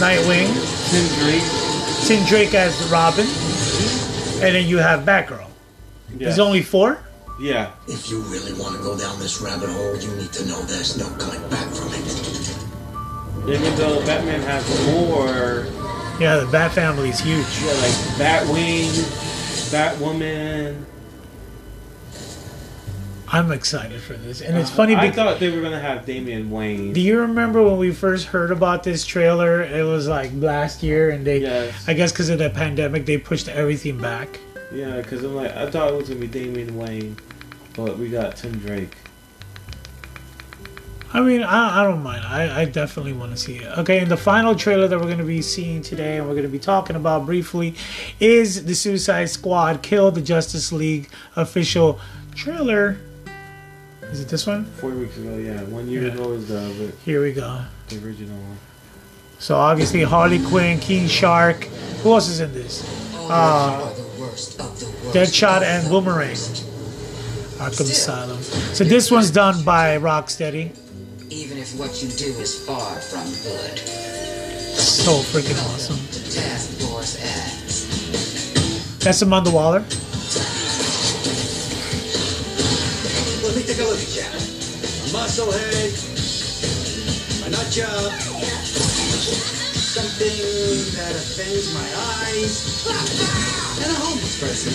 Nightwing, 0.01 0.51
Nightwing, 0.51 0.51
Tim 0.91 1.07
Drake, 1.23 2.07
Tim 2.09 2.27
Drake 2.27 2.55
as 2.55 2.75
Robin, 2.91 3.27
and 4.45 4.57
then 4.57 4.67
you 4.67 4.79
have 4.79 5.05
Batgirl. 5.05 5.47
There's 6.11 6.41
only 6.41 6.63
four. 6.63 6.99
Yeah. 7.43 7.73
If 7.89 8.09
you 8.09 8.21
really 8.21 8.53
want 8.55 8.77
to 8.77 8.83
go 8.83 8.97
down 8.97 9.19
this 9.19 9.41
rabbit 9.43 9.69
hole, 9.69 9.97
you 9.97 10.15
need 10.15 10.33
to 10.33 10.47
know 10.47 10.63
there's 10.63 10.97
no 10.97 11.09
coming 11.19 11.43
back 11.51 11.67
from 11.75 11.89
it. 11.93 13.59
Even 13.59 13.75
though 13.77 13.99
Batman 14.07 14.41
has 14.43 14.63
more, 14.95 15.67
Yeah, 16.21 16.37
the 16.37 16.47
Bat 16.53 16.71
family 16.71 17.09
is 17.09 17.19
huge. 17.19 17.45
yeah, 17.65 17.73
like 17.73 18.47
Batwing, 18.47 18.87
Batwoman. 19.75 20.85
I'm 23.27 23.51
excited 23.51 24.01
for 24.03 24.13
this, 24.13 24.41
and 24.43 24.57
it's 24.57 24.71
funny 24.71 24.95
I 24.95 25.09
because. 25.09 25.17
thought 25.17 25.41
they 25.41 25.51
were 25.51 25.63
gonna 25.63 25.81
have 25.81 26.07
Damian 26.07 26.49
Wayne. 26.51 26.93
Do 26.93 27.01
you 27.01 27.19
remember 27.23 27.61
when 27.63 27.79
we 27.79 27.91
first 27.91 28.27
heard 28.27 28.53
about 28.53 28.85
this 28.85 29.05
trailer? 29.05 29.63
It 29.63 29.83
was 29.85 30.07
like 30.07 30.31
last 30.37 30.83
year, 30.85 31.11
and 31.11 31.27
they, 31.27 31.39
Yes. 31.39 31.75
I 31.89 31.95
guess, 31.95 32.13
because 32.13 32.29
of 32.29 32.39
the 32.39 32.51
pandemic, 32.51 33.07
they 33.07 33.17
pushed 33.19 33.49
everything 33.49 33.99
back. 33.99 34.39
Yeah, 34.73 34.97
because 34.99 35.25
I'm 35.25 35.35
like, 35.35 35.55
I 35.57 35.69
thought 35.71 35.91
it 35.91 35.97
was 35.97 36.09
gonna 36.09 36.21
be 36.21 36.27
Damian 36.29 36.77
Wayne, 36.77 37.17
but 37.77 37.99
we 37.99 38.09
got 38.09 38.37
Tim 38.37 38.53
Drake. 38.59 38.97
I 41.15 41.21
mean, 41.21 41.43
I, 41.43 41.81
I 41.81 41.85
don't 41.85 42.03
mind. 42.03 42.25
I, 42.25 42.63
I 42.63 42.65
definitely 42.65 43.13
want 43.13 43.33
to 43.33 43.37
see 43.37 43.57
it. 43.57 43.79
Okay, 43.79 43.99
and 43.99 44.11
the 44.11 44.17
final 44.17 44.55
trailer 44.55 44.89
that 44.89 44.99
we're 44.99 45.05
going 45.07 45.19
to 45.19 45.25
be 45.25 45.43
seeing 45.43 45.83
today, 45.83 46.17
and 46.17 46.27
we're 46.27 46.33
going 46.33 46.45
to 46.47 46.49
be 46.49 46.59
talking 46.59 46.97
about 46.97 47.27
briefly, 47.27 47.75
is 48.19 48.65
the 48.65 48.75
Suicide 48.75 49.27
Squad 49.29 49.83
Kill 49.83 50.11
the 50.11 50.23
Justice 50.23 50.73
League 50.73 51.11
official 51.37 52.01
trailer. 52.35 52.97
Is 54.05 54.21
it 54.21 54.29
this 54.29 54.47
one? 54.47 54.65
Four 54.65 54.91
weeks 54.91 55.19
ago, 55.19 55.37
yeah, 55.37 55.63
one 55.65 55.87
year 55.87 56.07
Yeah. 56.07 56.15
ago 56.15 56.33
is 56.33 56.49
the 56.49 56.93
Here 57.05 57.23
we 57.23 57.33
go. 57.33 57.61
the 57.89 57.97
original 58.05 58.37
one. 58.39 58.59
So 59.39 59.57
obviously 59.57 60.03
Harley 60.03 60.43
Quinn, 60.47 60.79
King 60.81 61.09
Shark. 61.09 61.65
Who 62.03 62.13
else 62.15 62.29
is 62.29 62.41
in 62.41 62.53
this? 62.55 62.85
Uh, 63.29 63.93
Deadshot 65.13 65.63
and 65.63 65.87
Boomerang. 65.91 66.37
Arkham 67.63 67.87
Asylum. 67.89 68.43
So 68.75 68.83
this 68.83 69.09
one's 69.09 69.31
done 69.31 69.63
by 69.63 69.97
Rocksteady. 69.97 70.75
Even 71.31 71.59
if 71.59 71.79
what 71.79 72.03
you 72.03 72.09
do 72.09 72.27
is 72.41 72.59
far 72.67 72.97
from 73.01 73.23
good. 73.47 73.79
So 74.75 75.23
freaking 75.31 75.57
awesome. 75.71 75.97
Task 76.35 76.81
Force 76.81 77.23
X. 77.23 77.87
That's 78.99 79.23
Amanda 79.23 79.53
Waller. 79.53 79.79
Let 83.47 83.55
me 83.55 83.63
take 83.63 83.79
a 83.79 83.85
look 83.85 84.03
at 84.03 84.11
you. 84.17 84.27
A 84.27 85.15
musclehead, 85.15 85.93
a 87.47 87.49
nut 87.51 87.71
job, 87.71 88.11
something 89.79 90.39
that 90.99 91.15
offends 91.15 91.73
my 91.75 91.89
eyes, 92.27 92.55
and 93.79 93.91
a 93.93 93.95
homeless 94.01 94.35
person. 94.41 94.75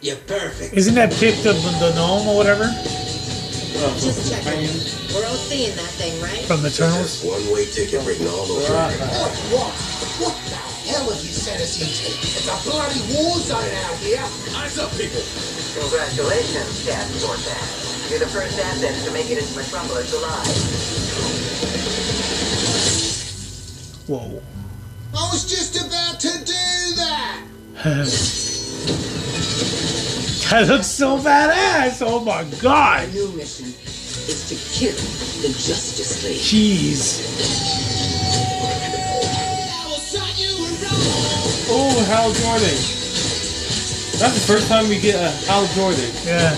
You're 0.00 0.16
perfect. 0.30 0.74
Isn't 0.74 0.94
that 0.94 1.10
Pip 1.18 1.34
the, 1.42 1.52
the 1.82 1.92
gnome 1.96 2.28
or 2.28 2.36
whatever? 2.36 2.70
Just 3.98 4.30
checking. 4.30 4.70
We're 5.10 5.26
all 5.26 5.34
seeing 5.34 5.74
that 5.74 5.90
thing, 5.98 6.14
right? 6.22 6.46
From 6.46 6.62
the 6.62 6.70
Eternals? 6.70 7.24
One 7.26 7.42
way 7.50 7.66
ticket 7.66 8.06
written 8.06 8.26
all 8.26 8.46
over 8.46 8.62
it. 8.62 8.98
What, 9.10 9.34
what, 9.50 9.74
what 10.22 10.36
the 10.46 10.58
hell 10.86 11.02
have 11.10 11.18
you 11.18 11.34
sent 11.34 11.58
us 11.62 11.82
into? 11.82 12.14
It's 12.14 12.46
a 12.46 12.54
bloody 12.62 13.02
war 13.10 13.42
zone 13.42 13.58
out 13.58 13.98
here. 13.98 14.22
Eyes 14.54 14.78
up, 14.78 14.94
people. 14.94 15.22
Congratulations, 15.82 16.86
Task 16.86 17.18
Force 17.18 17.42
You're 18.10 18.22
the 18.22 18.30
first 18.30 18.58
assets 18.58 19.04
to 19.04 19.10
make 19.10 19.30
it 19.30 19.38
into 19.38 19.54
Metropolis 19.58 20.14
alive. 20.14 20.46
Whoa. 24.06 24.42
I 25.10 25.28
was 25.32 25.42
just 25.50 25.74
about 25.74 26.20
to 26.20 26.30
do 26.46 26.94
that. 27.02 27.42
that 30.50 30.66
looks 30.66 30.86
so 30.86 31.18
badass. 31.18 32.00
Oh 32.00 32.24
my 32.24 32.44
god. 32.60 33.12
Your 33.12 33.28
mission 33.32 33.66
is 33.66 34.48
to 34.48 34.54
kill 34.72 34.96
the 35.42 35.48
Justice 35.48 36.24
League. 36.24 36.40
Jeez. 36.40 37.20
Oh, 41.70 42.04
Hal 42.04 42.32
Jordan. 42.32 42.78
That's 44.18 44.34
the 44.34 44.44
first 44.46 44.68
time 44.68 44.88
we 44.88 44.98
get 44.98 45.16
a 45.16 45.30
Hal 45.46 45.66
Jordan. 45.74 46.10
Yeah. 46.24 46.56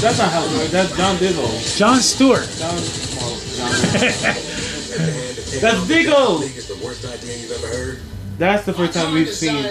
That's 0.00 0.18
not 0.18 0.30
Hal 0.32 0.48
Jordan. 0.48 0.70
That's 0.70 0.96
John 0.96 1.18
Diggle. 1.18 1.60
John 1.76 2.00
Stewart. 2.00 2.48
John, 2.56 2.74
well, 2.74 3.36
John. 3.56 3.70
That's 5.60 5.86
Diggle. 5.86 6.42
It's 6.42 6.68
the 6.68 6.80
worst 6.82 7.04
idea 7.04 7.36
you've 7.36 7.52
ever 7.52 7.66
heard. 7.66 8.00
That's 8.38 8.64
the 8.64 8.72
first 8.72 8.94
time 8.94 9.12
we've 9.14 9.28
seen 9.28 9.66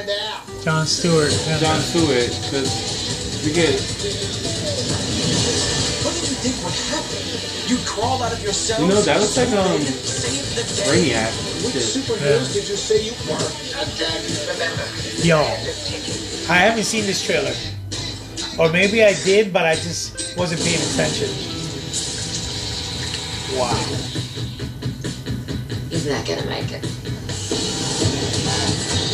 John 0.63 0.85
Stewart. 0.85 1.31
yeah. 1.47 1.57
John 1.59 1.79
Stewart. 1.79 2.27
Because 2.43 2.67
we 3.45 3.53
get 3.53 3.79
What 6.03 6.11
did 6.13 6.27
you 6.27 6.35
think 6.43 6.55
would 6.63 6.75
happen? 6.91 7.23
You 7.71 7.77
crawled 7.85 8.21
out 8.23 8.33
of 8.33 8.43
your 8.43 8.51
cell. 8.51 8.81
You 8.81 8.89
know, 8.89 9.01
that 9.01 9.19
looks 9.19 9.37
like, 9.37 9.49
um, 9.55 9.79
Save 9.81 10.55
the 10.55 10.63
day. 10.63 10.83
Brainiac. 11.15 11.31
Which 11.63 11.73
Shit. 11.75 12.03
superheroes 12.03 12.53
did 12.53 12.67
you 12.67 12.75
say 12.75 13.03
you 13.07 13.11
were? 13.27 13.39
Again. 13.79 14.19
Yo. 15.23 15.39
I 16.51 16.57
haven't 16.59 16.83
seen 16.83 17.05
this 17.05 17.23
trailer. 17.23 17.53
Or 18.59 18.71
maybe 18.71 19.03
I 19.03 19.13
did, 19.23 19.53
but 19.53 19.65
I 19.65 19.75
just 19.75 20.35
wasn't 20.37 20.61
paying 20.61 20.81
attention. 20.81 21.29
Wow. 23.57 23.73
He's 25.89 26.05
not 26.07 26.25
that 26.25 26.27
gonna 26.27 26.49
make 26.49 26.71
it. 26.71 26.96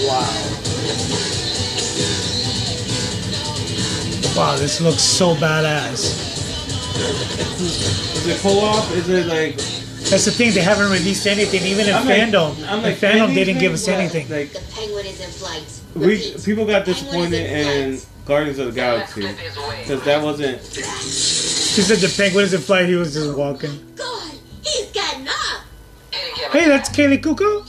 Wow. 0.06 0.30
Wow, 4.36 4.56
this 4.58 4.82
looks 4.82 5.02
so 5.02 5.36
badass. 5.36 6.20
Is 7.62 8.28
it 8.28 8.40
co-op? 8.42 8.92
Is 8.92 9.08
it 9.10 9.28
like? 9.28 9.56
That's 10.10 10.26
the 10.26 10.32
thing. 10.32 10.54
They 10.54 10.62
haven't 10.62 10.92
released 10.92 11.26
anything, 11.28 11.64
even 11.64 11.88
in 11.88 11.94
I'm 11.94 12.06
like- 12.06 12.18
fandom. 12.20 12.56
I'm 12.70 12.82
like, 12.82 12.96
fandom 12.98 13.34
didn't 13.34 13.60
give 13.60 13.74
us 13.74 13.88
anything, 13.88 14.28
Like 14.30 14.52
the 14.52 14.60
Penguin 14.74 15.06
is 15.06 15.22
in 15.22 15.30
flight. 15.30 15.82
we 15.96 16.34
people 16.44 16.66
got 16.66 16.86
disappointed 16.86 17.46
in 17.50 18.00
Guardians 18.26 18.60
of 18.60 18.68
the 18.68 18.72
Galaxy 18.74 19.22
because 19.22 20.04
that 20.04 20.22
wasn't. 20.22 20.60
He 20.62 21.82
said 21.82 21.98
the 22.00 22.14
penguin 22.16 22.46
is 22.46 22.54
in 22.54 22.62
flight. 22.62 22.88
He 22.88 22.96
was 22.96 23.14
just 23.14 23.36
walking. 23.38 23.72
God, 23.96 24.32
He's 24.64 24.92
gotten 24.92 25.28
up. 25.28 25.64
Hey, 26.52 26.68
that's 26.68 26.90
Kaley 26.90 27.20
Cuoco. 27.22 27.64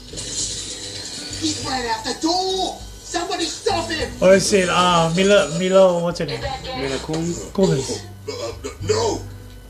He's 1.45 1.63
right 1.63 1.85
out 1.85 2.03
the 2.03 2.19
door. 2.21 2.79
Somebody 2.81 3.43
stop 3.45 3.87
him. 3.87 4.11
Or 4.19 4.33
is 4.33 4.51
it 4.51 4.67
uh, 4.67 5.13
Milo? 5.15 5.59
Milo, 5.59 6.01
what's 6.01 6.17
her 6.17 6.25
name? 6.25 6.41
Mila 6.41 6.97
Kunis. 6.97 7.51
Kunis. 7.51 8.03
Uh, 8.27 8.53
no. 8.81 9.21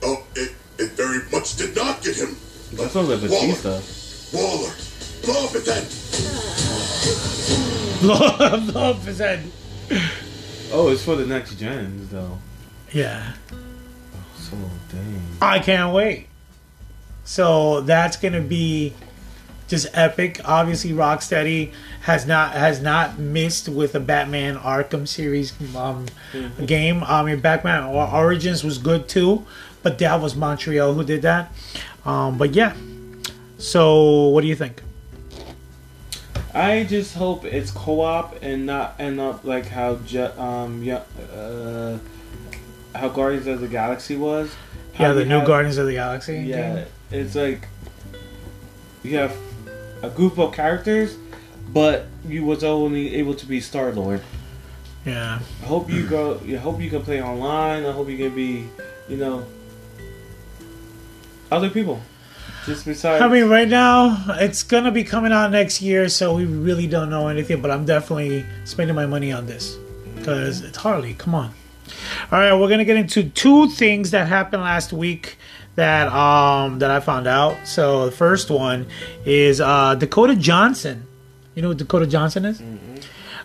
Oh, 0.03 0.23
it, 0.37 0.53
it 0.79 0.91
very 0.91 1.19
much 1.33 1.57
did 1.57 1.75
not 1.75 2.01
get 2.01 2.15
him. 2.15 2.37
That 2.75 2.91
sounds 2.91 3.09
like 3.09 3.19
Batista. 3.19 3.81
Waller. 4.31 4.71
Blow 5.25 5.43
up 5.43 5.51
his 5.51 5.67
head. 5.67 5.85
Blow 7.99 8.71
blow 8.71 8.91
up 8.91 9.01
his 9.01 9.17
head. 9.17 9.43
Oh, 10.71 10.89
it's 10.91 11.03
for 11.03 11.17
the 11.17 11.25
next 11.25 11.55
gens 11.55 12.09
though. 12.09 12.37
Yeah. 12.93 13.33
Oh, 13.51 13.57
So 14.37 14.55
dang. 14.93 15.21
I 15.41 15.59
can't 15.59 15.93
wait. 15.93 16.27
So 17.25 17.81
that's 17.81 18.15
gonna 18.15 18.39
be 18.39 18.93
just 19.67 19.87
epic. 19.93 20.39
Obviously, 20.45 20.91
Rocksteady 20.91 21.71
has 22.01 22.25
not 22.25 22.53
has 22.53 22.81
not 22.81 23.17
missed 23.17 23.67
with 23.69 23.95
a 23.95 23.99
Batman 23.99 24.57
Arkham 24.57 25.07
series 25.07 25.53
um, 25.75 26.05
game. 26.65 27.03
I 27.03 27.23
mean, 27.23 27.39
Batman 27.39 27.83
Origins 27.85 28.63
was 28.63 28.77
good 28.77 29.07
too, 29.07 29.45
but 29.83 29.97
that 29.99 30.21
was 30.21 30.35
Montreal 30.35 30.93
who 30.93 31.03
did 31.03 31.21
that. 31.23 31.51
Um, 32.05 32.37
but 32.37 32.53
yeah. 32.53 32.75
So 33.57 34.27
what 34.29 34.41
do 34.41 34.47
you 34.47 34.55
think? 34.55 34.81
I 36.53 36.83
just 36.85 37.15
hope 37.15 37.43
it's 37.43 37.71
co-op 37.71 38.41
and 38.41 38.65
not 38.65 38.95
end 38.99 39.19
up 39.19 39.43
like 39.43 39.65
how 39.67 39.95
Je- 40.05 40.21
um 40.37 40.83
yeah 40.83 41.01
uh 41.35 41.97
how 42.93 43.09
Guardians 43.09 43.47
of 43.47 43.59
the 43.59 43.67
Galaxy 43.67 44.15
was. 44.15 44.55
Yeah, 44.97 45.11
the 45.11 45.25
new 45.25 45.39
have- 45.39 45.47
Guardians 45.47 45.77
of 45.77 45.85
the 45.87 45.93
Galaxy. 45.93 46.37
Yeah, 46.37 46.75
game? 46.75 46.85
it's 47.11 47.35
like 47.35 47.67
you 49.03 49.17
have 49.17 49.35
a 50.05 50.09
group 50.09 50.37
of 50.37 50.53
characters, 50.53 51.17
but 51.73 52.07
you 52.27 52.43
was 52.43 52.63
only 52.63 53.15
able 53.15 53.33
to 53.35 53.45
be 53.45 53.59
Star 53.59 53.91
Lord. 53.91 54.21
Yeah. 55.05 55.39
I 55.61 55.65
hope 55.65 55.89
you 55.89 56.07
go. 56.07 56.39
I 56.47 56.55
hope 56.55 56.81
you 56.81 56.89
can 56.89 57.01
play 57.01 57.21
online. 57.21 57.85
I 57.85 57.91
hope 57.91 58.09
you 58.09 58.17
can 58.17 58.35
be, 58.35 58.67
you 59.07 59.17
know, 59.17 59.45
other 61.51 61.69
people. 61.69 62.01
Just 62.65 62.85
besides. 62.85 63.21
I 63.21 63.27
mean, 63.27 63.47
right 63.47 63.67
now 63.67 64.25
it's 64.29 64.63
gonna 64.63 64.91
be 64.91 65.03
coming 65.03 65.31
out 65.31 65.51
next 65.51 65.81
year, 65.81 66.09
so 66.09 66.33
we 66.33 66.45
really 66.45 66.87
don't 66.87 67.11
know 67.11 67.27
anything. 67.27 67.61
But 67.61 67.69
I'm 67.69 67.85
definitely 67.85 68.45
spending 68.63 68.95
my 68.95 69.05
money 69.05 69.31
on 69.31 69.45
this 69.45 69.77
because 70.15 70.61
it's 70.61 70.77
Harley. 70.77 71.13
Come 71.13 71.35
on. 71.35 71.53
All 72.31 72.39
right, 72.39 72.55
we're 72.55 72.69
gonna 72.69 72.85
get 72.85 72.97
into 72.97 73.29
two 73.29 73.69
things 73.69 74.09
that 74.11 74.27
happened 74.27 74.63
last 74.63 74.91
week 74.91 75.37
that 75.75 76.07
um 76.07 76.79
that 76.79 76.91
I 76.91 76.99
found 76.99 77.27
out. 77.27 77.67
So 77.67 78.05
the 78.05 78.11
first 78.11 78.49
one 78.49 78.87
is 79.25 79.61
uh 79.61 79.95
Dakota 79.95 80.35
Johnson. 80.35 81.05
You 81.53 81.61
know 81.61 81.69
what 81.69 81.77
Dakota 81.77 82.07
Johnson 82.07 82.45
is? 82.45 82.61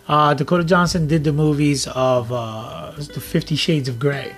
Uh, 0.07 0.33
Dakota 0.33 0.63
Johnson 0.63 1.07
did 1.07 1.23
the 1.23 1.31
movies 1.31 1.87
of 1.87 2.31
uh, 2.33 2.91
the 2.97 3.21
Fifty 3.21 3.55
Shades 3.55 3.87
of 3.87 3.99
Grey. 3.99 4.35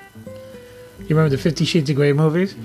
You 0.99 1.15
remember 1.15 1.29
the 1.29 1.41
Fifty 1.41 1.65
Shades 1.65 1.89
of 1.89 1.95
Grey 1.95 2.13
movies? 2.13 2.55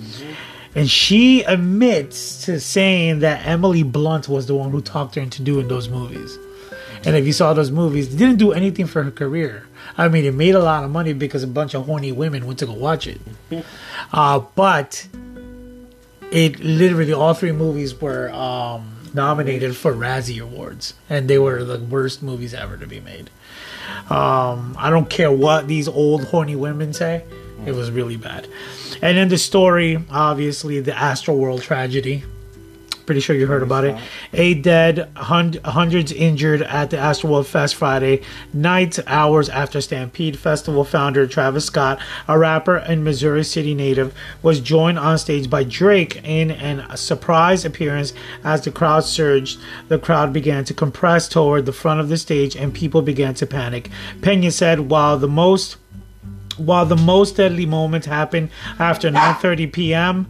And 0.75 0.91
she 0.91 1.43
admits 1.45 2.45
to 2.45 2.61
saying 2.61 3.21
that 3.21 3.47
Emily 3.47 3.83
Blunt 3.83 4.29
was 4.29 4.47
the 4.47 4.55
one 4.55 4.71
who 4.71 4.83
talked 4.83 5.15
her 5.15 5.23
into 5.23 5.43
doing 5.43 5.69
those 5.69 5.89
movies. 5.89 6.37
And 7.07 7.17
if 7.17 7.25
you 7.25 7.33
saw 7.33 7.55
those 7.55 7.71
movies, 7.71 8.13
it 8.13 8.19
didn't 8.19 8.37
do 8.37 8.53
anything 8.53 8.87
for 8.87 9.03
her 9.03 9.11
career. 9.11 9.67
I 9.97 10.09
mean, 10.09 10.25
it 10.25 10.35
made 10.35 10.55
a 10.55 10.63
lot 10.63 10.85
of 10.85 10.91
money 10.91 11.13
because 11.13 11.43
a 11.43 11.49
bunch 11.49 11.75
of 11.75 11.87
horny 11.87 12.13
women 12.13 12.47
went 12.47 12.59
to 12.61 12.67
go 12.67 12.73
watch 12.73 13.07
it. 13.07 13.21
Uh, 14.11 14.39
but 14.55 15.07
it 16.31 16.61
literally, 16.61 17.13
all 17.13 17.35
three 17.35 17.53
movies 17.53 18.01
were 18.01 18.31
um, 18.31 18.99
nominated 19.13 19.77
for 19.77 19.93
Razzie 19.93 20.41
Awards. 20.41 20.95
And 21.11 21.29
they 21.29 21.39
were 21.39 21.63
the 21.65 21.79
worst 21.79 22.23
movies 22.23 22.55
ever 22.55 22.77
to 22.77 22.87
be 22.87 23.01
made. 23.01 23.29
Um, 24.09 24.77
I 24.79 24.89
don't 24.91 25.11
care 25.11 25.33
what 25.33 25.69
these 25.69 25.89
old 25.89 26.25
horny 26.25 26.57
women 26.57 26.93
say. 26.93 27.25
It 27.67 27.73
was 27.73 27.91
really 27.91 28.17
bad. 28.17 28.49
And 29.03 29.19
then 29.19 29.29
the 29.29 29.39
story, 29.39 30.03
obviously, 30.11 30.81
the 30.81 30.93
Astroworld 30.93 31.63
tragedy. 31.63 32.25
Pretty 33.09 33.23
sure 33.23 33.37
you 33.37 33.47
heard 33.47 33.63
about 33.63 33.85
it. 33.85 33.97
Eight 34.35 34.63
dead, 34.63 35.09
hun- 35.17 35.57
hundreds 35.65 36.13
injured 36.13 36.61
at 36.61 36.91
the 36.91 36.99
Astroworld 36.99 37.47
Fest 37.47 37.75
Friday 37.75 38.21
night, 38.53 38.99
hours 39.07 39.49
after 39.49 39.81
Stampede 39.81 40.39
Festival 40.39 40.85
founder 40.85 41.27
Travis 41.27 41.65
Scott, 41.65 41.99
a 42.29 42.39
rapper 42.39 42.77
and 42.77 43.03
Missouri 43.03 43.45
City 43.45 43.73
native, 43.73 44.13
was 44.43 44.61
joined 44.61 44.99
on 44.99 45.17
stage 45.17 45.49
by 45.49 45.65
Drake 45.65 46.21
in 46.23 46.51
an 46.51 46.85
surprise 46.99 47.65
appearance. 47.65 48.13
As 48.45 48.61
the 48.61 48.71
crowd 48.71 49.05
surged, 49.05 49.59
the 49.89 49.99
crowd 49.99 50.35
began 50.35 50.65
to 50.67 50.75
compress 50.75 51.31
toward 51.31 51.65
the 51.65 51.73
front 51.73 52.01
of 52.01 52.11
the 52.11 52.19
stage, 52.19 52.55
and 52.57 52.75
people 52.75 53.01
began 53.01 53.33
to 53.37 53.47
panic. 53.47 53.89
Pena 54.21 54.51
said, 54.51 54.91
"While 54.91 55.17
the 55.17 55.29
most." 55.29 55.79
While 56.59 56.85
the 56.87 56.97
most 56.97 57.37
deadly 57.37 57.65
moment 57.65 58.05
happened 58.05 58.51
after 58.79 59.09
9:30 59.11 59.73
p.m., 59.73 60.27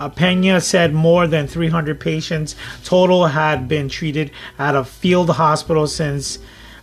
uh, 0.00 0.08
Pena 0.08 0.60
said 0.60 0.94
more 0.94 1.26
than 1.26 1.46
300 1.46 2.00
patients 2.00 2.56
total 2.82 3.26
had 3.26 3.68
been 3.68 3.88
treated 3.88 4.30
at 4.58 4.74
a 4.74 4.82
field 4.82 5.30
hospital 5.30 5.86
since 5.86 6.38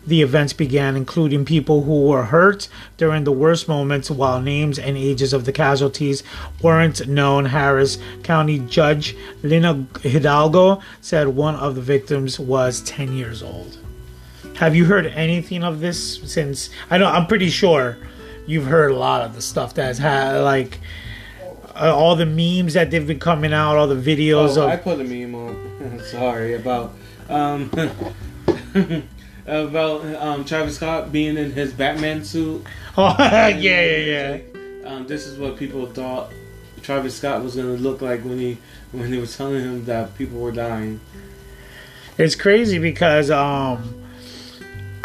the 0.06 0.22
events 0.22 0.54
began, 0.54 0.96
including 0.96 1.44
people 1.44 1.84
who 1.84 2.06
were 2.08 2.24
hurt 2.24 2.70
during 2.96 3.26
the 3.26 3.32
worst 3.32 3.68
moments, 3.68 4.10
while 4.10 4.40
names 4.40 4.80
and 4.80 4.96
ages 4.96 5.34
of 5.34 5.44
the 5.44 5.52
casualties 5.52 6.24
weren't 6.62 7.06
known. 7.08 7.44
Harris 7.44 7.98
County 8.24 8.60
Judge 8.60 9.18
Lina 9.44 9.86
Hidalgo 10.02 10.82
said 11.02 11.28
one 11.28 11.56
of 11.56 11.76
the 11.76 11.82
victims 11.82 12.40
was 12.40 12.80
10 12.82 13.14
years 13.18 13.44
old. 13.44 13.78
Have 14.58 14.76
you 14.76 14.86
heard 14.86 15.08
anything 15.08 15.64
of 15.64 15.82
this 15.82 16.22
since? 16.24 16.70
I 16.90 16.98
know 16.98 17.08
I'm 17.08 17.28
pretty 17.28 17.50
sure 17.50 17.98
you've 18.46 18.66
heard 18.66 18.92
a 18.92 18.96
lot 18.96 19.24
of 19.24 19.36
the 19.36 19.42
stuff 19.42 19.74
that's 19.74 20.00
had 20.00 20.38
like 20.38 20.80
uh, 21.80 21.96
all 21.96 22.16
the 22.16 22.26
memes 22.26 22.74
that 22.74 22.92
they've 22.92 23.06
been 23.08 23.20
coming 23.20 23.54
out, 23.54 23.76
all 23.78 23.88
the 23.88 23.96
videos 23.96 24.58
Oh, 24.58 24.64
of. 24.64 24.70
I 24.70 24.76
put 24.78 25.00
a 25.00 25.04
meme 25.04 25.36
on. 25.36 26.02
Sorry 26.12 26.56
about 26.56 26.94
um 27.30 27.70
about 29.46 30.06
um 30.16 30.46
Travis 30.46 30.76
Scott 30.78 31.12
being 31.12 31.38
in 31.38 31.52
his 31.52 31.74
Batman 31.74 32.24
suit. 32.24 32.66
Oh, 33.00 33.16
yeah, 33.20 33.50
yeah, 33.50 33.98
yeah. 33.98 34.40
Um, 34.90 35.06
this 35.06 35.28
is 35.28 35.38
what 35.38 35.56
people 35.56 35.86
thought 35.86 36.32
Travis 36.82 37.16
Scott 37.16 37.44
was 37.44 37.56
gonna 37.56 37.74
look 37.74 38.02
like 38.02 38.24
when 38.24 38.40
he 38.40 38.58
when 38.92 39.12
they 39.12 39.20
were 39.20 39.28
telling 39.28 39.62
him 39.62 39.86
that 39.86 40.18
people 40.18 40.40
were 40.40 40.52
dying. 40.52 41.00
It's 42.18 42.34
crazy 42.34 42.80
because 42.80 43.30
um 43.30 44.04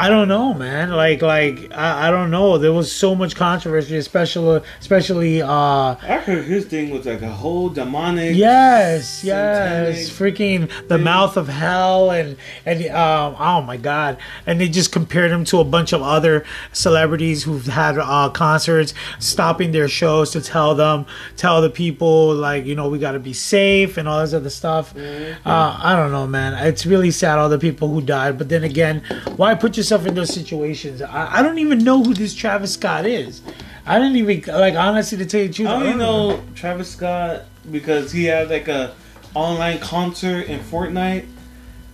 I 0.03 0.09
don't 0.09 0.27
know, 0.27 0.53
man. 0.53 0.91
Like 0.91 1.23
like 1.23 1.71
I, 1.71 2.09
I 2.09 2.11
don't 2.11 2.33
know. 2.33 2.59
There 2.59 2.73
was 2.73 2.91
so 2.91 3.15
much 3.15 3.37
controversy, 3.37 3.97
especially 3.97 4.61
especially 4.81 5.41
uh 5.41 5.47
I 5.47 6.21
heard 6.27 6.45
his 6.45 6.65
thing 6.65 6.91
was 6.91 7.07
like 7.07 7.23
a 7.23 7.29
whole 7.29 7.69
demonic. 7.69 8.35
Yes, 8.35 9.23
yes, 9.23 10.11
freaking 10.11 10.69
the 10.89 10.99
mouth 10.99 11.37
of 11.37 11.47
hell, 11.47 12.11
and 12.11 12.37
and 12.67 12.85
um, 12.87 13.37
oh 13.39 13.63
my 13.63 13.77
god, 13.77 14.19
and 14.45 14.61
they 14.61 14.69
just 14.69 14.91
compared 14.91 15.31
him 15.31 15.45
to 15.45 15.61
a 15.61 15.65
bunch 15.65 15.93
of 15.93 16.03
other 16.03 16.45
celebrities 16.73 17.45
who've 17.45 17.67
had 17.67 17.97
uh, 17.97 18.29
concerts, 18.31 18.95
stopping 19.21 19.71
their 19.71 19.87
shows 19.87 20.33
to 20.33 20.41
tell 20.41 20.75
them, 20.75 21.07
tell 21.37 21.63
the 21.63 21.71
people 21.71 22.35
like 22.35 22.67
you 22.67 22.75
know 22.75 22.89
we 22.89 22.99
got 22.99 23.13
to 23.13 23.21
be 23.21 23.33
safe 23.33 23.97
and 23.97 24.09
all 24.09 24.21
this 24.21 24.35
other 24.35 24.51
stuff. 24.51 24.97
Uh, 24.97 25.79
I 25.81 25.95
don't 25.95 26.11
know, 26.11 26.27
man. 26.27 26.55
It's 26.67 26.85
really 26.87 27.13
sad 27.13 27.39
all 27.39 27.49
the 27.49 27.57
people 27.57 27.87
who 27.87 28.03
died, 28.03 28.37
but 28.37 28.49
then 28.49 28.65
again, 28.65 29.05
why 29.37 29.55
put 29.55 29.77
yourself 29.77 29.92
in 30.07 30.15
those 30.15 30.33
situations? 30.33 31.03
I, 31.03 31.39
I 31.39 31.43
don't 31.43 31.59
even 31.59 31.85
know 31.85 32.03
who 32.03 32.15
this 32.15 32.35
Travis 32.35 32.75
Scott 32.75 33.07
is. 33.07 33.43
I 33.85 33.99
didn't 33.99 34.17
even 34.17 34.43
like 34.55 34.75
honestly 34.75 35.19
to 35.19 35.27
tell 35.27 35.41
you 35.41 35.49
the 35.49 35.55
truth. 35.55 35.69
I 35.69 35.75
only 35.75 35.89
don't 35.91 35.99
know 35.99 36.43
Travis 36.55 36.91
Scott 36.91 37.43
because 37.71 38.11
he 38.13 38.25
had 38.25 38.49
like 38.49 38.69
a 38.69 38.95
online 39.35 39.79
concert 39.81 40.47
in 40.47 40.61
Fortnite, 40.61 41.27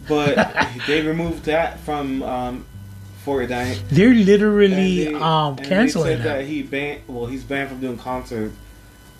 but 0.06 0.36
they 0.86 1.02
removed 1.06 1.44
that 1.44 1.80
from 1.80 2.22
um, 2.22 2.66
Fortnite. 3.24 3.88
They're 3.90 4.14
literally 4.14 5.04
they- 5.04 5.14
um 5.14 5.56
canceling 5.56 6.18
they 6.18 6.22
said 6.22 6.24
that 6.24 6.44
he 6.46 6.62
banned. 6.62 7.02
Well, 7.06 7.26
he's 7.26 7.44
banned 7.44 7.70
from 7.70 7.80
doing 7.80 7.98
concerts 7.98 8.54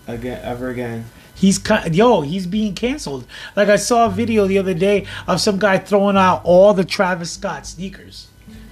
again 0.07 0.39
ever 0.43 0.69
again. 0.69 1.05
He's 1.35 1.61
yo, 1.91 2.21
he's 2.21 2.45
being 2.47 2.75
canceled. 2.75 3.25
Like 3.55 3.69
I 3.69 3.77
saw 3.77 4.07
a 4.07 4.09
video 4.09 4.45
the 4.45 4.57
other 4.57 4.73
day 4.73 5.05
of 5.25 5.39
some 5.39 5.57
guy 5.57 5.77
throwing 5.77 6.17
out 6.17 6.41
all 6.43 6.73
the 6.73 6.83
Travis 6.83 7.31
Scott 7.31 7.65
sneakers. 7.65 8.28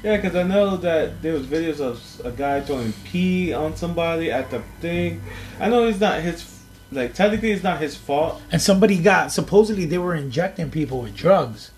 Yeah, 0.07 0.15
because 0.15 0.37
I 0.37 0.43
know 0.43 0.77
that 0.77 1.21
there 1.21 1.33
was 1.33 1.45
videos 1.45 1.81
of 1.81 2.25
a 2.25 2.31
guy 2.31 2.61
throwing 2.61 2.93
pee 3.03 3.51
on 3.51 3.75
somebody 3.75 4.31
at 4.31 4.49
the 4.49 4.61
thing. 4.79 5.21
I 5.59 5.67
know 5.67 5.85
it's 5.85 5.99
not 5.99 6.21
his 6.21 6.63
like 6.93 7.13
technically 7.13 7.51
it's 7.51 7.61
not 7.61 7.81
his 7.81 7.97
fault. 7.97 8.41
And 8.49 8.61
somebody 8.61 8.99
got 8.99 9.33
supposedly 9.33 9.83
they 9.83 9.97
were 9.97 10.15
injecting 10.15 10.71
people 10.71 11.01
with 11.01 11.13
drugs, 11.13 11.71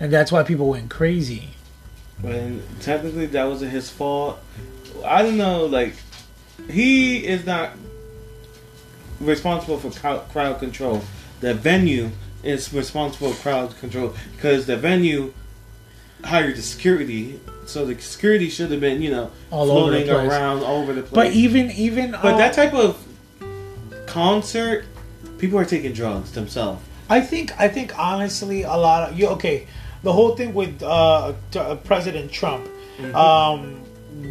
and 0.00 0.12
that's 0.12 0.32
why 0.32 0.42
people 0.42 0.68
went 0.70 0.90
crazy. 0.90 1.50
And 2.24 2.60
technically 2.80 3.26
that 3.26 3.44
wasn't 3.44 3.70
his 3.70 3.88
fault. 3.88 4.40
I 5.04 5.22
don't 5.22 5.36
know, 5.36 5.66
like 5.66 5.94
he 6.68 7.24
is 7.24 7.46
not 7.46 7.70
responsible 9.20 9.78
for 9.78 9.92
crowd, 9.92 10.28
crowd 10.30 10.58
control. 10.58 11.02
The 11.38 11.54
venue 11.54 12.10
is 12.42 12.72
responsible 12.72 13.32
for 13.32 13.42
crowd 13.42 13.78
control 13.78 14.16
because 14.34 14.66
the 14.66 14.76
venue 14.76 15.32
hired 16.24 16.56
the 16.56 16.62
security, 16.62 17.40
so 17.66 17.84
the 17.86 18.00
security 18.00 18.48
should 18.48 18.70
have 18.70 18.80
been, 18.80 19.00
you 19.02 19.10
know, 19.10 19.30
All 19.50 19.66
floating 19.66 20.04
place. 20.06 20.28
around 20.30 20.62
all 20.62 20.82
over 20.82 20.92
the 20.92 21.02
place. 21.02 21.12
But 21.14 21.32
even 21.32 21.70
even 21.72 22.12
but 22.12 22.36
that 22.38 22.52
type 22.54 22.74
of 22.74 22.96
concert, 24.06 24.84
people 25.38 25.58
are 25.58 25.64
taking 25.64 25.92
drugs 25.92 26.32
themselves. 26.32 26.82
I 27.08 27.20
think 27.20 27.58
I 27.60 27.68
think 27.68 27.98
honestly 27.98 28.62
a 28.62 28.76
lot 28.76 29.10
of 29.10 29.18
you 29.18 29.28
okay 29.28 29.66
the 30.02 30.12
whole 30.12 30.36
thing 30.36 30.54
with 30.54 30.82
uh, 30.82 31.32
uh, 31.56 31.74
President 31.76 32.30
Trump 32.32 32.66
Mhm. 32.98 33.14
um, 33.14 33.80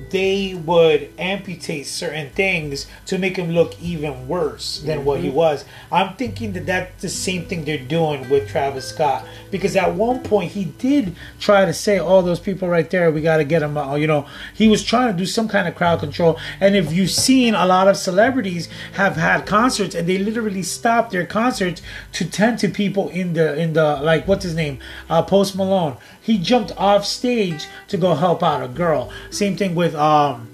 they 0.09 0.53
would 0.65 1.09
amputate 1.17 1.87
certain 1.87 2.29
things 2.31 2.87
to 3.05 3.17
make 3.17 3.37
him 3.37 3.51
look 3.51 3.75
even 3.81 4.27
worse 4.27 4.79
than 4.79 5.05
what 5.05 5.19
he 5.19 5.29
Mhm. 5.29 5.33
was. 5.33 5.65
I'm 5.91 6.13
thinking 6.15 6.53
that 6.53 6.65
that's 6.65 7.01
the 7.01 7.09
same 7.09 7.45
thing 7.45 7.65
they're 7.65 7.77
doing 7.77 8.29
with 8.29 8.47
Travis 8.49 8.85
Scott 8.85 9.25
because 9.51 9.75
at 9.75 9.95
one 9.95 10.19
point 10.19 10.51
he 10.51 10.65
did 10.65 11.15
try 11.39 11.65
to 11.65 11.73
say, 11.73 11.97
"All 11.99 12.21
those 12.21 12.39
people 12.39 12.67
right 12.67 12.89
there, 12.89 13.11
we 13.11 13.21
got 13.21 13.37
to 13.37 13.43
get 13.43 13.59
them." 13.59 13.77
out," 13.77 13.99
You 13.99 14.07
know, 14.07 14.25
he 14.53 14.67
was 14.67 14.83
trying 14.83 15.11
to 15.11 15.17
do 15.17 15.25
some 15.25 15.47
kind 15.47 15.67
of 15.67 15.75
crowd 15.75 15.99
control. 15.99 16.37
And 16.59 16.75
if 16.75 16.93
you've 16.93 17.11
seen 17.11 17.55
a 17.55 17.65
lot 17.65 17.87
of 17.87 17.97
celebrities 17.97 18.69
have 18.93 19.15
had 19.17 19.45
concerts 19.45 19.95
and 19.95 20.07
they 20.07 20.17
literally 20.17 20.63
stopped 20.63 21.11
their 21.11 21.25
concerts 21.25 21.81
to 22.13 22.25
tend 22.25 22.59
to 22.59 22.67
people 22.69 23.09
in 23.09 23.33
the 23.33 23.55
in 23.57 23.73
the 23.73 23.97
like 24.01 24.27
what's 24.27 24.43
his 24.43 24.55
name, 24.55 24.79
uh, 25.09 25.21
Post 25.21 25.55
Malone. 25.55 25.95
He 26.21 26.37
jumped 26.37 26.71
off 26.77 27.05
stage 27.05 27.65
to 27.87 27.97
go 27.97 28.13
help 28.13 28.43
out 28.43 28.63
a 28.63 28.67
girl. 28.67 29.09
Same 29.31 29.55
thing 29.57 29.73
with 29.79 29.95
um 29.95 30.45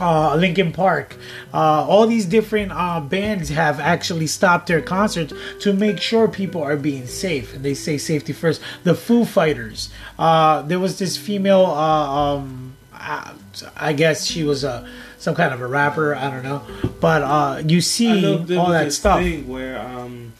uh, 0.00 0.34
Linkin 0.34 0.72
Park. 0.72 1.16
Uh, 1.52 1.86
all 1.86 2.06
these 2.06 2.26
different 2.26 2.72
uh, 2.72 3.00
bands 3.00 3.48
have 3.48 3.78
actually 3.78 4.26
stopped 4.26 4.66
their 4.66 4.82
concerts 4.82 5.32
to 5.60 5.72
make 5.72 6.00
sure 6.00 6.26
people 6.26 6.62
are 6.62 6.76
being 6.76 7.06
safe, 7.06 7.54
and 7.54 7.64
they 7.64 7.74
say 7.74 7.96
safety 7.96 8.32
first. 8.32 8.60
The 8.82 8.94
Foo 8.94 9.24
Fighters. 9.24 9.90
Uh, 10.18 10.62
there 10.62 10.80
was 10.80 10.98
this 10.98 11.16
female. 11.16 11.66
Uh, 11.66 12.34
um, 12.34 12.74
I, 12.92 13.34
I 13.76 13.92
guess 13.92 14.26
she 14.26 14.42
was 14.42 14.64
a 14.64 14.88
some 15.18 15.34
kind 15.34 15.54
of 15.54 15.60
a 15.60 15.66
rapper. 15.66 16.14
I 16.14 16.28
don't 16.30 16.42
know, 16.42 16.62
but 17.00 17.22
uh, 17.22 17.62
you 17.64 17.80
see 17.80 18.36
all 18.56 18.70
that 18.70 18.92
stuff. 18.92 19.20
Thing 19.20 19.46
where 19.48 19.80
um, 19.80 20.32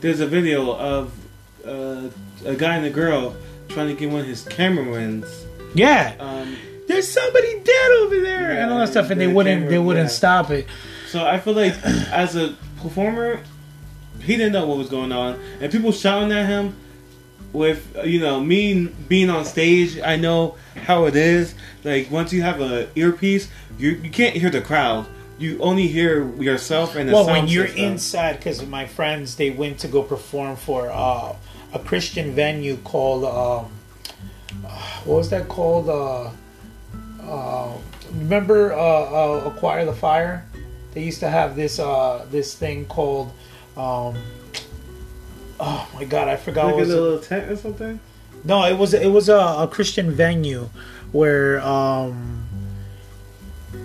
there's 0.00 0.20
a 0.20 0.26
video 0.26 0.74
of 0.74 1.12
uh, 1.64 2.08
a 2.44 2.54
guy 2.56 2.76
and 2.76 2.86
a 2.86 2.90
girl 2.90 3.36
trying 3.68 3.88
to 3.88 3.94
get 3.94 4.10
one 4.10 4.20
of 4.20 4.26
his 4.26 4.42
cameramans. 4.42 5.26
Yeah, 5.74 6.14
Um, 6.18 6.56
there's 6.86 7.10
somebody 7.10 7.60
dead 7.60 7.90
over 8.02 8.20
there, 8.20 8.50
and 8.52 8.70
all 8.70 8.78
that 8.78 8.88
stuff, 8.88 9.10
and 9.10 9.20
they 9.20 9.26
wouldn't 9.26 9.68
they 9.68 9.78
wouldn't 9.78 10.08
yeah. 10.08 10.14
stop 10.14 10.50
it. 10.50 10.66
So 11.08 11.24
I 11.26 11.38
feel 11.38 11.54
like 11.54 11.74
as 11.84 12.36
a 12.36 12.56
performer, 12.80 13.40
he 14.20 14.36
didn't 14.36 14.52
know 14.52 14.66
what 14.66 14.78
was 14.78 14.88
going 14.88 15.12
on, 15.12 15.40
and 15.60 15.70
people 15.70 15.92
shouting 15.92 16.32
at 16.32 16.46
him. 16.46 16.76
With 17.52 17.96
you 18.04 18.20
know 18.20 18.40
me 18.40 18.88
being 19.08 19.30
on 19.30 19.46
stage, 19.46 19.98
I 19.98 20.16
know 20.16 20.56
how 20.84 21.06
it 21.06 21.16
is. 21.16 21.54
Like 21.84 22.10
once 22.10 22.30
you 22.32 22.42
have 22.42 22.60
a 22.60 22.88
earpiece, 22.98 23.48
you 23.78 23.92
you 23.92 24.10
can't 24.10 24.36
hear 24.36 24.50
the 24.50 24.60
crowd. 24.60 25.06
You 25.38 25.58
only 25.60 25.86
hear 25.86 26.30
yourself 26.36 26.96
and 26.96 27.08
the 27.08 27.14
well 27.14 27.24
sound 27.24 27.38
when 27.38 27.48
you're 27.48 27.66
system. 27.66 27.84
inside 27.84 28.36
because 28.36 28.66
my 28.66 28.86
friends 28.86 29.36
they 29.36 29.50
went 29.50 29.78
to 29.80 29.88
go 29.88 30.02
perform 30.02 30.56
for 30.56 30.90
uh, 30.90 31.34
a 31.72 31.78
christian 31.78 32.32
venue 32.32 32.76
called 32.78 33.24
um, 33.24 33.70
uh, 34.66 35.00
what 35.04 35.16
was 35.16 35.30
that 35.30 35.46
called 35.48 35.88
uh, 35.90 36.30
uh, 37.26 37.72
remember 38.14 38.72
uh, 38.72 38.78
uh, 38.78 39.42
acquire 39.46 39.84
the 39.84 39.92
fire 39.92 40.44
they 40.92 41.02
used 41.02 41.20
to 41.20 41.28
have 41.28 41.56
this 41.56 41.78
uh, 41.78 42.24
this 42.30 42.54
thing 42.54 42.86
called 42.86 43.32
um, 43.76 44.16
oh 45.60 45.88
my 45.94 46.04
god 46.04 46.28
i 46.28 46.36
forgot 46.36 46.66
like 46.66 46.74
what 46.74 46.80
a 46.80 46.86
was 46.86 46.90
it. 46.90 47.00
little 47.00 47.18
tent 47.20 47.50
or 47.50 47.56
something. 47.56 48.00
No, 48.44 48.64
it 48.64 48.78
was 48.78 48.94
it 48.94 49.10
was 49.10 49.28
a, 49.28 49.36
a 49.36 49.68
Christian 49.68 50.12
venue 50.12 50.70
where 51.10 51.60
um 51.62 52.46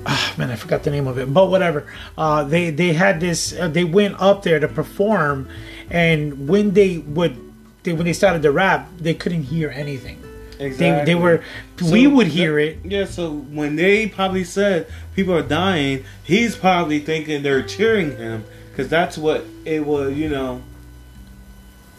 ah, 0.06 0.34
man, 0.38 0.52
I 0.52 0.56
forgot 0.56 0.84
the 0.84 0.92
name 0.92 1.08
of 1.08 1.18
it, 1.18 1.34
but 1.34 1.50
whatever. 1.50 1.92
Uh, 2.18 2.44
they 2.44 2.70
they 2.70 2.94
had 2.94 3.20
this. 3.20 3.54
Uh, 3.54 3.68
they 3.68 3.84
went 3.84 4.22
up 4.22 4.44
there 4.44 4.60
to 4.60 4.68
perform, 4.68 5.50
and 5.90 6.48
when 6.48 6.72
they 6.72 7.00
would, 7.00 7.38
they 7.84 7.94
when 7.94 8.06
they 8.06 8.14
started 8.14 8.42
to 8.44 8.52
rap, 8.52 8.88
they 8.98 9.14
couldn't 9.14 9.44
hear 9.44 9.70
anything. 9.70 10.21
They 10.70 11.04
they 11.06 11.16
were. 11.16 11.44
we 11.82 12.06
would 12.06 12.28
hear 12.28 12.60
it. 12.60 12.80
Yeah, 12.84 13.06
so 13.06 13.32
when 13.32 13.76
they 13.76 14.08
probably 14.08 14.44
said 14.44 14.88
people 15.16 15.34
are 15.34 15.42
dying, 15.42 16.06
he's 16.24 16.56
probably 16.56 17.00
thinking 17.00 17.42
they're 17.42 17.64
cheering 17.64 18.16
him 18.18 18.46
because 18.70 18.88
that's 18.88 19.18
what 19.18 19.44
it 19.66 19.86
would, 19.86 20.16
you 20.16 20.30
know, 20.30 20.62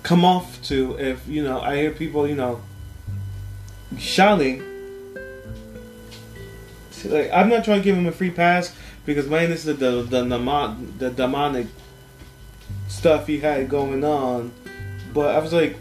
come 0.05 0.25
off 0.25 0.63
to 0.63 0.97
if 0.99 1.27
you 1.27 1.43
know 1.43 1.61
I 1.61 1.77
hear 1.77 1.91
people, 1.91 2.29
you 2.29 2.37
know, 2.37 2.63
shouting. 3.99 4.63
See, 6.93 7.09
Like 7.09 7.31
I'm 7.33 7.49
not 7.49 7.65
trying 7.65 7.81
to 7.81 7.85
give 7.85 7.97
him 7.97 8.07
a 8.07 8.13
free 8.13 8.31
pass 8.31 8.75
because 9.05 9.29
man, 9.29 9.51
this 9.51 9.67
is 9.67 9.77
the 9.79 10.03
the 10.03 10.03
the, 10.03 10.77
the 10.99 11.11
demonic 11.11 11.67
stuff 12.87 13.27
he 13.27 13.41
had 13.41 13.69
going 13.69 14.05
on, 14.05 14.53
but 15.13 15.35
I 15.35 15.39
was 15.41 15.53
like, 15.53 15.77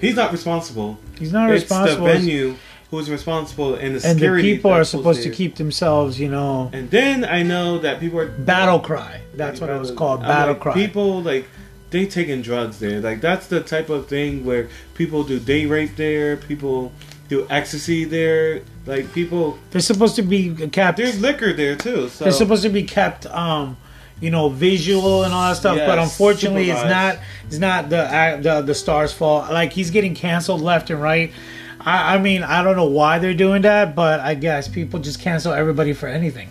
he's 0.00 0.16
not 0.16 0.32
responsible. 0.32 0.98
He's 1.20 1.32
not 1.32 1.50
it's 1.50 1.62
responsible. 1.62 2.06
the 2.06 2.12
venue 2.12 2.56
who's 2.90 3.08
responsible 3.08 3.76
and 3.76 3.94
the 3.94 4.08
and 4.08 4.18
the 4.18 4.40
people 4.40 4.72
are 4.72 4.82
supposed 4.82 5.22
to 5.22 5.30
keep 5.30 5.54
themselves, 5.54 6.18
you 6.18 6.28
know, 6.28 6.70
And 6.72 6.90
then 6.90 7.24
I 7.24 7.44
know 7.44 7.78
that 7.78 8.00
people 8.00 8.18
are 8.18 8.26
battle 8.26 8.80
cry. 8.80 9.20
That's 9.34 9.60
what 9.60 9.70
it 9.70 9.78
was 9.78 9.92
called, 9.92 10.22
battle 10.22 10.54
like, 10.54 10.62
cry. 10.62 10.74
People 10.74 11.22
like 11.22 11.46
they 11.90 12.06
taking 12.06 12.42
drugs 12.42 12.78
there. 12.78 13.00
Like 13.00 13.20
that's 13.20 13.46
the 13.46 13.60
type 13.60 13.90
of 13.90 14.08
thing 14.08 14.44
where 14.44 14.68
people 14.94 15.22
do 15.22 15.38
day 15.38 15.66
rape 15.66 15.96
there. 15.96 16.36
People 16.36 16.92
do 17.28 17.46
ecstasy 17.50 18.04
there. 18.04 18.62
Like 18.86 19.12
people. 19.12 19.58
They're 19.70 19.80
supposed 19.80 20.16
to 20.16 20.22
be 20.22 20.54
kept. 20.68 20.98
There's 20.98 21.20
liquor 21.20 21.52
there 21.52 21.76
too. 21.76 22.08
So 22.08 22.24
They're 22.24 22.32
supposed 22.32 22.62
to 22.62 22.68
be 22.68 22.82
kept, 22.82 23.26
um, 23.26 23.76
you 24.20 24.30
know, 24.30 24.48
visual 24.48 25.24
and 25.24 25.32
all 25.32 25.48
that 25.48 25.56
stuff. 25.56 25.76
but 25.78 25.98
Yes, 25.98 26.10
unfortunately, 26.10 26.70
it's 26.70 26.80
not. 26.90 27.18
It's 27.46 27.58
not 27.58 27.88
the 27.90 28.02
act- 28.12 28.42
the 28.42 28.60
the 28.62 28.74
star's 28.74 29.12
fault. 29.12 29.50
Like 29.50 29.72
he's 29.72 29.90
getting 29.90 30.14
canceled 30.14 30.60
left 30.60 30.90
and 30.90 31.00
right. 31.02 31.32
I, 31.80 32.16
I 32.16 32.18
mean, 32.18 32.42
I 32.42 32.62
don't 32.62 32.76
know 32.76 32.84
why 32.84 33.18
they're 33.18 33.32
doing 33.32 33.62
that, 33.62 33.94
but 33.94 34.20
I 34.20 34.34
guess 34.34 34.68
people 34.68 35.00
just 35.00 35.20
cancel 35.20 35.52
everybody 35.52 35.94
for 35.94 36.08
anything. 36.08 36.50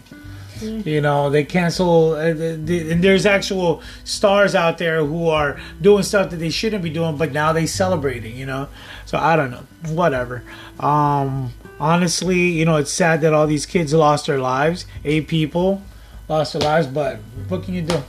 You 0.61 0.99
know, 0.99 1.29
they 1.29 1.45
cancel, 1.45 2.13
uh, 2.15 2.33
the- 2.33 2.59
the- 2.61 2.91
and 2.91 3.01
there's 3.01 3.25
actual 3.25 3.81
stars 4.03 4.55
out 4.55 4.77
there 4.77 5.05
who 5.05 5.29
are 5.29 5.57
doing 5.81 6.03
stuff 6.03 6.31
that 6.31 6.37
they 6.37 6.49
shouldn't 6.49 6.83
be 6.83 6.89
doing, 6.89 7.15
but 7.15 7.31
now 7.31 7.53
they 7.53 7.65
celebrating. 7.65 8.35
You 8.35 8.45
know, 8.47 8.67
so 9.05 9.17
I 9.17 9.35
don't 9.37 9.51
know, 9.51 9.63
whatever. 9.93 10.43
Um, 10.81 11.53
honestly, 11.79 12.39
you 12.39 12.65
know, 12.65 12.75
it's 12.77 12.91
sad 12.91 13.21
that 13.21 13.33
all 13.33 13.47
these 13.47 13.65
kids 13.65 13.93
lost 13.93 14.25
their 14.27 14.39
lives. 14.39 14.85
Eight 15.05 15.27
people 15.29 15.81
lost 16.29 16.53
their 16.53 16.61
lives, 16.61 16.87
but 16.87 17.17
what 17.49 17.63
can 17.63 17.73
you 17.73 17.81
do? 17.81 18.01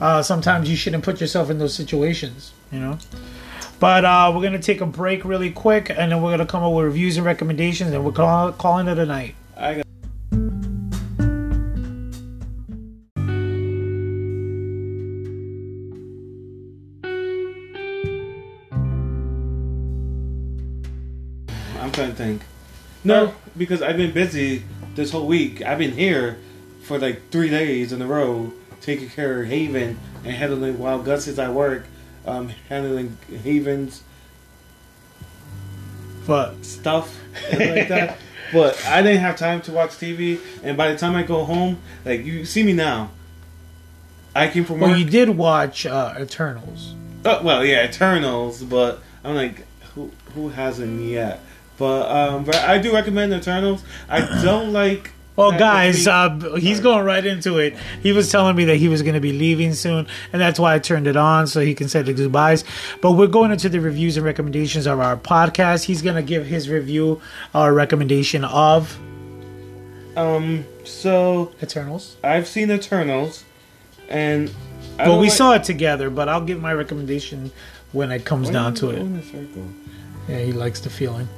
Uh, 0.00 0.22
sometimes 0.22 0.70
you 0.70 0.76
shouldn't 0.76 1.04
put 1.04 1.20
yourself 1.20 1.50
in 1.50 1.58
those 1.58 1.74
situations. 1.74 2.52
You 2.70 2.80
know. 2.80 2.98
But 3.78 4.04
uh, 4.04 4.32
we're 4.34 4.42
gonna 4.42 4.58
take 4.58 4.80
a 4.80 4.86
break 4.86 5.24
really 5.24 5.50
quick, 5.50 5.90
and 5.90 6.12
then 6.12 6.22
we're 6.22 6.30
gonna 6.30 6.46
come 6.46 6.62
up 6.62 6.72
with 6.72 6.84
reviews 6.86 7.16
and 7.16 7.26
recommendations, 7.26 7.92
and 7.92 8.04
we're 8.04 8.12
call- 8.12 8.52
calling 8.52 8.88
it 8.88 8.98
a 8.98 9.04
night. 9.04 9.34
I 9.56 9.74
got. 9.74 9.86
I'm 21.78 21.92
trying 21.92 22.10
to 22.10 22.14
think. 22.16 22.42
No, 23.04 23.34
because 23.56 23.82
I've 23.82 23.96
been 23.96 24.12
busy 24.12 24.64
this 24.94 25.12
whole 25.12 25.26
week. 25.26 25.62
I've 25.62 25.78
been 25.78 25.92
here 25.92 26.38
for 26.86 26.98
like 26.98 27.30
three 27.30 27.50
days 27.50 27.92
in 27.92 28.00
a 28.00 28.06
row, 28.06 28.52
taking 28.80 29.08
care 29.08 29.42
of 29.42 29.48
Haven 29.48 29.98
and 30.24 30.32
handling 30.32 30.78
while 30.78 31.02
Gus 31.02 31.26
is 31.26 31.38
at 31.38 31.52
work, 31.52 31.84
um, 32.24 32.48
handling 32.68 33.18
Haven's 33.44 34.02
but 36.26 36.64
stuff 36.64 37.16
like 37.52 37.88
that. 37.88 38.18
But 38.52 38.84
I 38.86 39.02
didn't 39.02 39.20
have 39.20 39.36
time 39.36 39.60
to 39.62 39.72
watch 39.72 39.90
TV, 39.90 40.40
and 40.62 40.76
by 40.76 40.92
the 40.92 40.98
time 40.98 41.16
I 41.16 41.22
go 41.22 41.44
home, 41.44 41.78
like 42.04 42.24
you 42.24 42.44
see 42.44 42.62
me 42.62 42.72
now, 42.72 43.10
I 44.34 44.48
came 44.48 44.64
from 44.64 44.80
work. 44.80 44.90
Well, 44.90 44.98
you 44.98 45.04
did 45.04 45.30
watch 45.30 45.86
uh, 45.86 46.14
Eternals. 46.18 46.94
Oh, 47.24 47.42
well, 47.42 47.64
yeah, 47.64 47.88
Eternals, 47.88 48.62
but 48.62 49.02
I'm 49.24 49.34
like, 49.34 49.66
who 49.94 50.12
who 50.34 50.50
hasn't 50.50 51.02
yet? 51.02 51.40
But 51.76 52.10
um, 52.10 52.44
but 52.44 52.56
I 52.56 52.78
do 52.78 52.92
recommend 52.92 53.32
Eternals. 53.32 53.82
I 54.08 54.20
don't 54.42 54.72
like 54.72 55.10
Well, 55.36 55.50
That- 55.50 55.60
guys, 55.60 56.06
uh, 56.08 56.30
he's 56.58 56.80
going 56.80 57.04
right 57.04 57.24
into 57.24 57.58
it. 57.58 57.76
He 58.02 58.12
was 58.12 58.30
telling 58.30 58.56
me 58.56 58.64
that 58.64 58.76
he 58.76 58.88
was 58.88 59.02
going 59.02 59.14
to 59.14 59.20
be 59.20 59.32
leaving 59.32 59.74
soon, 59.74 60.06
and 60.32 60.40
that's 60.40 60.58
why 60.58 60.74
I 60.74 60.78
turned 60.78 61.06
it 61.06 61.16
on 61.16 61.46
so 61.46 61.60
he 61.60 61.74
can 61.74 61.88
say 61.90 62.00
the 62.02 62.14
goodbyes. 62.14 62.64
But 63.02 63.12
we're 63.12 63.26
going 63.26 63.50
into 63.52 63.68
the 63.68 63.80
reviews 63.80 64.16
and 64.16 64.24
recommendations 64.24 64.86
of 64.86 64.98
our 64.98 65.16
podcast. 65.16 65.84
He's 65.84 66.00
going 66.00 66.16
to 66.16 66.22
give 66.22 66.46
his 66.46 66.68
review 66.70 67.20
or 67.54 67.72
recommendation 67.74 68.44
of 68.44 68.98
Um. 70.16 70.64
So 70.84 71.52
Eternals. 71.62 72.16
I've 72.24 72.46
seen 72.46 72.70
Eternals, 72.70 73.44
and 74.08 74.50
I 74.98 75.08
Well, 75.08 75.18
we 75.18 75.26
like- 75.28 75.36
saw 75.36 75.52
it 75.54 75.64
together, 75.64 76.08
but 76.08 76.28
I'll 76.30 76.40
give 76.40 76.60
my 76.62 76.72
recommendation 76.72 77.50
when 77.92 78.10
it 78.10 78.24
comes 78.24 78.46
Why 78.46 78.52
down 78.54 78.74
to 78.76 78.90
it. 78.90 78.96
go 79.00 79.00
in 79.04 79.16
a 79.16 79.22
circle? 79.22 79.66
Yeah, 80.28 80.38
he 80.38 80.52
likes 80.52 80.80
the 80.80 80.88
feeling. 80.90 81.28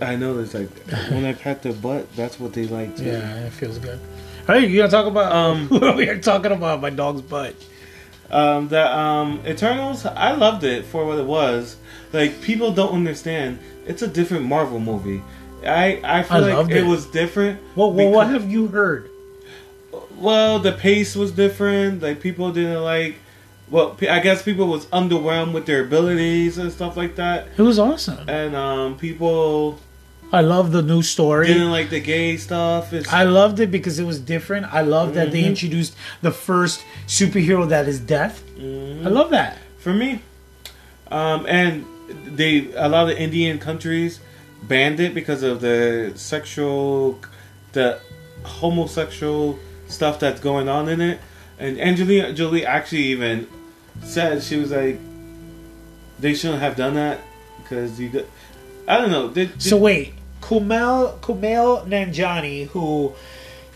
I 0.00 0.16
know 0.16 0.38
it's 0.38 0.54
like 0.54 0.68
when 1.10 1.24
I 1.24 1.32
pat 1.32 1.62
their 1.62 1.72
butt, 1.72 2.14
that's 2.14 2.38
what 2.38 2.52
they 2.52 2.66
like 2.66 2.96
too. 2.96 3.04
Yeah, 3.04 3.46
it 3.46 3.52
feels 3.52 3.78
good. 3.78 4.00
Hey, 4.46 4.66
you 4.66 4.78
gonna 4.78 4.90
talk 4.90 5.06
about? 5.06 5.32
Um, 5.32 5.68
we 5.96 6.08
are 6.08 6.18
talking 6.18 6.52
about 6.52 6.80
my 6.80 6.90
dog's 6.90 7.22
butt. 7.22 7.54
Um, 8.30 8.68
that 8.68 8.90
um, 8.92 9.40
Eternals, 9.46 10.04
I 10.04 10.32
loved 10.32 10.64
it 10.64 10.84
for 10.84 11.04
what 11.06 11.18
it 11.18 11.26
was. 11.26 11.76
Like 12.12 12.40
people 12.42 12.72
don't 12.72 12.92
understand, 12.92 13.58
it's 13.86 14.02
a 14.02 14.08
different 14.08 14.44
Marvel 14.44 14.80
movie. 14.80 15.22
I 15.64 16.00
I 16.04 16.22
feel 16.22 16.44
I 16.44 16.54
like 16.54 16.70
it. 16.70 16.78
it. 16.78 16.86
was 16.86 17.06
different. 17.06 17.60
Well, 17.74 17.92
well 17.92 18.10
what 18.10 18.28
have 18.28 18.50
you 18.50 18.68
heard? 18.68 19.10
Well, 20.16 20.58
the 20.58 20.72
pace 20.72 21.14
was 21.16 21.32
different. 21.32 22.02
Like 22.02 22.20
people 22.20 22.52
didn't 22.52 22.82
like. 22.82 23.16
Well, 23.68 23.96
I 24.08 24.20
guess 24.20 24.42
people 24.42 24.68
was 24.68 24.86
underwhelmed 24.86 25.52
with 25.52 25.66
their 25.66 25.82
abilities 25.84 26.56
and 26.56 26.70
stuff 26.70 26.96
like 26.96 27.16
that. 27.16 27.48
It 27.56 27.62
was 27.62 27.80
awesome. 27.80 28.28
And 28.28 28.54
um, 28.54 28.96
people 28.96 29.80
I 30.32 30.40
love 30.40 30.72
the 30.72 30.82
new 30.82 31.02
story. 31.02 31.46
didn't 31.46 31.70
like 31.70 31.88
the 31.90 32.00
gay 32.00 32.36
stuff. 32.36 32.92
It's, 32.92 33.12
I 33.12 33.22
loved 33.24 33.60
it 33.60 33.70
because 33.70 33.98
it 33.98 34.04
was 34.04 34.18
different. 34.18 34.66
I 34.72 34.80
love 34.82 35.14
that 35.14 35.30
they 35.30 35.42
Mhm. 35.42 35.46
introduced 35.54 35.94
the 36.20 36.32
first 36.32 36.80
superhero 37.06 37.68
that 37.68 37.86
is 37.88 38.00
death. 38.00 38.42
Mhm. 38.58 39.06
I 39.06 39.08
love 39.08 39.30
that. 39.30 39.58
for 39.78 39.92
me. 39.94 40.20
Um, 41.12 41.46
and 41.48 41.84
they 42.34 42.72
a 42.74 42.88
lot 42.88 43.08
of 43.08 43.16
Indian 43.16 43.58
countries 43.60 44.18
banned 44.64 44.98
it 44.98 45.14
because 45.14 45.44
of 45.44 45.60
the 45.60 46.10
sexual, 46.16 47.20
the 47.72 48.00
homosexual 48.42 49.60
stuff 49.86 50.18
that's 50.18 50.40
going 50.40 50.68
on 50.68 50.88
in 50.88 51.00
it. 51.00 51.20
And 51.60 51.80
Angelina 51.80 52.32
Jolie 52.32 52.66
actually 52.66 53.04
even 53.14 53.46
said 54.02 54.42
she 54.42 54.56
was 54.56 54.72
like, 54.72 54.98
they 56.18 56.34
shouldn't 56.34 56.60
have 56.60 56.74
done 56.74 56.94
that 56.94 57.20
because 57.62 58.00
you. 58.00 58.08
got- 58.08 58.24
I 58.88 58.98
don't 58.98 59.10
know. 59.10 59.28
Did, 59.28 59.60
So 59.60 59.76
wait, 59.76 60.14
Kumail 60.40 61.18
Kumail 61.20 61.86
Nanjiani, 61.86 62.68
who 62.68 63.12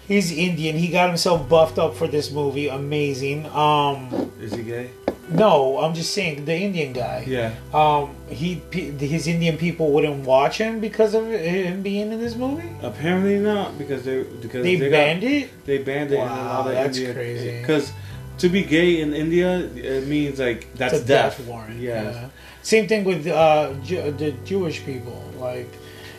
he's 0.06 0.30
Indian, 0.32 0.76
he 0.76 0.88
got 0.88 1.08
himself 1.08 1.48
buffed 1.48 1.78
up 1.78 1.96
for 1.96 2.06
this 2.06 2.30
movie. 2.30 2.68
Amazing. 2.68 3.46
Um, 3.46 4.32
is 4.40 4.54
he 4.54 4.62
gay? 4.62 4.90
no, 5.32 5.78
I'm 5.78 5.94
just 5.94 6.12
saying 6.12 6.44
the 6.44 6.56
Indian 6.56 6.92
guy. 6.92 7.24
Yeah. 7.26 7.54
Um, 7.72 8.14
he 8.28 8.60
his 8.72 9.26
Indian 9.28 9.56
people 9.58 9.92
wouldn't 9.92 10.24
watch 10.26 10.58
him 10.58 10.80
because 10.80 11.14
of 11.14 11.26
him 11.26 11.82
being 11.82 12.10
in 12.12 12.18
this 12.20 12.34
movie. 12.36 12.68
Apparently 12.82 13.38
not 13.38 13.78
because 13.78 14.04
they 14.04 14.22
because 14.24 14.62
They 14.64 14.76
got- 14.76 14.90
banned 14.90 15.24
it? 15.24 15.64
They 15.66 15.78
banned 15.78 16.10
it 16.12 16.16
in 16.16 16.20
a 16.20 16.24
Wow, 16.26 16.58
lot 16.58 16.66
of 16.68 16.72
that's 16.74 16.98
India. 16.98 17.14
crazy. 17.14 17.60
Because 17.60 17.92
to 18.38 18.48
be 18.48 18.62
gay 18.62 19.00
in 19.00 19.12
India, 19.14 19.58
it 19.76 20.06
means 20.08 20.38
like 20.40 20.66
that's 20.74 20.94
It's 20.94 21.04
a 21.04 21.06
death. 21.06 21.38
death 21.38 21.46
warrant. 21.46 21.78
Yeah. 21.80 22.02
Yeah. 22.10 22.28
Same 22.62 22.86
thing 22.88 23.04
with 23.04 23.26
uh, 23.26 23.72
Ju- 23.84 24.10
the 24.12 24.32
Jewish 24.44 24.84
people. 24.84 25.22
Like 25.38 25.68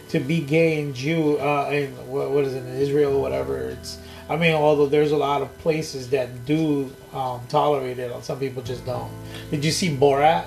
to 0.10 0.20
be 0.20 0.42
gay 0.42 0.82
and 0.82 0.94
Jew 0.94 1.38
uh, 1.38 1.70
in 1.72 1.92
what, 2.08 2.32
what 2.32 2.44
is 2.46 2.54
it 2.54 2.64
in 2.66 2.76
Israel 2.78 3.16
or 3.16 3.22
whatever. 3.22 3.70
It's 3.70 3.98
I 4.30 4.36
mean, 4.38 4.54
although 4.54 4.86
there's 4.88 5.12
a 5.12 5.18
lot 5.18 5.42
of 5.42 5.56
places 5.60 6.10
that 6.12 6.46
do 6.46 6.94
um, 7.14 7.42
tolerate 7.50 8.00
it, 8.00 8.12
some 8.24 8.40
people 8.40 8.64
just 8.64 8.86
don't. 8.86 9.12
Did 9.52 9.64
you 9.66 9.72
see 9.72 9.96
Borat? 9.96 10.46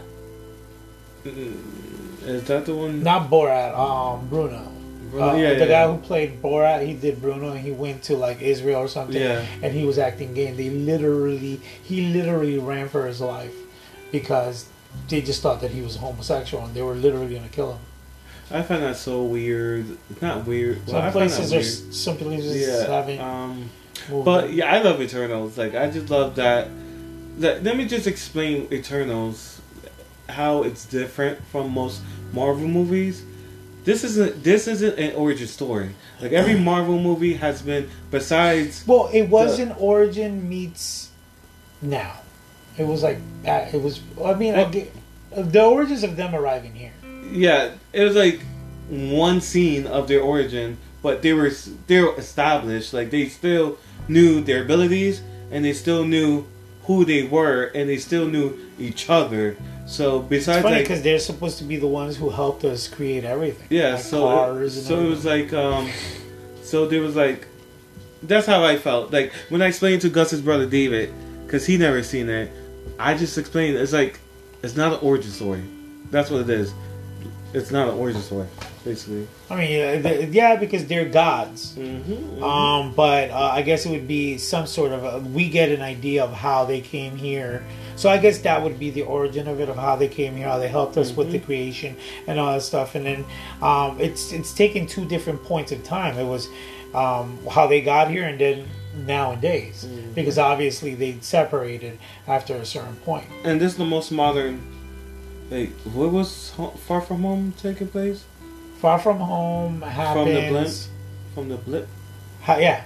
Is 1.25 2.45
that 2.45 2.67
the 2.67 2.75
one? 2.75 3.03
Not 3.03 3.31
Borat. 3.31 3.77
Um, 3.79 4.27
Bruno. 4.29 4.71
Bruno, 5.11 5.29
Uh, 5.31 5.37
yeah, 5.37 5.55
the 5.55 5.61
yeah, 5.61 5.67
guy 5.87 5.93
who 5.93 5.99
played 5.99 6.43
Borat, 6.43 6.87
he 6.87 6.95
did 6.95 7.21
Bruno, 7.21 7.51
and 7.53 7.61
he 7.61 7.71
went 7.71 8.03
to 8.05 8.17
like 8.17 8.41
Israel 8.43 8.81
or 8.81 8.89
something, 8.89 9.21
Yeah. 9.21 9.45
and 9.63 9.73
he 9.73 9.85
was 9.85 9.99
acting 9.99 10.35
gay. 10.35 10.49
And 10.49 10.59
they 10.59 10.71
literally, 10.71 11.61
he 11.83 12.09
literally 12.13 12.59
ran 12.59 12.89
for 12.89 13.07
his 13.07 13.21
life 13.21 13.55
because 14.11 14.67
they 15.09 15.21
just 15.23 15.43
thought 15.43 15.61
that 15.61 15.71
he 15.71 15.81
was 15.83 15.97
homosexual, 15.97 16.65
and 16.65 16.75
they 16.75 16.83
were 16.83 16.95
literally 16.95 17.35
gonna 17.35 17.49
kill 17.49 17.73
him. 17.73 17.81
I 18.51 18.63
find 18.63 18.83
that 18.83 18.97
so 18.97 19.23
weird. 19.25 19.87
Not 20.21 20.47
weird. 20.47 20.85
Some 20.87 20.95
Well, 20.95 21.03
that 21.03 21.13
places 21.13 21.53
are 21.53 21.57
weird. 21.57 21.95
some 21.95 22.17
places 22.17 22.69
yeah. 22.69 22.87
having 22.95 23.21
Um, 23.21 23.71
but 24.25 24.53
yeah, 24.53 24.71
I 24.73 24.83
love 24.83 25.01
Eternals. 25.01 25.57
Like 25.57 25.75
I 25.75 25.91
just 25.91 26.11
love 26.11 26.35
that. 26.37 26.69
That 27.39 27.65
let 27.65 27.77
me 27.77 27.87
just 27.87 28.07
explain 28.07 28.69
Eternals, 28.73 29.61
how 30.29 30.63
it's 30.63 30.85
different 30.85 31.45
from 31.47 31.73
most 31.73 32.01
Marvel 32.33 32.69
movies. 32.69 33.25
This 33.85 34.05
isn't 34.05 34.43
this 34.45 34.69
isn't 34.69 34.99
an 34.99 35.15
origin 35.17 35.47
story. 35.47 35.91
Like 36.21 36.33
every 36.33 36.55
Marvel 36.71 36.99
movie 37.01 37.35
has 37.35 37.63
been 37.63 37.89
besides. 38.11 38.85
Well, 38.87 39.09
it 39.13 39.23
was 39.29 39.57
the- 39.57 39.65
an 39.65 39.73
origin 39.79 40.49
meets 40.49 41.11
now. 41.83 42.21
It 42.77 42.87
was 42.87 43.03
like 43.03 43.19
it 43.45 43.81
was. 43.81 44.01
I 44.23 44.35
mean, 44.35 44.55
I 44.55 44.65
get, 44.65 44.93
the 45.37 45.65
origins 45.65 46.03
of 46.03 46.17
them 46.17 46.35
arriving 46.35 46.75
here. 46.75 46.93
Yeah, 47.31 47.73
it 47.93 48.03
was 48.05 48.17
like 48.17 48.41
one 48.89 49.41
scene 49.41 49.87
of 49.87 50.09
their 50.09 50.21
origin, 50.21 50.79
but 51.03 51.23
they 51.23 51.33
were 51.33 51.51
still 51.51 52.15
established. 52.17 52.93
Like 52.93 53.11
they 53.11 53.29
still 53.29 53.79
knew 54.09 54.41
their 54.41 54.63
abilities, 54.63 55.23
and 55.51 55.65
they 55.65 55.73
still 55.73 56.05
knew 56.05 56.47
who 56.85 57.05
they 57.05 57.23
were, 57.23 57.71
and 57.75 57.89
they 57.89 57.97
still 57.97 58.27
knew 58.27 58.59
each 58.79 59.09
other. 59.09 59.57
So 59.87 60.21
besides, 60.21 60.59
It's 60.59 60.63
funny 60.63 60.77
like, 60.77 60.85
because 60.85 61.03
they're 61.03 61.19
supposed 61.19 61.59
to 61.59 61.65
be 61.65 61.77
the 61.77 61.87
ones 61.87 62.17
who 62.17 62.31
helped 62.31 62.65
us 62.65 62.89
create 62.89 63.25
everything. 63.25 63.67
yeah, 63.71 63.95
like 63.95 64.03
so 64.03 64.57
it, 64.57 64.63
and 64.63 64.73
so 64.73 65.01
it 65.01 65.09
was 65.09 65.25
like, 65.25 65.53
um, 65.53 65.91
so 66.63 66.87
there 66.87 67.01
was 67.01 67.17
like, 67.17 67.47
that's 68.23 68.47
how 68.47 68.65
I 68.65 68.79
felt. 68.79 69.13
Like 69.13 69.33
when 69.49 69.63
I 69.63 69.67
explained 69.67 70.03
to 70.03 70.09
Gus's 70.09 70.41
brother 70.41 70.67
David, 70.67 71.13
because 71.45 71.67
he 71.67 71.77
never 71.77 72.03
seen 72.03 72.29
it, 72.29 72.51
I 72.99 73.15
just 73.17 73.37
explained 73.39 73.77
it's 73.77 73.93
like 73.93 74.21
it's 74.63 74.77
not 74.77 74.93
an 74.95 74.99
origin 75.03 75.31
story. 75.31 75.63
That's 76.11 76.31
what 76.31 76.43
it 76.43 76.51
is. 76.51 76.73
It's 77.53 77.71
not 77.71 77.89
an 77.89 77.95
origin 77.95 78.21
story, 78.21 78.49
basically. 78.85 79.29
I 79.49 79.57
mean, 79.57 79.71
yeah, 79.71 80.19
yeah, 80.31 80.57
because 80.57 80.87
they're 80.87 81.09
gods. 81.09 81.75
Mm-hmm, 81.77 82.43
Um, 82.43 82.93
but 82.95 83.31
uh, 83.31 83.51
I 83.53 83.63
guess 83.63 83.87
it 83.87 83.91
would 83.91 84.09
be 84.09 84.39
some 84.39 84.67
sort 84.67 84.91
of 84.91 85.05
a, 85.05 85.19
we 85.21 85.49
get 85.49 85.69
an 85.71 85.81
idea 85.81 86.25
of 86.25 86.33
how 86.33 86.65
they 86.65 86.81
came 86.81 87.15
here. 87.17 87.65
So 87.95 88.11
I 88.11 88.19
guess 88.19 88.39
that 88.41 88.61
would 88.63 88.81
be 88.81 88.91
the 88.91 89.03
origin 89.03 89.47
of 89.47 89.61
it, 89.61 89.69
of 89.69 89.77
how 89.77 89.95
they 89.95 90.09
came 90.09 90.35
here, 90.35 90.49
how 90.49 90.59
they 90.59 90.67
helped 90.69 90.97
us 90.97 91.13
with 91.13 91.31
the 91.31 91.39
Mm-hmm. 91.39 91.47
creation 91.47 91.97
and 92.27 92.41
all 92.41 92.53
that 92.55 92.63
stuff. 92.63 92.97
And 92.97 93.07
then 93.07 93.25
um, 93.63 94.01
it's 94.01 94.33
it's 94.33 94.53
taken 94.53 94.87
two 94.87 95.05
different 95.05 95.45
points 95.45 95.71
of 95.71 95.85
time. 95.85 96.19
It 96.19 96.25
was 96.25 96.49
um, 96.93 97.39
how 97.49 97.69
they 97.69 97.81
got 97.83 98.11
here, 98.11 98.25
and 98.25 98.39
then 98.41 98.67
nowadays, 98.97 99.85
Mm-hmm. 99.89 100.13
because 100.13 100.39
obviously 100.39 100.95
they 100.95 101.19
separated 101.21 101.99
after 102.27 102.55
a 102.55 102.65
certain 102.67 102.97
point. 102.97 103.27
And 103.45 103.61
this 103.61 103.73
is 103.73 103.79
the 103.79 103.85
most 103.85 104.11
modern. 104.13 104.61
Like, 105.51 105.71
what 105.93 106.11
was 106.11 106.53
Far 106.87 107.01
From 107.01 107.23
Home 107.23 107.53
taking 107.61 107.89
place? 107.89 108.25
Far 108.81 108.99
from 108.99 109.19
home 109.19 109.81
happens. 109.83 110.15
From 110.15 110.29
the 110.35 110.49
blip. 110.51 110.69
From 111.35 111.49
the 111.49 111.57
blip. 111.57 111.89
Ha- 112.43 112.57
yeah, 112.59 112.83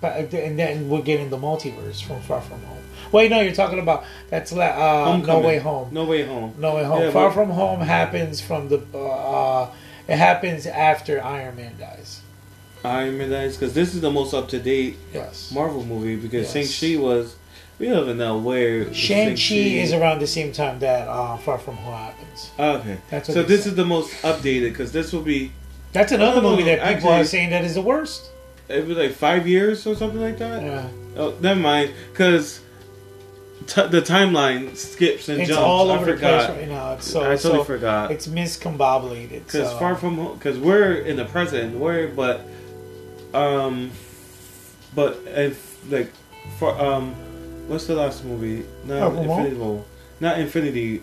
But- 0.00 0.32
and 0.34 0.56
then 0.58 0.88
we're 0.88 1.02
getting 1.02 1.30
the 1.30 1.38
multiverse 1.38 2.00
from 2.02 2.20
Far 2.20 2.40
From 2.40 2.62
Home. 2.64 2.76
Wait, 3.10 3.30
no, 3.30 3.40
you're 3.40 3.54
talking 3.54 3.78
about 3.80 4.04
that's 4.28 4.52
la- 4.52 4.64
uh, 4.66 5.16
No 5.26 5.40
Way 5.40 5.58
Home. 5.58 5.88
No 5.92 6.04
Way 6.04 6.24
Home. 6.24 6.54
No 6.58 6.74
Way 6.76 6.84
Home. 6.84 7.02
Yeah, 7.02 7.10
Far 7.10 7.28
but- 7.28 7.34
From 7.34 7.50
Home 7.50 7.80
happens 7.80 8.40
from 8.40 8.68
the. 8.68 8.78
Uh, 8.96 9.70
it 10.06 10.16
happens 10.18 10.66
after 10.66 11.22
Iron 11.24 11.56
Man 11.56 11.74
dies. 11.80 11.99
Iron 12.84 13.18
Man 13.18 13.30
dies 13.30 13.56
because 13.56 13.74
this 13.74 13.94
is 13.94 14.00
the 14.00 14.10
most 14.10 14.32
up 14.34 14.48
to 14.48 14.58
date 14.58 14.96
Yes. 15.12 15.50
Marvel 15.52 15.84
movie 15.84 16.16
because 16.16 16.54
Yes. 16.54 16.70
Shang 16.70 16.96
Chi 16.96 17.02
was. 17.02 17.36
We 17.78 17.88
don't 17.88 18.04
even 18.04 18.18
know 18.18 18.38
where 18.38 18.92
Shang 18.92 19.36
Chi 19.36 19.54
is 19.54 19.92
around 19.94 20.18
the 20.20 20.26
same 20.26 20.52
time 20.52 20.78
that 20.80 21.08
uh, 21.08 21.36
Far 21.38 21.58
From 21.58 21.76
Home 21.76 21.94
happens. 21.94 22.50
Okay, 22.58 22.98
That's 23.10 23.28
what 23.28 23.34
so 23.34 23.42
this 23.42 23.62
said. 23.64 23.70
is 23.70 23.76
the 23.76 23.84
most 23.86 24.12
updated 24.22 24.70
because 24.70 24.92
this 24.92 25.12
will 25.12 25.22
be. 25.22 25.52
That's 25.92 26.12
another 26.12 26.40
movie 26.42 26.62
that 26.64 26.78
people 26.78 27.10
actually- 27.10 27.20
are 27.22 27.24
saying 27.24 27.50
that 27.50 27.64
is 27.64 27.74
the 27.74 27.80
worst. 27.82 28.30
It 28.68 28.86
was 28.86 28.96
like 28.96 29.12
five 29.12 29.48
years 29.48 29.86
or 29.86 29.96
something 29.96 30.20
like 30.20 30.38
that. 30.38 30.62
Yeah. 30.62 30.88
Oh, 31.16 31.34
never 31.40 31.58
mind, 31.58 31.92
because 32.12 32.60
t- 33.66 33.86
the 33.88 34.00
timeline 34.00 34.76
skips 34.76 35.28
and 35.28 35.40
It's 35.40 35.48
jumps. 35.48 35.60
all 35.62 35.90
I 35.90 35.96
over 35.96 36.04
the 36.04 36.12
forgot. 36.12 36.46
place 36.46 36.58
right 36.60 36.68
now. 36.68 36.92
It's 36.92 37.10
so 37.10 37.20
I 37.20 37.34
totally 37.34 37.38
so 37.58 37.64
forgot. 37.64 38.10
It's 38.12 38.28
miscombobulated. 38.28 39.44
Because 39.46 39.70
so. 39.70 39.78
far 39.78 39.96
from 39.96 40.16
home, 40.16 40.34
because 40.38 40.58
we're 40.58 40.94
in 40.96 41.16
the 41.16 41.24
present, 41.24 41.76
we're 41.78 42.06
but, 42.08 42.42
um, 43.34 43.90
but 44.94 45.20
if 45.26 45.78
like, 45.90 46.12
for 46.58 46.78
um, 46.80 47.14
what's 47.68 47.86
the 47.86 47.94
last 47.94 48.24
movie? 48.24 48.64
Not 48.84 49.14
Infinity 49.14 49.56
War, 49.56 49.84
not 50.20 50.38
Infinity 50.38 51.02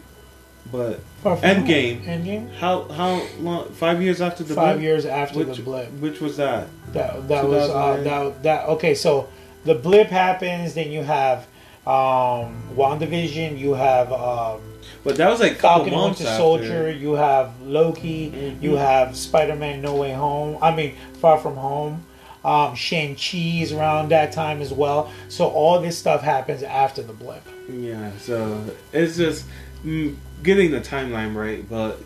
but 0.72 0.99
from 1.22 1.38
Endgame. 1.40 2.04
Endgame. 2.04 2.54
How 2.56 2.84
how 2.90 3.22
long? 3.40 3.70
Five 3.72 4.02
years 4.02 4.20
after 4.22 4.44
the 4.44 4.54
Five 4.54 4.76
blip? 4.78 4.84
years 4.84 5.06
after 5.06 5.40
which, 5.40 5.58
the 5.58 5.64
blip. 5.64 5.91
Which 5.94 6.20
was 6.20 6.38
that? 6.38 6.68
That 6.94 7.28
that 7.30 7.48
was 7.48 7.70
uh, 7.70 8.04
that 8.04 8.44
that 8.44 8.66
okay. 8.70 8.94
So 8.94 9.30
the 9.64 9.76
blip 9.76 10.08
happens, 10.08 10.74
then 10.74 10.91
you 10.91 11.04
have 11.04 11.48
um 11.86 12.62
WandaVision, 12.76 13.58
you 13.58 13.74
have 13.76 14.12
um 14.12 14.60
But 15.06 15.16
that 15.18 15.30
was 15.30 15.40
like 15.40 15.56
Falcon 15.58 15.94
months 15.94 16.20
Winter 16.20 16.32
after. 16.32 16.41
Soldier, 16.44 16.91
you 16.91 17.14
have 17.14 17.62
Loki, 17.62 18.30
Mhm. 18.32 18.62
you 18.62 18.76
have 18.76 19.16
Spider 19.16 19.56
Man 19.56 19.82
No 19.82 19.95
Way 19.95 20.12
Home. 20.14 20.58
I 20.62 20.76
mean 20.76 20.95
Far 21.22 21.38
From 21.38 21.56
Home. 21.56 22.04
Um, 22.48 22.76
Shang 22.76 23.15
Chi 23.15 23.60
is 23.61 23.74
around 23.74 24.10
that 24.10 24.32
time 24.32 24.61
as 24.61 24.72
well. 24.72 25.11
So 25.28 25.48
all 25.49 25.82
this 25.82 25.98
stuff 25.98 26.22
happens 26.22 26.64
after 26.64 27.03
the 27.03 27.11
blip. 27.14 27.44
Yeah, 27.69 28.11
so 28.19 28.64
it's 28.94 29.18
just 29.18 29.45
mm, 29.86 30.15
getting 30.44 30.72
the 30.72 30.80
timeline 30.80 31.36
right, 31.36 31.68
but 31.69 31.99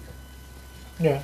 Yeah. 0.99 1.22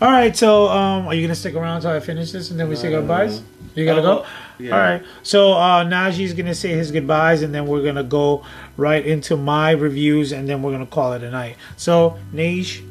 All 0.00 0.10
right. 0.10 0.36
So, 0.36 0.68
um, 0.68 1.06
are 1.08 1.14
you 1.14 1.22
gonna 1.22 1.34
stick 1.34 1.54
around 1.54 1.76
until 1.76 1.90
I 1.92 2.00
finish 2.00 2.30
this 2.32 2.50
and 2.50 2.60
then 2.60 2.68
we 2.68 2.76
say 2.76 2.90
No, 2.90 2.96
no, 2.96 3.00
goodbyes? 3.00 3.42
You 3.74 3.84
gotta 3.86 4.00
Oh, 4.02 4.04
go. 4.20 4.26
yeah. 4.58 4.72
All 4.72 4.78
right. 4.78 5.02
So 5.24 5.52
uh, 5.54 5.84
Najee's 5.84 6.32
gonna 6.34 6.54
say 6.54 6.70
his 6.70 6.92
goodbyes 6.92 7.42
and 7.42 7.52
then 7.54 7.66
we're 7.66 7.82
gonna 7.82 8.04
go 8.04 8.44
right 8.76 9.04
into 9.04 9.36
my 9.36 9.70
reviews 9.72 10.30
and 10.32 10.48
then 10.48 10.62
we're 10.62 10.70
gonna 10.72 10.86
call 10.86 11.14
it 11.14 11.22
a 11.24 11.30
night. 11.30 11.56
So 11.76 12.18
Naj, 12.32 12.82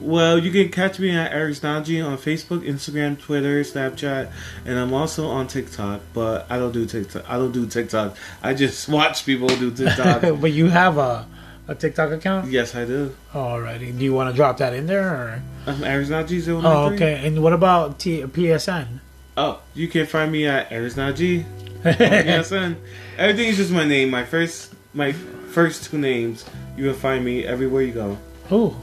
Well, 0.00 0.38
you 0.38 0.50
can 0.50 0.70
catch 0.70 0.98
me 0.98 1.10
at 1.10 1.32
Eric's 1.32 1.60
Naji 1.60 2.04
on 2.04 2.18
Facebook, 2.18 2.66
Instagram, 2.66 3.20
Twitter, 3.20 3.62
Snapchat, 3.62 4.30
and 4.64 4.78
I'm 4.78 4.94
also 4.94 5.26
on 5.28 5.48
TikTok. 5.48 6.00
But 6.14 6.46
I 6.50 6.58
don't 6.58 6.72
do 6.72 6.86
TikTok. 6.86 7.28
I 7.28 7.36
don't 7.36 7.52
do 7.52 7.66
TikTok. 7.66 8.16
I 8.42 8.54
just 8.54 8.88
watch 8.88 9.26
people 9.26 9.48
do 9.48 9.70
TikTok. 9.70 10.22
but 10.40 10.52
you 10.52 10.68
have 10.68 10.98
a 10.98 11.26
a 11.66 11.74
TikTok 11.74 12.12
account. 12.12 12.50
yes, 12.50 12.74
I 12.74 12.86
do. 12.86 13.14
Alrighty. 13.34 13.96
Do 13.96 14.02
you 14.02 14.14
want 14.14 14.30
to 14.30 14.36
drop 14.36 14.56
that 14.58 14.72
in 14.72 14.86
there? 14.86 15.06
Or? 15.06 15.42
I'm 15.66 15.84
Eric's 15.84 16.08
Naji. 16.08 16.64
Oh, 16.64 16.92
okay. 16.94 17.26
And 17.26 17.42
what 17.42 17.52
about 17.52 17.98
T- 17.98 18.22
PSN? 18.22 19.00
Oh, 19.36 19.60
you 19.74 19.86
can 19.86 20.06
find 20.06 20.32
me 20.32 20.46
at 20.46 20.72
Eric's 20.72 20.94
Naji. 20.94 21.44
PSN. 21.82 22.76
Everything 23.18 23.48
is 23.48 23.56
just 23.58 23.70
my 23.70 23.84
name. 23.84 24.10
My 24.10 24.24
first, 24.24 24.72
my 24.94 25.12
first 25.12 25.84
two 25.90 25.98
names. 25.98 26.44
You 26.76 26.84
can 26.84 26.94
find 26.94 27.24
me 27.24 27.44
everywhere 27.44 27.82
you 27.82 27.92
go. 27.92 28.18
Ooh. 28.50 28.74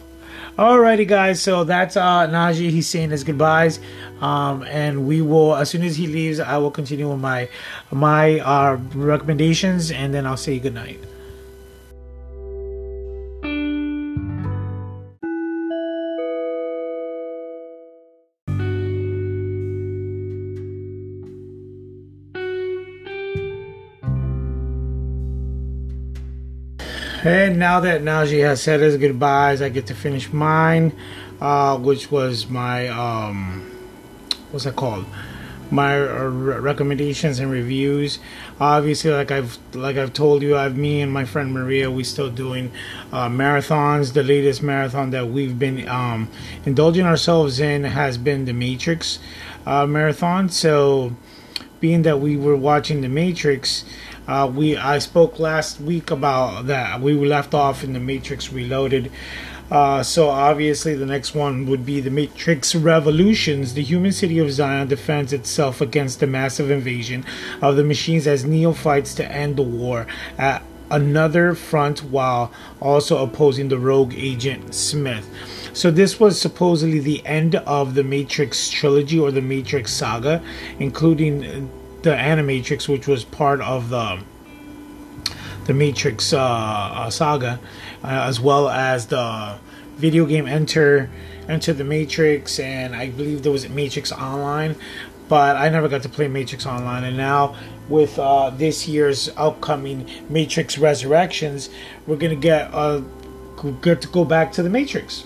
Alrighty, 0.57 1.07
guys. 1.07 1.41
So 1.41 1.63
that's 1.63 1.97
uh, 1.97 2.27
Najee. 2.27 2.69
He's 2.69 2.87
saying 2.87 3.09
his 3.09 3.23
goodbyes, 3.23 3.79
um, 4.21 4.63
and 4.63 5.07
we 5.07 5.21
will 5.21 5.55
as 5.55 5.69
soon 5.69 5.83
as 5.83 5.97
he 5.97 6.07
leaves, 6.07 6.39
I 6.39 6.57
will 6.57 6.71
continue 6.71 7.09
with 7.09 7.19
my 7.19 7.49
my 7.91 8.39
uh, 8.39 8.77
recommendations, 8.93 9.91
and 9.91 10.13
then 10.13 10.25
I'll 10.25 10.37
say 10.37 10.57
good 10.59 10.73
And 27.25 27.57
now 27.57 27.79
that 27.79 28.03
Najee 28.03 28.43
has 28.43 28.61
said 28.61 28.81
his 28.81 28.97
goodbyes, 28.97 29.59
I 29.59 29.69
get 29.69 29.87
to 29.87 29.95
finish 29.95 30.31
mine, 30.31 30.95
uh, 31.41 31.75
which 31.75 32.11
was 32.11 32.47
my 32.47 32.87
um, 32.87 33.63
what's 34.51 34.65
that 34.65 34.75
called? 34.75 35.07
My 35.71 35.99
uh, 35.99 36.27
recommendations 36.27 37.39
and 37.39 37.49
reviews. 37.49 38.19
Obviously, 38.59 39.09
like 39.09 39.31
I've 39.31 39.57
like 39.73 39.97
I've 39.97 40.13
told 40.13 40.43
you, 40.43 40.55
I've 40.55 40.77
me 40.77 41.01
and 41.01 41.11
my 41.11 41.25
friend 41.25 41.51
Maria, 41.51 41.89
we 41.89 42.03
still 42.03 42.29
doing 42.29 42.71
uh, 43.11 43.27
marathons. 43.27 44.13
The 44.13 44.21
latest 44.21 44.61
marathon 44.61 45.09
that 45.09 45.27
we've 45.27 45.57
been 45.57 45.89
um, 45.89 46.29
indulging 46.63 47.07
ourselves 47.07 47.59
in 47.59 47.85
has 47.85 48.19
been 48.19 48.45
the 48.45 48.53
Matrix 48.53 49.17
uh, 49.65 49.87
marathon. 49.87 50.49
So 50.49 51.15
being 51.79 52.03
that 52.03 52.19
we 52.19 52.37
were 52.37 52.55
watching 52.55 53.01
The 53.01 53.09
Matrix, 53.09 53.85
uh, 54.27 54.51
we 54.53 54.75
I 54.75 54.99
spoke 54.99 55.39
last 55.39 55.79
week 55.79 56.11
about 56.11 56.67
that. 56.67 57.01
We 57.01 57.13
left 57.13 57.53
off 57.53 57.83
in 57.83 57.93
The 57.93 57.99
Matrix 57.99 58.51
Reloaded. 58.51 59.11
Uh, 59.69 60.03
so 60.03 60.29
obviously 60.29 60.93
the 60.93 61.07
next 61.07 61.33
one 61.33 61.65
would 61.65 61.85
be 61.85 61.99
The 61.99 62.11
Matrix 62.11 62.75
Revolutions. 62.75 63.73
The 63.73 63.81
human 63.81 64.11
city 64.11 64.37
of 64.39 64.51
Zion 64.51 64.87
defends 64.87 65.33
itself 65.33 65.81
against 65.81 66.19
the 66.19 66.27
massive 66.27 66.69
invasion 66.69 67.25
of 67.61 67.75
the 67.75 67.83
machines 67.83 68.27
as 68.27 68.45
Neo 68.45 68.73
fights 68.73 69.15
to 69.15 69.31
end 69.31 69.55
the 69.55 69.63
war 69.63 70.05
at 70.37 70.63
another 70.91 71.55
front 71.55 72.03
while 72.03 72.51
also 72.79 73.23
opposing 73.23 73.69
the 73.69 73.79
rogue 73.79 74.13
agent 74.15 74.75
Smith. 74.75 75.27
So 75.75 75.91
this 75.91 76.21
was 76.21 76.39
supposedly 76.39 76.99
the 76.99 77.21
end 77.25 77.55
of 77.55 77.95
the 77.95 78.03
Matrix 78.03 78.69
trilogy 78.69 79.19
or 79.19 79.29
the 79.29 79.41
Matrix 79.41 79.91
saga, 79.91 80.41
including 80.79 81.41
the 82.01 82.11
Animatrix, 82.11 82.87
which 82.87 83.07
was 83.07 83.25
part 83.25 83.59
of 83.59 83.89
the 83.89 84.23
the 85.65 85.73
Matrix 85.73 86.31
uh, 86.31 86.39
uh, 86.39 87.09
saga, 87.09 87.59
uh, 88.05 88.07
as 88.07 88.39
well 88.39 88.69
as 88.69 89.07
the 89.07 89.57
video 89.97 90.25
game 90.25 90.47
Enter 90.47 91.09
Enter 91.49 91.73
the 91.73 91.83
Matrix, 91.83 92.57
and 92.57 92.95
I 92.95 93.09
believe 93.09 93.43
there 93.43 93.51
was 93.51 93.67
Matrix 93.67 94.13
Online, 94.13 94.77
but 95.27 95.57
I 95.57 95.67
never 95.67 95.89
got 95.89 96.03
to 96.03 96.09
play 96.09 96.29
Matrix 96.29 96.65
Online. 96.65 97.03
And 97.03 97.17
now 97.17 97.57
with 97.89 98.17
uh, 98.17 98.49
this 98.49 98.87
year's 98.87 99.27
upcoming 99.35 100.09
Matrix 100.29 100.77
Resurrections, 100.77 101.69
we're 102.07 102.15
gonna 102.15 102.35
get 102.37 102.73
uh, 102.73 103.01
get 103.81 104.01
to 104.03 104.07
go 104.07 104.23
back 104.23 104.53
to 104.53 104.63
the 104.63 104.69
Matrix. 104.69 105.25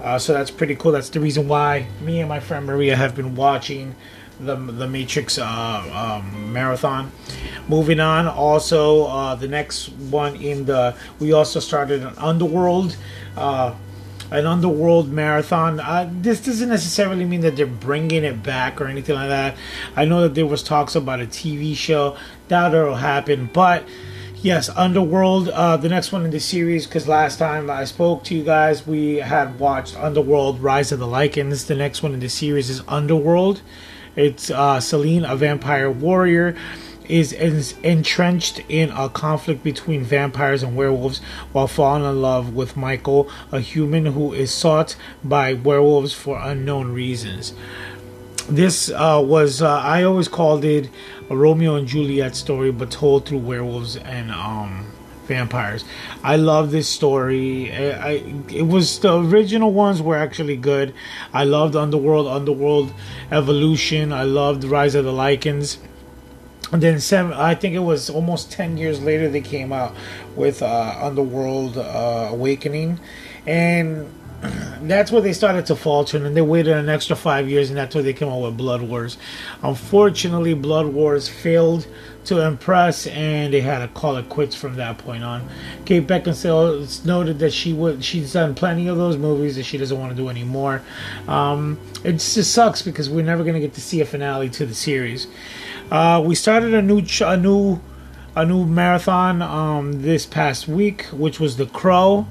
Uh, 0.00 0.18
so 0.18 0.32
that's 0.32 0.50
pretty 0.50 0.76
cool. 0.76 0.92
That's 0.92 1.08
the 1.08 1.20
reason 1.20 1.48
why 1.48 1.86
me 2.00 2.20
and 2.20 2.28
my 2.28 2.40
friend 2.40 2.66
Maria 2.66 2.96
have 2.96 3.14
been 3.14 3.34
watching 3.34 3.94
the 4.38 4.54
the 4.54 4.86
Matrix 4.86 5.38
uh, 5.38 5.42
um, 6.22 6.52
marathon. 6.52 7.10
Moving 7.68 8.00
on, 8.00 8.28
also 8.28 9.06
uh, 9.06 9.34
the 9.34 9.48
next 9.48 9.88
one 9.88 10.36
in 10.36 10.66
the 10.66 10.94
we 11.18 11.32
also 11.32 11.60
started 11.60 12.02
an 12.02 12.14
Underworld. 12.18 12.96
Uh, 13.36 13.74
an 14.30 14.44
underworld 14.44 15.08
marathon. 15.08 15.78
Uh, 15.78 16.10
this 16.20 16.40
doesn't 16.40 16.68
necessarily 16.68 17.24
mean 17.24 17.42
that 17.42 17.54
they're 17.54 17.64
bringing 17.64 18.24
it 18.24 18.42
back 18.42 18.80
or 18.80 18.86
anything 18.86 19.14
like 19.14 19.28
that. 19.28 19.56
I 19.94 20.04
know 20.04 20.22
that 20.22 20.34
there 20.34 20.46
was 20.46 20.64
talks 20.64 20.96
about 20.96 21.20
a 21.20 21.26
TV 21.26 21.76
show. 21.76 22.16
It'll 22.50 22.96
happen, 22.96 23.48
but 23.52 23.84
yes, 24.46 24.68
Underworld. 24.70 25.48
Uh, 25.48 25.76
the 25.76 25.88
next 25.88 26.12
one 26.12 26.24
in 26.24 26.30
the 26.30 26.38
series, 26.38 26.86
because 26.86 27.08
last 27.08 27.38
time 27.38 27.68
I 27.68 27.84
spoke 27.84 28.22
to 28.24 28.34
you 28.34 28.44
guys, 28.44 28.86
we 28.86 29.16
had 29.16 29.58
watched 29.58 29.96
Underworld: 29.96 30.60
Rise 30.60 30.92
of 30.92 31.00
the 31.00 31.06
Lycans. 31.06 31.66
The 31.66 31.74
next 31.74 32.02
one 32.02 32.14
in 32.14 32.20
the 32.20 32.28
series 32.28 32.70
is 32.70 32.80
Underworld. 32.86 33.60
It's 34.14 34.50
uh, 34.50 34.80
Selene, 34.80 35.24
a 35.24 35.36
vampire 35.36 35.90
warrior, 35.90 36.56
is, 37.08 37.32
is 37.32 37.74
entrenched 37.82 38.60
in 38.68 38.90
a 38.90 39.08
conflict 39.08 39.62
between 39.62 40.02
vampires 40.04 40.62
and 40.62 40.76
werewolves 40.76 41.18
while 41.52 41.66
falling 41.66 42.04
in 42.04 42.22
love 42.22 42.54
with 42.54 42.76
Michael, 42.76 43.28
a 43.52 43.60
human 43.60 44.06
who 44.06 44.32
is 44.32 44.54
sought 44.54 44.96
by 45.22 45.54
werewolves 45.54 46.12
for 46.12 46.38
unknown 46.40 46.92
reasons. 46.92 47.52
This 48.48 48.90
uh, 48.90 49.20
was, 49.24 49.60
uh, 49.60 49.68
I 49.68 50.04
always 50.04 50.28
called 50.28 50.64
it 50.64 50.88
a 51.28 51.36
Romeo 51.36 51.74
and 51.76 51.86
Juliet 51.86 52.36
story, 52.36 52.70
but 52.70 52.90
told 52.90 53.26
through 53.26 53.38
werewolves 53.38 53.96
and 53.96 54.30
um, 54.30 54.86
vampires. 55.26 55.84
I 56.22 56.36
love 56.36 56.70
this 56.70 56.88
story. 56.88 57.72
I, 57.72 58.08
I 58.08 58.10
it 58.48 58.66
was 58.66 58.98
the 59.00 59.18
original 59.18 59.72
ones 59.72 60.00
were 60.00 60.16
actually 60.16 60.56
good. 60.56 60.94
I 61.32 61.44
loved 61.44 61.76
Underworld, 61.76 62.26
Underworld 62.26 62.92
Evolution. 63.30 64.12
I 64.12 64.22
loved 64.22 64.64
Rise 64.64 64.94
of 64.94 65.04
the 65.04 65.12
Lycans. 65.12 65.78
And 66.72 66.82
then 66.82 66.98
seven, 66.98 67.32
I 67.32 67.54
think 67.54 67.74
it 67.74 67.80
was 67.80 68.10
almost 68.10 68.50
ten 68.50 68.76
years 68.76 69.00
later 69.00 69.28
they 69.28 69.40
came 69.40 69.72
out 69.72 69.94
with 70.34 70.62
uh, 70.62 70.98
Underworld 71.00 71.78
uh, 71.78 72.28
Awakening, 72.32 72.98
and 73.46 74.12
that's 74.82 75.10
where 75.10 75.22
they 75.22 75.32
started 75.32 75.66
to 75.66 75.76
falter. 75.76 76.16
And 76.16 76.36
they 76.36 76.42
waited 76.42 76.76
an 76.76 76.88
extra 76.88 77.16
five 77.16 77.48
years, 77.48 77.68
and 77.68 77.78
that's 77.78 77.94
where 77.94 78.04
they 78.04 78.12
came 78.12 78.28
out 78.28 78.42
with 78.42 78.56
Blood 78.56 78.82
Wars. 78.82 79.18
Unfortunately, 79.62 80.54
Blood 80.54 80.86
Wars 80.86 81.28
failed 81.28 81.86
to 82.26 82.44
impress, 82.44 83.06
and 83.06 83.52
they 83.52 83.60
had 83.60 83.78
to 83.78 83.88
call 83.88 84.16
it 84.16 84.28
quits 84.28 84.54
from 84.54 84.74
that 84.76 84.98
point 84.98 85.22
on. 85.22 85.48
Kate 85.84 86.06
Beckinsale 86.06 87.04
noted 87.04 87.38
that 87.38 87.52
she 87.52 87.72
would 87.72 88.04
she's 88.04 88.32
done 88.32 88.54
plenty 88.54 88.88
of 88.88 88.96
those 88.96 89.16
movies 89.16 89.56
that 89.56 89.62
she 89.62 89.78
doesn't 89.78 89.98
want 89.98 90.10
to 90.10 90.16
do 90.16 90.28
anymore. 90.28 90.82
Um, 91.28 91.78
it 92.04 92.12
just 92.12 92.52
sucks 92.52 92.82
because 92.82 93.08
we're 93.08 93.24
never 93.24 93.42
going 93.44 93.54
to 93.54 93.60
get 93.60 93.74
to 93.74 93.80
see 93.80 94.00
a 94.00 94.04
finale 94.04 94.50
to 94.50 94.66
the 94.66 94.74
series. 94.74 95.28
Uh, 95.90 96.22
we 96.24 96.34
started 96.34 96.74
a 96.74 96.82
new 96.82 97.02
ch- 97.02 97.22
a 97.22 97.36
new 97.36 97.80
a 98.34 98.44
new 98.44 98.66
marathon 98.66 99.40
um, 99.40 100.02
this 100.02 100.26
past 100.26 100.68
week, 100.68 101.04
which 101.06 101.40
was 101.40 101.56
The 101.56 101.66
Crow. 101.66 102.26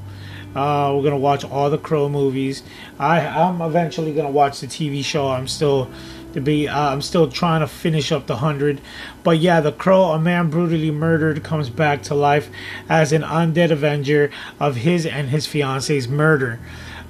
Uh, 0.56 0.94
we're 0.96 1.04
gonna 1.04 1.18
watch 1.18 1.44
all 1.44 1.70
the 1.70 1.78
Crow 1.78 2.08
movies. 2.08 2.64
I 2.98 3.20
I'm 3.20 3.62
eventually 3.62 4.14
gonna 4.14 4.32
watch 4.32 4.62
the 4.62 4.68
TV 4.68 5.04
show. 5.04 5.28
I'm 5.30 5.48
still 5.48 5.90
to 6.34 6.42
be. 6.42 6.68
Uh, 6.68 6.92
I'm 6.92 7.02
still 7.02 7.30
trying 7.30 7.62
to 7.62 7.68
finish 7.68 8.12
up 8.12 8.28
the 8.28 8.38
hundred, 8.38 8.80
but 9.24 9.40
yeah, 9.40 9.60
the 9.60 9.72
Crow, 9.72 10.12
a 10.12 10.20
man 10.20 10.50
brutally 10.50 10.92
murdered, 10.92 11.44
comes 11.44 11.70
back 11.70 12.04
to 12.04 12.16
life 12.16 12.50
as 12.88 13.12
an 13.12 13.24
undead 13.24 13.72
avenger 13.72 14.32
of 14.60 14.78
his 14.78 15.06
and 15.06 15.30
his 15.30 15.46
fiance's 15.48 16.08
murder. 16.08 16.60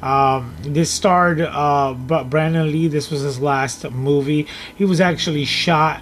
Um, 0.02 0.56
this 0.62 0.92
starred 0.92 1.42
uh, 1.42 1.94
Brandon 1.94 2.72
Lee. 2.72 2.88
This 2.88 3.12
was 3.12 3.22
his 3.22 3.40
last 3.40 3.90
movie. 3.92 4.48
He 4.76 4.86
was 4.86 5.02
actually 5.02 5.46
shot 5.46 6.02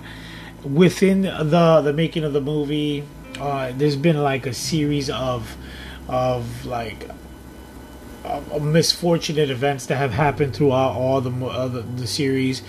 within 0.63 1.23
the 1.23 1.81
the 1.83 1.93
making 1.93 2.23
of 2.23 2.33
the 2.33 2.41
movie. 2.41 3.03
Uh, 3.39 3.71
there's 3.75 3.95
been 3.95 4.21
like 4.21 4.45
a 4.45 4.53
series 4.53 5.09
of 5.09 5.57
of 6.07 6.65
like 6.65 7.09
uh, 8.25 8.59
misfortunate 8.59 9.49
events 9.49 9.85
that 9.87 9.95
have 9.97 10.11
happened 10.11 10.55
throughout 10.55 10.93
all 10.95 11.21
the 11.21 11.45
uh, 11.45 11.67
the, 11.67 11.81
the 11.81 12.07
series. 12.07 12.61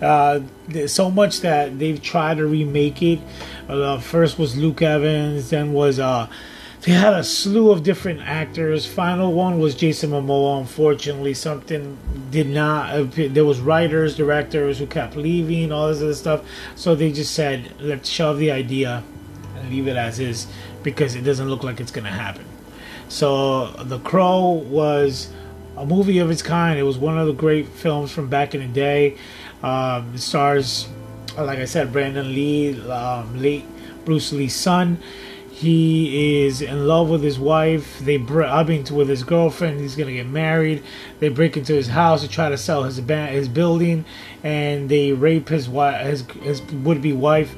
Uh, 0.00 0.40
so 0.86 1.10
much 1.10 1.40
that 1.40 1.78
they've 1.78 2.00
tried 2.02 2.38
to 2.38 2.46
remake 2.46 3.02
it. 3.02 3.20
Uh, 3.68 3.98
first 3.98 4.38
was 4.38 4.56
Luke 4.56 4.82
Evans, 4.82 5.50
then 5.50 5.72
was 5.72 5.98
uh, 5.98 6.28
they 6.82 6.92
had 6.92 7.12
a 7.14 7.22
slew 7.22 7.70
of 7.70 7.84
different 7.84 8.20
actors. 8.22 8.86
Final 8.86 9.32
one 9.32 9.60
was 9.60 9.74
Jason 9.74 10.10
Momoa. 10.10 10.60
Unfortunately, 10.60 11.32
something 11.34 11.96
did 12.30 12.48
not. 12.48 12.90
uh, 12.92 13.04
There 13.04 13.44
was 13.44 13.60
writers, 13.60 14.16
directors 14.16 14.78
who 14.78 14.86
kept 14.86 15.14
leaving, 15.14 15.70
all 15.70 15.88
this 15.88 16.02
other 16.02 16.14
stuff. 16.14 16.44
So 16.74 16.94
they 16.96 17.12
just 17.12 17.34
said, 17.34 17.72
let's 17.80 18.08
shove 18.08 18.38
the 18.38 18.50
idea 18.50 19.04
and 19.56 19.70
leave 19.70 19.86
it 19.86 19.96
as 19.96 20.18
is 20.18 20.48
because 20.82 21.14
it 21.14 21.22
doesn't 21.22 21.48
look 21.48 21.62
like 21.62 21.78
it's 21.78 21.92
gonna 21.92 22.10
happen. 22.10 22.44
So 23.12 23.66
The 23.66 23.98
Crow 23.98 24.64
was 24.70 25.28
a 25.76 25.84
movie 25.84 26.18
of 26.20 26.30
its 26.30 26.40
kind. 26.40 26.78
It 26.78 26.82
was 26.82 26.96
one 26.96 27.18
of 27.18 27.26
the 27.26 27.34
great 27.34 27.68
films 27.68 28.10
from 28.10 28.30
back 28.30 28.54
in 28.54 28.62
the 28.62 28.68
day. 28.68 29.18
Um, 29.62 30.12
it 30.14 30.20
stars, 30.20 30.88
like 31.36 31.58
I 31.58 31.66
said, 31.66 31.92
Brandon 31.92 32.34
Lee, 32.34 32.80
um, 32.88 33.38
late 33.38 33.66
Bruce 34.06 34.32
Lee's 34.32 34.56
son. 34.56 34.98
He 35.50 36.42
is 36.46 36.62
in 36.62 36.88
love 36.88 37.10
with 37.10 37.22
his 37.22 37.38
wife. 37.38 37.98
They 37.98 38.16
br- 38.16 38.44
I 38.44 38.64
mean, 38.64 38.86
with 38.90 39.10
his 39.10 39.24
girlfriend. 39.24 39.80
He's 39.80 39.94
gonna 39.94 40.14
get 40.14 40.26
married. 40.26 40.82
They 41.20 41.28
break 41.28 41.58
into 41.58 41.74
his 41.74 41.88
house 41.88 42.22
to 42.22 42.28
try 42.28 42.48
to 42.48 42.56
sell 42.56 42.84
his 42.84 42.96
his 42.96 43.46
building, 43.46 44.06
and 44.42 44.88
they 44.88 45.12
rape 45.12 45.50
his 45.50 45.68
wife, 45.68 46.06
his, 46.06 46.22
his 46.40 46.62
would 46.62 47.02
be 47.02 47.12
wife, 47.12 47.54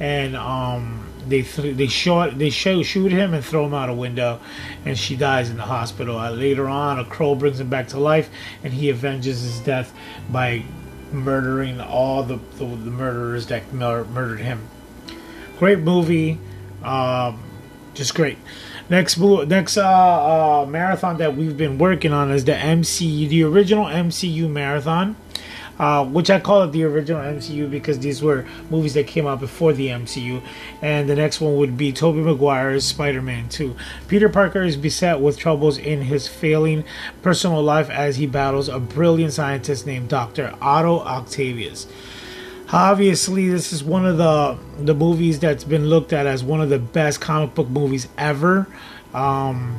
and 0.00 0.34
um, 0.34 1.05
they 1.28 1.42
th- 1.42 1.76
they 1.76 1.86
shot 1.86 2.38
they 2.38 2.50
show, 2.50 2.82
shoot 2.82 3.12
him 3.12 3.34
and 3.34 3.44
throw 3.44 3.66
him 3.66 3.74
out 3.74 3.88
a 3.88 3.94
window, 3.94 4.40
and 4.84 4.98
she 4.98 5.16
dies 5.16 5.50
in 5.50 5.56
the 5.56 5.64
hospital. 5.64 6.18
Uh, 6.18 6.30
later 6.30 6.68
on, 6.68 6.98
a 6.98 7.04
crow 7.04 7.34
brings 7.34 7.60
him 7.60 7.68
back 7.68 7.88
to 7.88 7.98
life, 7.98 8.30
and 8.62 8.72
he 8.72 8.90
avenges 8.90 9.42
his 9.42 9.60
death 9.60 9.92
by 10.30 10.62
murdering 11.12 11.80
all 11.80 12.22
the 12.22 12.38
the, 12.58 12.64
the 12.64 12.90
murderers 12.90 13.46
that 13.46 13.72
mur- 13.72 14.04
murdered 14.04 14.40
him. 14.40 14.68
Great 15.58 15.78
movie, 15.78 16.38
um, 16.82 17.42
just 17.94 18.14
great. 18.14 18.38
Next, 18.88 19.18
next 19.18 19.78
uh, 19.78 19.82
uh, 19.82 20.66
marathon 20.66 21.16
that 21.16 21.36
we've 21.36 21.56
been 21.56 21.76
working 21.76 22.12
on 22.12 22.30
is 22.30 22.44
the 22.44 22.52
MCU, 22.52 23.28
the 23.28 23.42
original 23.42 23.86
MCU 23.86 24.48
marathon 24.48 25.16
uh, 25.78 26.04
which 26.04 26.30
I 26.30 26.40
call 26.40 26.62
it 26.62 26.72
the 26.72 26.84
original 26.84 27.20
MCU 27.20 27.70
because 27.70 27.98
these 27.98 28.22
were 28.22 28.46
movies 28.70 28.94
that 28.94 29.06
came 29.06 29.26
out 29.26 29.40
before 29.40 29.72
the 29.72 29.88
MCU. 29.88 30.42
And 30.82 31.08
the 31.08 31.14
next 31.14 31.40
one 31.40 31.56
would 31.56 31.76
be 31.76 31.92
Tobey 31.92 32.20
Maguire's 32.20 32.84
Spider-Man 32.84 33.48
2. 33.48 33.76
Peter 34.08 34.28
Parker 34.28 34.62
is 34.62 34.76
beset 34.76 35.20
with 35.20 35.38
troubles 35.38 35.78
in 35.78 36.02
his 36.02 36.28
failing 36.28 36.84
personal 37.22 37.62
life 37.62 37.90
as 37.90 38.16
he 38.16 38.26
battles 38.26 38.68
a 38.68 38.80
brilliant 38.80 39.32
scientist 39.32 39.86
named 39.86 40.08
Dr. 40.08 40.54
Otto 40.60 41.00
Octavius. 41.00 41.86
Obviously, 42.72 43.48
this 43.48 43.72
is 43.72 43.84
one 43.84 44.04
of 44.04 44.16
the 44.16 44.58
the 44.82 44.94
movies 44.94 45.38
that's 45.38 45.62
been 45.62 45.86
looked 45.86 46.12
at 46.12 46.26
as 46.26 46.42
one 46.42 46.60
of 46.60 46.68
the 46.68 46.80
best 46.80 47.20
comic 47.20 47.54
book 47.54 47.68
movies 47.68 48.08
ever. 48.18 48.66
Um, 49.14 49.78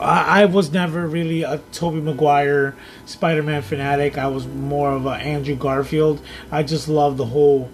I, 0.00 0.44
was 0.46 0.72
never 0.72 1.06
really 1.06 1.42
a 1.42 1.58
Tobey 1.72 2.00
Maguire 2.00 2.76
Spider-Man 3.04 3.62
fanatic. 3.62 4.18
I 4.18 4.28
was 4.28 4.46
more 4.46 4.92
of 4.92 5.06
a 5.06 5.10
Andrew 5.10 5.56
Garfield. 5.56 6.20
I 6.50 6.62
just 6.62 6.88
love 6.88 7.16
the 7.16 7.26
whole. 7.26 7.70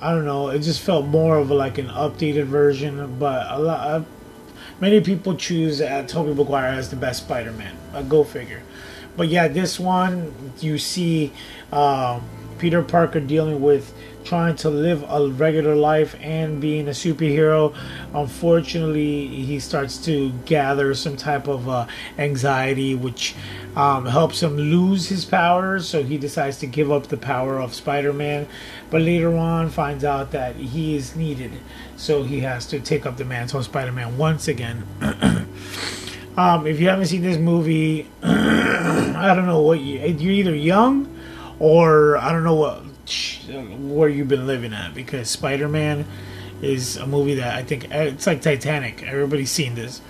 I 0.00 0.12
don't 0.12 0.24
know. 0.24 0.48
It 0.48 0.60
just 0.60 0.80
felt 0.80 1.06
more 1.06 1.38
of 1.38 1.50
a, 1.50 1.54
like 1.54 1.78
an 1.78 1.88
updated 1.88 2.44
version, 2.44 3.16
but 3.18 3.46
a 3.50 3.58
lot. 3.58 3.86
Uh, 3.86 4.04
many 4.80 5.00
people 5.00 5.36
choose 5.36 5.80
uh, 5.80 6.04
Tobey 6.06 6.34
Maguire 6.34 6.72
as 6.72 6.90
the 6.90 6.96
best 6.96 7.24
Spider-Man. 7.24 7.76
Uh, 7.94 8.02
go 8.02 8.24
figure. 8.24 8.62
But 9.16 9.28
yeah, 9.28 9.48
this 9.48 9.78
one 9.78 10.52
you 10.60 10.78
see 10.78 11.32
um, 11.70 12.22
Peter 12.58 12.82
Parker 12.82 13.20
dealing 13.20 13.60
with 13.60 13.94
trying 14.24 14.56
to 14.56 14.70
live 14.70 15.04
a 15.08 15.28
regular 15.28 15.74
life 15.74 16.16
and 16.20 16.60
being 16.60 16.88
a 16.88 16.92
superhero. 16.92 17.74
Unfortunately, 18.14 19.26
he 19.26 19.58
starts 19.60 19.98
to 20.04 20.30
gather 20.44 20.94
some 20.94 21.16
type 21.16 21.48
of 21.48 21.68
uh, 21.68 21.86
anxiety, 22.18 22.94
which 22.94 23.34
um, 23.76 24.06
helps 24.06 24.42
him 24.42 24.56
lose 24.56 25.08
his 25.08 25.24
powers. 25.24 25.88
So 25.88 26.02
he 26.02 26.18
decides 26.18 26.58
to 26.58 26.66
give 26.66 26.90
up 26.90 27.08
the 27.08 27.16
power 27.16 27.60
of 27.60 27.74
Spider-Man, 27.74 28.46
but 28.90 29.02
later 29.02 29.36
on 29.36 29.70
finds 29.70 30.04
out 30.04 30.32
that 30.32 30.56
he 30.56 30.96
is 30.96 31.16
needed. 31.16 31.52
So 31.96 32.22
he 32.22 32.40
has 32.40 32.66
to 32.66 32.80
take 32.80 33.06
up 33.06 33.16
the 33.16 33.24
mantle 33.24 33.60
of 33.60 33.64
Spider-Man 33.64 34.18
once 34.18 34.48
again. 34.48 34.84
um, 36.36 36.66
if 36.66 36.80
you 36.80 36.88
haven't 36.88 37.06
seen 37.06 37.22
this 37.22 37.38
movie, 37.38 38.08
I 38.22 39.34
don't 39.34 39.46
know 39.46 39.62
what 39.62 39.80
you, 39.80 39.98
you're 40.00 40.32
either 40.32 40.54
young 40.54 41.08
or 41.58 42.16
I 42.16 42.32
don't 42.32 42.44
know 42.44 42.54
what 42.54 42.82
where 43.48 44.08
you've 44.08 44.28
been 44.28 44.46
living 44.46 44.72
at 44.72 44.94
because 44.94 45.28
Spider-Man 45.28 46.06
is 46.62 46.96
a 46.96 47.06
movie 47.06 47.34
that 47.34 47.54
I 47.54 47.62
think 47.62 47.90
eh, 47.90 48.04
it's 48.04 48.26
like 48.26 48.40
Titanic. 48.40 49.02
Everybody's 49.02 49.50
seen 49.50 49.74
this. 49.74 50.00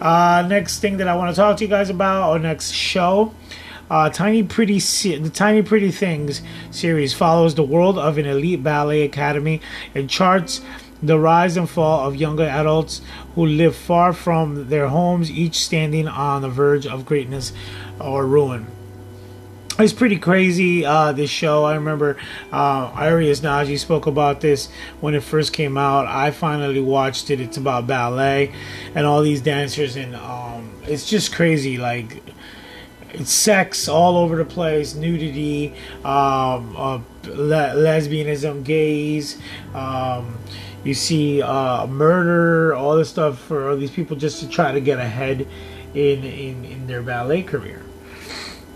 Uh, 0.00 0.44
next 0.46 0.80
thing 0.80 0.98
that 0.98 1.08
I 1.08 1.16
want 1.16 1.34
to 1.34 1.40
talk 1.40 1.56
to 1.56 1.64
you 1.64 1.70
guys 1.70 1.88
about, 1.88 2.30
or 2.30 2.38
next 2.38 2.72
show, 2.72 3.34
uh, 3.90 4.10
Tiny 4.10 4.42
Pretty 4.42 4.78
Se- 4.78 5.18
the 5.18 5.30
Tiny 5.30 5.62
Pretty 5.62 5.90
Things 5.90 6.42
series 6.70 7.14
follows 7.14 7.54
the 7.54 7.62
world 7.62 7.98
of 7.98 8.18
an 8.18 8.26
elite 8.26 8.62
ballet 8.62 9.02
academy 9.02 9.60
and 9.94 10.10
charts 10.10 10.60
the 11.02 11.18
rise 11.18 11.56
and 11.56 11.68
fall 11.68 12.06
of 12.06 12.16
younger 12.16 12.44
adults 12.44 13.00
who 13.34 13.46
live 13.46 13.76
far 13.76 14.12
from 14.12 14.68
their 14.68 14.88
homes, 14.88 15.30
each 15.30 15.58
standing 15.58 16.08
on 16.08 16.42
the 16.42 16.48
verge 16.48 16.86
of 16.86 17.06
greatness 17.06 17.52
or 18.00 18.26
ruin 18.26 18.66
it's 19.78 19.92
pretty 19.92 20.18
crazy 20.18 20.84
uh, 20.84 21.12
this 21.12 21.30
show. 21.30 21.64
I 21.64 21.74
remember 21.74 22.16
uh, 22.52 22.90
arias 22.94 23.40
naji 23.42 23.78
spoke 23.78 24.06
about 24.06 24.40
this 24.40 24.68
when 25.00 25.14
it 25.14 25.22
first 25.22 25.52
came 25.52 25.76
out. 25.76 26.06
I 26.06 26.30
finally 26.30 26.80
watched 26.80 27.30
it. 27.30 27.40
It's 27.40 27.56
about 27.56 27.86
ballet 27.86 28.52
and 28.94 29.06
all 29.06 29.22
these 29.22 29.40
dancers 29.40 29.96
and 29.96 30.14
um, 30.16 30.70
it's 30.84 31.08
just 31.08 31.34
crazy 31.34 31.76
like 31.76 32.22
it's 33.10 33.30
sex 33.32 33.88
all 33.88 34.16
over 34.16 34.36
the 34.36 34.44
place 34.44 34.94
nudity 34.94 35.72
um, 36.04 36.74
uh, 36.76 37.00
le- 37.24 37.74
lesbianism 37.76 38.64
gays 38.64 39.38
um, 39.74 40.36
you 40.84 40.92
see 40.92 41.40
uh, 41.40 41.86
murder 41.86 42.74
all 42.74 42.96
this 42.96 43.08
stuff 43.08 43.38
for 43.38 43.70
all 43.70 43.76
these 43.76 43.90
people 43.90 44.16
just 44.16 44.40
to 44.40 44.48
try 44.48 44.72
to 44.72 44.80
get 44.80 44.98
ahead 44.98 45.46
in, 45.94 46.24
in, 46.24 46.64
in 46.64 46.86
their 46.86 47.02
ballet 47.02 47.42
career 47.42 47.85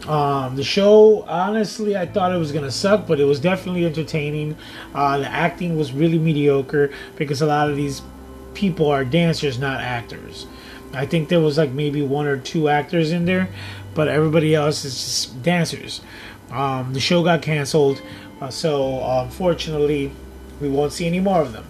um, 0.08 0.56
the 0.56 0.64
show, 0.64 1.22
honestly, 1.28 1.96
I 1.96 2.06
thought 2.06 2.32
it 2.32 2.38
was 2.38 2.52
gonna 2.52 2.70
suck, 2.70 3.06
but 3.06 3.20
it 3.20 3.24
was 3.24 3.40
definitely 3.40 3.84
entertaining. 3.84 4.56
Uh, 4.94 5.18
the 5.18 5.28
acting 5.28 5.76
was 5.76 5.92
really 5.92 6.18
mediocre 6.18 6.90
because 7.16 7.42
a 7.42 7.46
lot 7.46 7.70
of 7.70 7.76
these 7.76 8.02
people 8.54 8.88
are 8.88 9.04
dancers, 9.04 9.58
not 9.58 9.80
actors. 9.80 10.46
I 10.92 11.06
think 11.06 11.28
there 11.28 11.40
was 11.40 11.58
like 11.58 11.70
maybe 11.70 12.02
one 12.02 12.26
or 12.26 12.36
two 12.36 12.68
actors 12.68 13.12
in 13.12 13.24
there, 13.24 13.48
but 13.94 14.08
everybody 14.08 14.54
else 14.54 14.84
is 14.84 14.94
just 14.94 15.42
dancers. 15.42 16.00
Um, 16.50 16.92
the 16.92 17.00
show 17.00 17.22
got 17.22 17.42
canceled, 17.42 18.02
uh, 18.40 18.50
so 18.50 19.00
unfortunately, 19.22 20.12
we 20.60 20.68
won't 20.68 20.92
see 20.92 21.06
any 21.06 21.20
more 21.20 21.40
of 21.40 21.52
them. 21.52 21.66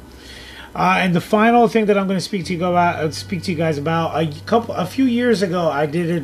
Uh, 0.75 0.99
and 1.01 1.15
the 1.15 1.21
final 1.21 1.67
thing 1.69 1.87
that 1.87 1.99
I'm 1.99 2.07
going 2.07 2.19
to 2.19 2.25
speak 2.25 2.47
to 2.47 2.55
you 2.55 2.65
about, 2.65 2.97
uh, 2.97 3.11
speak 3.11 3.43
to 3.43 3.51
you 3.51 3.57
guys 3.57 3.77
about, 3.77 4.17
a 4.17 4.33
couple, 4.43 4.75
a 4.75 4.87
few 4.87 5.05
years 5.05 5.43
ago, 5.43 5.69
I 5.69 5.87
did 5.87 6.23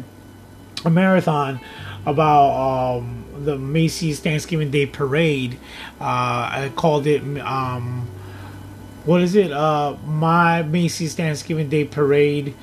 a, 0.85 0.87
a 0.87 0.91
marathon 0.91 1.61
about 2.07 2.99
um, 2.99 3.25
the 3.45 3.59
Macy's 3.59 4.21
Thanksgiving 4.21 4.71
Day 4.71 4.87
Parade. 4.87 5.59
Uh, 6.01 6.05
I 6.05 6.73
called 6.75 7.07
it, 7.07 7.23
um, 7.41 8.09
what 9.05 9.21
is 9.21 9.35
it? 9.35 9.53
Uh, 9.53 9.97
my 10.07 10.63
Macy's 10.63 11.15
Thanksgiving 11.15 11.69
Day 11.69 11.85
Parade 11.85 12.55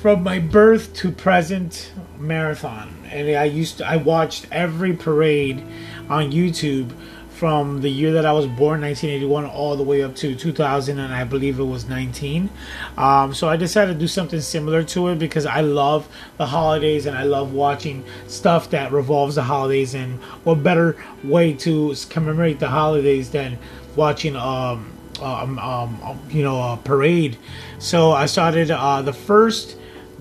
from 0.00 0.22
my 0.22 0.38
birth 0.38 0.94
to 0.94 1.10
present 1.10 1.92
marathon. 2.18 2.94
And 3.10 3.36
I 3.36 3.44
used 3.44 3.78
to, 3.78 3.86
I 3.86 3.96
watched 3.96 4.46
every 4.50 4.94
parade 4.94 5.62
on 6.08 6.32
YouTube 6.32 6.92
from 7.40 7.80
the 7.80 7.88
year 7.88 8.12
that 8.12 8.26
I 8.26 8.32
was 8.34 8.44
born, 8.44 8.82
1981, 8.82 9.46
all 9.46 9.74
the 9.74 9.82
way 9.82 10.02
up 10.02 10.14
to 10.16 10.34
2000, 10.34 10.98
and 10.98 11.10
I 11.10 11.24
believe 11.24 11.58
it 11.58 11.64
was 11.64 11.88
19. 11.88 12.50
Um, 12.98 13.32
so 13.32 13.48
I 13.48 13.56
decided 13.56 13.94
to 13.94 13.98
do 13.98 14.06
something 14.06 14.42
similar 14.42 14.82
to 14.82 15.08
it 15.08 15.18
because 15.18 15.46
I 15.46 15.62
love 15.62 16.06
the 16.36 16.44
holidays 16.44 17.06
and 17.06 17.16
I 17.16 17.22
love 17.22 17.54
watching 17.54 18.04
stuff 18.26 18.68
that 18.72 18.92
revolves 18.92 19.36
the 19.36 19.42
holidays. 19.42 19.94
And 19.94 20.20
what 20.44 20.62
better 20.62 21.02
way 21.24 21.54
to 21.54 21.94
commemorate 22.10 22.60
the 22.60 22.68
holidays 22.68 23.30
than 23.30 23.58
watching 23.96 24.36
um, 24.36 24.92
um, 25.22 25.58
um, 25.58 26.20
you 26.28 26.42
know 26.42 26.74
a 26.74 26.76
parade? 26.76 27.38
So 27.78 28.10
I 28.10 28.26
started 28.26 28.70
uh, 28.70 29.00
the 29.00 29.14
first 29.14 29.78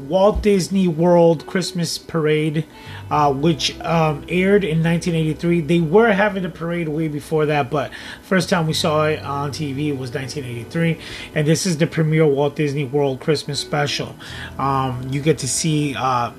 Walt 0.07 0.41
Disney 0.41 0.87
World 0.87 1.45
Christmas 1.45 1.97
Parade, 1.97 2.65
uh, 3.09 3.33
which 3.33 3.79
um, 3.81 4.23
aired 4.27 4.63
in 4.63 4.83
1983. 4.83 5.61
They 5.61 5.79
were 5.79 6.11
having 6.11 6.45
a 6.45 6.49
parade 6.49 6.87
way 6.89 7.07
before 7.07 7.45
that, 7.47 7.69
but 7.69 7.91
first 8.21 8.49
time 8.49 8.67
we 8.67 8.73
saw 8.73 9.05
it 9.05 9.21
on 9.23 9.51
TV 9.51 9.89
was 9.97 10.13
1983, 10.13 10.99
and 11.35 11.47
this 11.47 11.65
is 11.65 11.77
the 11.77 11.87
premiere 11.87 12.27
Walt 12.27 12.55
Disney 12.55 12.85
World 12.85 13.19
Christmas 13.19 13.59
special. 13.59 14.15
Um, 14.57 15.07
you 15.09 15.21
get 15.21 15.39
to 15.39 15.47
see 15.47 15.95
uh, 15.95 16.31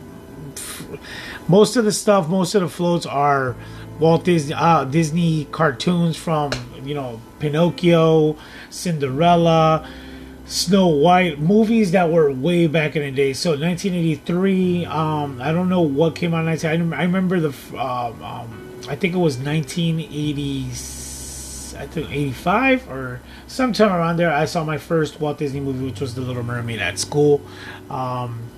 f- 0.57 0.87
most 1.49 1.77
of 1.77 1.85
the 1.85 1.93
stuff, 1.93 2.29
most 2.29 2.55
of 2.55 2.63
the 2.63 2.69
floats 2.69 3.07
are 3.07 3.57
Walt 3.99 4.25
Disney 4.25 4.55
uh, 4.55 4.85
Disney 4.85 5.47
cartoons 5.53 6.17
from 6.17 6.51
you 6.83 6.95
know 6.95 7.21
Pinocchio, 7.39 8.37
Cinderella. 8.71 9.89
Snow 10.51 10.89
White 10.89 11.39
movies 11.39 11.93
that 11.93 12.11
were 12.11 12.29
way 12.29 12.67
back 12.67 12.97
in 12.97 13.03
the 13.03 13.13
day. 13.13 13.33
So 13.33 13.51
1983. 13.51 14.85
Um, 14.85 15.41
I 15.41 15.53
don't 15.53 15.69
know 15.69 15.83
what 15.83 16.17
came 16.17 16.35
out. 16.35 16.45
19, 16.45 16.69
I, 16.69 16.73
rem- 16.73 16.93
I 16.93 17.03
remember 17.05 17.39
the. 17.39 17.79
Um, 17.79 18.21
um, 18.21 18.81
I 18.89 18.97
think 18.97 19.15
it 19.15 19.19
was 19.19 19.39
1980. 19.39 20.65
I 21.79 21.87
think 21.87 22.11
85 22.11 22.91
or 22.91 23.21
sometime 23.47 23.93
around 23.93 24.17
there. 24.17 24.33
I 24.33 24.45
saw 24.45 24.65
my 24.65 24.77
first 24.77 25.21
Walt 25.21 25.39
Disney 25.39 25.61
movie, 25.61 25.85
which 25.85 26.01
was 26.01 26.17
The 26.17 26.21
Little 26.21 26.43
Mermaid 26.43 26.81
at 26.81 26.99
school. 26.99 27.41
Um, 27.89 28.50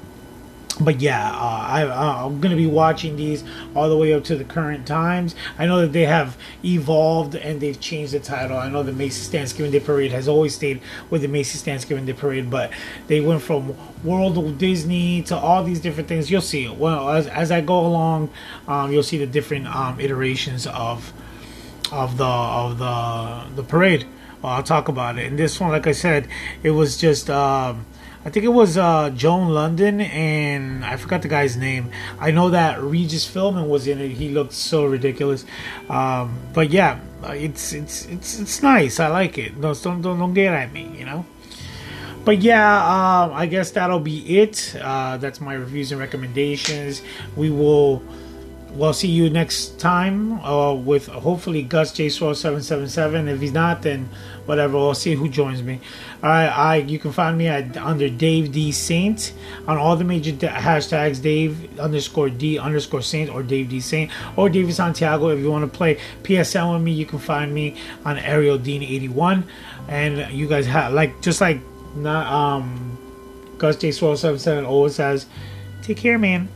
but 0.84 1.00
yeah, 1.00 1.30
uh, 1.30 1.66
I, 1.68 2.24
I'm 2.24 2.40
gonna 2.40 2.56
be 2.56 2.66
watching 2.66 3.16
these 3.16 3.44
all 3.74 3.88
the 3.88 3.96
way 3.96 4.12
up 4.12 4.24
to 4.24 4.36
the 4.36 4.44
current 4.44 4.86
times. 4.86 5.34
I 5.58 5.66
know 5.66 5.80
that 5.80 5.92
they 5.92 6.04
have 6.04 6.36
evolved 6.64 7.34
and 7.34 7.60
they've 7.60 7.78
changed 7.78 8.12
the 8.12 8.20
title. 8.20 8.56
I 8.56 8.68
know 8.68 8.82
the 8.82 8.92
Macy's 8.92 9.28
Thanksgiving 9.28 9.72
Day 9.72 9.80
Parade 9.80 10.12
has 10.12 10.28
always 10.28 10.54
stayed 10.54 10.80
with 11.10 11.22
the 11.22 11.28
Macy's 11.28 11.62
Thanksgiving 11.62 12.06
Day 12.06 12.12
Parade, 12.12 12.50
but 12.50 12.70
they 13.06 13.20
went 13.20 13.42
from 13.42 13.74
World 14.04 14.38
of 14.38 14.58
Disney 14.58 15.22
to 15.22 15.36
all 15.36 15.64
these 15.64 15.80
different 15.80 16.08
things. 16.08 16.30
You'll 16.30 16.40
see. 16.40 16.68
Well, 16.68 17.08
as, 17.10 17.26
as 17.28 17.50
I 17.50 17.60
go 17.60 17.78
along, 17.86 18.30
um, 18.68 18.92
you'll 18.92 19.02
see 19.02 19.18
the 19.18 19.26
different 19.26 19.66
um, 19.66 20.00
iterations 20.00 20.66
of 20.66 21.12
of 21.90 22.16
the 22.16 22.24
of 22.24 22.78
the 22.78 23.54
the 23.56 23.62
parade. 23.62 24.06
Well, 24.40 24.52
I'll 24.54 24.62
talk 24.62 24.88
about 24.88 25.18
it. 25.18 25.26
And 25.26 25.38
this 25.38 25.60
one, 25.60 25.70
like 25.70 25.86
I 25.86 25.92
said, 25.92 26.28
it 26.62 26.70
was 26.70 26.96
just. 26.96 27.30
Um, 27.30 27.86
I 28.24 28.30
think 28.30 28.44
it 28.44 28.54
was 28.54 28.78
uh, 28.78 29.10
Joan 29.10 29.48
Lunden 29.48 30.00
and 30.00 30.84
I 30.84 30.96
forgot 30.96 31.22
the 31.22 31.28
guy's 31.28 31.56
name. 31.56 31.90
I 32.20 32.30
know 32.30 32.50
that 32.50 32.80
Regis 32.80 33.28
Philbin 33.28 33.66
was 33.66 33.88
in 33.88 33.98
it. 34.00 34.12
He 34.12 34.28
looked 34.28 34.52
so 34.52 34.86
ridiculous. 34.86 35.44
Um, 35.88 36.38
but 36.52 36.70
yeah, 36.70 37.00
uh, 37.24 37.32
it's 37.32 37.72
it's 37.72 38.06
it's 38.06 38.38
it's 38.38 38.62
nice. 38.62 39.00
I 39.00 39.08
like 39.08 39.38
it. 39.38 39.56
No, 39.56 39.74
don't 39.74 40.02
don't 40.02 40.18
don't 40.18 40.34
get 40.34 40.52
at 40.54 40.72
me, 40.72 40.94
you 40.96 41.04
know. 41.04 41.26
But 42.24 42.38
yeah, 42.42 42.76
um, 42.76 43.32
I 43.32 43.46
guess 43.46 43.72
that'll 43.72 43.98
be 43.98 44.38
it. 44.38 44.76
Uh, 44.80 45.16
that's 45.16 45.40
my 45.40 45.54
reviews 45.54 45.90
and 45.90 46.00
recommendations. 46.00 47.02
We 47.34 47.50
will 47.50 48.02
we'll 48.74 48.92
see 48.92 49.08
you 49.08 49.30
next 49.30 49.78
time 49.78 50.40
uh, 50.40 50.74
with 50.74 51.08
hopefully 51.08 51.62
Gus 51.62 51.92
J 51.92 52.08
Swell 52.08 52.36
seven 52.36 52.62
seven 52.62 52.88
seven. 52.88 53.26
If 53.26 53.40
he's 53.40 53.52
not, 53.52 53.82
then 53.82 54.08
whatever. 54.46 54.74
We'll 54.74 54.94
see 54.94 55.14
who 55.14 55.28
joins 55.28 55.62
me. 55.62 55.80
Right, 56.22 56.46
I 56.46 56.76
you 56.76 56.98
can 56.98 57.12
find 57.12 57.36
me 57.36 57.48
at 57.48 57.76
under 57.76 58.08
Dave 58.08 58.52
D 58.52 58.72
Saint 58.72 59.32
on 59.66 59.76
all 59.76 59.96
the 59.96 60.04
major 60.04 60.32
da- 60.32 60.48
hashtags. 60.48 61.20
Dave 61.20 61.78
underscore 61.78 62.30
D 62.30 62.58
underscore 62.58 63.02
Saint 63.02 63.30
or 63.30 63.42
Dave 63.42 63.68
D 63.68 63.80
Saint 63.80 64.10
or 64.36 64.48
David 64.48 64.74
Santiago. 64.74 65.28
If 65.28 65.40
you 65.40 65.50
want 65.50 65.70
to 65.70 65.76
play 65.76 65.98
PSL 66.22 66.74
with 66.74 66.82
me, 66.82 66.92
you 66.92 67.06
can 67.06 67.18
find 67.18 67.52
me 67.52 67.76
on 68.04 68.18
Ariel 68.18 68.58
Dean 68.58 68.82
eighty 68.82 69.08
one. 69.08 69.44
And 69.88 70.32
you 70.32 70.46
guys 70.46 70.66
have 70.66 70.92
like 70.92 71.20
just 71.22 71.40
like 71.40 71.60
not 71.96 72.26
um 72.32 72.98
Gus 73.58 73.76
J 73.76 73.92
Swell 73.92 74.16
seven 74.16 74.38
seven 74.38 74.64
always 74.64 74.94
says. 74.94 75.26
Take 75.82 75.96
care, 75.96 76.18
man. 76.18 76.48